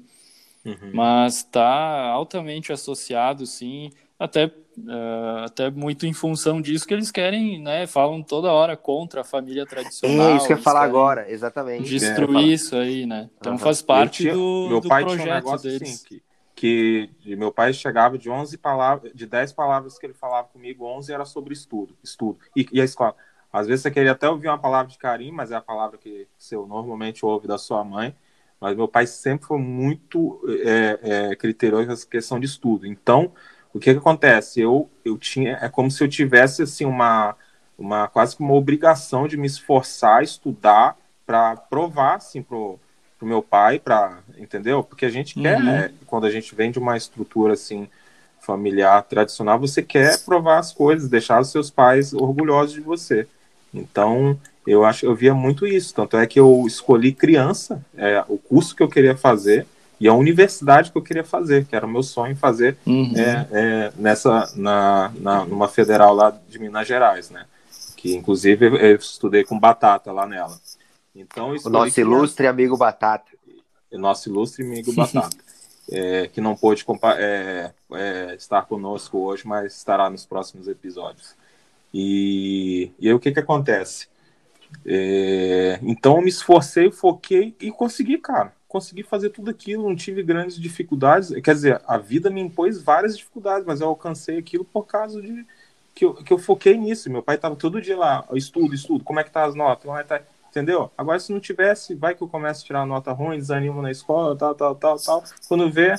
Uhum. 0.64 0.90
Mas 0.92 1.38
está 1.38 2.06
altamente 2.08 2.72
associado, 2.72 3.46
sim, 3.46 3.90
até, 4.18 4.46
uh, 4.46 5.44
até 5.44 5.70
muito 5.70 6.06
em 6.06 6.12
função 6.12 6.62
disso 6.62 6.86
que 6.86 6.94
eles 6.94 7.10
querem, 7.10 7.60
né? 7.60 7.86
Falam 7.86 8.22
toda 8.22 8.52
hora 8.52 8.76
contra 8.76 9.22
a 9.22 9.24
família 9.24 9.66
tradicional. 9.66 10.30
É 10.30 10.36
isso 10.36 10.46
que 10.46 10.52
eu 10.52 10.56
ia 10.56 10.62
falar 10.62 10.84
agora, 10.84 11.30
exatamente. 11.30 11.88
Destruir 11.88 12.52
isso 12.52 12.76
aí, 12.76 13.04
né? 13.04 13.28
Então 13.38 13.52
uhum. 13.52 13.58
faz 13.58 13.82
parte 13.82 14.22
tinha, 14.22 14.34
do, 14.34 14.66
meu 14.68 14.80
do 14.80 14.88
pai 14.88 15.02
projeto 15.02 15.22
tinha 15.22 15.32
um 15.32 15.36
negócio 15.36 15.70
deles. 15.70 15.94
Assim, 15.94 16.04
que, 16.06 16.22
que 16.62 17.10
meu 17.24 17.50
pai 17.50 17.72
chegava 17.72 18.16
de 18.16 18.30
11 18.30 18.56
palavras, 18.56 19.10
de 19.12 19.26
10 19.26 19.52
palavras 19.52 19.98
que 19.98 20.06
ele 20.06 20.14
falava 20.14 20.46
comigo, 20.46 20.84
11 20.84 21.12
era 21.12 21.24
sobre 21.24 21.52
estudo, 21.52 21.96
estudo. 22.04 22.38
E, 22.54 22.64
e 22.70 22.80
a 22.80 22.84
escola. 22.84 23.16
Às 23.52 23.66
vezes 23.66 23.82
você 23.82 23.90
queria 23.90 24.12
até 24.12 24.28
ouvir 24.28 24.46
uma 24.46 24.56
palavra 24.58 24.86
de 24.86 24.96
carinho, 24.96 25.34
mas 25.34 25.50
é 25.50 25.56
a 25.56 25.60
palavra 25.60 25.98
que 25.98 26.28
você 26.38 26.54
normalmente 26.54 27.26
ouve 27.26 27.48
da 27.48 27.58
sua 27.58 27.82
mãe. 27.82 28.14
Mas 28.60 28.76
meu 28.76 28.86
pai 28.86 29.08
sempre 29.08 29.44
foi 29.44 29.58
muito 29.58 30.40
é, 30.64 31.30
é, 31.32 31.34
criterioso 31.34 31.88
nessa 31.88 32.06
questão 32.06 32.38
de 32.38 32.46
estudo. 32.46 32.86
Então, 32.86 33.32
o 33.74 33.80
que, 33.80 33.92
que 33.92 33.98
acontece? 33.98 34.60
Eu, 34.60 34.88
eu 35.04 35.18
tinha, 35.18 35.58
é 35.60 35.68
como 35.68 35.90
se 35.90 36.04
eu 36.04 36.08
tivesse 36.08 36.62
assim 36.62 36.84
uma, 36.84 37.36
uma 37.76 38.06
quase 38.06 38.36
que 38.36 38.42
uma 38.42 38.54
obrigação 38.54 39.26
de 39.26 39.36
me 39.36 39.48
esforçar, 39.48 40.22
estudar 40.22 40.96
para 41.26 41.56
provar 41.56 42.18
assim 42.18 42.40
pro, 42.40 42.78
pro 43.22 43.28
meu 43.28 43.40
pai, 43.40 43.78
para 43.78 44.18
entendeu? 44.36 44.82
Porque 44.82 45.06
a 45.06 45.10
gente 45.10 45.36
uhum. 45.36 45.42
quer, 45.44 45.60
né, 45.60 45.90
quando 46.06 46.26
a 46.26 46.30
gente 46.30 46.54
vem 46.56 46.72
de 46.72 46.78
uma 46.80 46.96
estrutura 46.96 47.52
assim 47.52 47.88
familiar 48.40 49.00
tradicional, 49.04 49.60
você 49.60 49.80
quer 49.80 50.18
provar 50.24 50.58
as 50.58 50.72
coisas, 50.72 51.08
deixar 51.08 51.40
os 51.40 51.50
seus 51.50 51.70
pais 51.70 52.12
orgulhosos 52.12 52.74
de 52.74 52.80
você. 52.80 53.28
Então, 53.72 54.36
eu 54.66 54.84
acho, 54.84 55.06
eu 55.06 55.14
via 55.14 55.32
muito 55.32 55.64
isso. 55.64 55.94
Tanto 55.94 56.16
é 56.16 56.26
que 56.26 56.40
eu 56.40 56.64
escolhi 56.66 57.12
criança, 57.12 57.80
é, 57.96 58.24
o 58.28 58.36
curso 58.36 58.74
que 58.74 58.82
eu 58.82 58.88
queria 58.88 59.16
fazer 59.16 59.64
e 60.00 60.08
a 60.08 60.14
universidade 60.14 60.90
que 60.90 60.98
eu 60.98 61.02
queria 61.02 61.22
fazer, 61.22 61.64
que 61.64 61.76
era 61.76 61.86
o 61.86 61.88
meu 61.88 62.02
sonho 62.02 62.34
fazer 62.34 62.76
uhum. 62.84 63.12
é, 63.16 63.46
é, 63.52 63.92
nessa 63.96 64.52
na, 64.56 65.12
na 65.20 65.44
numa 65.44 65.68
federal 65.68 66.12
lá 66.12 66.36
de 66.48 66.58
Minas 66.58 66.88
Gerais, 66.88 67.30
né? 67.30 67.44
Que 67.96 68.16
inclusive 68.16 68.66
eu 68.66 68.96
estudei 68.96 69.44
com 69.44 69.56
Batata 69.56 70.10
lá 70.10 70.26
nela. 70.26 70.58
Então 71.14 71.54
o 71.64 71.70
nosso 71.70 72.00
ilustre 72.00 72.46
amigo 72.46 72.76
Batata. 72.76 73.30
O 73.90 73.98
nosso 73.98 74.28
ilustre 74.28 74.64
amigo 74.64 74.92
Batata. 74.92 75.36
é, 75.90 76.28
que 76.28 76.40
não 76.40 76.56
pôde 76.56 76.84
é, 77.18 77.72
é, 77.92 78.34
estar 78.34 78.62
conosco 78.62 79.18
hoje, 79.18 79.46
mas 79.46 79.76
estará 79.76 80.08
nos 80.08 80.24
próximos 80.24 80.68
episódios. 80.68 81.34
E, 81.92 82.90
e 82.98 83.08
aí 83.08 83.14
o 83.14 83.20
que 83.20 83.32
que 83.32 83.40
acontece? 83.40 84.08
É, 84.86 85.78
então 85.82 86.16
eu 86.16 86.22
me 86.22 86.30
esforcei, 86.30 86.90
foquei 86.90 87.54
e 87.60 87.70
consegui, 87.70 88.16
cara 88.18 88.54
consegui 88.72 89.02
fazer 89.02 89.28
tudo 89.28 89.50
aquilo, 89.50 89.86
não 89.86 89.94
tive 89.94 90.22
grandes 90.22 90.58
dificuldades. 90.58 91.28
Quer 91.42 91.54
dizer, 91.54 91.82
a 91.86 91.98
vida 91.98 92.30
me 92.30 92.40
impôs 92.40 92.82
várias 92.82 93.18
dificuldades, 93.18 93.66
mas 93.66 93.82
eu 93.82 93.88
alcancei 93.88 94.38
aquilo 94.38 94.64
por 94.64 94.86
causa 94.86 95.20
de 95.20 95.46
que 95.94 96.06
eu, 96.06 96.14
que 96.14 96.32
eu 96.32 96.38
foquei 96.38 96.78
nisso. 96.78 97.10
Meu 97.10 97.22
pai 97.22 97.36
estava 97.36 97.54
todo 97.54 97.82
dia 97.82 97.98
lá, 97.98 98.26
estudo, 98.32 98.74
estudo, 98.74 99.04
como 99.04 99.20
é 99.20 99.24
que 99.24 99.30
tá 99.30 99.44
as 99.44 99.54
notas? 99.54 99.84
Como 99.84 99.98
é 99.98 100.02
que 100.02 100.08
tá... 100.08 100.22
Entendeu? 100.52 100.90
Agora, 100.98 101.18
se 101.18 101.32
não 101.32 101.40
tivesse, 101.40 101.94
vai 101.94 102.14
que 102.14 102.22
eu 102.22 102.28
começo 102.28 102.62
a 102.62 102.66
tirar 102.66 102.86
nota 102.86 103.10
ruim, 103.10 103.38
desanimo 103.38 103.80
na 103.80 103.90
escola, 103.90 104.36
tal, 104.36 104.54
tal, 104.54 104.74
tal, 104.74 104.98
tal. 104.98 105.24
Quando 105.48 105.70
vê, 105.70 105.94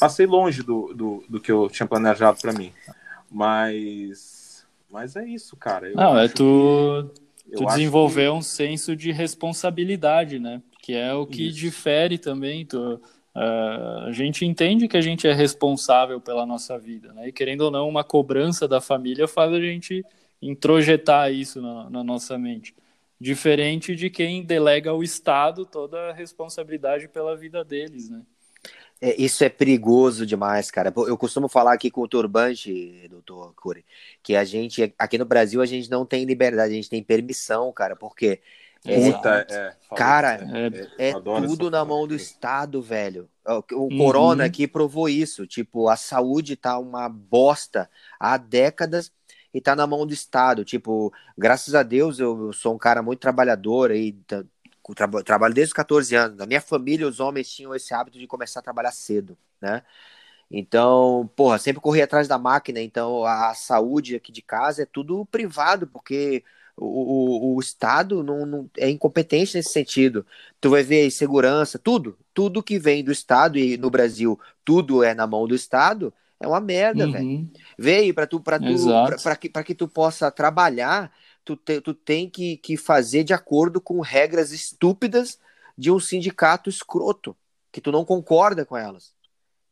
passei 0.00 0.26
longe 0.26 0.60
do, 0.60 0.92
do, 0.92 1.24
do 1.28 1.40
que 1.40 1.52
eu 1.52 1.70
tinha 1.70 1.86
planejado 1.86 2.38
para 2.42 2.52
mim. 2.52 2.72
Mas, 3.30 4.66
mas 4.90 5.14
é 5.14 5.24
isso, 5.24 5.56
cara. 5.56 5.88
Eu 5.88 5.94
não, 5.94 6.18
é 6.18 6.26
tu, 6.26 7.08
tu 7.56 7.64
desenvolver 7.66 8.24
que... 8.24 8.30
um 8.30 8.42
senso 8.42 8.96
de 8.96 9.12
responsabilidade, 9.12 10.40
né? 10.40 10.60
que 10.82 10.92
é 10.94 11.14
o 11.14 11.24
que 11.24 11.48
Isso. 11.48 11.58
difere 11.58 12.18
também. 12.18 12.66
uh, 12.74 13.00
a 14.04 14.10
gente 14.10 14.44
entende 14.44 14.88
que 14.88 14.96
a 14.96 15.00
gente 15.00 15.28
é 15.28 15.32
responsável 15.32 16.20
pela 16.20 16.44
nossa 16.44 16.76
vida, 16.76 17.12
né? 17.12 17.28
E 17.28 17.32
querendo 17.32 17.62
ou 17.62 17.70
não, 17.70 17.88
uma 17.88 18.02
cobrança 18.02 18.66
da 18.66 18.80
família 18.80 19.28
faz 19.28 19.52
a 19.52 19.60
gente 19.60 20.04
introjetar 20.42 21.32
isso 21.32 21.62
na, 21.62 21.88
na 21.88 22.02
nossa 22.02 22.36
mente. 22.36 22.74
Diferente 23.22 23.94
de 23.94 24.10
quem 24.10 24.42
delega 24.42 24.90
ao 24.90 25.00
Estado 25.00 25.64
toda 25.64 26.10
a 26.10 26.12
responsabilidade 26.12 27.06
pela 27.06 27.36
vida 27.36 27.64
deles, 27.64 28.10
né? 28.10 28.20
É, 29.00 29.14
isso 29.20 29.44
é 29.44 29.48
perigoso 29.48 30.26
demais, 30.26 30.72
cara. 30.72 30.92
Eu 31.06 31.16
costumo 31.16 31.48
falar 31.48 31.72
aqui 31.72 31.88
com 31.88 32.00
o 32.00 32.08
Turbante, 32.08 33.06
doutor 33.08 33.54
Cury, 33.54 33.84
que 34.22 34.34
a 34.34 34.44
gente, 34.44 34.92
aqui 34.98 35.18
no 35.18 35.24
Brasil, 35.24 35.60
a 35.60 35.66
gente 35.66 35.88
não 35.88 36.04
tem 36.04 36.24
liberdade, 36.24 36.72
a 36.72 36.76
gente 36.76 36.90
tem 36.90 37.02
permissão, 37.02 37.72
cara, 37.72 37.94
porque 37.94 38.40
Puta, 38.84 39.46
é, 39.48 39.54
é, 39.54 39.76
cara, 39.94 40.40
é, 40.98 41.10
é 41.10 41.12
tudo 41.12 41.70
na 41.70 41.84
mão 41.84 42.04
do 42.04 42.16
Estado, 42.16 42.82
velho. 42.82 43.28
O, 43.46 43.74
o 43.76 43.82
uhum. 43.82 43.98
Corona 43.98 44.44
aqui 44.44 44.66
provou 44.66 45.08
isso. 45.08 45.46
Tipo, 45.46 45.88
a 45.88 45.94
saúde 45.94 46.56
tá 46.56 46.76
uma 46.78 47.08
bosta 47.08 47.88
há 48.18 48.36
décadas 48.36 49.12
e 49.52 49.60
tá 49.60 49.76
na 49.76 49.86
mão 49.86 50.06
do 50.06 50.12
Estado. 50.12 50.64
Tipo, 50.64 51.12
graças 51.36 51.74
a 51.74 51.82
Deus 51.82 52.18
eu, 52.18 52.52
sou 52.52 52.74
um 52.74 52.78
cara 52.78 53.02
muito 53.02 53.20
trabalhador 53.20 53.90
aí, 53.90 54.12
tra 54.12 54.44
trabalho 55.24 55.54
desde 55.54 55.70
os 55.70 55.74
14 55.74 56.14
anos. 56.14 56.36
Na 56.38 56.46
minha 56.46 56.60
família, 56.60 57.06
os 57.06 57.20
homens 57.20 57.50
tinham 57.50 57.74
esse 57.74 57.94
hábito 57.94 58.18
de 58.18 58.26
começar 58.26 58.60
a 58.60 58.62
trabalhar 58.62 58.92
cedo, 58.92 59.36
né? 59.60 59.82
Então, 60.50 61.30
porra, 61.34 61.58
sempre 61.58 61.80
corri 61.80 62.02
atrás 62.02 62.28
da 62.28 62.38
máquina. 62.38 62.80
Então, 62.80 63.24
a 63.24 63.54
saúde 63.54 64.16
aqui 64.16 64.30
de 64.30 64.42
casa 64.42 64.82
é 64.82 64.86
tudo 64.86 65.24
privado, 65.26 65.86
porque 65.86 66.44
o, 66.76 67.54
o, 67.54 67.56
o 67.56 67.60
Estado 67.60 68.22
não, 68.22 68.46
não, 68.46 68.70
é 68.76 68.90
incompetente 68.90 69.56
nesse 69.56 69.70
sentido. 69.70 70.26
Tu 70.60 70.70
vai 70.70 70.82
ver 70.82 71.10
segurança, 71.10 71.78
tudo, 71.78 72.18
tudo 72.34 72.62
que 72.62 72.78
vem 72.78 73.04
do 73.04 73.12
Estado 73.12 73.58
e 73.58 73.76
no 73.76 73.90
Brasil 73.90 74.38
tudo 74.64 75.02
é 75.02 75.14
na 75.14 75.26
mão 75.26 75.46
do 75.46 75.54
Estado, 75.54 76.12
é 76.42 76.48
uma 76.48 76.60
merda, 76.60 77.06
uhum. 77.06 77.12
velho. 77.12 77.50
Veio 77.78 78.14
para 78.14 78.26
tu, 78.26 78.40
para 78.40 78.58
tu, 78.58 78.66
para 79.22 79.36
que, 79.36 79.48
que 79.48 79.74
tu 79.74 79.88
possa 79.88 80.30
trabalhar, 80.30 81.12
tu, 81.44 81.56
te, 81.56 81.80
tu 81.80 81.94
tem 81.94 82.28
que, 82.28 82.56
que 82.56 82.76
fazer 82.76 83.24
de 83.24 83.32
acordo 83.32 83.80
com 83.80 84.00
regras 84.00 84.52
estúpidas 84.52 85.38
de 85.76 85.90
um 85.90 85.98
sindicato 85.98 86.68
escroto, 86.68 87.36
que 87.70 87.80
tu 87.80 87.90
não 87.90 88.04
concorda 88.04 88.64
com 88.64 88.76
elas 88.76 89.14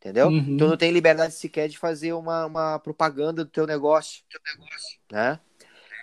entendeu? 0.01 0.29
Uhum. 0.29 0.57
Tu 0.57 0.67
não 0.67 0.77
tem 0.77 0.91
liberdade 0.91 1.35
sequer 1.35 1.69
de 1.69 1.79
fazer 1.79 2.15
uma, 2.15 2.47
uma 2.47 2.79
propaganda 2.79 3.45
do 3.45 3.51
teu 3.51 3.67
negócio, 3.67 4.23
teu 4.31 4.41
negócio 4.57 4.99
né? 5.13 5.39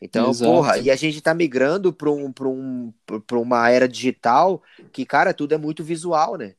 Então, 0.01 0.29
Exato. 0.29 0.51
porra, 0.51 0.77
e 0.77 0.91
a 0.91 0.95
gente 0.95 1.19
tá 1.19 1.33
migrando 1.33 1.91
para 1.91 2.07
um, 2.07 2.31
um, 2.41 2.93
uma 3.31 3.69
era 3.71 3.87
digital 3.87 4.61
que, 4.91 5.03
cara, 5.03 5.33
tudo 5.33 5.55
é 5.55 5.57
muito 5.57 5.83
visual, 5.83 6.37
né? 6.37 6.53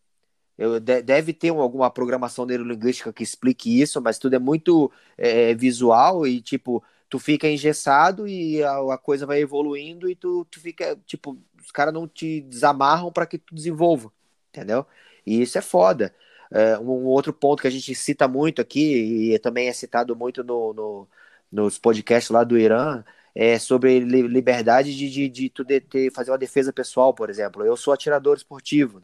Eu, 0.58 0.80
deve 0.80 1.32
ter 1.32 1.50
alguma 1.50 1.90
programação 1.90 2.44
neurolinguística 2.44 3.12
que 3.12 3.22
explique 3.22 3.80
isso, 3.80 4.02
mas 4.02 4.18
tudo 4.18 4.34
é 4.34 4.38
muito 4.38 4.90
é, 5.16 5.54
visual 5.54 6.26
e, 6.26 6.40
tipo, 6.40 6.82
tu 7.08 7.18
fica 7.18 7.48
engessado 7.48 8.26
e 8.26 8.62
a, 8.62 8.94
a 8.94 8.98
coisa 8.98 9.24
vai 9.24 9.40
evoluindo 9.40 10.10
e 10.10 10.16
tu, 10.16 10.44
tu 10.50 10.60
fica, 10.60 10.96
tipo, 11.06 11.38
os 11.62 11.70
caras 11.70 11.94
não 11.94 12.08
te 12.08 12.40
desamarram 12.42 13.12
para 13.12 13.26
que 13.26 13.38
tu 13.38 13.54
desenvolva, 13.54 14.12
entendeu? 14.48 14.84
E 15.24 15.40
isso 15.42 15.56
é 15.58 15.60
foda. 15.62 16.14
É, 16.50 16.78
um 16.78 17.04
outro 17.06 17.32
ponto 17.32 17.60
que 17.60 17.68
a 17.68 17.70
gente 17.70 17.94
cita 17.94 18.26
muito 18.26 18.60
aqui, 18.60 19.32
e 19.34 19.38
também 19.38 19.68
é 19.68 19.72
citado 19.72 20.16
muito 20.16 20.42
no, 20.42 20.72
no 20.72 21.08
nos 21.50 21.78
podcasts 21.78 22.30
lá 22.30 22.44
do 22.44 22.58
Irã, 22.58 23.04
é 23.34 23.58
sobre 23.58 24.00
liberdade 24.00 24.96
de, 24.96 25.08
de, 25.10 25.28
de 25.28 25.48
tu 25.50 25.64
de, 25.64 25.80
de 25.80 26.10
fazer 26.10 26.30
uma 26.30 26.38
defesa 26.38 26.72
pessoal, 26.72 27.14
por 27.14 27.30
exemplo. 27.30 27.64
Eu 27.64 27.76
sou 27.76 27.92
atirador 27.92 28.36
esportivo. 28.36 29.02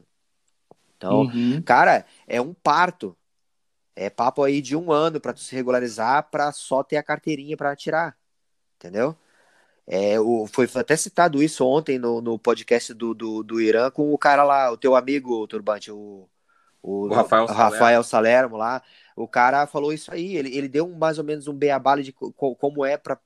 Então, 1.05 1.21
uhum. 1.21 1.63
cara, 1.63 2.05
é 2.27 2.41
um 2.41 2.55
parto. 2.55 3.17
É 3.95 4.11
papo 4.11 4.43
aí 4.43 4.61
de 4.61 4.75
um 4.75 4.91
ano 4.91 5.21
para 5.21 5.33
tu 5.33 5.41
se 5.41 5.55
regularizar 5.55 6.29
para 6.31 6.51
só 6.51 6.83
ter 6.83 6.97
a 6.97 7.03
carteirinha 7.03 7.57
para 7.57 7.71
atirar. 7.71 8.17
Entendeu? 8.77 9.17
É, 9.87 10.19
o, 10.19 10.47
foi 10.47 10.67
até 10.75 10.97
citado 10.97 11.43
isso 11.43 11.65
ontem 11.65 11.99
no, 11.99 12.21
no 12.21 12.39
podcast 12.39 12.93
do, 12.95 13.13
do, 13.15 13.43
do 13.43 13.61
Irã 13.61 13.91
com 13.91 14.13
o 14.13 14.19
cara 14.19 14.43
lá, 14.43 14.73
o 14.73 14.79
teu 14.79 14.97
amigo, 14.97 15.47
Turbante, 15.47 15.93
o, 15.93 16.27
o, 16.83 17.05
o 17.05 17.15
Rafael, 17.15 17.47
Salermo. 17.47 17.63
Rafael 17.63 18.03
Salermo 18.03 18.57
lá, 18.57 18.83
o 19.15 19.29
cara 19.29 19.67
falou 19.67 19.93
isso 19.93 20.13
aí, 20.13 20.37
ele, 20.37 20.57
ele 20.57 20.69
deu 20.69 20.87
um, 20.87 20.97
mais 20.97 21.19
ou 21.19 21.25
menos 21.25 21.47
um 21.49 21.55
beabale 21.55 22.03
de 22.03 22.13
co, 22.13 22.33
como 22.33 22.85
é 22.85 22.97
para 22.97 23.21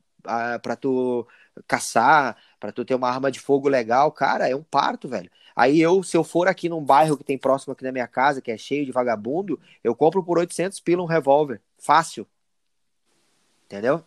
para 0.60 0.76
tu 0.76 1.26
caçar, 1.66 2.36
para 2.58 2.72
tu 2.72 2.84
ter 2.84 2.94
uma 2.94 3.08
arma 3.08 3.30
de 3.30 3.40
fogo 3.40 3.68
legal, 3.68 4.10
cara, 4.10 4.48
é 4.48 4.54
um 4.54 4.62
parto, 4.62 5.08
velho. 5.08 5.30
Aí 5.54 5.80
eu, 5.80 6.02
se 6.02 6.16
eu 6.16 6.22
for 6.22 6.46
aqui 6.46 6.68
num 6.68 6.82
bairro 6.82 7.16
que 7.16 7.24
tem 7.24 7.36
próximo 7.36 7.72
aqui 7.72 7.82
na 7.82 7.92
minha 7.92 8.06
casa, 8.06 8.40
que 8.40 8.50
é 8.50 8.56
cheio 8.56 8.86
de 8.86 8.92
vagabundo, 8.92 9.58
eu 9.82 9.94
compro 9.94 10.22
por 10.22 10.38
800 10.38 10.78
pila 10.80 11.02
um 11.02 11.06
revólver, 11.06 11.60
fácil. 11.78 12.26
Entendeu? 13.66 14.04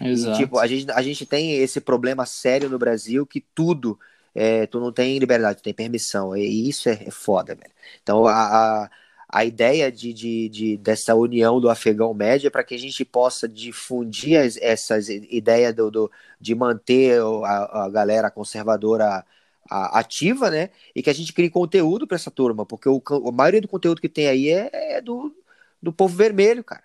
Exato. 0.00 0.36
E, 0.36 0.44
tipo, 0.44 0.58
a 0.58 0.66
gente, 0.66 0.90
a 0.90 1.02
gente 1.02 1.24
tem 1.26 1.52
esse 1.56 1.80
problema 1.80 2.26
sério 2.26 2.68
no 2.68 2.78
Brasil 2.78 3.26
que 3.26 3.40
tudo 3.40 3.98
é, 4.34 4.66
tu 4.66 4.80
não 4.80 4.92
tem 4.92 5.18
liberdade, 5.18 5.58
tu 5.58 5.62
tem 5.62 5.74
permissão. 5.74 6.36
E 6.36 6.68
isso 6.68 6.88
é, 6.88 7.04
é 7.06 7.10
foda, 7.10 7.54
velho. 7.54 7.72
Então 8.02 8.26
a, 8.26 8.32
a, 8.84 8.90
a 9.32 9.44
ideia 9.44 9.92
de, 9.92 10.12
de, 10.12 10.48
de, 10.48 10.76
dessa 10.76 11.14
união 11.14 11.60
do 11.60 11.70
afegão 11.70 12.12
médio 12.12 12.48
é 12.48 12.50
para 12.50 12.64
que 12.64 12.74
a 12.74 12.78
gente 12.78 13.04
possa 13.04 13.48
difundir 13.48 14.40
as, 14.40 14.56
essas 14.56 15.08
ideias 15.08 15.72
do, 15.72 15.88
do, 15.90 16.10
de 16.40 16.52
manter 16.52 17.20
a, 17.44 17.84
a 17.84 17.90
galera 17.90 18.30
conservadora 18.30 19.24
ativa, 19.70 20.50
né? 20.50 20.70
E 20.94 21.00
que 21.00 21.10
a 21.10 21.14
gente 21.14 21.32
crie 21.32 21.48
conteúdo 21.48 22.06
para 22.08 22.16
essa 22.16 22.30
turma, 22.30 22.66
porque 22.66 22.88
o, 22.88 23.00
a 23.08 23.30
maioria 23.30 23.60
do 23.60 23.68
conteúdo 23.68 24.00
que 24.00 24.08
tem 24.08 24.26
aí 24.26 24.48
é, 24.48 24.96
é 24.96 25.00
do, 25.00 25.32
do 25.80 25.92
povo 25.92 26.16
vermelho, 26.16 26.64
cara. 26.64 26.82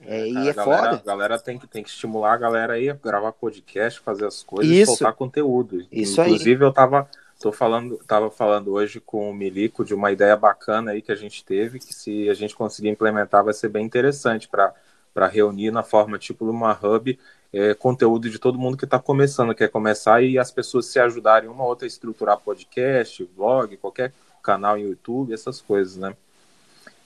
É, 0.00 0.26
e 0.26 0.48
é 0.48 0.52
galera, 0.52 0.64
foda. 0.64 0.96
A 0.96 1.06
galera 1.06 1.38
tem 1.38 1.56
que, 1.56 1.68
tem 1.68 1.84
que 1.84 1.88
estimular 1.88 2.34
a 2.34 2.36
galera 2.36 2.72
aí 2.72 2.90
a 2.90 2.94
gravar 2.94 3.30
podcast, 3.30 4.00
fazer 4.00 4.26
as 4.26 4.42
coisas 4.42 4.72
Isso. 4.72 4.82
e 4.82 4.96
soltar 4.96 5.14
conteúdo. 5.14 5.86
Isso 5.90 6.20
Inclusive, 6.20 6.64
aí. 6.64 6.68
eu 6.68 6.72
tava, 6.72 7.08
tô 7.44 7.52
falando, 7.52 7.98
tava 8.06 8.30
falando 8.30 8.72
hoje 8.72 9.00
com 9.00 9.28
o 9.28 9.34
Milico 9.34 9.84
de 9.84 9.92
uma 9.92 10.10
ideia 10.10 10.34
bacana 10.34 10.92
aí 10.92 11.02
que 11.02 11.12
a 11.12 11.14
gente 11.14 11.44
teve, 11.44 11.78
que 11.78 11.94
se 11.94 12.26
a 12.30 12.32
gente 12.32 12.56
conseguir 12.56 12.88
implementar 12.88 13.44
vai 13.44 13.52
ser 13.52 13.68
bem 13.68 13.84
interessante 13.84 14.48
para 14.48 15.26
reunir 15.26 15.70
na 15.70 15.82
forma 15.82 16.18
tipo 16.18 16.48
uma 16.48 16.72
hub 16.72 17.18
é, 17.52 17.74
conteúdo 17.74 18.30
de 18.30 18.38
todo 18.38 18.58
mundo 18.58 18.78
que 18.78 18.86
está 18.86 18.98
começando, 18.98 19.54
quer 19.54 19.68
começar 19.68 20.22
e 20.22 20.38
as 20.38 20.50
pessoas 20.50 20.86
se 20.86 20.98
ajudarem 20.98 21.50
uma 21.50 21.64
ou 21.64 21.68
outra 21.68 21.84
a 21.84 21.88
estruturar 21.88 22.38
podcast, 22.38 23.22
blog, 23.36 23.76
qualquer 23.76 24.10
canal 24.42 24.78
em 24.78 24.84
YouTube, 24.84 25.34
essas 25.34 25.60
coisas, 25.60 25.98
né? 25.98 26.16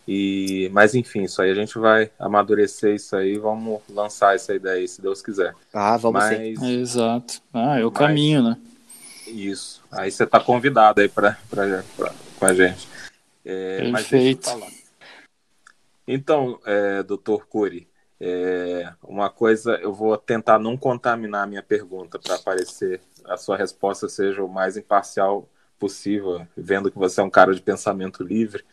E, 0.07 0.71
mas 0.73 0.95
enfim, 0.95 1.25
isso 1.25 1.43
aí 1.43 1.51
a 1.51 1.55
gente 1.55 1.77
vai 1.81 2.13
amadurecer 2.17 2.95
isso 2.95 3.17
aí, 3.17 3.37
vamos 3.37 3.81
lançar 3.91 4.37
essa 4.37 4.55
ideia 4.55 4.77
aí, 4.77 4.87
se 4.87 5.03
Deus 5.03 5.21
quiser. 5.21 5.53
Ah, 5.75 5.97
vamos 5.97 6.23
mas, 6.23 6.59
sim. 6.61 6.81
Exato. 6.81 7.43
Ah, 7.53 7.81
é 7.81 7.85
o 7.85 7.91
mas, 7.91 7.99
caminho, 7.99 8.43
né? 8.43 8.57
Isso. 9.27 9.78
Aí 9.91 10.11
você 10.11 10.25
está 10.25 10.39
convidado 10.39 11.01
aí 11.01 11.09
para 11.09 11.39
com 12.39 12.47
a 12.47 12.55
gente. 12.55 12.89
É, 13.45 13.91
Perfeito. 13.91 14.51
Então, 16.07 16.59
é, 16.65 17.03
doutor 17.03 17.47
Cury, 17.47 17.89
é, 18.21 18.93
uma 19.03 19.31
coisa, 19.31 19.73
eu 19.77 19.93
vou 19.93 20.17
tentar 20.17 20.59
não 20.59 20.77
contaminar 20.77 21.45
a 21.45 21.47
minha 21.47 21.63
pergunta 21.63 22.19
para 22.19 22.39
parecer 22.39 23.01
a 23.29 23.37
sua 23.37 23.57
resposta 23.57 24.09
seja 24.09 24.43
o 24.43 24.49
mais 24.49 24.77
imparcial 24.77 25.49
possível, 25.79 26.47
vendo 26.57 26.91
que 26.91 26.99
você 26.99 27.21
é 27.21 27.25
um 27.25 27.31
cara 27.31 27.55
de 27.55 27.61
pensamento 27.61 28.25
livre. 28.25 28.65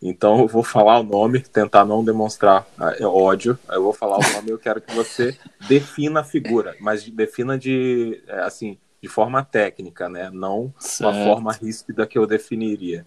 Então 0.00 0.40
eu 0.40 0.46
vou 0.46 0.62
falar 0.62 0.98
o 1.00 1.02
nome, 1.02 1.40
tentar 1.40 1.84
não 1.84 2.02
demonstrar 2.02 2.66
é, 2.98 3.04
ódio. 3.04 3.58
Eu 3.68 3.82
vou 3.82 3.92
falar 3.92 4.16
o 4.16 4.32
nome 4.32 4.48
e 4.48 4.52
eu 4.52 4.58
quero 4.58 4.80
que 4.80 4.94
você 4.94 5.36
defina 5.68 6.20
a 6.20 6.24
figura, 6.24 6.74
mas 6.80 7.06
defina 7.10 7.58
de 7.58 8.22
é, 8.26 8.40
assim 8.40 8.78
de 9.02 9.08
forma 9.08 9.44
técnica, 9.44 10.08
né? 10.08 10.30
Não 10.32 10.72
certo. 10.78 11.10
uma 11.10 11.24
forma 11.24 11.52
ríspida 11.52 12.06
que 12.06 12.18
eu 12.18 12.26
definiria. 12.26 13.06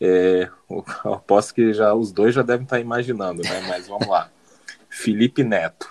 É, 0.00 0.48
eu 0.70 1.14
aposto 1.14 1.54
que 1.54 1.72
já 1.72 1.94
os 1.94 2.12
dois 2.12 2.34
já 2.34 2.42
devem 2.42 2.64
estar 2.64 2.80
imaginando, 2.80 3.42
né? 3.42 3.64
Mas 3.68 3.88
vamos 3.88 4.06
lá. 4.06 4.30
Felipe 4.88 5.42
Neto. 5.42 5.88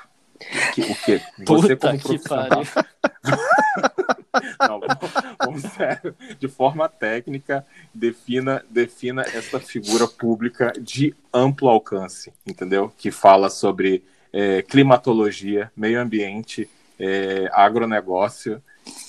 Que, 0.73 0.81
o 0.81 0.95
quê? 0.95 1.21
Você 1.39 1.75
Puta 1.75 1.77
como 1.77 1.99
profissional. 1.99 2.63
Não, 4.59 4.81
vamos, 5.39 5.61
sério. 5.61 6.15
De 6.39 6.47
forma 6.47 6.89
técnica, 6.89 7.65
defina, 7.93 8.65
defina 8.69 9.21
essa 9.21 9.59
figura 9.59 10.07
pública 10.07 10.73
de 10.79 11.15
amplo 11.33 11.69
alcance, 11.69 12.33
entendeu? 12.45 12.91
Que 12.97 13.11
fala 13.11 13.49
sobre 13.49 14.03
é, 14.31 14.61
climatologia, 14.63 15.71
meio 15.77 16.01
ambiente, 16.01 16.67
é, 16.99 17.49
agronegócio, 17.53 18.61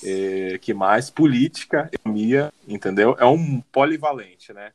é, 0.03 0.57
que 0.57 0.73
mais? 0.73 1.09
Política, 1.09 1.89
economia, 1.91 2.53
entendeu? 2.67 3.15
É 3.19 3.25
um 3.25 3.61
polivalente, 3.71 4.53
né? 4.53 4.71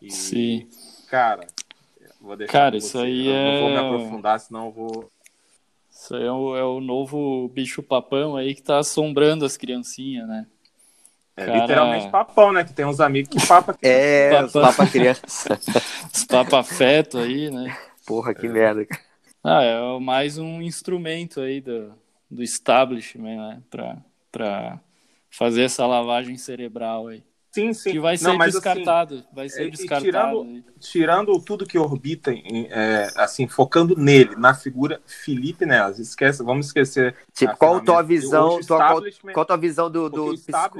E, 0.00 0.10
Sim. 0.10 0.68
Cara, 1.08 1.46
vou 2.20 2.36
deixar. 2.36 2.52
Cara, 2.52 2.76
isso 2.76 2.98
aí 2.98 3.26
eu 3.26 3.34
é. 3.34 3.52
Não 3.52 3.60
vou 3.60 3.70
me 3.70 3.76
aprofundar, 3.76 4.40
senão 4.40 4.66
eu 4.66 4.72
vou 4.72 5.10
isso 6.00 6.16
aí 6.16 6.24
é 6.24 6.32
o, 6.32 6.56
é 6.56 6.64
o 6.64 6.80
novo 6.80 7.48
bicho 7.48 7.82
papão 7.82 8.34
aí 8.34 8.54
que 8.54 8.62
tá 8.62 8.78
assombrando 8.78 9.44
as 9.44 9.58
criancinhas, 9.58 10.26
né? 10.26 10.46
É 11.36 11.44
Cara... 11.44 11.58
literalmente 11.58 12.08
papão, 12.08 12.52
né? 12.52 12.64
Que 12.64 12.72
tem 12.72 12.86
uns 12.86 13.00
amigos 13.00 13.28
que 13.28 13.46
papa 13.46 13.76
É, 13.82 14.30
papa... 14.30 14.46
os 14.46 14.52
papa 14.52 14.86
criança. 14.86 15.60
os 16.10 16.24
papa 16.24 16.60
afeto 16.60 17.18
aí, 17.18 17.50
né? 17.50 17.76
Porra, 18.06 18.32
que 18.32 18.46
é. 18.46 18.48
merda. 18.48 18.86
Ah, 19.44 19.62
é 19.62 19.98
mais 19.98 20.38
um 20.38 20.62
instrumento 20.62 21.40
aí 21.40 21.60
do, 21.60 21.92
do 22.30 22.42
establishment, 22.42 23.36
né? 23.36 23.62
Pra, 23.70 23.98
pra 24.30 24.80
fazer 25.30 25.62
essa 25.62 25.86
lavagem 25.86 26.36
cerebral 26.36 27.08
aí. 27.08 27.22
Sim, 27.52 27.74
sim. 27.74 27.90
Que 27.90 27.98
vai 27.98 28.16
ser 28.16 28.28
Não, 28.28 28.40
assim, 28.40 28.52
descartado. 28.52 29.14
Assim, 29.14 29.24
vai 29.32 29.48
ser 29.48 29.70
descartado. 29.70 30.04
Tirando, 30.04 30.64
tirando, 30.78 31.40
tudo 31.40 31.66
que 31.66 31.76
orbita, 31.76 32.32
em, 32.32 32.68
é, 32.70 33.10
assim, 33.16 33.48
focando 33.48 33.96
nele, 33.96 34.36
na 34.36 34.54
figura 34.54 35.00
Felipe 35.04 35.66
Nelas. 35.66 35.98
Esquece, 35.98 36.44
vamos 36.44 36.66
esquecer. 36.66 37.16
Tipo, 37.34 37.56
qual 37.56 37.76
a 37.76 37.80
tua 37.80 38.02
visão? 38.02 38.60
Tua, 38.60 38.76
qual, 38.76 39.02
qual 39.32 39.42
a 39.42 39.46
tua 39.46 39.56
visão 39.56 39.90
do, 39.90 40.08
do, 40.08 40.34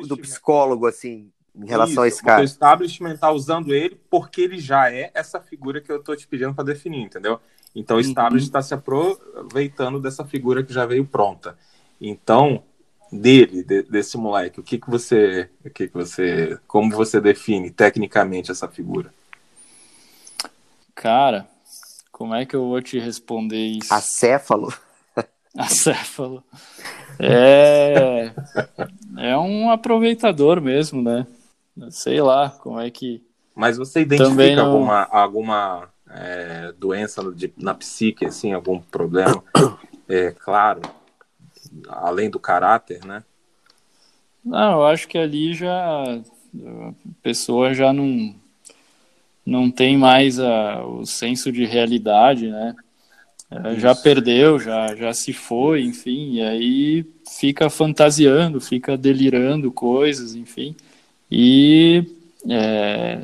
do 0.06 0.16
psicólogo, 0.16 0.86
assim, 0.86 1.32
em 1.56 1.66
relação 1.66 1.92
Isso, 1.92 2.02
a 2.02 2.08
esse 2.08 2.22
cara? 2.22 2.40
O 2.40 2.44
establishment 2.44 3.16
tá 3.16 3.32
usando 3.32 3.74
ele 3.74 4.00
porque 4.08 4.40
ele 4.40 4.58
já 4.60 4.92
é 4.92 5.10
essa 5.12 5.40
figura 5.40 5.80
que 5.80 5.90
eu 5.90 6.00
tô 6.00 6.14
te 6.14 6.26
pedindo 6.28 6.54
para 6.54 6.64
definir, 6.64 7.02
entendeu? 7.02 7.40
Então 7.74 7.96
o 7.96 8.00
establishment 8.00 8.46
está 8.46 8.62
se 8.62 8.74
aproveitando 8.74 10.00
dessa 10.00 10.24
figura 10.24 10.62
que 10.62 10.72
já 10.72 10.86
veio 10.86 11.04
pronta. 11.04 11.56
Então, 12.00 12.62
dele, 13.12 13.62
de, 13.62 13.82
desse 13.82 14.16
moleque, 14.16 14.60
o 14.60 14.62
que, 14.62 14.78
que 14.78 14.90
você. 14.90 15.48
O 15.64 15.70
que, 15.70 15.88
que 15.88 15.94
você. 15.94 16.58
Como 16.66 16.94
você 16.94 17.20
define 17.20 17.70
tecnicamente 17.70 18.50
essa 18.50 18.68
figura? 18.68 19.12
Cara, 20.94 21.48
como 22.12 22.34
é 22.34 22.44
que 22.44 22.54
eu 22.54 22.68
vou 22.68 22.82
te 22.82 22.98
responder 22.98 23.56
isso? 23.56 23.92
Acéfalo. 23.92 24.72
Acéfalo. 25.56 26.44
É, 27.18 28.30
é 29.18 29.36
um 29.36 29.70
aproveitador 29.70 30.60
mesmo, 30.60 31.02
né? 31.02 31.26
Sei 31.90 32.20
lá 32.20 32.50
como 32.50 32.80
é 32.80 32.90
que. 32.90 33.22
Mas 33.54 33.76
você 33.76 34.00
identifica 34.00 34.56
não... 34.56 34.66
alguma, 34.66 35.02
alguma 35.04 35.88
é, 36.10 36.72
doença 36.78 37.22
de, 37.32 37.52
na 37.56 37.74
psique, 37.74 38.26
assim, 38.26 38.52
algum 38.52 38.80
problema? 38.80 39.42
É 40.08 40.32
claro, 40.32 40.80
além 41.88 42.30
do 42.30 42.38
caráter, 42.38 43.04
né? 43.04 43.22
Não, 44.44 44.80
eu 44.80 44.86
acho 44.86 45.06
que 45.06 45.18
ali 45.18 45.54
já 45.54 45.72
a 45.74 46.92
pessoa 47.22 47.74
já 47.74 47.92
não 47.92 48.34
não 49.44 49.70
tem 49.70 49.96
mais 49.96 50.38
a, 50.38 50.84
o 50.84 51.04
senso 51.04 51.50
de 51.50 51.64
realidade, 51.64 52.48
né? 52.48 52.74
já 53.76 53.94
perdeu, 53.94 54.60
já, 54.60 54.94
já 54.94 55.12
se 55.12 55.32
foi, 55.32 55.82
enfim, 55.82 56.34
e 56.34 56.42
aí 56.42 57.06
fica 57.28 57.68
fantasiando, 57.68 58.60
fica 58.60 58.96
delirando 58.96 59.72
coisas, 59.72 60.36
enfim, 60.36 60.74
e 61.30 62.04
é, 62.48 63.22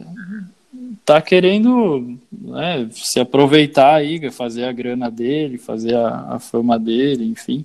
tá 1.05 1.23
querendo 1.23 2.19
né, 2.33 2.89
se 2.91 3.21
aproveitar 3.21 3.95
aí, 3.95 4.31
fazer 4.33 4.65
a 4.65 4.73
grana 4.73 5.11
dele, 5.11 5.59
fazer 5.59 5.95
a, 5.95 6.35
a 6.35 6.39
fama 6.41 6.77
dele, 6.79 7.25
enfim, 7.25 7.65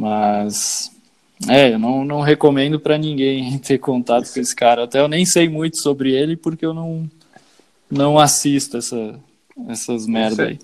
mas 0.00 0.90
é, 1.48 1.74
eu 1.74 1.78
não, 1.78 2.04
não 2.04 2.20
recomendo 2.22 2.80
para 2.80 2.96
ninguém 2.96 3.58
ter 3.60 3.78
contato 3.78 4.32
com 4.32 4.40
esse 4.40 4.56
cara, 4.56 4.84
até 4.84 5.00
eu 5.00 5.08
nem 5.08 5.26
sei 5.26 5.48
muito 5.48 5.78
sobre 5.80 6.12
ele 6.14 6.36
porque 6.36 6.64
eu 6.64 6.72
não, 6.72 7.08
não 7.90 8.18
assisto 8.18 8.78
essa, 8.78 9.20
essas 9.68 10.06
merda 10.06 10.44
aí 10.46 10.58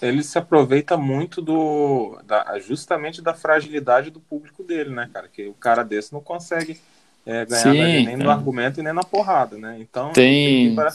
ele 0.00 0.22
se 0.22 0.38
aproveita 0.38 0.96
muito 0.96 1.40
do 1.40 2.18
da, 2.24 2.58
justamente 2.58 3.22
da 3.22 3.34
fragilidade 3.34 4.10
do 4.10 4.20
público 4.20 4.62
dele, 4.62 4.90
né, 4.90 5.08
cara? 5.12 5.28
Que 5.28 5.46
o 5.46 5.54
cara 5.54 5.82
desse 5.82 6.12
não 6.12 6.20
consegue 6.20 6.78
é, 7.24 7.44
ganhar 7.44 7.62
Sim, 7.62 8.04
nem 8.04 8.14
é. 8.14 8.16
no 8.16 8.30
argumento 8.30 8.78
e 8.78 8.82
nem 8.82 8.92
na 8.92 9.02
porrada, 9.02 9.56
né? 9.56 9.78
Então 9.80 10.12
tem, 10.12 10.74
para 10.74 10.92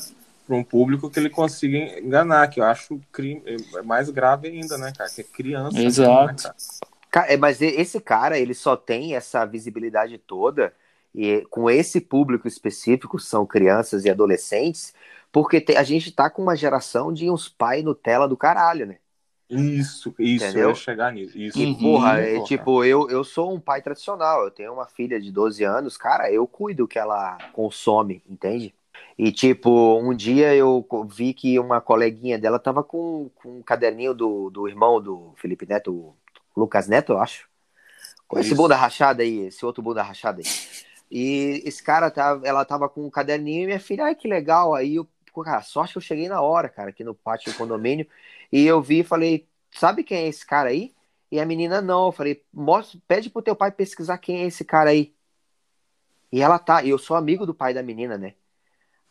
um 0.56 0.64
público 0.64 1.10
que 1.10 1.20
ele 1.20 1.30
consiga 1.30 1.78
enganar, 2.00 2.48
que 2.48 2.60
eu 2.60 2.64
acho 2.64 3.00
crime, 3.12 3.42
é 3.46 3.82
mais 3.82 4.10
grave 4.10 4.48
ainda, 4.48 4.78
né, 4.78 4.94
cara? 4.96 5.10
Que 5.10 5.22
é 5.22 5.24
criança. 5.24 5.78
Né, 5.78 5.86
Exato. 5.86 6.28
Né, 6.28 6.36
cara? 6.42 6.56
É, 6.56 6.91
mas 7.40 7.62
esse 7.62 8.00
cara, 8.00 8.40
ele 8.40 8.54
só 8.54 8.76
tem 8.76 9.16
essa 9.16 9.46
visibilidade 9.46 10.18
toda 10.18 10.74
e 11.14 11.42
com 11.50 11.70
esse 11.70 12.00
público 12.00 12.48
específico, 12.48 13.20
são 13.20 13.46
crianças 13.46 14.06
e 14.06 14.10
adolescentes, 14.10 14.94
porque 15.32 15.60
te, 15.60 15.76
a 15.76 15.84
gente 15.84 16.12
tá 16.12 16.30
com 16.30 16.42
uma 16.42 16.56
geração 16.56 17.14
de 17.14 17.30
uns 17.30 17.50
pai 17.50 17.82
Nutella 17.82 18.28
do 18.28 18.38
caralho, 18.38 18.86
né? 18.86 18.98
Isso, 19.50 20.16
isso, 20.18 20.46
Entendeu? 20.46 20.64
eu 20.64 20.70
ia 20.70 20.76
chegar 20.76 21.12
nisso. 21.12 21.38
Isso. 21.38 21.60
E, 21.60 21.76
porra, 21.76 22.20
é, 22.20 22.42
tipo, 22.44 22.86
eu, 22.86 23.10
eu 23.10 23.22
sou 23.22 23.54
um 23.54 23.60
pai 23.60 23.82
tradicional, 23.82 24.46
eu 24.46 24.52
tenho 24.52 24.72
uma 24.72 24.86
filha 24.86 25.20
de 25.20 25.30
12 25.30 25.62
anos, 25.66 25.98
cara, 25.98 26.32
eu 26.32 26.48
cuido 26.48 26.88
que 26.88 26.98
ela 26.98 27.38
consome, 27.52 28.24
entende? 28.30 28.74
E, 29.18 29.30
tipo, 29.32 30.00
um 30.00 30.16
dia 30.16 30.56
eu 30.56 30.86
vi 31.10 31.34
que 31.34 31.60
uma 31.60 31.82
coleguinha 31.82 32.40
dela 32.40 32.58
tava 32.58 32.82
com, 32.82 33.30
com 33.36 33.60
um 33.60 33.62
caderninho 33.62 34.14
do, 34.14 34.50
do 34.50 34.68
irmão 34.70 35.02
do 35.02 35.34
Felipe 35.36 35.66
Neto, 35.66 36.16
Lucas 36.56 36.88
Neto, 36.88 37.14
eu 37.14 37.20
acho. 37.20 37.50
Com 38.28 38.40
esse 38.40 38.56
bunda 38.56 38.76
rachada 38.76 39.24
aí, 39.24 39.48
esse 39.48 39.66
outro 39.66 39.84
bunda 39.84 40.02
rachada 40.02 40.42
aí. 40.42 40.48
E 41.12 41.62
esse 41.66 41.84
cara, 41.84 42.10
tava, 42.10 42.48
ela 42.48 42.64
tava 42.64 42.88
com 42.88 43.06
um 43.06 43.10
caderninho 43.10 43.64
e 43.64 43.66
minha 43.66 43.80
filha, 43.80 44.06
ai 44.06 44.16
que 44.16 44.28
legal. 44.28 44.74
Aí 44.74 44.96
eu, 44.96 45.08
cara, 45.44 45.62
sorte 45.62 45.94
que 45.94 45.98
eu 45.98 46.02
cheguei 46.02 46.30
na 46.30 46.42
hora, 46.42 46.70
cara, 46.70 46.90
aqui 46.90 47.04
no 47.04 47.14
pátio 47.14 47.52
do 47.52 47.58
condomínio. 47.58 48.08
E 48.52 48.66
eu 48.66 48.82
vi 48.82 49.00
e 49.00 49.04
falei, 49.04 49.46
sabe 49.72 50.04
quem 50.04 50.20
é 50.20 50.28
esse 50.28 50.46
cara 50.46 50.70
aí? 50.70 50.94
E 51.30 51.40
a 51.40 51.46
menina, 51.46 51.82
não. 51.82 52.08
Eu 52.08 52.12
falei, 52.14 52.44
mostra, 52.54 53.00
pede 53.08 53.30
pro 53.30 53.42
teu 53.42 53.56
pai 53.56 53.72
pesquisar 53.72 54.18
quem 54.18 54.44
é 54.44 54.46
esse 54.46 54.64
cara 54.64 54.92
aí. 54.92 55.14
E 56.32 56.42
ela 56.42 56.58
tá, 56.58 56.82
e 56.84 56.90
eu 56.90 56.98
sou 56.98 57.18
amigo 57.18 57.46
do 57.46 57.54
pai 57.54 57.74
da 57.74 57.84
menina, 57.84 58.18
né? 58.18 58.34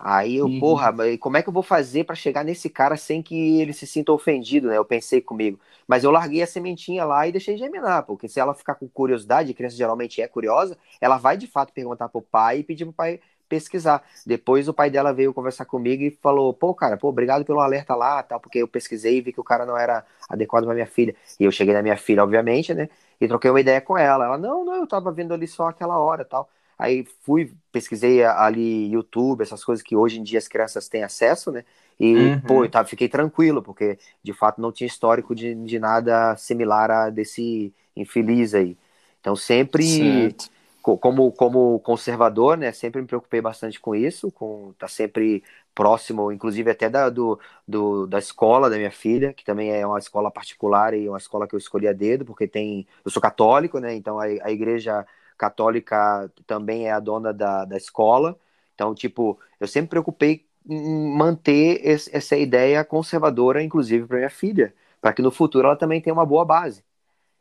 Aí 0.02 0.36
eu, 0.36 0.46
uhum. 0.46 0.58
porra, 0.58 0.94
como 1.18 1.36
é 1.36 1.42
que 1.42 1.48
eu 1.50 1.52
vou 1.52 1.62
fazer 1.62 2.04
para 2.04 2.14
chegar 2.16 2.42
nesse 2.42 2.70
cara 2.70 2.96
sem 2.96 3.22
que 3.22 3.60
ele 3.60 3.74
se 3.74 3.86
sinta 3.86 4.10
ofendido, 4.12 4.68
né? 4.68 4.78
Eu 4.78 4.84
pensei 4.84 5.20
comigo. 5.20 5.60
Mas 5.86 6.04
eu 6.04 6.10
larguei 6.10 6.42
a 6.42 6.46
sementinha 6.46 7.04
lá 7.04 7.28
e 7.28 7.32
deixei 7.32 7.56
germinar, 7.58 8.04
porque 8.04 8.26
se 8.26 8.40
ela 8.40 8.54
ficar 8.54 8.76
com 8.76 8.88
curiosidade, 8.88 9.50
a 9.52 9.54
criança 9.54 9.76
geralmente 9.76 10.22
é 10.22 10.26
curiosa, 10.26 10.78
ela 11.00 11.18
vai 11.18 11.36
de 11.36 11.46
fato 11.46 11.72
perguntar 11.74 12.08
pro 12.08 12.22
pai 12.22 12.60
e 12.60 12.64
pedir 12.64 12.86
pro 12.86 12.94
pai 12.94 13.20
pesquisar. 13.46 14.02
Depois 14.24 14.68
o 14.68 14.72
pai 14.74 14.88
dela 14.88 15.12
veio 15.12 15.34
conversar 15.34 15.66
comigo 15.66 16.02
e 16.02 16.10
falou: 16.22 16.54
pô, 16.54 16.72
cara, 16.74 16.96
pô, 16.96 17.08
obrigado 17.08 17.44
pelo 17.44 17.60
alerta 17.60 17.94
lá, 17.94 18.22
tal, 18.22 18.40
porque 18.40 18.58
eu 18.58 18.68
pesquisei 18.68 19.18
e 19.18 19.20
vi 19.20 19.32
que 19.32 19.40
o 19.40 19.44
cara 19.44 19.66
não 19.66 19.76
era 19.76 20.04
adequado 20.28 20.64
para 20.64 20.74
minha 20.74 20.86
filha. 20.86 21.14
E 21.38 21.44
eu 21.44 21.52
cheguei 21.52 21.74
na 21.74 21.82
minha 21.82 21.96
filha, 21.96 22.22
obviamente, 22.22 22.72
né? 22.72 22.88
E 23.20 23.28
troquei 23.28 23.50
uma 23.50 23.60
ideia 23.60 23.80
com 23.80 23.98
ela. 23.98 24.24
Ela: 24.24 24.38
não, 24.38 24.64
não, 24.64 24.76
eu 24.76 24.86
tava 24.86 25.12
vendo 25.12 25.34
ali 25.34 25.46
só 25.46 25.68
aquela 25.68 25.98
hora, 25.98 26.24
tal. 26.24 26.48
Aí 26.80 27.06
fui, 27.22 27.52
pesquisei 27.70 28.24
ali 28.24 28.90
YouTube, 28.90 29.42
essas 29.42 29.62
coisas 29.62 29.84
que 29.84 29.94
hoje 29.94 30.18
em 30.18 30.22
dia 30.22 30.38
as 30.38 30.48
crianças 30.48 30.88
têm 30.88 31.02
acesso, 31.02 31.52
né? 31.52 31.62
E, 31.98 32.14
uhum. 32.14 32.40
pô, 32.40 32.64
eu 32.64 32.70
tava, 32.70 32.88
fiquei 32.88 33.06
tranquilo, 33.08 33.62
porque 33.62 33.98
de 34.22 34.32
fato 34.32 34.60
não 34.60 34.72
tinha 34.72 34.88
histórico 34.88 35.34
de, 35.34 35.54
de 35.54 35.78
nada 35.78 36.34
similar 36.36 36.90
a 36.90 37.10
desse 37.10 37.74
infeliz 37.94 38.54
aí. 38.54 38.78
Então 39.20 39.36
sempre. 39.36 39.86
Certo 39.86 40.50
como, 40.82 41.30
como 41.32 41.78
conservador, 41.80 42.56
né, 42.56 42.72
sempre 42.72 43.00
me 43.00 43.06
preocupei 43.06 43.40
bastante 43.40 43.78
com 43.78 43.94
isso, 43.94 44.32
com 44.32 44.72
tá 44.78 44.88
sempre 44.88 45.42
próximo, 45.74 46.32
inclusive 46.32 46.70
até 46.70 46.88
da, 46.88 47.08
do, 47.10 47.38
do, 47.66 48.06
da 48.06 48.18
escola 48.18 48.70
da 48.70 48.76
minha 48.76 48.90
filha, 48.90 49.32
que 49.32 49.44
também 49.44 49.70
é 49.70 49.86
uma 49.86 49.98
escola 49.98 50.30
particular 50.30 50.94
e 50.94 51.08
uma 51.08 51.18
escola 51.18 51.46
que 51.46 51.54
eu 51.54 51.58
escolhi 51.58 51.86
a 51.86 51.92
dedo, 51.92 52.24
porque 52.24 52.48
tem, 52.48 52.86
eu 53.04 53.10
sou 53.10 53.20
católico, 53.20 53.78
né, 53.78 53.94
então 53.94 54.18
a, 54.18 54.24
a 54.24 54.50
igreja 54.50 55.06
católica 55.40 56.30
também 56.46 56.86
é 56.86 56.92
a 56.92 57.00
dona 57.00 57.32
da, 57.32 57.64
da 57.64 57.76
escola, 57.76 58.36
então, 58.74 58.94
tipo, 58.94 59.38
eu 59.58 59.66
sempre 59.66 59.82
me 59.82 59.88
preocupei 59.88 60.44
em 60.68 61.16
manter 61.16 61.80
esse, 61.82 62.14
essa 62.14 62.36
ideia 62.36 62.84
conservadora, 62.84 63.62
inclusive 63.62 64.06
para 64.06 64.18
minha 64.18 64.30
filha, 64.30 64.74
para 65.00 65.12
que 65.12 65.22
no 65.22 65.30
futuro 65.30 65.66
ela 65.66 65.76
também 65.76 66.00
tenha 66.00 66.12
uma 66.14 66.26
boa 66.26 66.44
base. 66.44 66.82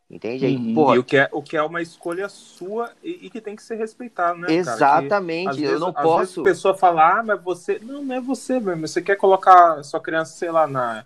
Entende? 0.09 0.45
Aí, 0.45 0.55
uhum. 0.55 0.73
porra, 0.73 0.95
e 0.95 0.99
o 0.99 1.03
que, 1.03 1.17
é, 1.17 1.30
o 1.31 1.43
que 1.43 1.55
é 1.55 1.61
uma 1.61 1.81
escolha 1.81 2.27
sua 2.27 2.91
e, 3.03 3.27
e 3.27 3.30
que 3.30 3.39
tem 3.39 3.55
que 3.55 3.61
ser 3.61 3.76
respeitado, 3.76 4.39
né? 4.39 4.51
Exatamente, 4.51 5.57
que, 5.57 5.63
eu 5.63 5.67
vezes, 5.67 5.80
não 5.80 5.93
posso. 5.93 6.17
Vezes 6.17 6.38
a 6.39 6.43
pessoa 6.43 6.73
falar, 6.76 7.19
ah, 7.19 7.23
mas 7.23 7.41
você. 7.41 7.80
Não, 7.80 8.03
não 8.03 8.15
é 8.15 8.19
você 8.19 8.59
mesmo. 8.59 8.88
Você 8.88 9.03
quer 9.03 9.17
colocar 9.17 9.84
sua 9.84 9.99
criança, 9.99 10.35
sei 10.35 10.49
lá, 10.49 10.65
na, 10.65 11.05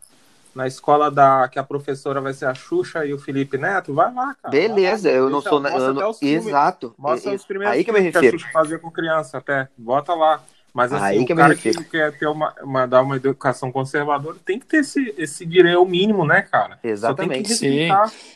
na 0.55 0.67
escola 0.67 1.09
da 1.09 1.47
que 1.47 1.57
a 1.57 1.63
professora 1.63 2.21
vai 2.21 2.33
ser 2.33 2.45
a 2.45 2.53
Xuxa 2.53 3.05
e 3.05 3.13
o 3.13 3.19
Felipe 3.19 3.57
Neto? 3.57 3.93
Vai 3.93 4.13
lá, 4.13 4.35
cara. 4.35 4.51
Beleza, 4.51 5.09
lá, 5.09 5.15
eu 5.15 5.29
não 5.29 5.41
sou. 5.41 5.65
Eu 5.65 5.93
não... 5.93 6.15
Exato. 6.21 6.93
Mostra 6.97 7.33
os 7.33 7.45
primeiros 7.45 7.75
aí 7.75 7.83
que 7.83 7.89
eu 7.89 7.93
me 7.93 7.99
refiro. 7.99 8.21
que 8.21 8.27
a 8.27 8.31
Xuxa 8.39 8.49
fazia 8.51 8.79
com 8.79 8.91
criança 8.91 9.37
até. 9.37 9.67
Bota 9.77 10.13
lá. 10.13 10.41
Mas 10.73 10.91
assim, 10.91 11.05
Aí 11.05 11.25
que 11.25 11.33
o 11.33 11.35
cara 11.35 11.55
que 11.55 11.71
quer 11.83 12.17
ter 12.17 12.25
uma, 12.25 12.51
uma, 12.63 12.87
dar 12.87 13.03
uma 13.03 13.15
educação 13.15 13.71
conservadora 13.71 14.37
tem 14.43 14.57
que 14.57 14.65
ter 14.65 14.77
esse, 14.77 15.13
esse 15.19 15.45
direito 15.45 15.85
mínimo, 15.85 16.25
né, 16.25 16.41
cara? 16.41 16.79
Exatamente. 16.83 17.53
Sim. 17.53 17.89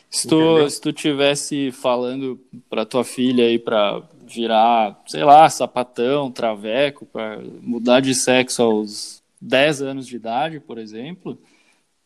Se 0.08 0.28
tu, 0.28 0.70
se 0.70 0.80
tu 0.80 0.92
tivesse 0.92 1.72
falando 1.72 2.40
pra 2.70 2.86
tua 2.86 3.02
filha 3.02 3.44
aí 3.44 3.58
pra 3.58 4.00
virar, 4.24 5.00
sei 5.06 5.24
lá, 5.24 5.50
sapatão, 5.50 6.30
traveco, 6.30 7.06
pra 7.06 7.40
mudar 7.60 7.98
de 7.98 8.14
sexo 8.14 8.62
aos 8.62 9.20
10 9.40 9.82
anos 9.82 10.06
de 10.06 10.14
idade, 10.14 10.60
por 10.60 10.78
exemplo, 10.78 11.36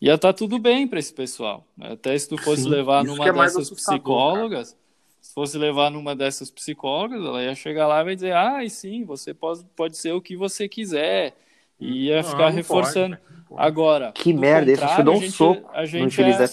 ia 0.06 0.14
estar 0.14 0.32
tá 0.32 0.36
tudo 0.36 0.58
bem 0.58 0.86
para 0.86 0.98
esse 0.98 1.12
pessoal. 1.12 1.66
Até 1.80 2.16
se 2.18 2.28
tu 2.28 2.36
fosse 2.36 2.64
Sim, 2.64 2.68
levar 2.68 3.04
numa 3.04 3.26
é 3.26 3.32
dessas 3.32 3.70
psicólogas, 3.70 4.72
cara 4.72 4.82
se 5.22 5.32
fosse 5.32 5.56
levar 5.56 5.88
numa 5.88 6.16
dessas 6.16 6.50
psicólogas, 6.50 7.24
ela 7.24 7.42
ia 7.42 7.54
chegar 7.54 7.86
lá 7.86 8.00
e 8.00 8.04
vai 8.04 8.14
dizer, 8.16 8.34
ah, 8.34 8.68
sim, 8.68 9.04
você 9.04 9.32
pode, 9.32 9.64
pode 9.76 9.96
ser 9.96 10.12
o 10.12 10.20
que 10.20 10.36
você 10.36 10.68
quiser. 10.68 11.34
E 11.78 12.06
ia 12.06 12.16
não, 12.16 12.24
ficar 12.28 12.46
não 12.46 12.56
reforçando. 12.56 13.16
Pode, 13.48 13.62
Agora. 13.62 14.12
Que 14.12 14.32
merda, 14.32 14.72
isso 14.72 14.86
te 14.86 15.02
dá 15.02 15.10
um 15.12 15.30
soco. 15.30 15.70
A 15.72 15.86
gente 15.86 16.20
é, 16.20 16.48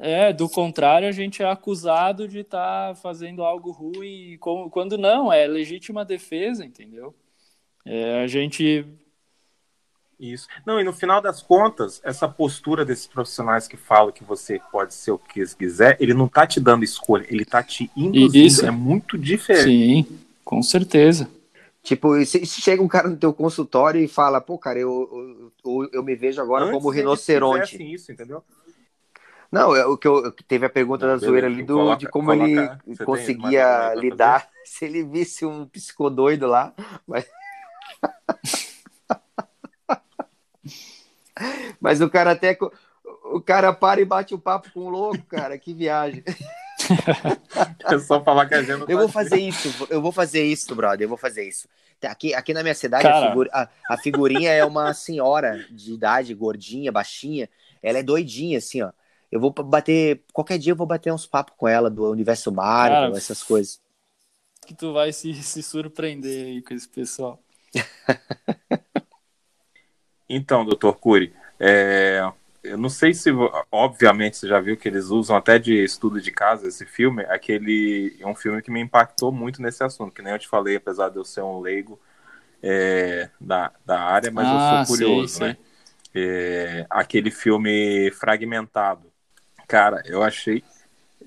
é, 0.00 0.32
do 0.32 0.48
contrário, 0.48 1.08
a 1.08 1.12
gente 1.12 1.42
é 1.42 1.50
acusado 1.50 2.28
de 2.28 2.40
estar 2.40 2.88
tá 2.90 2.94
fazendo 2.94 3.42
algo 3.42 3.72
ruim, 3.72 4.38
quando 4.70 4.96
não, 4.96 5.32
é 5.32 5.46
legítima 5.46 6.04
defesa, 6.04 6.64
entendeu? 6.64 7.12
É, 7.84 8.22
a 8.22 8.28
gente 8.28 8.86
isso. 10.22 10.46
Não, 10.64 10.80
e 10.80 10.84
no 10.84 10.92
final 10.92 11.20
das 11.20 11.42
contas, 11.42 12.00
essa 12.04 12.28
postura 12.28 12.84
desses 12.84 13.06
profissionais 13.06 13.66
que 13.66 13.76
falam 13.76 14.12
que 14.12 14.22
você 14.24 14.60
pode 14.70 14.94
ser 14.94 15.10
o 15.10 15.18
que 15.18 15.44
quiser, 15.56 15.96
ele 16.00 16.14
não 16.14 16.28
tá 16.28 16.46
te 16.46 16.60
dando 16.60 16.84
escolha, 16.84 17.26
ele 17.28 17.44
tá 17.44 17.62
te 17.62 17.90
induzindo. 17.96 18.36
Isso. 18.46 18.64
É 18.66 18.70
muito 18.70 19.18
diferente. 19.18 19.64
Sim, 19.64 20.18
com 20.44 20.62
certeza. 20.62 21.28
Tipo, 21.82 22.24
se, 22.24 22.46
chega 22.46 22.80
um 22.80 22.86
cara 22.88 23.08
no 23.08 23.16
teu 23.16 23.32
consultório 23.32 24.00
e 24.00 24.06
fala, 24.06 24.40
pô, 24.40 24.56
cara, 24.56 24.78
eu, 24.78 25.52
eu, 25.64 25.90
eu 25.92 26.02
me 26.04 26.14
vejo 26.14 26.40
agora 26.40 26.64
Antes 26.66 26.74
como 26.76 26.90
rinoceronte. 26.90 27.72
fizessem 27.72 27.92
isso, 27.92 28.12
entendeu? 28.12 28.44
Não, 29.50 29.74
é 29.76 29.84
o 29.84 29.98
que 29.98 30.06
eu 30.08 30.32
teve 30.48 30.64
a 30.64 30.70
pergunta 30.70 31.06
Não, 31.06 31.12
da 31.12 31.18
zoeira 31.18 31.46
ali 31.46 31.62
do, 31.62 31.74
coloca- 31.74 31.96
de 31.98 32.06
como 32.08 32.28
coloca- 32.28 32.80
ele 32.86 32.96
conseguia 33.04 33.92
lidar 33.94 34.48
se 34.64 34.84
ele 34.84 35.02
visse 35.04 35.44
um 35.44 35.66
psicodoido 35.66 36.46
lá. 36.46 36.72
Mas... 37.06 37.26
mas 41.80 42.00
o 42.00 42.08
cara 42.10 42.32
até. 42.32 42.56
O 43.24 43.40
cara 43.40 43.72
para 43.72 44.00
e 44.00 44.04
bate 44.04 44.34
o 44.34 44.38
papo 44.38 44.70
com 44.72 44.80
o 44.80 44.88
louco, 44.88 45.24
cara. 45.26 45.58
Que 45.58 45.74
viagem. 45.74 46.22
É 47.84 47.98
só 47.98 48.22
falar 48.22 48.46
que 48.46 48.54
a 48.54 48.58
agenda 48.58 48.84
Eu 48.88 48.96
tá 48.96 48.96
vou 48.96 49.08
fazer 49.08 49.38
isso, 49.38 49.86
eu 49.88 50.02
vou 50.02 50.10
fazer 50.10 50.42
isso, 50.42 50.74
brother. 50.74 51.04
Eu 51.04 51.08
vou 51.08 51.18
fazer 51.18 51.46
isso. 51.46 51.68
Aqui, 52.02 52.34
aqui 52.34 52.52
na 52.52 52.62
minha 52.62 52.74
cidade, 52.74 53.06
a, 53.06 53.32
a- 53.52 53.68
a 53.88 53.96
figurinha 53.98 54.50
é 54.50 54.64
uma 54.64 54.92
senhora 54.92 55.64
de 55.70 55.92
idade, 55.92 56.34
gordinha, 56.34 56.90
baixinha. 56.90 57.48
Ela 57.82 57.98
é 57.98 58.02
doidinha, 58.02 58.58
assim, 58.58 58.82
ó. 58.82 58.90
Eu 59.30 59.40
vou 59.40 59.50
bater. 59.50 60.22
Qualquer 60.32 60.58
dia 60.58 60.72
eu 60.72 60.76
vou 60.76 60.86
bater 60.86 61.12
uns 61.12 61.26
papos 61.26 61.54
com 61.56 61.68
ela 61.68 61.88
do 61.88 62.10
universo 62.10 62.50
Marvel, 62.50 62.96
Cara, 63.02 63.16
essas 63.16 63.42
coisas. 63.42 63.80
Que 64.66 64.74
tu 64.74 64.92
vai 64.92 65.12
se, 65.12 65.32
se 65.42 65.62
surpreender 65.62 66.46
aí 66.46 66.62
com 66.62 66.74
esse 66.74 66.88
pessoal. 66.88 67.40
Então, 70.34 70.64
doutor 70.64 70.94
Cury, 70.98 71.34
é, 71.60 72.20
eu 72.62 72.78
não 72.78 72.88
sei 72.88 73.12
se, 73.12 73.30
obviamente, 73.70 74.36
você 74.38 74.48
já 74.48 74.60
viu 74.60 74.76
que 74.76 74.88
eles 74.88 75.06
usam 75.06 75.36
até 75.36 75.58
de 75.58 75.74
estudo 75.84 76.20
de 76.20 76.30
casa 76.32 76.68
esse 76.68 76.86
filme. 76.86 77.22
Aquele 77.24 78.16
é 78.20 78.26
um 78.26 78.34
filme 78.34 78.62
que 78.62 78.70
me 78.70 78.80
impactou 78.80 79.30
muito 79.32 79.60
nesse 79.60 79.84
assunto, 79.84 80.12
que 80.12 80.22
nem 80.22 80.32
eu 80.32 80.38
te 80.38 80.48
falei, 80.48 80.76
apesar 80.76 81.10
de 81.10 81.16
eu 81.18 81.24
ser 81.24 81.42
um 81.42 81.60
leigo 81.60 82.00
é, 82.62 83.30
da, 83.40 83.72
da 83.86 84.00
área, 84.00 84.30
mas 84.30 84.52
eu 84.52 84.58
Ah, 84.58 84.60
sou 84.60 84.80
sei, 84.86 85.26
curioso, 85.26 85.38
sei. 85.38 85.54
né? 85.54 85.56
É, 86.14 86.86
aquele 86.90 87.30
filme 87.30 88.10
fragmentado. 88.12 89.12
Cara, 89.68 90.02
eu 90.06 90.22
achei, 90.22 90.64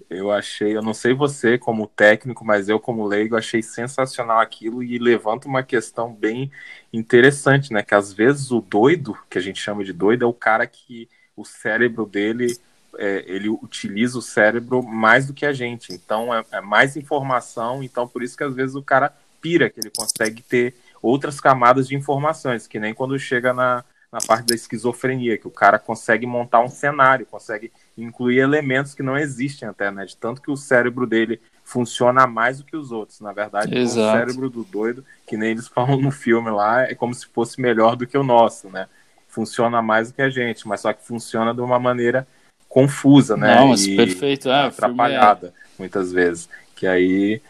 eu 0.10 0.32
achei, 0.32 0.76
eu 0.76 0.82
não 0.82 0.94
sei 0.94 1.14
você 1.14 1.58
como 1.58 1.88
técnico, 1.88 2.46
mas 2.46 2.70
eu 2.70 2.80
como 2.80 3.06
leigo 3.06 3.36
achei 3.36 3.62
sensacional 3.62 4.40
aquilo 4.40 4.84
e 4.84 4.98
levanta 4.98 5.48
uma 5.48 5.64
questão 5.64 6.14
bem 6.14 6.52
interessante, 6.94 7.74
né? 7.74 7.84
Que 7.84 7.96
às 7.96 8.14
vezes 8.14 8.52
o 8.52 8.62
doido, 8.62 9.18
que 9.30 9.38
a 9.38 9.42
gente 9.42 9.60
chama 9.60 9.84
de 9.84 9.94
doido, 9.94 10.24
é 10.24 10.28
o 10.28 10.34
cara 10.34 10.66
que 10.68 11.10
o 11.36 11.44
cérebro 11.44 12.06
dele, 12.06 12.58
é, 12.98 13.24
ele 13.28 13.50
utiliza 13.50 14.18
o 14.18 14.22
cérebro 14.22 14.82
mais 14.84 15.28
do 15.28 15.34
que 15.34 15.46
a 15.46 15.54
gente. 15.54 15.94
Então 15.94 16.34
é, 16.34 16.44
é 16.52 16.62
mais 16.62 16.96
informação, 16.96 17.84
então 17.84 18.08
por 18.08 18.24
isso 18.24 18.38
que 18.38 18.44
às 18.44 18.56
vezes 18.56 18.76
o 18.76 18.84
cara 18.84 19.14
pira, 19.42 19.70
que 19.70 19.80
ele 19.80 19.92
consegue 19.96 20.42
ter 20.42 20.76
outras 21.02 21.40
camadas 21.40 21.88
de 21.88 21.96
informações, 21.96 22.68
que 22.68 22.80
nem 22.80 22.94
quando 22.94 23.18
chega 23.20 23.54
na, 23.54 23.84
na 24.12 24.20
parte 24.20 24.48
da 24.48 24.56
esquizofrenia, 24.56 25.38
que 25.38 25.48
o 25.48 25.52
cara 25.52 25.78
consegue 25.78 26.26
montar 26.26 26.62
um 26.62 26.70
cenário, 26.70 27.26
consegue 27.26 27.72
incluir 27.98 28.40
elementos 28.40 28.94
que 28.94 29.04
não 29.04 29.18
existem 29.18 29.68
até, 29.68 29.90
né? 29.92 30.06
De 30.06 30.16
tanto 30.18 30.42
que 30.42 30.52
o 30.52 30.58
cérebro 30.58 31.08
dele 31.08 31.42
funciona 31.64 32.28
mais 32.28 32.60
do 32.60 32.66
que 32.66 32.76
os 32.76 32.92
outros. 32.92 33.20
Na 33.22 33.32
verdade, 33.34 33.76
Exato. 33.76 34.00
o 34.08 34.12
cérebro 34.12 34.50
do 34.50 34.64
doido, 34.64 35.06
que 35.28 35.38
nem 35.38 35.52
eles 35.52 35.68
falam 35.70 36.00
no 36.00 36.12
filme 36.12 36.50
lá, 36.50 36.84
é 36.84 36.96
como 36.96 37.14
se 37.14 37.26
fosse 37.28 37.60
melhor 37.62 37.96
do 37.96 38.06
que 38.08 38.18
o 38.18 38.24
nosso, 38.24 38.70
né? 38.70 38.88
Funciona 39.28 39.82
mais 39.82 40.10
do 40.12 40.16
que 40.16 40.22
a 40.22 40.30
gente, 40.30 40.68
mas 40.68 40.82
só 40.82 40.94
que 40.94 41.06
funciona 41.06 41.54
de 41.54 41.62
uma 41.62 41.80
maneira 41.80 42.28
confusa, 42.70 43.36
né? 43.38 43.56
Não, 43.56 43.70
mas 43.70 43.86
E 43.86 43.96
perfeito. 43.96 44.50
É, 44.50 44.68
o 44.68 44.72
filme 44.72 44.94
atrapalhada, 44.94 45.54
muitas 45.78 46.12
vezes. 46.12 46.50
Que 46.76 46.88
aí, 46.88 47.42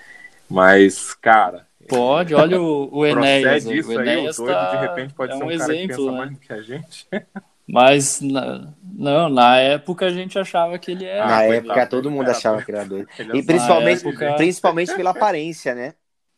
mas, 0.49 1.13
cara, 1.15 1.65
Pode, 1.87 2.33
olha 2.33 2.59
o, 2.59 2.89
o 2.91 3.05
Enéas. 3.05 3.63
procede 3.63 3.77
isso 3.79 3.89
o 3.89 3.91
aí, 3.91 3.97
o 3.97 4.01
Enéas 4.01 4.37
doido 4.37 4.51
tá- 4.53 4.71
de 4.71 4.77
repente 4.77 5.13
pode 5.13 5.33
é 5.33 5.37
ser 5.37 5.43
um 5.43 5.47
um 5.47 5.57
cara 5.57 5.73
que 5.73 5.73
exemplo, 5.73 5.97
pensa 5.97 6.11
né? 6.11 6.17
mais 6.17 6.31
do 6.31 6.39
que 6.39 6.53
a 6.53 6.61
gente. 6.61 7.07
Mas 7.67 8.21
na- 8.21 8.73
não, 8.83 9.27
na 9.29 9.57
época 9.57 10.05
a 10.05 10.11
gente 10.11 10.37
achava 10.37 10.77
que 10.77 10.91
ele 10.91 11.05
era. 11.05 11.25
Na 11.25 11.37
Ah, 11.37 11.43
época 11.45 11.73
coitado, 11.73 11.89
todo 11.89 12.11
mundo 12.11 12.29
achava 12.29 12.61
que 12.61 12.71
era 12.71 12.85
doido. 12.85 13.07
Ele 13.17 13.31
é 13.31 13.35
E 13.37 13.41
só- 13.41 13.47
principalmente, 13.47 14.07
época- 14.07 14.33
principalmente 14.35 14.95
pela 14.95 15.09
aparência, 15.09 15.73
né? 15.73 15.93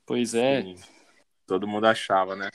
Pois 0.05 0.33
é. 0.33 0.61
Sim, 0.61 0.75
todo 1.45 1.67
mundo 1.67 1.85
achava, 1.85 2.35
né? 2.35 2.49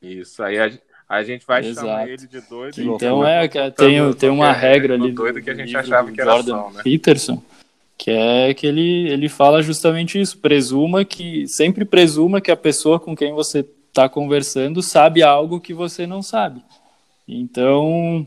Isso 0.00 0.42
aí 0.42 0.58
a, 0.58 0.70
a 1.08 1.22
gente 1.24 1.44
vai 1.44 1.64
Exato. 1.64 1.86
chamar 1.86 2.08
ele 2.08 2.26
de 2.28 2.40
doido. 2.42 2.74
Que 2.74 2.80
e 2.80 2.84
Então 2.86 3.16
loucura. 3.16 3.30
é, 3.44 3.48
que 3.48 3.70
tem, 3.72 4.12
tem 4.14 4.30
uma 4.30 4.50
é 4.50 4.52
regra 4.52 4.96
do 4.96 5.04
ali 5.04 5.12
doido 5.12 5.42
que 5.42 5.50
a 5.50 5.54
gente 5.54 5.76
achava 5.76 6.08
do 6.08 6.14
que 6.14 6.20
era 6.20 6.30
Jordan 6.32 6.56
ação, 6.56 6.70
né? 6.72 6.82
Peterson, 6.84 7.42
que 7.98 8.10
é 8.12 8.54
que 8.54 8.66
ele, 8.68 9.08
ele 9.10 9.28
fala 9.28 9.60
justamente 9.62 10.18
isso, 10.20 10.38
presuma 10.38 11.04
que 11.04 11.46
sempre 11.48 11.84
presuma 11.84 12.40
que 12.40 12.52
a 12.52 12.56
pessoa 12.56 13.00
com 13.00 13.16
quem 13.16 13.32
você 13.34 13.66
está 13.88 14.08
conversando 14.08 14.80
sabe 14.80 15.22
algo 15.24 15.60
que 15.60 15.74
você 15.74 16.06
não 16.06 16.22
sabe. 16.22 16.62
Então 17.32 18.26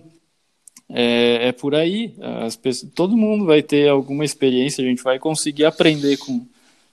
é, 0.89 1.47
é 1.49 1.51
por 1.51 1.75
aí. 1.75 2.15
As 2.19 2.55
pessoas, 2.55 2.91
todo 2.93 3.17
mundo 3.17 3.45
vai 3.45 3.61
ter 3.61 3.89
alguma 3.89 4.23
experiência, 4.23 4.83
a 4.83 4.87
gente 4.87 5.03
vai 5.03 5.19
conseguir 5.19 5.65
aprender 5.65 6.17
com, 6.17 6.45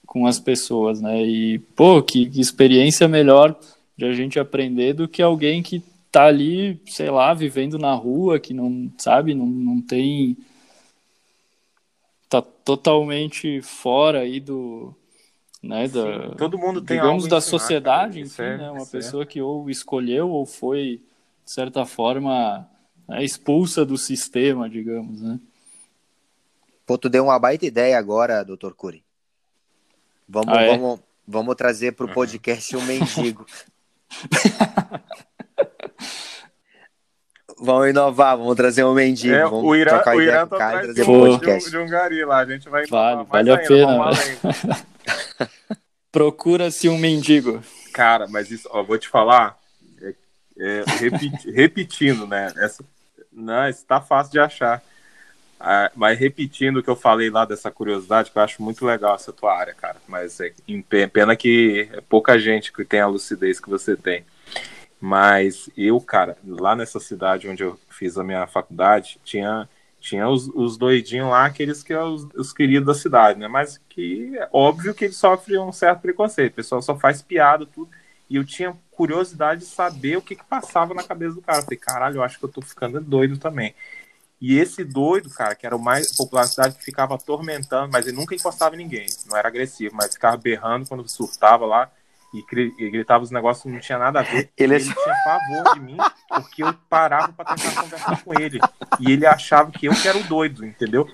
com 0.06 0.26
as 0.26 0.38
pessoas, 0.38 1.00
né? 1.00 1.22
E 1.22 1.58
pô, 1.58 2.02
que, 2.02 2.26
que 2.28 2.40
experiência 2.40 3.06
melhor 3.06 3.58
de 3.96 4.04
a 4.04 4.12
gente 4.12 4.38
aprender 4.38 4.94
do 4.94 5.06
que 5.06 5.22
alguém 5.22 5.62
que 5.62 5.82
tá 6.10 6.24
ali, 6.24 6.80
sei 6.86 7.10
lá, 7.10 7.32
vivendo 7.34 7.78
na 7.78 7.94
rua, 7.94 8.40
que 8.40 8.52
não 8.52 8.90
sabe, 8.98 9.34
não, 9.34 9.46
não 9.46 9.80
tem 9.80 10.36
tá 12.28 12.40
totalmente 12.40 13.60
fora 13.60 14.20
aí 14.20 14.38
do 14.38 14.94
né, 15.62 15.88
da, 15.88 16.28
Sim, 16.28 16.36
todo 16.38 16.56
mundo 16.58 16.80
tem 16.80 16.96
digamos 16.96 17.28
da 17.28 17.36
ensinar, 17.36 17.40
sociedade, 17.40 18.14
cara. 18.14 18.26
Enfim, 18.26 18.42
é- 18.42 18.56
né, 18.56 18.70
uma 18.70 18.82
é- 18.82 18.86
pessoa 18.86 19.26
que 19.26 19.42
ou 19.42 19.68
escolheu 19.68 20.30
ou 20.30 20.46
foi 20.46 21.00
de 21.50 21.54
certa 21.54 21.84
forma 21.84 22.64
né, 23.08 23.24
expulsa 23.24 23.84
do 23.84 23.98
sistema, 23.98 24.70
digamos, 24.70 25.20
né? 25.20 25.40
Pô, 26.86 26.96
tu 26.96 27.08
deu 27.08 27.24
uma 27.24 27.40
baita 27.40 27.66
ideia 27.66 27.98
agora, 27.98 28.44
doutor 28.44 28.72
Cury. 28.72 29.02
Vamos, 30.28 30.56
Ah, 30.56 30.62
é? 30.62 30.68
vamos, 30.68 31.00
vamos 31.26 31.56
trazer 31.56 31.90
pro 31.90 32.06
podcast 32.06 32.76
um 32.76 32.82
mendigo. 32.82 33.44
vamos 37.58 37.88
inovar, 37.88 38.38
vamos 38.38 38.54
trazer 38.54 38.84
um 38.84 38.94
mendigo. 38.94 39.34
É, 39.34 39.42
vamos 39.42 39.64
o 39.64 39.74
Irã, 39.74 39.90
trocar 39.90 40.14
o 40.14 40.22
Irã 40.22 40.46
tá 40.46 40.54
o 40.54 40.58
cara 40.58 40.78
atrás 40.78 40.94
de 40.94 41.02
um, 41.02 41.04
de, 41.04 41.10
um, 41.10 41.20
podcast. 41.20 41.68
de 41.68 41.78
um 41.78 41.88
gari 41.88 42.24
lá. 42.24 42.38
A 42.38 42.46
gente 42.46 42.68
vai 42.68 42.86
Vale, 42.86 43.14
inovar 43.14 43.44
vale 43.44 43.50
a 43.50 43.58
pena, 43.58 44.10
né? 44.12 44.16
Procura-se 46.12 46.88
um 46.88 46.96
mendigo. 46.96 47.60
Cara, 47.92 48.28
mas 48.28 48.52
isso, 48.52 48.68
ó, 48.70 48.84
vou 48.84 48.96
te 48.96 49.08
falar, 49.08 49.59
é, 50.60 50.80
é, 50.80 50.84
repeti- 50.98 51.50
repetindo, 51.50 52.26
né? 52.26 52.52
Essa, 52.56 52.84
não, 53.32 53.68
isso 53.68 53.84
tá 53.86 54.00
fácil 54.00 54.32
de 54.32 54.38
achar. 54.38 54.82
Ah, 55.58 55.90
mas 55.94 56.18
repetindo 56.18 56.78
o 56.78 56.82
que 56.82 56.88
eu 56.88 56.96
falei 56.96 57.28
lá 57.28 57.44
dessa 57.44 57.70
curiosidade, 57.70 58.30
que 58.30 58.38
eu 58.38 58.42
acho 58.42 58.62
muito 58.62 58.84
legal 58.86 59.14
essa 59.14 59.32
tua 59.32 59.54
área, 59.54 59.74
cara. 59.74 59.96
Mas 60.08 60.40
é 60.40 60.52
pena 61.06 61.36
que 61.36 61.88
é 61.92 62.00
pouca 62.00 62.38
gente 62.38 62.72
que 62.72 62.84
tem 62.84 63.00
a 63.00 63.06
lucidez 63.06 63.60
que 63.60 63.68
você 63.68 63.96
tem. 63.96 64.24
Mas 65.00 65.70
eu, 65.76 66.00
cara, 66.00 66.36
lá 66.46 66.76
nessa 66.76 67.00
cidade 67.00 67.48
onde 67.48 67.62
eu 67.62 67.78
fiz 67.88 68.18
a 68.18 68.24
minha 68.24 68.46
faculdade, 68.46 69.18
tinha, 69.24 69.68
tinha 70.00 70.28
os, 70.28 70.48
os 70.48 70.76
doidinhos 70.76 71.30
lá, 71.30 71.46
aqueles 71.46 71.82
que 71.82 71.94
são 71.94 72.14
os, 72.14 72.28
os 72.34 72.52
queridos 72.52 72.86
da 72.86 72.94
cidade, 72.94 73.38
né? 73.38 73.48
Mas 73.48 73.78
que 73.88 74.36
é 74.38 74.48
óbvio 74.52 74.94
que 74.94 75.06
eles 75.06 75.16
sofrem 75.16 75.58
um 75.58 75.72
certo 75.72 76.00
preconceito. 76.00 76.52
O 76.52 76.56
pessoal 76.56 76.82
só 76.82 76.98
faz 76.98 77.22
piada, 77.22 77.66
tudo. 77.66 77.90
E 78.28 78.36
eu 78.36 78.44
tinha 78.44 78.76
curiosidade 79.00 79.60
de 79.60 79.66
saber 79.66 80.18
o 80.18 80.20
que, 80.20 80.36
que 80.36 80.44
passava 80.44 80.92
na 80.92 81.02
cabeça 81.02 81.34
do 81.34 81.40
cara. 81.40 81.60
Eu 81.60 81.62
falei, 81.62 81.78
caralho, 81.78 82.16
eu 82.16 82.22
acho 82.22 82.38
que 82.38 82.44
eu 82.44 82.50
tô 82.50 82.60
ficando 82.60 83.00
doido 83.00 83.38
também. 83.38 83.74
E 84.38 84.58
esse 84.58 84.84
doido, 84.84 85.30
cara, 85.30 85.54
que 85.54 85.64
era 85.64 85.74
o 85.74 85.82
mais 85.82 86.14
popular 86.14 86.42
da 86.42 86.48
cidade, 86.48 86.76
que 86.76 86.84
ficava 86.84 87.14
atormentando, 87.14 87.90
mas 87.90 88.06
ele 88.06 88.18
nunca 88.18 88.34
encostava 88.34 88.74
em 88.74 88.78
ninguém. 88.78 89.06
Não 89.26 89.38
era 89.38 89.48
agressivo, 89.48 89.94
mas 89.94 90.12
ficava 90.12 90.36
berrando 90.36 90.86
quando 90.86 91.08
surtava 91.08 91.64
lá 91.64 91.90
e, 92.34 92.90
gritava 92.90 93.24
os 93.24 93.30
negócios 93.30 93.62
que 93.62 93.70
não 93.70 93.80
tinha 93.80 93.96
nada 93.96 94.20
a 94.20 94.22
ver. 94.22 94.50
Ele 94.54 94.74
é 94.74 94.76
ele 94.76 94.84
tinha 94.84 95.14
pavor 95.24 95.74
de 95.74 95.80
mim, 95.80 95.96
porque 96.28 96.62
eu 96.62 96.74
parava 96.86 97.32
pra 97.32 97.56
tentar 97.56 97.80
conversar 97.80 98.22
com 98.22 98.38
ele. 98.38 98.60
E 98.98 99.10
ele 99.10 99.24
achava 99.24 99.70
que 99.70 99.86
eu 99.86 99.94
que 99.94 100.06
era 100.06 100.18
o 100.18 100.24
doido, 100.24 100.66
entendeu? 100.66 101.08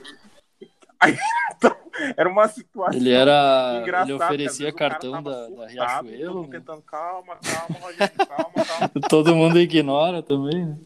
Aí, 1.01 1.16
então, 1.55 1.77
era 2.16 2.28
uma 2.28 2.48
situação. 2.48 2.98
Ele 2.98 3.12
era. 3.12 3.78
engraçada, 3.82 4.05
Ele 4.05 4.12
oferecia 4.14 4.73
cartão 4.73 5.23
da, 5.23 5.31
da 5.31 5.47
surtado, 5.48 5.56
todo 5.56 5.68
Riachuelo. 5.70 6.35
mundo 6.35 6.48
né? 6.52 6.59
tentando, 6.59 6.82
calma, 6.82 7.36
calma, 7.36 7.78
Rogério, 7.81 8.27
calma, 8.27 8.64
calma. 8.66 8.90
Todo 9.09 9.35
mundo 9.36 9.59
ignora 9.59 10.23
também, 10.23 10.66
né? 10.66 10.77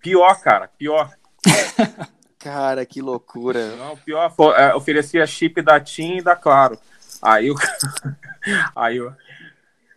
Pior, 0.00 0.40
cara, 0.40 0.68
pior. 0.68 1.10
Cara, 2.38 2.86
que 2.86 3.02
loucura. 3.02 3.74
Não, 3.76 3.96
pior 3.96 4.32
é, 4.56 4.72
oferecia 4.72 5.26
chip 5.26 5.60
da 5.60 5.80
TIM 5.80 6.18
e 6.18 6.22
da 6.22 6.36
Claro. 6.36 6.78
Aí 7.20 7.50
o 7.50 7.56
aí, 8.76 9.00
o- 9.00 9.12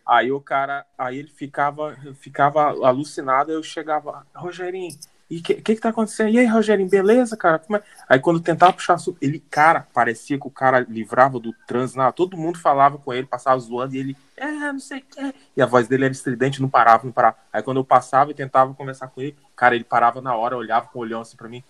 aí 0.06 0.32
o 0.32 0.42
cara, 0.42 0.84
aí 0.98 1.20
ele 1.20 1.30
ficava, 1.30 1.96
ficava 2.20 2.64
alucinado, 2.86 3.52
eu 3.52 3.62
chegava, 3.62 4.26
Rogerinho, 4.36 4.98
E 5.32 5.38
o 5.38 5.42
que, 5.42 5.54
que, 5.56 5.76
que 5.76 5.82
tá 5.82 5.88
acontecendo? 5.88 6.28
E 6.28 6.38
aí, 6.38 6.46
Rogerinho, 6.46 6.90
beleza, 6.90 7.38
cara? 7.38 7.62
É? 7.74 7.82
Aí 8.10 8.20
quando 8.20 8.42
tentava 8.42 8.74
puxar 8.74 8.98
ele, 9.22 9.40
cara, 9.50 9.88
parecia 9.94 10.38
que 10.38 10.46
o 10.46 10.52
cara 10.52 10.82
livrava 10.82 11.40
do 11.40 11.54
trânsito, 11.66 11.98
não, 11.98 12.12
todo 12.12 12.36
mundo 12.36 12.60
falava 12.60 12.98
com 12.98 13.14
ele, 13.14 13.26
passava 13.26 13.58
zoando, 13.58 13.96
e 13.96 14.00
ele, 14.00 14.18
é, 14.36 14.46
não 14.46 14.80
sei 14.80 15.00
o 15.00 15.04
que. 15.04 15.34
E 15.56 15.62
a 15.62 15.66
voz 15.66 15.88
dele 15.88 16.04
era 16.04 16.12
estridente, 16.12 16.62
não 16.62 16.68
parava, 16.68 17.06
não 17.06 17.14
parava. 17.14 17.38
Aí 17.54 17.64
quando 17.64 17.78
eu 17.78 17.86
passava 17.86 18.32
e 18.32 18.34
tentava 18.34 18.74
conversar 18.74 19.08
com 19.08 19.22
ele, 19.22 19.38
cara, 19.56 19.74
ele 19.74 19.86
parava 19.86 20.20
na 20.20 20.36
hora, 20.36 20.58
olhava 20.58 20.88
com 20.88 21.00
o 21.00 21.02
olhão 21.02 21.22
assim 21.22 21.38
pra 21.38 21.48
mim. 21.48 21.64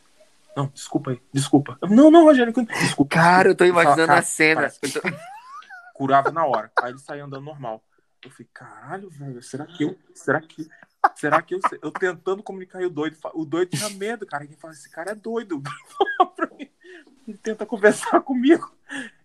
Não, 0.58 0.66
desculpa 0.74 1.12
aí, 1.12 1.22
desculpa. 1.32 1.78
Não, 1.84 2.10
não, 2.10 2.24
Rogério, 2.24 2.52
desculpa. 2.52 3.16
Cara, 3.16 3.50
eu 3.50 3.56
tô 3.56 3.64
imaginando 3.64 4.12
a 4.12 4.24
cena. 4.24 4.72
Curava 5.94 6.32
na 6.32 6.44
hora. 6.48 6.72
Aí 6.82 6.94
ele 6.94 7.00
saía 7.00 7.24
andando 7.24 7.46
normal. 7.46 7.84
Eu 8.26 8.32
falei, 8.32 8.48
caralho, 8.52 9.08
velho, 9.12 9.40
será 9.44 9.68
que 9.68 9.84
eu. 9.84 9.96
Será 10.16 10.42
que. 10.42 10.68
Será 11.16 11.42
que 11.42 11.56
eu, 11.56 11.60
eu 11.82 11.92
tentando 11.92 12.44
comunicar 12.44 12.82
e 12.82 12.86
o 12.86 12.90
doido, 12.90 13.18
o 13.34 13.46
doido 13.46 13.70
tinha 13.70 13.90
medo, 13.92 14.26
cara. 14.26 14.46
Quem 14.46 14.56
fala, 14.56 14.74
esse 14.74 14.90
cara 14.90 15.12
é 15.12 15.16
doido. 15.16 15.62
Ele 17.28 17.38
tenta 17.38 17.66
conversar 17.66 18.22
comigo. 18.22 18.72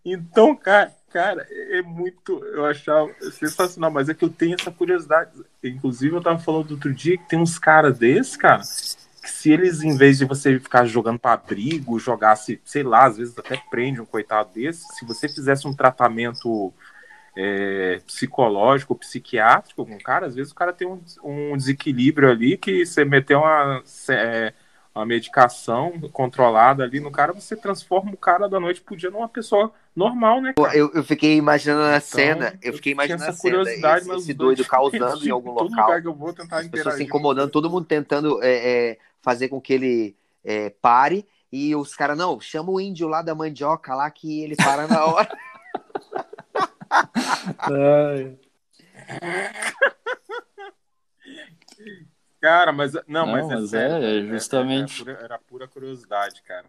Então, 0.05 0.55
cara, 0.55 0.95
cara, 1.11 1.47
é 1.51 1.83
muito. 1.83 2.45
Eu 2.45 2.67
achava 2.67 3.11
sensacional, 3.33 3.91
mas 3.91 4.09
é 4.09 4.15
que 4.15 4.25
eu 4.25 4.31
tenho 4.31 4.57
essa 4.59 4.71
curiosidade. 4.71 5.33
Inclusive, 5.63 6.15
eu 6.15 6.23
tava 6.23 6.39
falando 6.39 6.71
outro 6.71 6.93
dia 6.95 7.19
que 7.19 7.29
tem 7.29 7.39
uns 7.39 7.59
caras 7.59 7.99
desses, 7.99 8.37
cara, 8.37 8.63
que 8.63 9.31
se 9.31 9.51
eles, 9.51 9.83
em 9.83 9.97
vez 9.97 10.19
de 10.19 10.25
você 10.25 10.59
ficar 10.61 10.85
jogando 10.85 11.19
para 11.19 11.33
abrigo, 11.33 11.99
jogasse, 11.99 12.61
sei 12.65 12.85
lá, 12.85 13.07
às 13.07 13.17
vezes 13.17 13.37
até 13.37 13.57
prende 13.69 14.01
um 14.01 14.07
coitado 14.07 14.51
desse, 14.55 14.85
se 14.95 15.05
você 15.05 15.29
fizesse 15.29 15.67
um 15.67 15.75
tratamento 15.75 16.73
é, 17.37 18.01
psicológico, 18.07 18.97
psiquiátrico 18.97 19.85
com 19.85 19.95
o 19.95 20.03
cara, 20.03 20.27
às 20.27 20.35
vezes 20.35 20.53
o 20.53 20.55
cara 20.55 20.73
tem 20.73 20.89
um, 20.89 21.01
um 21.23 21.57
desequilíbrio 21.57 22.31
ali 22.31 22.57
que 22.57 22.87
você 22.87 23.05
meteu 23.05 23.41
uma, 23.41 23.83
é, 24.09 24.55
uma 24.95 25.05
medicação 25.05 25.93
controlada 26.13 26.83
ali 26.83 26.99
no 26.99 27.11
cara, 27.11 27.35
você 27.35 27.55
transforma 27.55 28.13
o 28.13 28.17
cara 28.17 28.49
da 28.49 28.59
noite 28.59 28.81
pro 28.81 28.97
dia 28.97 29.11
numa 29.11 29.29
pessoa 29.29 29.71
normal, 29.95 30.41
né? 30.41 30.55
Eu, 30.73 30.91
eu 30.95 31.05
fiquei 31.05 31.37
imaginando 31.37 31.83
a 31.83 31.99
então, 31.99 32.01
cena, 32.01 32.59
eu 32.63 32.73
fiquei 32.73 32.93
imaginando 32.93 33.25
a 33.25 33.33
cena, 33.33 33.63
esse, 33.63 34.11
esse 34.13 34.35
doido 34.35 34.65
causando 34.65 35.27
em 35.27 35.31
algum 35.31 35.51
local, 35.51 35.69
lugar 35.69 36.01
que 36.01 36.09
eu 36.09 36.15
vou 36.15 36.33
tentar 36.33 36.61
as 36.61 36.69
pessoas 36.69 36.95
se 36.95 37.05
incomodando, 37.05 37.51
todo 37.51 37.69
mundo 37.69 37.85
tentando 37.85 38.43
é, 38.43 38.49
é, 38.93 38.99
fazer 39.21 39.49
com 39.49 39.61
que 39.61 39.75
ele 39.75 40.17
é, 40.43 40.71
pare, 40.71 41.27
e 41.53 41.77
os 41.77 41.95
caras, 41.95 42.17
não, 42.17 42.41
chama 42.41 42.71
o 42.71 42.81
índio 42.81 43.07
lá 43.09 43.21
da 43.21 43.35
mandioca 43.35 43.95
lá 43.95 44.11
que 44.11 44.43
ele 44.43 44.57
para 44.57 44.87
na 44.89 45.05
hora. 45.05 45.29
Cara, 52.41 52.73
mas 52.73 52.95
não, 53.07 53.27
não 53.27 53.33
mas, 53.33 53.51
é, 53.51 53.55
mas 53.55 53.65
é, 53.65 53.67
sério, 53.67 54.07
é, 54.07 54.23
justamente. 54.29 55.03
Era, 55.03 55.15
pura, 55.15 55.25
era, 55.25 55.39
pura, 55.39 55.69
curiosidade, 55.69 56.43
cara. 56.43 56.67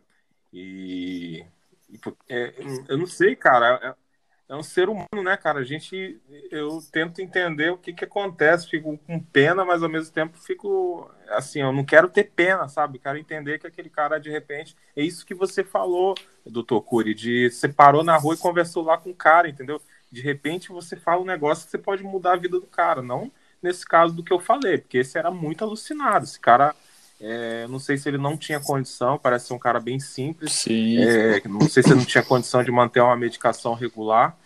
E, 0.51 1.45
e 1.89 1.99
é, 2.29 2.53
eu 2.87 2.97
não 2.97 3.05
sei, 3.05 3.35
cara. 3.35 3.79
É, 3.83 4.53
é, 4.53 4.55
um 4.55 4.63
ser 4.63 4.89
humano, 4.89 5.23
né, 5.23 5.35
cara? 5.37 5.59
A 5.59 5.63
gente, 5.63 6.19
eu 6.49 6.79
tento 6.91 7.21
entender 7.21 7.69
o 7.69 7.77
que 7.77 7.93
que 7.93 8.05
acontece. 8.05 8.69
Fico 8.69 8.97
com 8.97 9.19
pena, 9.19 9.65
mas 9.65 9.83
ao 9.83 9.89
mesmo 9.89 10.11
tempo 10.13 10.37
fico 10.37 11.11
assim, 11.29 11.61
eu 11.61 11.71
não 11.73 11.83
quero 11.83 12.09
ter 12.09 12.23
pena, 12.23 12.67
sabe? 12.67 12.99
Quero 12.99 13.17
entender 13.17 13.59
que 13.59 13.67
aquele 13.67 13.89
cara 13.89 14.17
de 14.17 14.29
repente 14.29 14.75
é 14.95 15.03
isso 15.03 15.25
que 15.25 15.35
você 15.35 15.63
falou, 15.63 16.15
doutor 16.45 16.81
Cury, 16.81 17.13
de 17.13 17.51
você 17.51 17.67
parou 17.67 18.03
na 18.03 18.17
rua 18.17 18.35
e 18.35 18.39
conversou 18.39 18.83
lá 18.83 18.97
com 18.97 19.09
o 19.09 19.15
cara, 19.15 19.49
entendeu? 19.49 19.81
De 20.11 20.21
repente 20.21 20.69
você 20.69 20.95
fala 20.95 21.21
um 21.21 21.25
negócio 21.25 21.65
que 21.65 21.71
você 21.71 21.77
pode 21.77 22.03
mudar 22.03 22.33
a 22.33 22.37
vida 22.37 22.59
do 22.59 22.67
cara, 22.67 23.01
não 23.01 23.31
nesse 23.61 23.85
caso 23.85 24.13
do 24.13 24.23
que 24.23 24.31
eu 24.31 24.39
falei, 24.39 24.77
porque 24.77 24.99
esse 24.99 25.17
era 25.17 25.31
muito 25.31 25.63
alucinado. 25.63 26.25
Esse 26.25 26.39
cara, 26.39 26.75
é, 27.19 27.67
não 27.67 27.79
sei 27.79 27.97
se 27.97 28.07
ele 28.07 28.17
não 28.17 28.37
tinha 28.37 28.59
condição, 28.59 29.17
parece 29.17 29.47
ser 29.47 29.53
um 29.53 29.59
cara 29.59 29.79
bem 29.79 29.99
simples. 29.99 30.53
Sim. 30.53 30.97
É, 30.99 31.41
não 31.47 31.67
sei 31.67 31.83
se 31.83 31.89
ele 31.89 31.99
não 31.99 32.05
tinha 32.05 32.23
condição 32.23 32.63
de 32.63 32.71
manter 32.71 33.01
uma 33.01 33.15
medicação 33.15 33.73
regular 33.73 34.37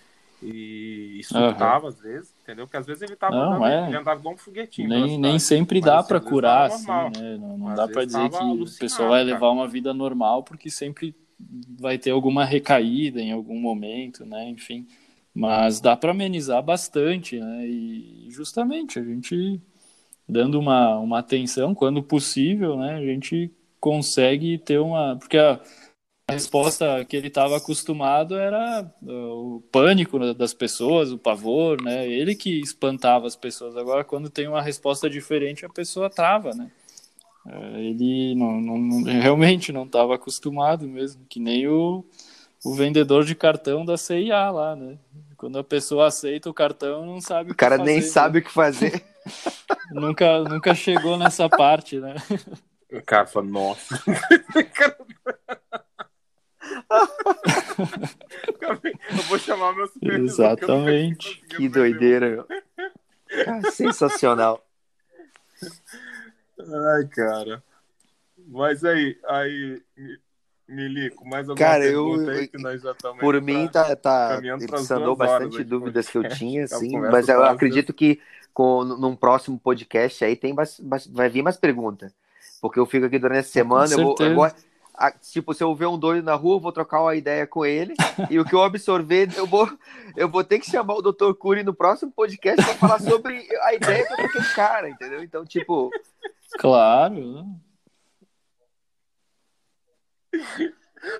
e 0.42 1.22
surtava 1.24 1.84
uhum. 1.84 1.90
às 1.90 2.00
vezes, 2.00 2.34
entendeu? 2.42 2.66
Porque 2.66 2.78
às 2.78 2.86
vezes 2.86 3.04
ele 3.04 3.16
tava 3.16 3.36
não, 3.36 3.54
andando, 3.54 3.66
é. 3.68 3.88
ele 3.88 3.98
andava 3.98 4.20
igual 4.20 4.34
um 4.34 4.38
foguetinho. 4.38 4.90
Nem, 4.90 5.18
nem 5.20 5.38
sempre 5.38 5.80
dá 5.80 6.02
para 6.02 6.20
curar, 6.20 6.66
assim, 6.66 6.88
né? 6.88 7.38
Não, 7.40 7.58
não 7.58 7.76
dá 7.76 7.88
para 7.88 8.06
dizer 8.06 8.28
que 8.30 8.36
a 8.38 8.80
pessoa 8.80 9.10
vai 9.10 9.24
levar 9.24 9.40
cara. 9.40 9.52
uma 9.52 9.68
vida 9.68 9.94
normal, 9.94 10.42
porque 10.42 10.70
sempre 10.72 11.16
vai 11.80 11.98
ter 11.98 12.12
alguma 12.12 12.44
recaída 12.44 13.22
em 13.22 13.32
algum 13.32 13.60
momento, 13.60 14.26
né? 14.26 14.50
Enfim. 14.50 14.88
Mas 15.34 15.80
dá 15.80 15.96
para 15.96 16.12
amenizar 16.12 16.62
bastante, 16.62 17.40
né? 17.40 17.66
E 17.68 18.28
justamente 18.30 19.00
a 19.00 19.04
gente 19.04 19.62
dando 20.28 20.60
uma, 20.60 20.98
uma 20.98 21.20
atenção 21.20 21.74
quando 21.74 22.04
possível, 22.04 22.78
né? 22.78 22.96
A 22.96 23.06
gente 23.06 23.52
consegue 23.80 24.58
ter 24.58 24.80
uma. 24.80 25.18
Porque 25.18 25.38
a, 25.38 25.60
a 26.28 26.34
resposta 26.34 27.04
que 27.06 27.18
ele 27.18 27.28
estava 27.28 27.58
acostumado 27.58 28.36
era 28.36 28.90
uh, 29.02 29.58
o 29.58 29.62
pânico 29.72 30.34
das 30.34 30.54
pessoas, 30.54 31.12
o 31.12 31.18
pavor, 31.18 31.82
né? 31.82 32.08
Ele 32.08 32.36
que 32.36 32.60
espantava 32.60 33.28
as 33.28 33.36
pessoas. 33.36 33.76
Agora, 33.76 34.04
quando 34.04 34.30
tem 34.30 34.48
uma 34.48 34.62
resposta 34.62 35.10
diferente, 35.10 35.66
a 35.66 35.70
pessoa 35.70 36.10
trava, 36.10 36.52
né? 36.54 36.72
Uh, 37.46 37.78
ele 37.78 38.36
não, 38.36 38.62
não, 38.62 39.04
realmente 39.04 39.72
não 39.72 39.84
estava 39.84 40.16
acostumado 40.16 40.88
mesmo, 40.88 41.26
que 41.28 41.40
nem 41.40 41.68
o 41.68 42.06
o 42.64 42.76
vendedor 42.76 43.26
de 43.26 43.34
cartão 43.34 43.84
da 43.84 43.98
CIA 43.98 44.52
lá, 44.52 44.76
né? 44.76 44.98
Quando 45.36 45.58
a 45.58 45.64
pessoa 45.64 46.08
aceita 46.08 46.50
o 46.50 46.54
cartão, 46.54 47.06
não 47.06 47.20
sabe 47.20 47.50
o, 47.50 47.54
o 47.54 47.56
cara 47.56 47.78
fazer, 47.78 47.92
nem 47.92 48.02
né? 48.02 48.08
sabe 48.08 48.40
o 48.40 48.44
que 48.44 48.52
fazer. 48.52 49.04
nunca, 49.92 50.44
nunca 50.44 50.76
chegou 50.76 51.18
nessa 51.18 51.50
parte, 51.50 52.00
né? 52.00 52.16
O 52.92 53.02
cara 53.02 53.26
fala, 53.26 53.48
nossa. 53.48 54.00
eu 59.10 59.24
vou 59.28 59.40
chamar 59.40 59.74
meu 59.74 59.88
supervisor. 59.88 60.46
Exatamente. 60.46 61.42
Que 61.48 61.68
doideira, 61.68 62.30
meu. 62.30 62.48
sensacional. 63.72 64.64
Ai, 66.60 67.08
cara. 67.08 67.64
Mas 68.48 68.84
aí, 68.84 69.18
aí 69.28 69.82
Milico, 70.72 71.28
mais 71.28 71.50
alguma 71.50 71.68
Cara, 71.68 71.86
eu, 71.86 72.30
aí 72.30 72.48
que 72.48 72.58
nós 72.58 72.82
já 72.82 72.92
estamos 72.92 73.20
Por 73.20 73.40
mim, 73.42 73.68
tá, 73.68 73.96
tá 73.96 74.40
ele 74.42 74.78
sanou 74.80 75.16
bastante 75.16 75.64
dúvidas 75.64 76.10
que 76.10 76.18
eu 76.18 76.28
tinha, 76.30 76.64
assim, 76.64 76.98
mas 76.98 77.28
eu 77.28 77.44
acredito 77.44 77.94
que 77.94 78.20
com, 78.54 78.84
num 78.84 79.16
próximo 79.16 79.60
podcast 79.60 80.24
aí 80.24 80.36
tem 80.36 80.56
vai 80.56 81.30
vir 81.30 81.42
mais 81.42 81.58
perguntas. 81.58 82.14
Porque 82.62 82.80
eu 82.80 82.86
fico 82.86 83.06
aqui 83.06 83.18
durante 83.18 83.40
a 83.40 83.44
semana, 83.44 83.92
eu 83.94 84.04
vou, 84.04 84.16
eu 84.20 84.36
vou, 84.36 84.52
tipo, 85.32 85.54
se 85.54 85.64
eu 85.64 85.74
ver 85.74 85.88
um 85.88 85.98
doido 85.98 86.24
na 86.24 86.36
rua, 86.36 86.56
eu 86.56 86.60
vou 86.60 86.72
trocar 86.72 87.02
uma 87.02 87.16
ideia 87.16 87.48
com 87.48 87.66
ele, 87.66 87.96
e 88.30 88.40
o 88.40 88.46
que 88.46 88.54
eu 88.54 88.64
absorver, 88.64 89.30
eu 89.36 89.48
vou, 89.48 89.68
eu 90.16 90.30
vou 90.30 90.44
ter 90.44 90.60
que 90.60 90.70
chamar 90.70 90.96
o 90.96 91.02
Dr. 91.02 91.34
Cury 91.34 91.64
no 91.64 91.74
próximo 91.74 92.12
podcast 92.12 92.64
para 92.64 92.76
falar 92.76 93.00
sobre 93.00 93.48
a 93.64 93.74
ideia 93.74 94.06
que 94.06 94.14
eu 94.14 94.26
aquele 94.26 94.46
cara, 94.54 94.90
entendeu? 94.90 95.24
Então, 95.24 95.44
tipo... 95.44 95.90
Claro, 96.60 97.46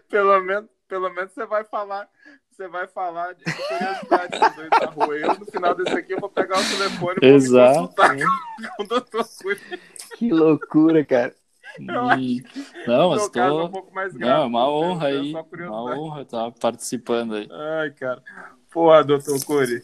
pelo 0.10 0.42
menos, 0.42 0.70
pelo 0.88 1.10
menos 1.10 1.32
você 1.32 1.46
vai 1.46 1.64
falar, 1.64 2.08
você 2.50 2.68
vai 2.68 2.88
falar 2.88 3.34
de 3.34 3.44
curiosidade 3.44 4.40
dos 4.40 4.56
dois 4.56 4.70
na 4.70 4.88
rua. 4.88 5.18
Eu, 5.18 5.40
no 5.40 5.46
final 5.46 5.76
desse 5.76 5.96
aqui, 5.96 6.14
eu 6.14 6.20
vou 6.20 6.30
pegar 6.30 6.60
o 6.60 6.70
telefone 6.70 7.16
e 7.22 7.26
Exato. 7.26 7.74
vou 7.74 7.88
consultar 7.88 8.16
com 8.78 8.84
o 8.84 8.88
doutor 8.88 9.26
Que 10.18 10.32
loucura, 10.32 11.06
cara. 11.06 11.36
E... 12.20 12.44
Não, 12.86 13.12
mas 13.12 13.30
tô... 13.30 13.40
É 13.40 13.52
um 13.52 13.72
pouco 13.72 13.94
mais 13.94 14.14
grave, 14.14 14.34
Não, 14.34 14.44
é 14.44 14.46
uma 14.46 14.70
honra 14.70 15.08
aí. 15.08 15.34
Uma 15.34 15.96
honra 15.96 16.22
estar 16.24 16.52
tá 16.52 16.58
participando 16.60 17.36
aí. 17.36 17.48
Ai, 17.50 17.92
cara. 17.92 18.22
Porra, 18.70 19.04
doutor 19.04 19.44
Cury. 19.46 19.82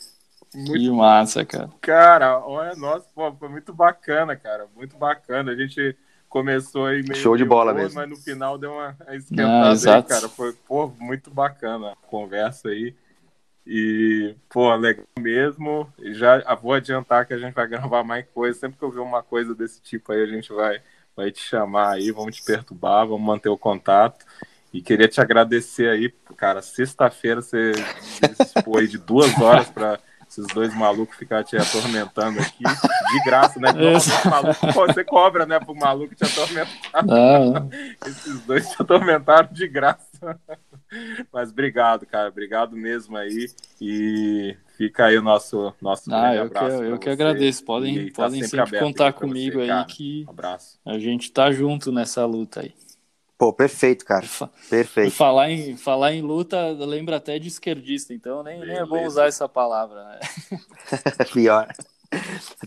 Muito 0.53 0.73
que 0.73 0.89
massa, 0.89 1.45
cara. 1.45 1.69
Cara, 1.81 2.39
olha, 2.39 2.75
nossa, 2.75 3.05
pô, 3.13 3.31
foi 3.33 3.49
muito 3.49 3.73
bacana, 3.73 4.35
cara. 4.35 4.67
Muito 4.75 4.97
bacana. 4.97 5.51
A 5.51 5.55
gente 5.55 5.95
começou 6.29 6.85
aí 6.85 7.03
meio 7.03 7.15
show 7.15 7.37
de 7.37 7.45
bola 7.45 7.73
mesmo, 7.73 7.95
mas 7.95 8.09
no 8.09 8.15
final 8.15 8.57
deu 8.57 8.71
uma 8.71 8.95
esquentada 9.11 9.91
ah, 9.91 9.95
aí, 9.95 10.03
cara. 10.03 10.29
Foi 10.29 10.53
pô, 10.53 10.87
muito 10.99 11.31
bacana 11.31 11.91
a 11.91 11.95
conversa 12.07 12.69
aí. 12.69 12.93
E, 13.65 14.33
pô, 14.49 14.73
legal 14.75 15.05
mesmo. 15.19 15.91
E 15.99 16.13
já 16.13 16.41
vou 16.55 16.73
adiantar 16.73 17.25
que 17.25 17.33
a 17.33 17.37
gente 17.37 17.53
vai 17.53 17.67
gravar 17.67 18.03
mais 18.03 18.25
coisa. 18.33 18.57
Sempre 18.57 18.77
que 18.77 18.83
eu 18.83 18.91
ver 18.91 19.01
uma 19.01 19.21
coisa 19.21 19.53
desse 19.53 19.81
tipo 19.81 20.11
aí, 20.11 20.23
a 20.23 20.27
gente 20.27 20.53
vai, 20.53 20.81
vai 21.15 21.31
te 21.31 21.41
chamar 21.41 21.95
aí, 21.95 22.11
vamos 22.11 22.35
te 22.35 22.43
perturbar, 22.43 23.05
vamos 23.07 23.25
manter 23.25 23.49
o 23.49 23.57
contato. 23.57 24.25
E 24.73 24.81
queria 24.81 25.07
te 25.07 25.19
agradecer 25.19 25.89
aí, 25.89 26.09
cara. 26.35 26.61
Sexta-feira 26.61 27.41
você 27.41 27.71
dispôs 28.37 28.91
de 28.91 28.97
duas 28.97 29.37
horas 29.39 29.69
para 29.69 29.99
esses 30.37 30.47
dois 30.53 30.73
malucos 30.75 31.17
ficar 31.17 31.43
te 31.43 31.57
atormentando 31.57 32.39
aqui, 32.39 32.63
de 32.63 33.23
graça, 33.25 33.59
né? 33.59 33.69
Maluco, 34.29 34.71
você 34.73 35.03
cobra, 35.03 35.45
né, 35.45 35.59
pro 35.59 35.75
maluco 35.75 36.13
te 36.13 36.23
atormentar. 36.23 37.05
Não. 37.05 37.69
Esses 38.05 38.41
dois 38.41 38.69
te 38.69 38.81
atormentaram 38.81 39.49
de 39.51 39.67
graça. 39.67 40.39
Mas 41.33 41.49
obrigado, 41.49 42.05
cara. 42.05 42.29
Obrigado 42.29 42.75
mesmo 42.75 43.17
aí. 43.17 43.49
E 43.81 44.55
fica 44.77 45.05
aí 45.05 45.17
o 45.17 45.21
nosso, 45.21 45.73
nosso 45.81 46.13
ah, 46.13 46.35
eu 46.35 46.43
abraço. 46.43 46.77
Que, 46.77 46.83
eu 46.85 46.99
que 46.99 47.09
agradeço. 47.09 47.65
Podem, 47.65 48.09
tá 48.09 48.23
podem 48.23 48.43
sempre, 48.43 48.65
sempre 48.65 48.79
contar 48.79 49.13
comigo 49.13 49.59
você, 49.59 49.71
aí 49.71 49.85
que 49.85 50.25
um 50.27 50.29
abraço. 50.29 50.79
a 50.85 50.97
gente 50.99 51.31
tá 51.31 51.51
junto 51.51 51.91
nessa 51.91 52.25
luta 52.25 52.61
aí. 52.61 52.73
Pô, 53.37 53.53
perfeito, 53.53 54.03
cara. 54.03 54.25
Perfeito. 54.69 55.11
Falar 55.11 55.51
em, 55.51 55.77
falar 55.77 56.11
em 56.13 56.21
luta, 56.21 56.71
lembra 56.71 57.17
até 57.17 57.37
de 57.37 57.47
esquerdista, 57.47 58.13
então 58.13 58.41
nem, 58.41 58.59
nem 58.59 58.77
é 58.77 58.85
bom 58.85 59.05
usar 59.05 59.27
essa 59.27 59.47
palavra, 59.47 60.03
né? 60.03 60.19
Pior. 61.31 61.67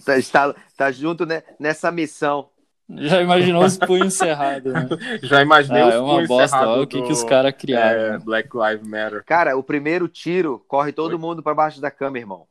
Tá, 0.05 0.13
tá, 0.31 0.55
tá 0.77 0.93
junto 0.93 1.27
né, 1.27 1.43
nessa 1.59 1.91
missão. 1.91 2.49
Já 2.89 3.23
imaginou 3.23 3.65
os 3.65 3.79
punhos 3.79 4.15
cerrados, 4.15 4.73
né? 4.73 4.89
Já 5.23 5.43
imaginei 5.43 5.83
ah, 5.83 5.89
os 5.89 5.95
é 5.95 5.99
uma 5.99 6.27
bosta, 6.27 6.69
olha 6.69 6.83
o 6.83 6.87
que, 6.87 7.03
que 7.03 7.13
os 7.13 7.23
caras 7.23 7.55
criaram. 7.57 8.01
É, 8.01 8.11
né? 8.13 8.19
Black 8.19 8.49
Lives 8.53 8.87
Matter. 8.87 9.25
Cara, 9.25 9.57
o 9.57 9.63
primeiro 9.63 10.09
tiro, 10.09 10.65
corre 10.67 10.93
todo 10.93 11.13
Oi? 11.13 11.19
mundo 11.19 11.43
para 11.43 11.55
baixo 11.55 11.81
da 11.81 11.91
cama, 11.91 12.19
irmão. 12.19 12.47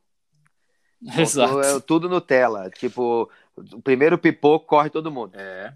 Exato. 1.18 1.62
É 1.62 1.80
tudo 1.80 2.10
Nutella. 2.10 2.70
Tipo, 2.70 3.30
o 3.56 3.82
primeiro 3.82 4.18
pipoco, 4.18 4.66
corre 4.66 4.90
todo 4.90 5.12
mundo. 5.12 5.34
É. 5.36 5.74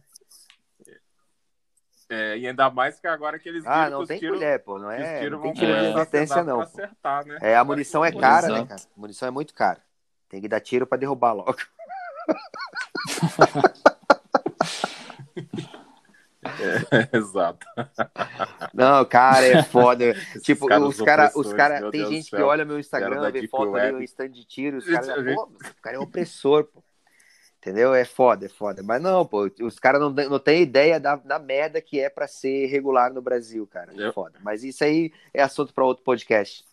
É, 2.14 2.38
e 2.38 2.48
ainda 2.48 2.70
mais 2.70 3.00
que 3.00 3.08
agora 3.08 3.40
que 3.40 3.50
eles 3.50 3.66
Ah, 3.66 3.90
não 3.90 4.06
tem 4.06 4.20
tiro, 4.20 4.36
colher, 4.36 4.60
pô. 4.60 4.78
Não 4.78 4.92
é. 4.92 5.28
Não 5.30 5.42
tem 5.42 5.54
tiro 5.54 5.74
de 5.74 5.94
resistência, 5.94 6.44
não. 6.44 6.62
Acertar, 6.62 7.26
né? 7.26 7.40
É, 7.42 7.56
a 7.56 7.64
munição 7.64 8.06
é 8.06 8.12
cara, 8.12 8.48
né, 8.50 8.66
cara? 8.66 8.82
A 8.82 9.00
munição 9.00 9.28
é 9.28 9.32
muito 9.32 9.54
cara. 9.54 9.82
Tem 10.30 10.42
que 10.42 10.48
dar 10.48 10.60
tiro 10.60 10.86
para 10.86 10.98
derrubar 10.98 11.34
logo. 11.34 11.56
É, 16.44 16.44
exato. 17.18 17.66
Não, 18.74 19.06
cara, 19.06 19.46
é 19.46 19.64
foda. 19.64 20.14
tipo, 20.44 20.66
os 20.66 21.02
caras, 21.02 21.36
os 21.36 21.54
cara, 21.54 21.80
tem 21.90 22.02
Deus 22.02 22.10
gente 22.10 22.30
que 22.30 22.42
olha 22.42 22.66
meu 22.66 22.80
Instagram, 22.80 23.32
vê 23.32 23.48
foto 23.48 23.76
ali, 23.76 23.96
um 23.96 24.02
stand 24.02 24.30
de 24.30 24.46
tiro, 24.46 24.78
os 24.78 24.86
caras, 24.86 25.34
pô, 25.34 25.44
o 25.44 25.82
cara 25.82 25.96
é 25.96 26.00
um 26.00 26.04
opressor, 26.04 26.66
pô. 26.66 26.84
Entendeu? 27.64 27.96
É 27.96 28.04
foda, 28.04 28.46
é 28.46 28.50
foda. 28.50 28.84
Mas 28.84 29.02
não, 29.02 29.26
pô, 29.26 29.50
os 29.62 29.80
caras 29.80 30.02
não, 30.02 30.10
não 30.10 30.38
têm 30.38 30.64
ideia 30.64 31.00
da, 31.00 31.16
da 31.16 31.40
merda 31.40 31.80
que 31.80 31.98
é 31.98 32.10
para 32.10 32.28
ser 32.28 32.66
regular 32.66 33.14
no 33.14 33.22
Brasil, 33.22 33.66
cara. 33.66 33.94
É 33.98 34.12
foda. 34.12 34.38
Mas 34.44 34.66
isso 34.66 34.84
aí 34.84 35.14
é 35.34 35.42
assunto 35.42 35.74
para 35.74 35.86
outro 35.86 36.04
podcast. 36.04 36.66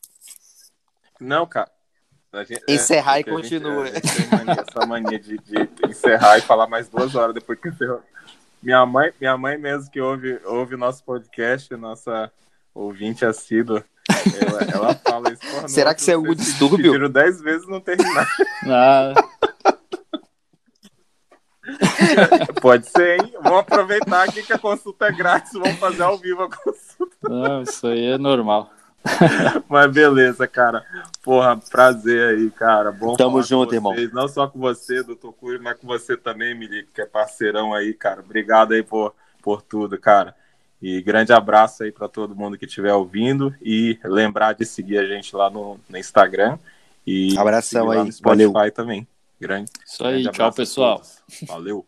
Não, 1.21 1.47
cara. 1.47 1.71
Gente, 2.45 2.65
encerrar 2.69 3.19
é, 3.19 3.21
e 3.21 3.25
continua. 3.25 3.87
Gente, 3.87 3.99
é, 3.99 4.01
tem 4.01 4.27
mania, 4.27 4.65
essa 4.69 4.87
mania 4.87 5.21
de, 5.21 5.39
de, 5.39 5.89
encerrar 5.89 6.39
e 6.39 6.41
falar 6.41 6.67
mais 6.67 6.89
duas 6.89 7.15
horas 7.15 7.35
depois 7.35 7.61
que 7.61 7.69
encerrou. 7.69 8.03
Minha 8.61 8.85
mãe, 8.85 9.13
minha 9.21 9.39
mãe 9.39 9.57
mesmo 9.57 9.89
que 9.93 10.01
ouve, 10.01 10.41
ouve 10.45 10.77
nosso 10.77 11.05
podcast, 11.05 11.73
nossa 11.77 12.33
ouvinte 12.75 13.25
assídua, 13.25 13.85
ela, 14.43 14.63
ela 14.63 14.95
fala 14.97 15.33
isso. 15.33 15.69
Será 15.69 15.95
que 15.95 16.01
isso 16.01 16.11
é 16.11 16.15
algum 16.15 16.35
distúrbio? 16.35 16.91
Tiro 16.93 17.09
dez 17.09 17.41
vezes 17.41 17.69
não 17.69 17.81
terminar. 17.81 18.27
Ah. 18.67 19.15
Pode 22.61 22.87
ser, 22.89 23.21
hein? 23.21 23.33
Vamos 23.43 23.61
aproveitar 23.61 24.25
aqui 24.25 24.43
que 24.43 24.53
a 24.53 24.59
consulta 24.59 25.07
é 25.07 25.13
grátis, 25.13 25.53
vamos 25.53 25.79
fazer 25.79 26.03
ao 26.03 26.19
vivo 26.19 26.43
a 26.43 26.49
consulta. 26.49 27.17
Não, 27.29 27.63
isso 27.63 27.87
aí 27.87 28.13
é 28.13 28.19
normal. 28.19 28.71
Mas 29.69 29.91
beleza, 29.91 30.47
cara. 30.47 30.85
Porra, 31.23 31.57
prazer 31.57 32.35
aí, 32.35 32.51
cara. 32.51 32.93
Bom 32.93 33.17
Tamo 33.17 33.43
junto, 33.43 33.75
irmão. 33.75 33.95
Não 34.13 34.29
só 34.29 34.47
com 34.47 34.59
você, 34.59 35.03
doutor 35.03 35.33
Cury, 35.33 35.59
mas 35.59 35.79
com 35.79 35.87
você 35.87 36.17
também, 36.17 36.55
Milico, 36.55 36.91
que 36.93 37.01
é 37.01 37.07
parceirão 37.07 37.73
aí, 37.73 37.95
cara. 37.95 38.21
Obrigado 38.21 38.73
aí 38.73 38.83
por, 38.83 39.15
por 39.43 39.63
tudo, 39.63 39.99
cara. 39.99 40.35
E 40.83 41.03
grande 41.03 41.33
abraço 41.33 41.83
aí 41.83 41.93
para 41.93 42.09
todo 42.09 42.35
mundo 42.35 42.59
que 42.59 42.67
estiver 42.67 42.93
ouvindo. 42.93 43.55
E 43.63 43.99
lembrar 44.05 44.55
de 44.55 44.65
seguir 44.65 44.99
a 44.99 45.07
gente 45.07 45.35
lá 45.35 45.49
no, 45.49 45.79
no 45.89 45.99
Instagram. 45.99 46.59
E 47.07 47.37
Abração 47.39 47.91
aí. 47.91 48.05
no 48.05 48.13
Spotify 48.13 48.53
Valeu. 48.53 48.73
também. 48.73 49.09
Grande. 49.41 49.71
Isso 49.87 50.05
aí, 50.05 50.23
grande 50.23 50.37
tchau, 50.37 50.53
pessoal. 50.53 51.03
Valeu. 51.47 51.87